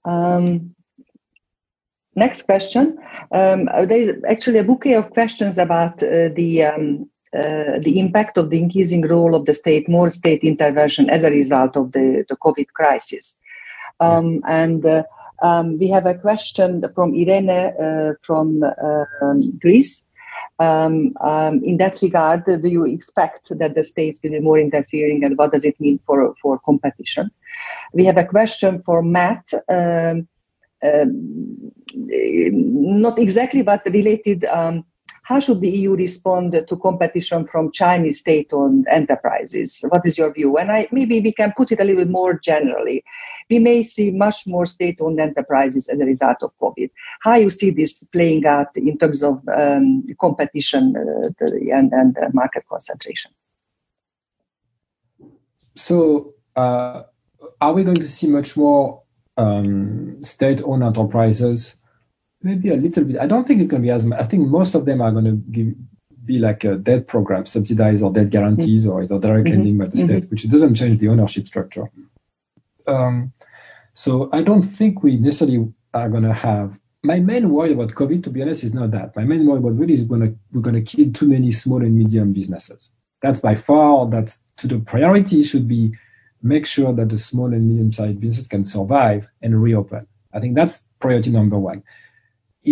Um, 0.04 0.74
next 2.14 2.42
question. 2.42 2.98
Um, 3.32 3.64
there 3.66 3.92
is 3.92 4.22
actually 4.28 4.58
a 4.58 4.64
bouquet 4.64 4.94
of 4.94 5.10
questions 5.10 5.58
about 5.58 6.02
uh, 6.02 6.28
the 6.34 6.64
um, 6.64 7.10
uh, 7.34 7.78
the 7.80 7.98
impact 7.98 8.38
of 8.38 8.48
the 8.50 8.58
increasing 8.58 9.02
role 9.02 9.34
of 9.34 9.44
the 9.44 9.52
state, 9.52 9.88
more 9.88 10.10
state 10.10 10.42
intervention 10.42 11.10
as 11.10 11.24
a 11.24 11.30
result 11.30 11.76
of 11.76 11.92
the, 11.92 12.24
the 12.28 12.36
COVID 12.36 12.68
crisis. 12.68 13.38
Um, 14.00 14.42
and 14.48 14.84
uh, 14.86 15.02
um, 15.42 15.78
we 15.78 15.88
have 15.88 16.06
a 16.06 16.14
question 16.14 16.84
from 16.94 17.14
Irene 17.14 17.50
uh, 17.50 18.14
from 18.22 18.62
um, 19.22 19.58
Greece. 19.58 20.04
Um, 20.60 21.14
um, 21.20 21.62
in 21.62 21.76
that 21.76 22.00
regard, 22.02 22.44
do 22.44 22.68
you 22.68 22.84
expect 22.84 23.56
that 23.58 23.74
the 23.74 23.84
states 23.84 24.20
will 24.22 24.30
be 24.30 24.40
more 24.40 24.58
interfering, 24.58 25.22
and 25.22 25.38
what 25.38 25.52
does 25.52 25.64
it 25.64 25.78
mean 25.80 26.00
for 26.04 26.34
for 26.42 26.58
competition? 26.60 27.30
We 27.92 28.04
have 28.06 28.16
a 28.16 28.24
question 28.24 28.80
for 28.80 29.02
Matt. 29.02 29.52
Um, 29.68 30.26
not 31.92 33.18
exactly, 33.18 33.62
but 33.62 33.82
related. 33.86 34.44
How 35.28 35.38
should 35.40 35.60
the 35.60 35.68
EU 35.68 35.94
respond 35.94 36.52
to 36.52 36.76
competition 36.76 37.46
from 37.46 37.70
Chinese 37.70 38.20
state-owned 38.20 38.86
enterprises? 38.90 39.84
What 39.90 40.06
is 40.06 40.16
your 40.16 40.32
view? 40.32 40.56
And 40.56 40.72
I, 40.72 40.88
maybe 40.90 41.20
we 41.20 41.32
can 41.32 41.52
put 41.54 41.70
it 41.70 41.80
a 41.80 41.84
little 41.84 42.02
bit 42.02 42.10
more 42.10 42.38
generally. 42.38 43.04
We 43.50 43.58
may 43.58 43.82
see 43.82 44.10
much 44.10 44.46
more 44.46 44.64
state-owned 44.64 45.20
enterprises 45.20 45.86
as 45.88 46.00
a 46.00 46.06
result 46.06 46.38
of 46.40 46.56
COVID. 46.58 46.90
How 47.20 47.36
do 47.36 47.42
you 47.42 47.50
see 47.50 47.68
this 47.68 48.02
playing 48.04 48.46
out 48.46 48.68
in 48.74 48.96
terms 48.96 49.22
of 49.22 49.46
um, 49.54 50.06
competition 50.18 50.94
uh, 50.96 51.28
and, 51.76 51.92
and 51.92 52.16
uh, 52.16 52.28
market 52.32 52.64
concentration? 52.66 53.30
So, 55.74 56.32
uh, 56.56 57.02
are 57.60 57.74
we 57.74 57.84
going 57.84 58.00
to 58.00 58.08
see 58.08 58.28
much 58.28 58.56
more 58.56 59.02
um, 59.36 60.22
state-owned 60.22 60.82
enterprises 60.82 61.76
maybe 62.42 62.70
a 62.70 62.76
little 62.76 63.04
bit. 63.04 63.18
I 63.18 63.26
don't 63.26 63.46
think 63.46 63.60
it's 63.60 63.68
going 63.68 63.82
to 63.82 63.86
be 63.86 63.90
as. 63.90 64.10
I 64.12 64.22
think 64.24 64.48
most 64.48 64.74
of 64.74 64.84
them 64.84 65.00
are 65.00 65.12
going 65.12 65.24
to 65.24 65.36
give, 65.50 65.74
be 66.24 66.38
like 66.38 66.64
a 66.64 66.76
debt 66.76 67.06
program, 67.06 67.46
subsidized 67.46 68.02
or 68.02 68.12
debt 68.12 68.30
guarantees, 68.30 68.84
mm-hmm. 68.84 68.92
or 68.92 69.02
either 69.02 69.18
direct 69.18 69.46
mm-hmm. 69.46 69.54
lending 69.54 69.78
by 69.78 69.86
the 69.86 69.96
state, 69.96 70.22
mm-hmm. 70.24 70.30
which 70.30 70.48
doesn't 70.48 70.74
change 70.74 70.98
the 70.98 71.08
ownership 71.08 71.46
structure. 71.46 71.90
Um, 72.86 73.32
so 73.94 74.30
I 74.32 74.42
don't 74.42 74.62
think 74.62 75.02
we 75.02 75.16
necessarily 75.16 75.72
are 75.94 76.08
going 76.08 76.22
to 76.22 76.32
have. 76.32 76.78
My 77.02 77.20
main 77.20 77.50
worry 77.50 77.72
about 77.72 77.90
COVID, 77.90 78.24
to 78.24 78.30
be 78.30 78.42
honest, 78.42 78.64
is 78.64 78.74
not 78.74 78.90
that. 78.90 79.14
My 79.14 79.24
main 79.24 79.46
worry 79.46 79.58
about 79.58 79.78
really 79.78 79.94
is 79.94 80.02
going 80.02 80.20
to 80.20 80.34
we're 80.52 80.62
going 80.62 80.82
to 80.82 80.82
kill 80.82 81.12
too 81.12 81.28
many 81.28 81.52
small 81.52 81.82
and 81.82 81.96
medium 81.96 82.32
businesses. 82.32 82.90
That's 83.22 83.40
by 83.40 83.54
far 83.54 84.08
that's 84.08 84.38
to 84.58 84.66
the 84.66 84.78
priority 84.78 85.42
should 85.42 85.66
be 85.66 85.92
make 86.42 86.66
sure 86.66 86.92
that 86.92 87.08
the 87.08 87.18
small 87.18 87.52
and 87.52 87.68
medium 87.68 87.92
sized 87.92 88.20
businesses 88.20 88.46
can 88.46 88.64
survive 88.64 89.28
and 89.42 89.60
reopen. 89.60 90.06
I 90.32 90.40
think 90.40 90.54
that's 90.54 90.84
priority 91.00 91.30
number 91.30 91.58
one 91.58 91.82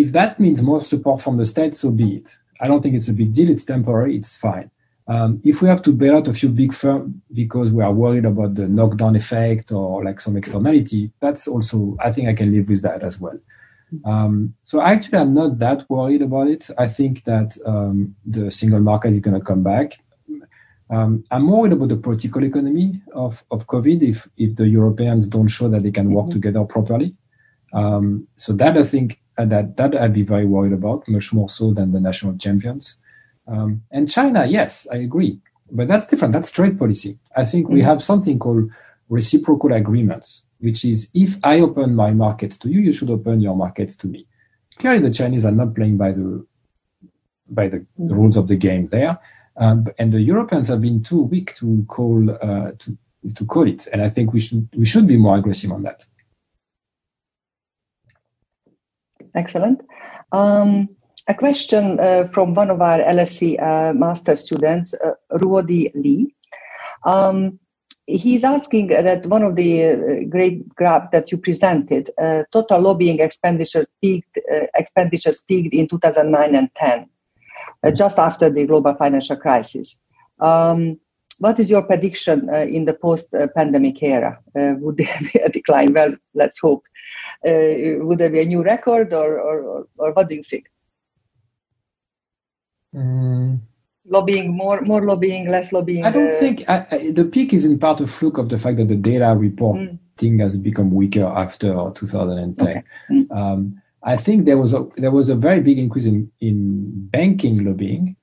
if 0.00 0.12
that 0.12 0.38
means 0.38 0.62
more 0.62 0.80
support 0.80 1.20
from 1.20 1.36
the 1.36 1.44
state, 1.44 1.74
so 1.74 1.90
be 1.90 2.16
it. 2.16 2.36
I 2.60 2.68
don't 2.68 2.82
think 2.82 2.94
it's 2.94 3.08
a 3.08 3.12
big 3.12 3.32
deal. 3.32 3.50
It's 3.50 3.64
temporary. 3.64 4.16
It's 4.16 4.36
fine. 4.36 4.70
Um, 5.08 5.40
if 5.44 5.62
we 5.62 5.68
have 5.68 5.82
to 5.82 5.92
bail 5.92 6.16
out 6.16 6.28
a 6.28 6.34
few 6.34 6.48
big 6.48 6.72
firms 6.74 7.14
because 7.32 7.70
we 7.70 7.82
are 7.82 7.92
worried 7.92 8.24
about 8.24 8.56
the 8.56 8.66
knockdown 8.66 9.14
effect 9.14 9.70
or 9.70 10.04
like 10.04 10.20
some 10.20 10.36
externality, 10.36 11.12
that's 11.20 11.46
also, 11.46 11.96
I 12.04 12.10
think 12.10 12.28
I 12.28 12.34
can 12.34 12.52
live 12.52 12.68
with 12.68 12.82
that 12.82 13.02
as 13.02 13.20
well. 13.20 13.38
Um, 14.04 14.54
so 14.64 14.80
actually, 14.80 15.18
I'm 15.18 15.32
not 15.32 15.58
that 15.58 15.88
worried 15.88 16.22
about 16.22 16.48
it. 16.48 16.68
I 16.76 16.88
think 16.88 17.22
that 17.24 17.56
um, 17.64 18.16
the 18.24 18.50
single 18.50 18.80
market 18.80 19.12
is 19.12 19.20
going 19.20 19.38
to 19.38 19.46
come 19.46 19.62
back. 19.62 19.98
Um, 20.90 21.24
I'm 21.30 21.42
more 21.42 21.62
worried 21.62 21.72
about 21.72 21.88
the 21.88 21.96
political 21.96 22.44
economy 22.44 23.00
of, 23.14 23.44
of 23.50 23.66
COVID 23.66 24.02
if, 24.02 24.28
if 24.36 24.56
the 24.56 24.68
Europeans 24.68 25.28
don't 25.28 25.48
show 25.48 25.68
that 25.68 25.82
they 25.82 25.90
can 25.92 26.12
work 26.12 26.26
mm-hmm. 26.26 26.32
together 26.32 26.64
properly. 26.64 27.16
Um, 27.72 28.26
so 28.36 28.52
that 28.54 28.76
I 28.76 28.82
think 28.82 29.20
and 29.38 29.50
that 29.52 29.76
that 29.76 29.94
I'd 29.94 30.12
be 30.12 30.22
very 30.22 30.46
worried 30.46 30.72
about, 30.72 31.08
much 31.08 31.32
more 31.32 31.48
so 31.48 31.72
than 31.72 31.92
the 31.92 32.00
national 32.00 32.36
champions. 32.38 32.96
Um, 33.46 33.82
and 33.90 34.10
China, 34.10 34.46
yes, 34.46 34.86
I 34.90 34.96
agree, 34.96 35.40
but 35.70 35.88
that's 35.88 36.06
different. 36.06 36.32
That's 36.32 36.50
trade 36.50 36.78
policy. 36.78 37.18
I 37.36 37.44
think 37.44 37.66
mm-hmm. 37.66 37.74
we 37.74 37.82
have 37.82 38.02
something 38.02 38.38
called 38.38 38.70
reciprocal 39.08 39.72
agreements, 39.72 40.44
which 40.58 40.84
is 40.84 41.08
if 41.14 41.36
I 41.44 41.60
open 41.60 41.94
my 41.94 42.10
markets 42.12 42.58
to 42.58 42.68
you, 42.68 42.80
you 42.80 42.92
should 42.92 43.10
open 43.10 43.40
your 43.40 43.56
markets 43.56 43.96
to 43.98 44.06
me. 44.06 44.26
Clearly, 44.78 45.00
the 45.00 45.14
Chinese 45.14 45.44
are 45.44 45.52
not 45.52 45.74
playing 45.74 45.96
by 45.96 46.12
the 46.12 46.46
by 47.48 47.68
the 47.68 47.78
mm-hmm. 47.78 48.12
rules 48.12 48.36
of 48.36 48.48
the 48.48 48.56
game 48.56 48.88
there, 48.88 49.18
um, 49.56 49.86
and 49.98 50.12
the 50.12 50.20
Europeans 50.20 50.68
have 50.68 50.80
been 50.80 51.02
too 51.02 51.22
weak 51.22 51.54
to 51.56 51.84
call 51.88 52.30
uh, 52.30 52.72
to 52.78 52.98
to 53.34 53.44
call 53.44 53.68
it. 53.68 53.86
And 53.92 54.02
I 54.02 54.08
think 54.08 54.32
we 54.32 54.40
should 54.40 54.68
we 54.76 54.86
should 54.86 55.06
be 55.06 55.16
more 55.16 55.36
aggressive 55.36 55.72
on 55.72 55.82
that. 55.82 56.04
Excellent. 59.36 59.82
Um, 60.32 60.88
a 61.28 61.34
question 61.34 62.00
uh, 62.00 62.28
from 62.32 62.54
one 62.54 62.70
of 62.70 62.80
our 62.80 62.98
LSE 62.98 63.60
uh, 63.62 63.92
master 63.92 64.34
students, 64.36 64.94
uh, 64.94 65.12
Ruodi 65.32 65.92
Lee. 65.94 66.34
Um, 67.04 67.58
he's 68.06 68.44
asking 68.44 68.88
that 68.88 69.26
one 69.26 69.42
of 69.42 69.56
the 69.56 69.84
uh, 69.84 69.96
great 70.28 70.68
graph 70.74 71.10
that 71.10 71.30
you 71.30 71.38
presented, 71.38 72.10
uh, 72.20 72.44
total 72.52 72.80
lobbying 72.80 73.20
expenditure 73.20 73.86
peaked, 74.00 74.38
uh, 74.52 74.66
expenditures 74.74 75.42
peaked 75.42 75.74
in 75.74 75.88
2009 75.88 76.54
and 76.54 76.70
10, 76.76 77.06
uh, 77.82 77.90
just 77.90 78.18
after 78.18 78.48
the 78.48 78.66
global 78.66 78.94
financial 78.94 79.36
crisis. 79.36 80.00
Um, 80.40 80.98
what 81.40 81.58
is 81.58 81.68
your 81.68 81.82
prediction 81.82 82.48
in 82.54 82.86
the 82.86 82.94
post-pandemic 82.94 84.02
era? 84.02 84.38
would 84.54 84.96
there 84.98 85.20
be 85.20 85.38
a 85.40 85.50
decline? 85.50 85.92
Well, 85.92 86.14
let's 86.34 86.58
hope. 86.60 86.82
Uh, 87.44 88.04
would 88.04 88.18
there 88.18 88.30
be 88.30 88.40
a 88.40 88.44
new 88.44 88.62
record, 88.62 89.12
or, 89.12 89.38
or, 89.38 89.86
or 89.98 90.12
what 90.12 90.28
do 90.28 90.34
you 90.34 90.42
think? 90.42 90.66
Mm. 92.94 93.60
Lobbying 94.08 94.56
more, 94.56 94.80
more 94.82 95.04
lobbying, 95.04 95.48
less 95.48 95.72
lobbying. 95.72 96.04
I 96.04 96.10
don't 96.10 96.30
uh, 96.30 96.40
think 96.40 96.68
I, 96.68 96.86
I, 96.90 97.10
the 97.10 97.24
peak 97.24 97.52
is 97.52 97.64
in 97.64 97.78
part 97.78 98.00
a 98.00 98.06
fluke 98.06 98.38
of 98.38 98.48
the 98.48 98.58
fact 98.58 98.76
that 98.76 98.88
the 98.88 98.94
data 98.94 99.34
reporting 99.36 99.98
mm. 100.16 100.40
has 100.40 100.56
become 100.56 100.92
weaker 100.92 101.24
after 101.24 101.72
2010. 101.94 102.68
Okay. 102.68 102.82
Mm. 103.10 103.36
Um, 103.36 103.82
I 104.04 104.16
think 104.16 104.44
there 104.44 104.58
was 104.58 104.72
a 104.72 104.86
there 104.96 105.10
was 105.10 105.28
a 105.28 105.34
very 105.34 105.60
big 105.60 105.78
increase 105.78 106.06
in 106.06 106.30
in 106.40 107.08
banking 107.08 107.64
lobbying 107.64 108.16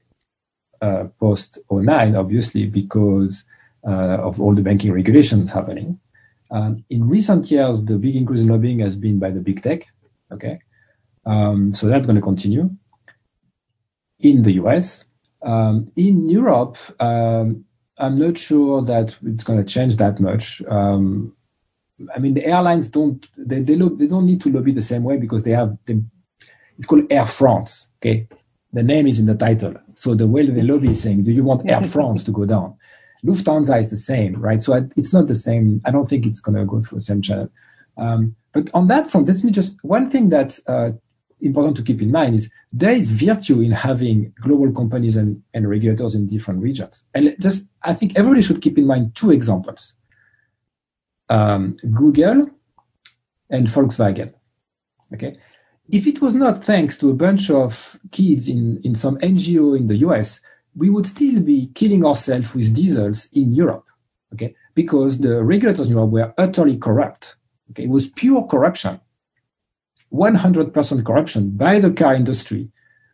uh, 0.81 1.05
post 1.19 1.59
09, 1.69 2.15
obviously 2.15 2.65
because 2.65 3.43
uh, 3.85 4.17
of 4.27 4.39
all 4.39 4.55
the 4.55 4.61
banking 4.61 4.93
regulations 4.93 5.51
happening. 5.51 5.99
Um, 6.53 6.85
in 6.91 7.09
recent 7.09 7.49
years, 7.49 7.83
the 7.83 7.97
big 7.97 8.15
increase 8.15 8.41
in 8.41 8.47
lobbying 8.47 8.79
has 8.79 8.95
been 8.95 9.17
by 9.17 9.31
the 9.31 9.39
big 9.39 9.63
tech. 9.63 9.87
Okay, 10.31 10.59
um, 11.25 11.73
so 11.73 11.87
that's 11.87 12.05
going 12.05 12.15
to 12.15 12.21
continue. 12.21 12.69
In 14.19 14.43
the 14.43 14.53
US, 14.53 15.05
um, 15.41 15.85
in 15.95 16.29
Europe, 16.29 16.77
um, 17.01 17.65
I'm 17.97 18.17
not 18.17 18.37
sure 18.37 18.83
that 18.83 19.17
it's 19.23 19.43
going 19.43 19.59
to 19.59 19.65
change 19.65 19.97
that 19.97 20.19
much. 20.19 20.61
Um, 20.69 21.35
I 22.15 22.19
mean, 22.19 22.35
the 22.35 22.45
airlines 22.45 22.87
don't 22.87 23.27
they 23.35 23.61
they, 23.61 23.75
look, 23.75 23.97
they 23.97 24.07
don't 24.07 24.25
need 24.25 24.41
to 24.41 24.51
lobby 24.51 24.73
the 24.73 24.81
same 24.81 25.03
way 25.03 25.17
because 25.17 25.43
they 25.43 25.51
have 25.51 25.75
the, 25.85 26.03
it's 26.77 26.85
called 26.85 27.11
Air 27.11 27.25
France. 27.25 27.87
Okay, 27.99 28.27
the 28.71 28.83
name 28.83 29.07
is 29.07 29.17
in 29.17 29.25
the 29.25 29.35
title, 29.35 29.73
so 29.95 30.13
the 30.13 30.27
way 30.27 30.45
they 30.45 30.61
lobby 30.61 30.91
is 30.91 31.01
saying, 31.01 31.23
"Do 31.23 31.31
you 31.31 31.43
want 31.43 31.67
Air 31.67 31.81
France 31.95 32.23
to 32.25 32.31
go 32.31 32.45
down?" 32.45 32.75
Lufthansa 33.25 33.79
is 33.79 33.89
the 33.89 33.97
same, 33.97 34.39
right? 34.39 34.61
So 34.61 34.87
it's 34.97 35.13
not 35.13 35.27
the 35.27 35.35
same. 35.35 35.81
I 35.85 35.91
don't 35.91 36.09
think 36.09 36.25
it's 36.25 36.39
going 36.39 36.57
to 36.57 36.65
go 36.65 36.81
through 36.81 36.97
the 36.97 37.03
same 37.03 37.21
channel. 37.21 37.49
Um, 37.97 38.35
but 38.51 38.69
on 38.73 38.87
that 38.87 39.09
front, 39.09 39.27
let 39.27 39.43
me 39.43 39.51
just 39.51 39.77
one 39.83 40.09
thing 40.09 40.29
that's 40.29 40.67
uh, 40.67 40.91
important 41.41 41.75
to 41.77 41.83
keep 41.83 42.01
in 42.01 42.11
mind 42.11 42.35
is 42.35 42.49
there 42.71 42.91
is 42.91 43.09
virtue 43.09 43.61
in 43.61 43.71
having 43.71 44.33
global 44.41 44.71
companies 44.71 45.15
and, 45.15 45.41
and 45.53 45.69
regulators 45.69 46.15
in 46.15 46.27
different 46.27 46.61
regions. 46.61 47.05
And 47.13 47.35
just 47.39 47.69
I 47.83 47.93
think 47.93 48.13
everybody 48.15 48.41
should 48.41 48.61
keep 48.61 48.77
in 48.77 48.87
mind 48.87 49.15
two 49.15 49.31
examples: 49.31 49.93
um, 51.29 51.77
Google 51.93 52.49
and 53.49 53.67
Volkswagen. 53.67 54.33
Okay, 55.13 55.37
if 55.89 56.07
it 56.07 56.21
was 56.21 56.35
not 56.35 56.63
thanks 56.63 56.97
to 56.97 57.09
a 57.09 57.13
bunch 57.13 57.49
of 57.49 57.99
kids 58.11 58.49
in 58.49 58.81
in 58.83 58.95
some 58.95 59.17
NGO 59.19 59.77
in 59.77 59.87
the 59.87 59.97
US 59.97 60.41
we 60.75 60.89
would 60.89 61.05
still 61.05 61.39
be 61.41 61.67
killing 61.75 62.05
ourselves 62.05 62.53
with 62.53 62.75
diesels 62.75 63.29
in 63.33 63.53
Europe, 63.53 63.85
okay? 64.33 64.55
Because 64.73 65.19
the 65.19 65.43
regulators 65.43 65.87
in 65.87 65.93
Europe 65.93 66.11
were 66.11 66.33
utterly 66.37 66.77
corrupt. 66.77 67.35
Okay, 67.71 67.83
it 67.83 67.89
was 67.89 68.07
pure 68.07 68.45
corruption, 68.47 68.99
100% 70.11 71.05
corruption 71.05 71.51
by 71.51 71.79
the 71.79 71.91
car 71.91 72.13
industry 72.13 72.69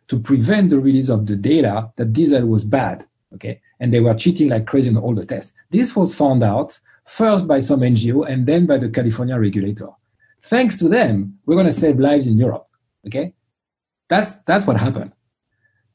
to 0.08 0.18
prevent 0.18 0.70
the 0.70 0.80
release 0.80 1.08
of 1.08 1.26
the 1.26 1.36
data 1.36 1.90
that 1.96 2.12
diesel 2.12 2.46
was 2.46 2.64
bad. 2.64 3.06
Okay, 3.34 3.60
and 3.78 3.92
they 3.92 4.00
were 4.00 4.14
cheating 4.14 4.48
like 4.48 4.66
crazy 4.66 4.90
on 4.90 4.96
all 4.96 5.14
the 5.14 5.24
tests. 5.24 5.54
This 5.70 5.94
was 5.94 6.14
found 6.14 6.42
out 6.42 6.78
first 7.04 7.46
by 7.46 7.60
some 7.60 7.80
NGO 7.80 8.28
and 8.28 8.46
then 8.46 8.66
by 8.66 8.76
the 8.76 8.88
California 8.88 9.38
regulator. 9.38 9.88
Thanks 10.42 10.76
to 10.78 10.88
them, 10.88 11.38
we're 11.46 11.54
going 11.54 11.66
to 11.66 11.72
save 11.72 12.00
lives 12.00 12.26
in 12.26 12.38
Europe. 12.38 12.66
Okay, 13.06 13.34
that's 14.08 14.36
that's 14.46 14.66
what 14.66 14.76
happened. 14.76 15.12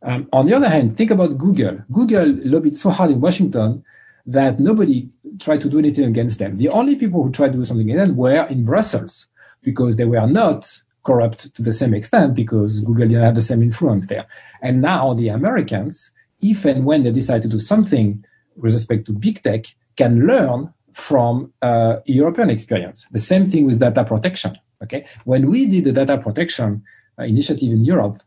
Um, 0.06 0.30
on 0.32 0.46
the 0.46 0.56
other 0.56 0.70
hand, 0.70 0.96
think 0.96 1.12
about 1.12 1.38
Google. 1.38 1.80
Google 1.92 2.34
lobbied 2.46 2.78
so 2.78 2.90
hard 2.92 3.12
in 3.12 3.20
Washington 3.20 3.84
that 4.28 4.60
nobody 4.60 5.10
tried 5.40 5.62
to 5.62 5.70
do 5.70 5.80
anything 5.80 6.06
against 6.06 6.40
them. 6.40 6.58
The 6.58 6.70
only 6.70 6.96
people 6.96 7.24
who 7.24 7.32
tried 7.32 7.52
to 7.52 7.58
do 7.58 7.66
something 7.66 7.90
against 7.90 8.12
them 8.12 8.18
were 8.18 8.46
in 8.46 8.66
Brussels 8.66 9.28
because 9.62 9.98
they 9.98 10.06
were 10.06 10.28
not 10.28 10.72
corrupt 11.04 11.54
to 11.56 11.62
the 11.62 11.74
same 11.74 11.94
extent 11.94 12.36
because 12.36 12.82
Google 12.82 13.08
didn't 13.08 13.24
have 13.24 13.36
the 13.36 13.42
same 13.42 13.62
influence 13.62 14.08
there. 14.08 14.26
And 14.62 14.82
now 14.82 15.14
the 15.14 15.28
Americans 15.28 16.12
if 16.42 16.66
and 16.66 16.86
when 16.86 17.04
they 17.04 17.12
decide 17.12 17.42
to 17.42 17.48
do 17.48 17.60
something 17.60 18.24
with 18.58 18.74
respect 18.74 19.06
to 19.06 19.12
big 19.12 19.42
tech, 19.42 19.66
can 19.98 20.28
learn 20.28 20.74
from 20.94 21.52
uh, 21.62 21.98
European 22.06 22.50
experience. 22.50 23.08
The 23.12 23.20
same 23.20 23.46
thing 23.46 23.66
with 23.66 23.80
data 23.80 24.04
protection. 24.04 24.58
Okay, 24.84 25.06
when 25.24 25.50
we 25.50 25.68
did 25.68 25.86
the 25.86 25.92
data 25.92 26.18
protection 26.18 26.84
uh, 27.18 27.24
initiative 27.24 27.72
in 27.72 27.86
Europe, 27.86 28.22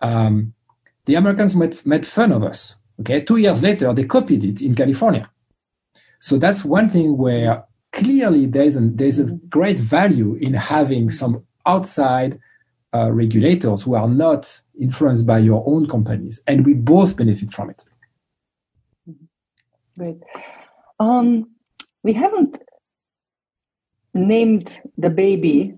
um, 0.00 0.54
the 1.08 1.14
Americans 1.14 1.56
made, 1.56 1.84
made 1.86 2.06
fun 2.06 2.32
of 2.32 2.44
us. 2.44 2.76
Okay, 3.00 3.22
two 3.22 3.38
years 3.38 3.62
later, 3.62 3.94
they 3.94 4.04
copied 4.04 4.44
it 4.44 4.60
in 4.60 4.74
California. 4.74 5.28
So 6.20 6.36
that's 6.36 6.66
one 6.66 6.90
thing 6.90 7.16
where 7.16 7.64
clearly 7.92 8.44
there's 8.44 8.76
a, 8.76 8.80
there's 8.80 9.18
a 9.18 9.24
great 9.48 9.78
value 9.78 10.34
in 10.34 10.52
having 10.52 11.08
some 11.08 11.46
outside 11.64 12.38
uh, 12.94 13.10
regulators 13.10 13.82
who 13.82 13.94
are 13.94 14.08
not 14.08 14.60
influenced 14.78 15.26
by 15.26 15.38
your 15.38 15.64
own 15.66 15.88
companies, 15.88 16.42
and 16.46 16.66
we 16.66 16.74
both 16.74 17.16
benefit 17.16 17.52
from 17.52 17.70
it. 17.70 17.82
Great. 19.98 20.18
Um, 21.00 21.50
we 22.02 22.12
haven't 22.12 22.60
named 24.12 24.78
the 24.98 25.10
baby 25.10 25.74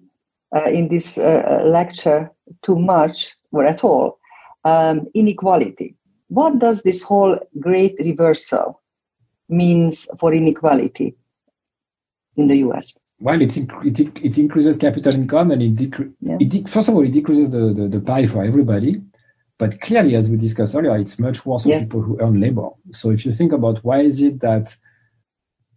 uh, 0.57 0.71
in 0.71 0.89
this 0.89 1.19
uh, 1.19 1.63
lecture 1.65 2.33
too 2.63 2.77
much 2.77 3.37
or 3.53 3.65
at 3.65 3.85
all 3.85 4.20
um, 4.65 5.07
inequality. 5.15 5.97
What 6.29 6.59
does 6.59 6.83
this 6.83 7.03
whole 7.03 7.39
great 7.59 7.97
reversal 7.99 8.81
means 9.49 10.09
for 10.19 10.33
inequality 10.33 11.17
in 12.37 12.47
the 12.49 12.57
US? 12.69 12.97
Well, 13.21 13.43
it, 13.43 13.57
it, 13.57 13.67
it 14.17 14.39
increases 14.39 14.77
capital 14.77 15.15
income 15.15 15.51
and 15.51 15.63
it, 15.63 15.75
decre- 15.75 16.13
yeah. 16.21 16.39
it 16.41 16.69
first 16.69 16.89
of 16.89 16.95
all, 16.95 17.05
it 17.05 17.13
decreases 17.13 17.51
the, 17.51 17.73
the, 17.75 17.89
the, 17.89 18.01
pie 18.01 18.27
for 18.27 18.43
everybody. 18.43 19.03
But 19.59 19.81
clearly, 19.83 20.17
as 20.17 20.31
we 20.31 20.39
discussed 20.39 20.75
earlier, 20.75 20.97
it's 20.97 21.19
much 21.19 21.45
worse 21.45 21.65
for 21.65 21.69
yes. 21.69 21.85
people 21.85 22.01
who 22.01 22.19
earn 22.19 22.41
labor. 22.41 22.71
So 22.93 23.11
if 23.11 23.27
you 23.27 23.33
think 23.33 23.53
about 23.53 23.85
why 23.85 24.01
is 24.01 24.23
it 24.23 24.41
that 24.41 24.75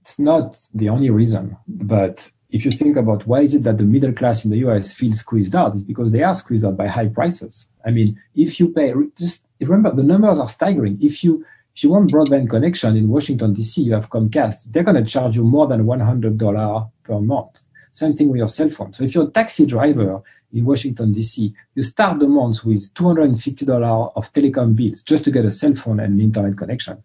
it's 0.02 0.20
not 0.20 0.58
the 0.74 0.88
only 0.88 1.10
reason, 1.10 1.58
but 1.68 2.32
if 2.54 2.64
you 2.64 2.72
think 2.72 2.96
about 2.96 3.26
why 3.26 3.42
is 3.42 3.56
it 3.56 3.64
that 3.64 3.80
the 3.80 3.84
middle 3.84 4.14
class 4.14 4.46
in 4.46 4.52
the 4.52 4.58
US 4.58 4.94
feels 4.94 5.20
squeezed 5.20 5.56
out, 5.56 5.74
it's 5.74 5.82
because 5.82 6.12
they 6.12 6.22
are 6.22 6.36
squeezed 6.36 6.64
out 6.64 6.78
by 6.78 6.88
high 6.88 7.08
prices. 7.08 7.68
I 7.84 7.90
mean, 7.90 8.22
if 8.36 8.60
you 8.60 8.70
pay, 8.70 8.94
just 9.18 9.48
remember 9.60 9.94
the 9.94 10.04
numbers 10.04 10.38
are 10.38 10.48
staggering. 10.48 11.00
If 11.02 11.24
you 11.24 11.44
if 11.76 11.84
you 11.84 11.90
want 11.90 12.12
broadband 12.12 12.52
connection 12.52 12.96
in 12.96 13.10
Washington 13.10 13.54
D.C., 13.54 13.82
you 13.82 13.94
have 13.94 14.12
Comcast. 14.12 14.72
They're 14.72 14.84
going 14.84 15.04
to 15.04 15.12
charge 15.12 15.36
you 15.36 15.44
more 15.44 15.66
than 15.66 15.86
$100 15.86 16.92
per 17.04 17.20
month. 17.20 17.66
Same 17.90 18.14
thing 18.14 18.30
with 18.30 18.38
your 18.38 18.50
cell 18.50 18.70
phone. 18.70 18.94
So 18.94 19.04
if 19.04 19.16
you're 19.16 19.28
a 19.28 19.32
taxi 19.32 19.66
driver 19.66 20.22
in 20.54 20.66
Washington, 20.66 21.12
D.C., 21.12 21.56
you 21.74 21.82
start 21.82 22.20
the 22.20 22.28
month 22.28 22.64
with 22.64 22.94
$250 22.94 24.12
of 24.16 24.34
telecom 24.34 24.76
bills 24.76 25.02
just 25.02 25.24
to 25.24 25.32
get 25.32 25.46
a 25.46 25.52
cell 25.52 25.74
phone 25.74 26.00
and 26.00 26.22
internet 26.22 26.56
connection. 26.56 27.02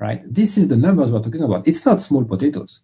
Right? 0.00 0.22
This 0.26 0.58
is 0.58 0.66
the 0.66 0.76
numbers 0.76 1.12
we're 1.12 1.22
talking 1.22 1.44
about. 1.44 1.68
It's 1.68 1.86
not 1.86 2.02
small 2.02 2.24
potatoes. 2.24 2.80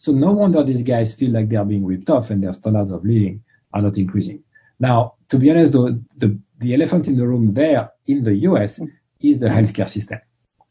So 0.00 0.12
no 0.12 0.32
wonder 0.32 0.62
these 0.62 0.82
guys 0.82 1.12
feel 1.12 1.30
like 1.30 1.50
they 1.50 1.56
are 1.56 1.64
being 1.66 1.84
ripped 1.84 2.08
off 2.08 2.30
and 2.30 2.42
their 2.42 2.54
standards 2.54 2.90
of 2.90 3.04
living 3.04 3.44
are 3.74 3.82
not 3.82 3.98
increasing. 3.98 4.42
Now, 4.78 5.16
to 5.28 5.36
be 5.36 5.50
honest, 5.50 5.74
though, 5.74 5.90
the, 6.16 6.40
the 6.56 6.72
elephant 6.72 7.06
in 7.06 7.18
the 7.18 7.28
room 7.28 7.52
there 7.52 7.90
in 8.06 8.22
the 8.22 8.34
US 8.48 8.80
is 9.20 9.40
the 9.40 9.48
healthcare 9.48 9.90
system. 9.90 10.18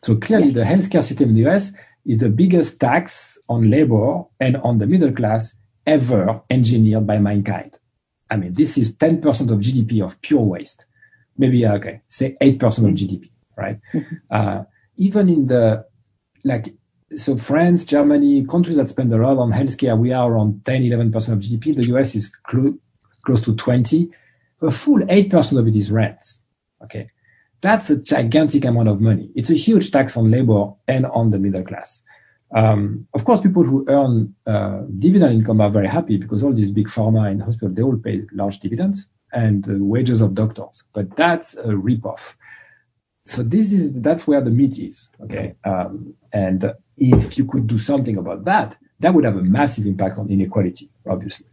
So 0.01 0.15
clearly, 0.15 0.47
yes. 0.47 0.55
the 0.55 0.63
healthcare 0.63 1.03
system 1.03 1.29
in 1.29 1.35
the 1.35 1.47
US 1.47 1.71
is 2.07 2.17
the 2.17 2.29
biggest 2.29 2.79
tax 2.79 3.37
on 3.47 3.69
labor 3.69 4.23
and 4.39 4.57
on 4.57 4.79
the 4.79 4.87
middle 4.87 5.11
class 5.11 5.55
ever 5.85 6.41
engineered 6.49 7.05
by 7.05 7.19
mankind. 7.19 7.77
I 8.31 8.37
mean, 8.37 8.55
this 8.55 8.79
is 8.79 8.95
10% 8.95 9.51
of 9.51 9.59
GDP 9.59 10.03
of 10.03 10.19
pure 10.23 10.41
waste. 10.41 10.85
Maybe, 11.37 11.63
uh, 11.67 11.75
okay, 11.75 12.01
say 12.07 12.35
8% 12.41 12.63
of. 12.79 12.95
GDP, 12.95 13.29
right? 13.55 13.79
Mm-hmm. 13.93 14.15
Uh, 14.31 14.63
even 14.97 15.29
in 15.29 15.45
the, 15.45 15.85
like, 16.43 16.73
so 17.15 17.35
France, 17.37 17.85
Germany, 17.85 18.45
countries 18.45 18.77
that 18.77 18.89
spend 18.89 19.13
a 19.13 19.17
lot 19.17 19.37
on 19.37 19.51
healthcare, 19.51 19.97
we 19.97 20.11
are 20.13 20.31
around 20.31 20.63
10, 20.65 20.83
11% 20.83 21.13
of 21.33 21.39
GDP. 21.39 21.75
The 21.75 21.85
US 21.95 22.15
is 22.15 22.29
clo- 22.29 22.77
close 23.23 23.41
to 23.41 23.55
20. 23.55 24.09
A 24.61 24.71
full 24.71 24.99
8% 24.99 25.59
of 25.59 25.67
it 25.67 25.75
is 25.75 25.91
rents. 25.91 26.41
Okay. 26.83 27.09
That's 27.61 27.89
a 27.89 27.97
gigantic 27.97 28.65
amount 28.65 28.87
of 28.89 29.01
money. 29.01 29.29
It's 29.35 29.49
a 29.49 29.55
huge 29.55 29.91
tax 29.91 30.15
on 30.15 30.31
labor 30.31 30.71
and 30.87 31.05
on 31.07 31.29
the 31.29 31.39
middle 31.39 31.63
class. 31.63 32.03
Um, 32.55 33.07
of 33.13 33.25
course, 33.25 33.41
people 33.41 33.63
who 33.63 33.85
earn 33.87 34.33
uh, 34.47 34.81
dividend 34.97 35.33
income 35.33 35.61
are 35.61 35.69
very 35.69 35.87
happy 35.87 36.17
because 36.17 36.43
all 36.43 36.53
these 36.53 36.71
big 36.71 36.87
pharma 36.87 37.29
and 37.29 37.43
hospitals, 37.43 37.75
they 37.75 37.83
all 37.83 37.97
pay 37.97 38.23
large 38.33 38.59
dividends 38.59 39.07
and 39.33 39.69
uh, 39.69 39.73
wages 39.77 40.21
of 40.21 40.33
doctors. 40.33 40.83
But 40.93 41.15
that's 41.15 41.55
a 41.55 41.73
ripoff. 41.73 42.35
So 43.29 43.43
this 43.43 43.71
is 43.73 43.93
that's 44.01 44.25
where 44.25 44.41
the 44.41 44.49
meat 44.49 44.79
is. 44.79 45.09
Okay, 45.23 45.53
um, 45.63 46.15
and 46.33 46.73
if 46.97 47.37
you 47.37 47.45
could 47.45 47.67
do 47.67 47.77
something 47.77 48.17
about 48.17 48.43
that, 48.45 48.75
that 48.99 49.13
would 49.13 49.23
have 49.23 49.37
a 49.37 49.43
massive 49.43 49.85
impact 49.85 50.17
on 50.17 50.29
inequality, 50.29 50.89
obviously. 51.07 51.45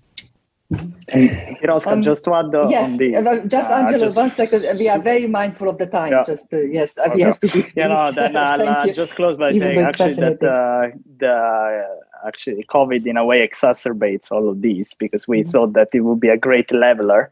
Piroska, 0.72 1.92
um, 1.92 2.02
just 2.02 2.24
to 2.24 2.34
add 2.34 2.52
uh, 2.54 2.66
yes, 2.68 2.92
on 2.92 2.96
this. 2.96 3.26
Uh, 3.26 3.40
just 3.46 3.70
uh, 3.70 3.74
Angelo, 3.74 4.06
just, 4.06 4.16
one 4.16 4.30
second. 4.30 4.78
We 4.78 4.88
are 4.88 4.98
very 4.98 5.26
mindful 5.26 5.68
of 5.68 5.78
the 5.78 5.86
time. 5.86 6.12
Yeah. 6.12 6.24
Just 6.26 6.52
uh, 6.52 6.62
yes, 6.62 6.98
okay. 6.98 7.12
we 7.14 7.22
have 7.22 7.38
to 7.40 7.48
be. 7.48 7.72
Yeah, 7.76 7.88
no, 7.88 8.10
then 8.16 8.36
I'll 8.36 8.68
uh, 8.68 8.86
just 8.92 9.14
close 9.14 9.36
by 9.36 9.52
saying 9.52 9.78
actually 9.78 10.14
that 10.14 10.42
uh, 10.42 10.96
the 11.18 11.84
actually 12.26 12.64
COVID 12.64 13.06
in 13.06 13.16
a 13.16 13.24
way 13.24 13.46
exacerbates 13.46 14.30
all 14.30 14.48
of 14.48 14.62
these 14.62 14.94
because 14.94 15.26
we 15.26 15.40
mm-hmm. 15.40 15.50
thought 15.50 15.72
that 15.74 15.88
it 15.92 16.00
would 16.00 16.20
be 16.20 16.28
a 16.28 16.36
great 16.36 16.72
leveler 16.72 17.30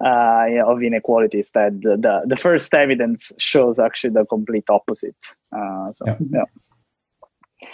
of 0.00 0.82
inequalities. 0.82 1.50
That 1.52 1.80
the, 1.80 1.96
the, 1.96 2.22
the 2.26 2.36
first 2.36 2.72
evidence 2.74 3.32
shows 3.38 3.78
actually 3.78 4.14
the 4.14 4.24
complete 4.26 4.68
opposite. 4.68 5.16
so 5.52 5.92
yeah. 6.06 6.16
yeah. 6.30 7.68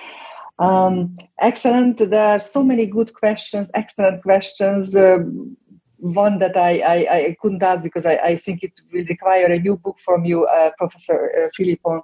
Um, 0.59 1.19
excellent. 1.41 1.99
There 1.99 2.27
are 2.27 2.39
so 2.39 2.63
many 2.63 2.87
good 2.87 3.15
questions, 3.15 3.71
excellent 3.75 4.23
questions. 4.23 4.95
Um, 4.95 5.57
one 5.99 6.39
that 6.39 6.57
I, 6.57 6.81
I, 6.81 7.15
I, 7.15 7.37
couldn't 7.41 7.63
ask 7.63 7.83
because 7.83 8.05
I, 8.05 8.15
I 8.17 8.37
think 8.37 8.65
it 8.65 8.81
will 8.93 9.05
require 9.09 9.47
a 9.47 9.59
new 9.59 9.77
book 9.77 9.99
from 10.05 10.25
you, 10.25 10.45
uh, 10.47 10.71
Professor 10.77 11.31
uh, 11.39 11.49
Philippon, 11.55 12.03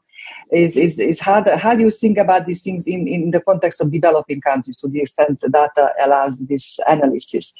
is, 0.52 0.76
is, 0.76 0.98
is 0.98 1.20
how, 1.20 1.40
the, 1.40 1.56
how 1.56 1.74
do 1.74 1.82
you 1.82 1.90
think 1.90 2.18
about 2.18 2.46
these 2.46 2.62
things 2.62 2.86
in, 2.86 3.06
in 3.06 3.30
the 3.30 3.40
context 3.40 3.80
of 3.80 3.92
developing 3.92 4.40
countries 4.40 4.76
to 4.78 4.88
the 4.88 5.00
extent 5.00 5.40
data 5.52 5.92
allows 6.02 6.36
this 6.36 6.78
analysis? 6.86 7.54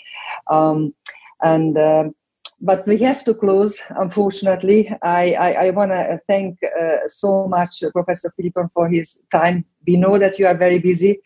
Um, 0.51 0.95
and 1.43 1.79
um, 1.79 2.15
but 2.61 2.87
we 2.87 2.99
have 2.99 3.23
to 3.25 3.35
close, 3.35 3.81
unfortunately. 3.91 4.93
I, 5.03 5.33
I, 5.35 5.53
I 5.67 5.71
want 5.71 5.93
to 5.93 6.21
thank 6.27 6.59
uh, 6.65 7.07
so 7.07 7.47
much 7.47 7.85
uh, 7.85 7.91
Professor 7.93 8.33
Philippon 8.37 8.69
for 8.71 8.89
his 8.89 9.21
time. 9.31 9.65
We 9.87 9.97
know 9.97 10.19
that 10.19 10.39
you 10.39 10.47
are 10.47 10.57
very 10.57 10.81
busy, 10.81 11.21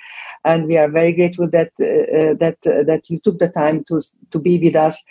and 0.45 0.67
we 0.67 0.77
are 0.77 0.89
very 0.89 1.13
grateful 1.13 1.49
that 1.51 1.71
uh, 1.81 1.85
uh 1.85 2.35
that 2.35 2.59
uh, 2.67 2.83
that 2.85 3.09
you 3.09 3.19
took 3.21 3.39
the 3.39 3.49
time 3.49 3.85
to 3.85 4.01
to 4.31 4.39
be 4.39 4.59
with 4.59 4.77
us. 4.77 5.03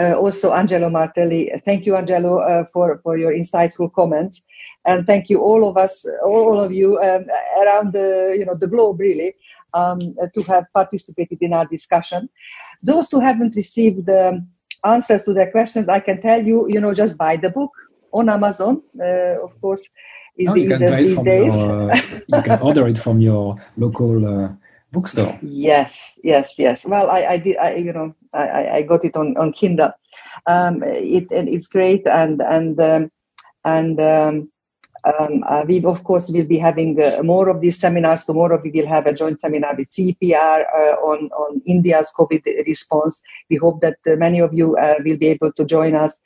Uh, 0.00 0.14
also, 0.14 0.52
Angelo 0.52 0.88
Martelli, 0.90 1.50
thank 1.64 1.86
you, 1.86 1.96
Angelo, 1.96 2.64
for 2.72 2.98
for 3.02 3.18
your 3.18 3.32
insightful 3.32 3.92
comments, 3.92 4.44
and 4.84 5.06
thank 5.06 5.28
you 5.28 5.40
all 5.40 5.68
of 5.68 5.76
us, 5.76 6.06
all 6.24 6.60
of 6.60 6.72
you 6.72 6.98
um, 6.98 7.26
around 7.60 7.92
the 7.92 8.34
you 8.38 8.44
know 8.44 8.54
the 8.54 8.66
globe, 8.66 9.00
really, 9.00 9.34
um, 9.74 10.14
to 10.34 10.42
have 10.42 10.64
participated 10.72 11.38
in 11.40 11.52
our 11.52 11.66
discussion. 11.66 12.28
Those 12.82 13.10
who 13.10 13.20
haven't 13.20 13.56
received. 13.56 14.08
Um, 14.08 14.48
answers 14.84 15.24
to 15.24 15.34
their 15.34 15.50
questions, 15.50 15.88
I 15.88 15.98
can 15.98 16.20
tell 16.20 16.40
you, 16.40 16.68
you 16.68 16.80
know, 16.80 16.94
just 16.94 17.18
buy 17.18 17.36
the 17.36 17.50
book 17.50 17.72
on 18.12 18.28
Amazon, 18.28 18.80
uh, 19.00 19.42
of 19.42 19.60
course, 19.60 19.88
is 20.36 20.46
no, 20.46 20.54
the 20.54 20.60
easiest 20.60 20.98
these 20.98 21.22
days. 21.22 21.54
Your, 21.54 21.90
uh, 21.90 22.00
you 22.28 22.42
can 22.42 22.60
order 22.60 22.86
it 22.86 22.98
from 22.98 23.20
your 23.20 23.56
local 23.76 24.44
uh, 24.44 24.48
bookstore. 24.92 25.38
Yes, 25.42 26.18
yes, 26.24 26.58
yes. 26.58 26.86
Well, 26.86 27.10
I, 27.10 27.24
I 27.24 27.36
did, 27.38 27.56
I, 27.56 27.74
you 27.76 27.92
know, 27.92 28.14
I, 28.32 28.68
I 28.68 28.82
got 28.82 29.04
it 29.04 29.16
on, 29.16 29.36
on 29.36 29.52
Kindle. 29.52 29.92
Um, 30.46 30.82
it, 30.82 31.26
it's 31.30 31.66
great 31.66 32.06
and, 32.06 32.40
and, 32.40 32.80
um, 32.80 33.10
and, 33.64 34.00
um, 34.00 34.50
um, 35.04 35.44
uh, 35.48 35.64
we 35.66 35.84
of 35.84 36.02
course 36.04 36.30
will 36.30 36.44
be 36.44 36.58
having 36.58 37.00
uh, 37.00 37.22
more 37.22 37.48
of 37.48 37.60
these 37.60 37.78
seminars. 37.78 38.24
Tomorrow 38.24 38.60
we 38.62 38.70
will 38.70 38.86
have 38.86 39.06
a 39.06 39.12
joint 39.12 39.40
seminar 39.40 39.74
with 39.76 39.90
CPR 39.90 40.64
uh, 40.74 40.94
on 41.00 41.30
on 41.30 41.62
India's 41.66 42.12
COVID 42.18 42.44
response. 42.66 43.22
We 43.48 43.56
hope 43.56 43.80
that 43.80 43.98
uh, 44.10 44.16
many 44.16 44.40
of 44.40 44.52
you 44.52 44.76
uh, 44.76 44.94
will 45.04 45.16
be 45.16 45.28
able 45.28 45.52
to 45.52 45.64
join 45.64 45.94
us. 45.94 46.18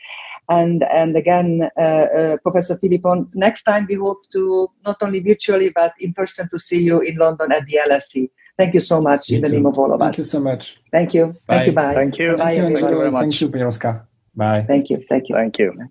And 0.48 0.84
and 0.84 1.16
again, 1.16 1.70
uh, 1.80 2.36
Professor 2.42 2.76
Philippon, 2.78 3.28
next 3.34 3.64
time 3.64 3.86
we 3.88 3.94
hope 3.94 4.28
to 4.32 4.70
not 4.84 4.96
only 5.02 5.20
virtually 5.20 5.70
but 5.70 5.92
in 6.00 6.14
person 6.14 6.48
to 6.48 6.58
see 6.58 6.80
you 6.80 7.00
in 7.00 7.16
London 7.16 7.52
at 7.52 7.66
the 7.66 7.78
LSE. 7.88 8.30
Thank 8.58 8.74
you 8.74 8.80
so 8.80 9.00
much 9.00 9.30
in 9.30 9.40
the 9.40 9.48
name 9.48 9.66
of 9.66 9.78
all 9.78 9.92
of 9.92 10.00
Thank 10.00 10.10
us. 10.10 10.16
Thank 10.16 10.18
you 10.18 10.24
so 10.24 10.40
much. 10.40 10.80
Thank 10.90 11.14
you. 11.14 11.26
Bye. 11.46 11.56
Thank 11.56 11.66
you. 11.66 11.72
Bye. 11.72 11.94
Thank 11.94 12.18
you. 12.18 12.36
Bye, 12.36 12.36
Thank 12.36 12.56
you, 12.56 12.62
Thank 12.62 12.80
you 12.80 12.98
very 12.98 13.10
much. 13.10 13.20
Thank 13.20 13.40
you, 13.40 13.48
Piroska. 13.48 14.06
Bye. 14.34 14.64
Thank 14.68 14.90
you. 14.90 15.04
Thank 15.08 15.28
you. 15.28 15.34
Thank 15.36 15.58
you. 15.58 15.88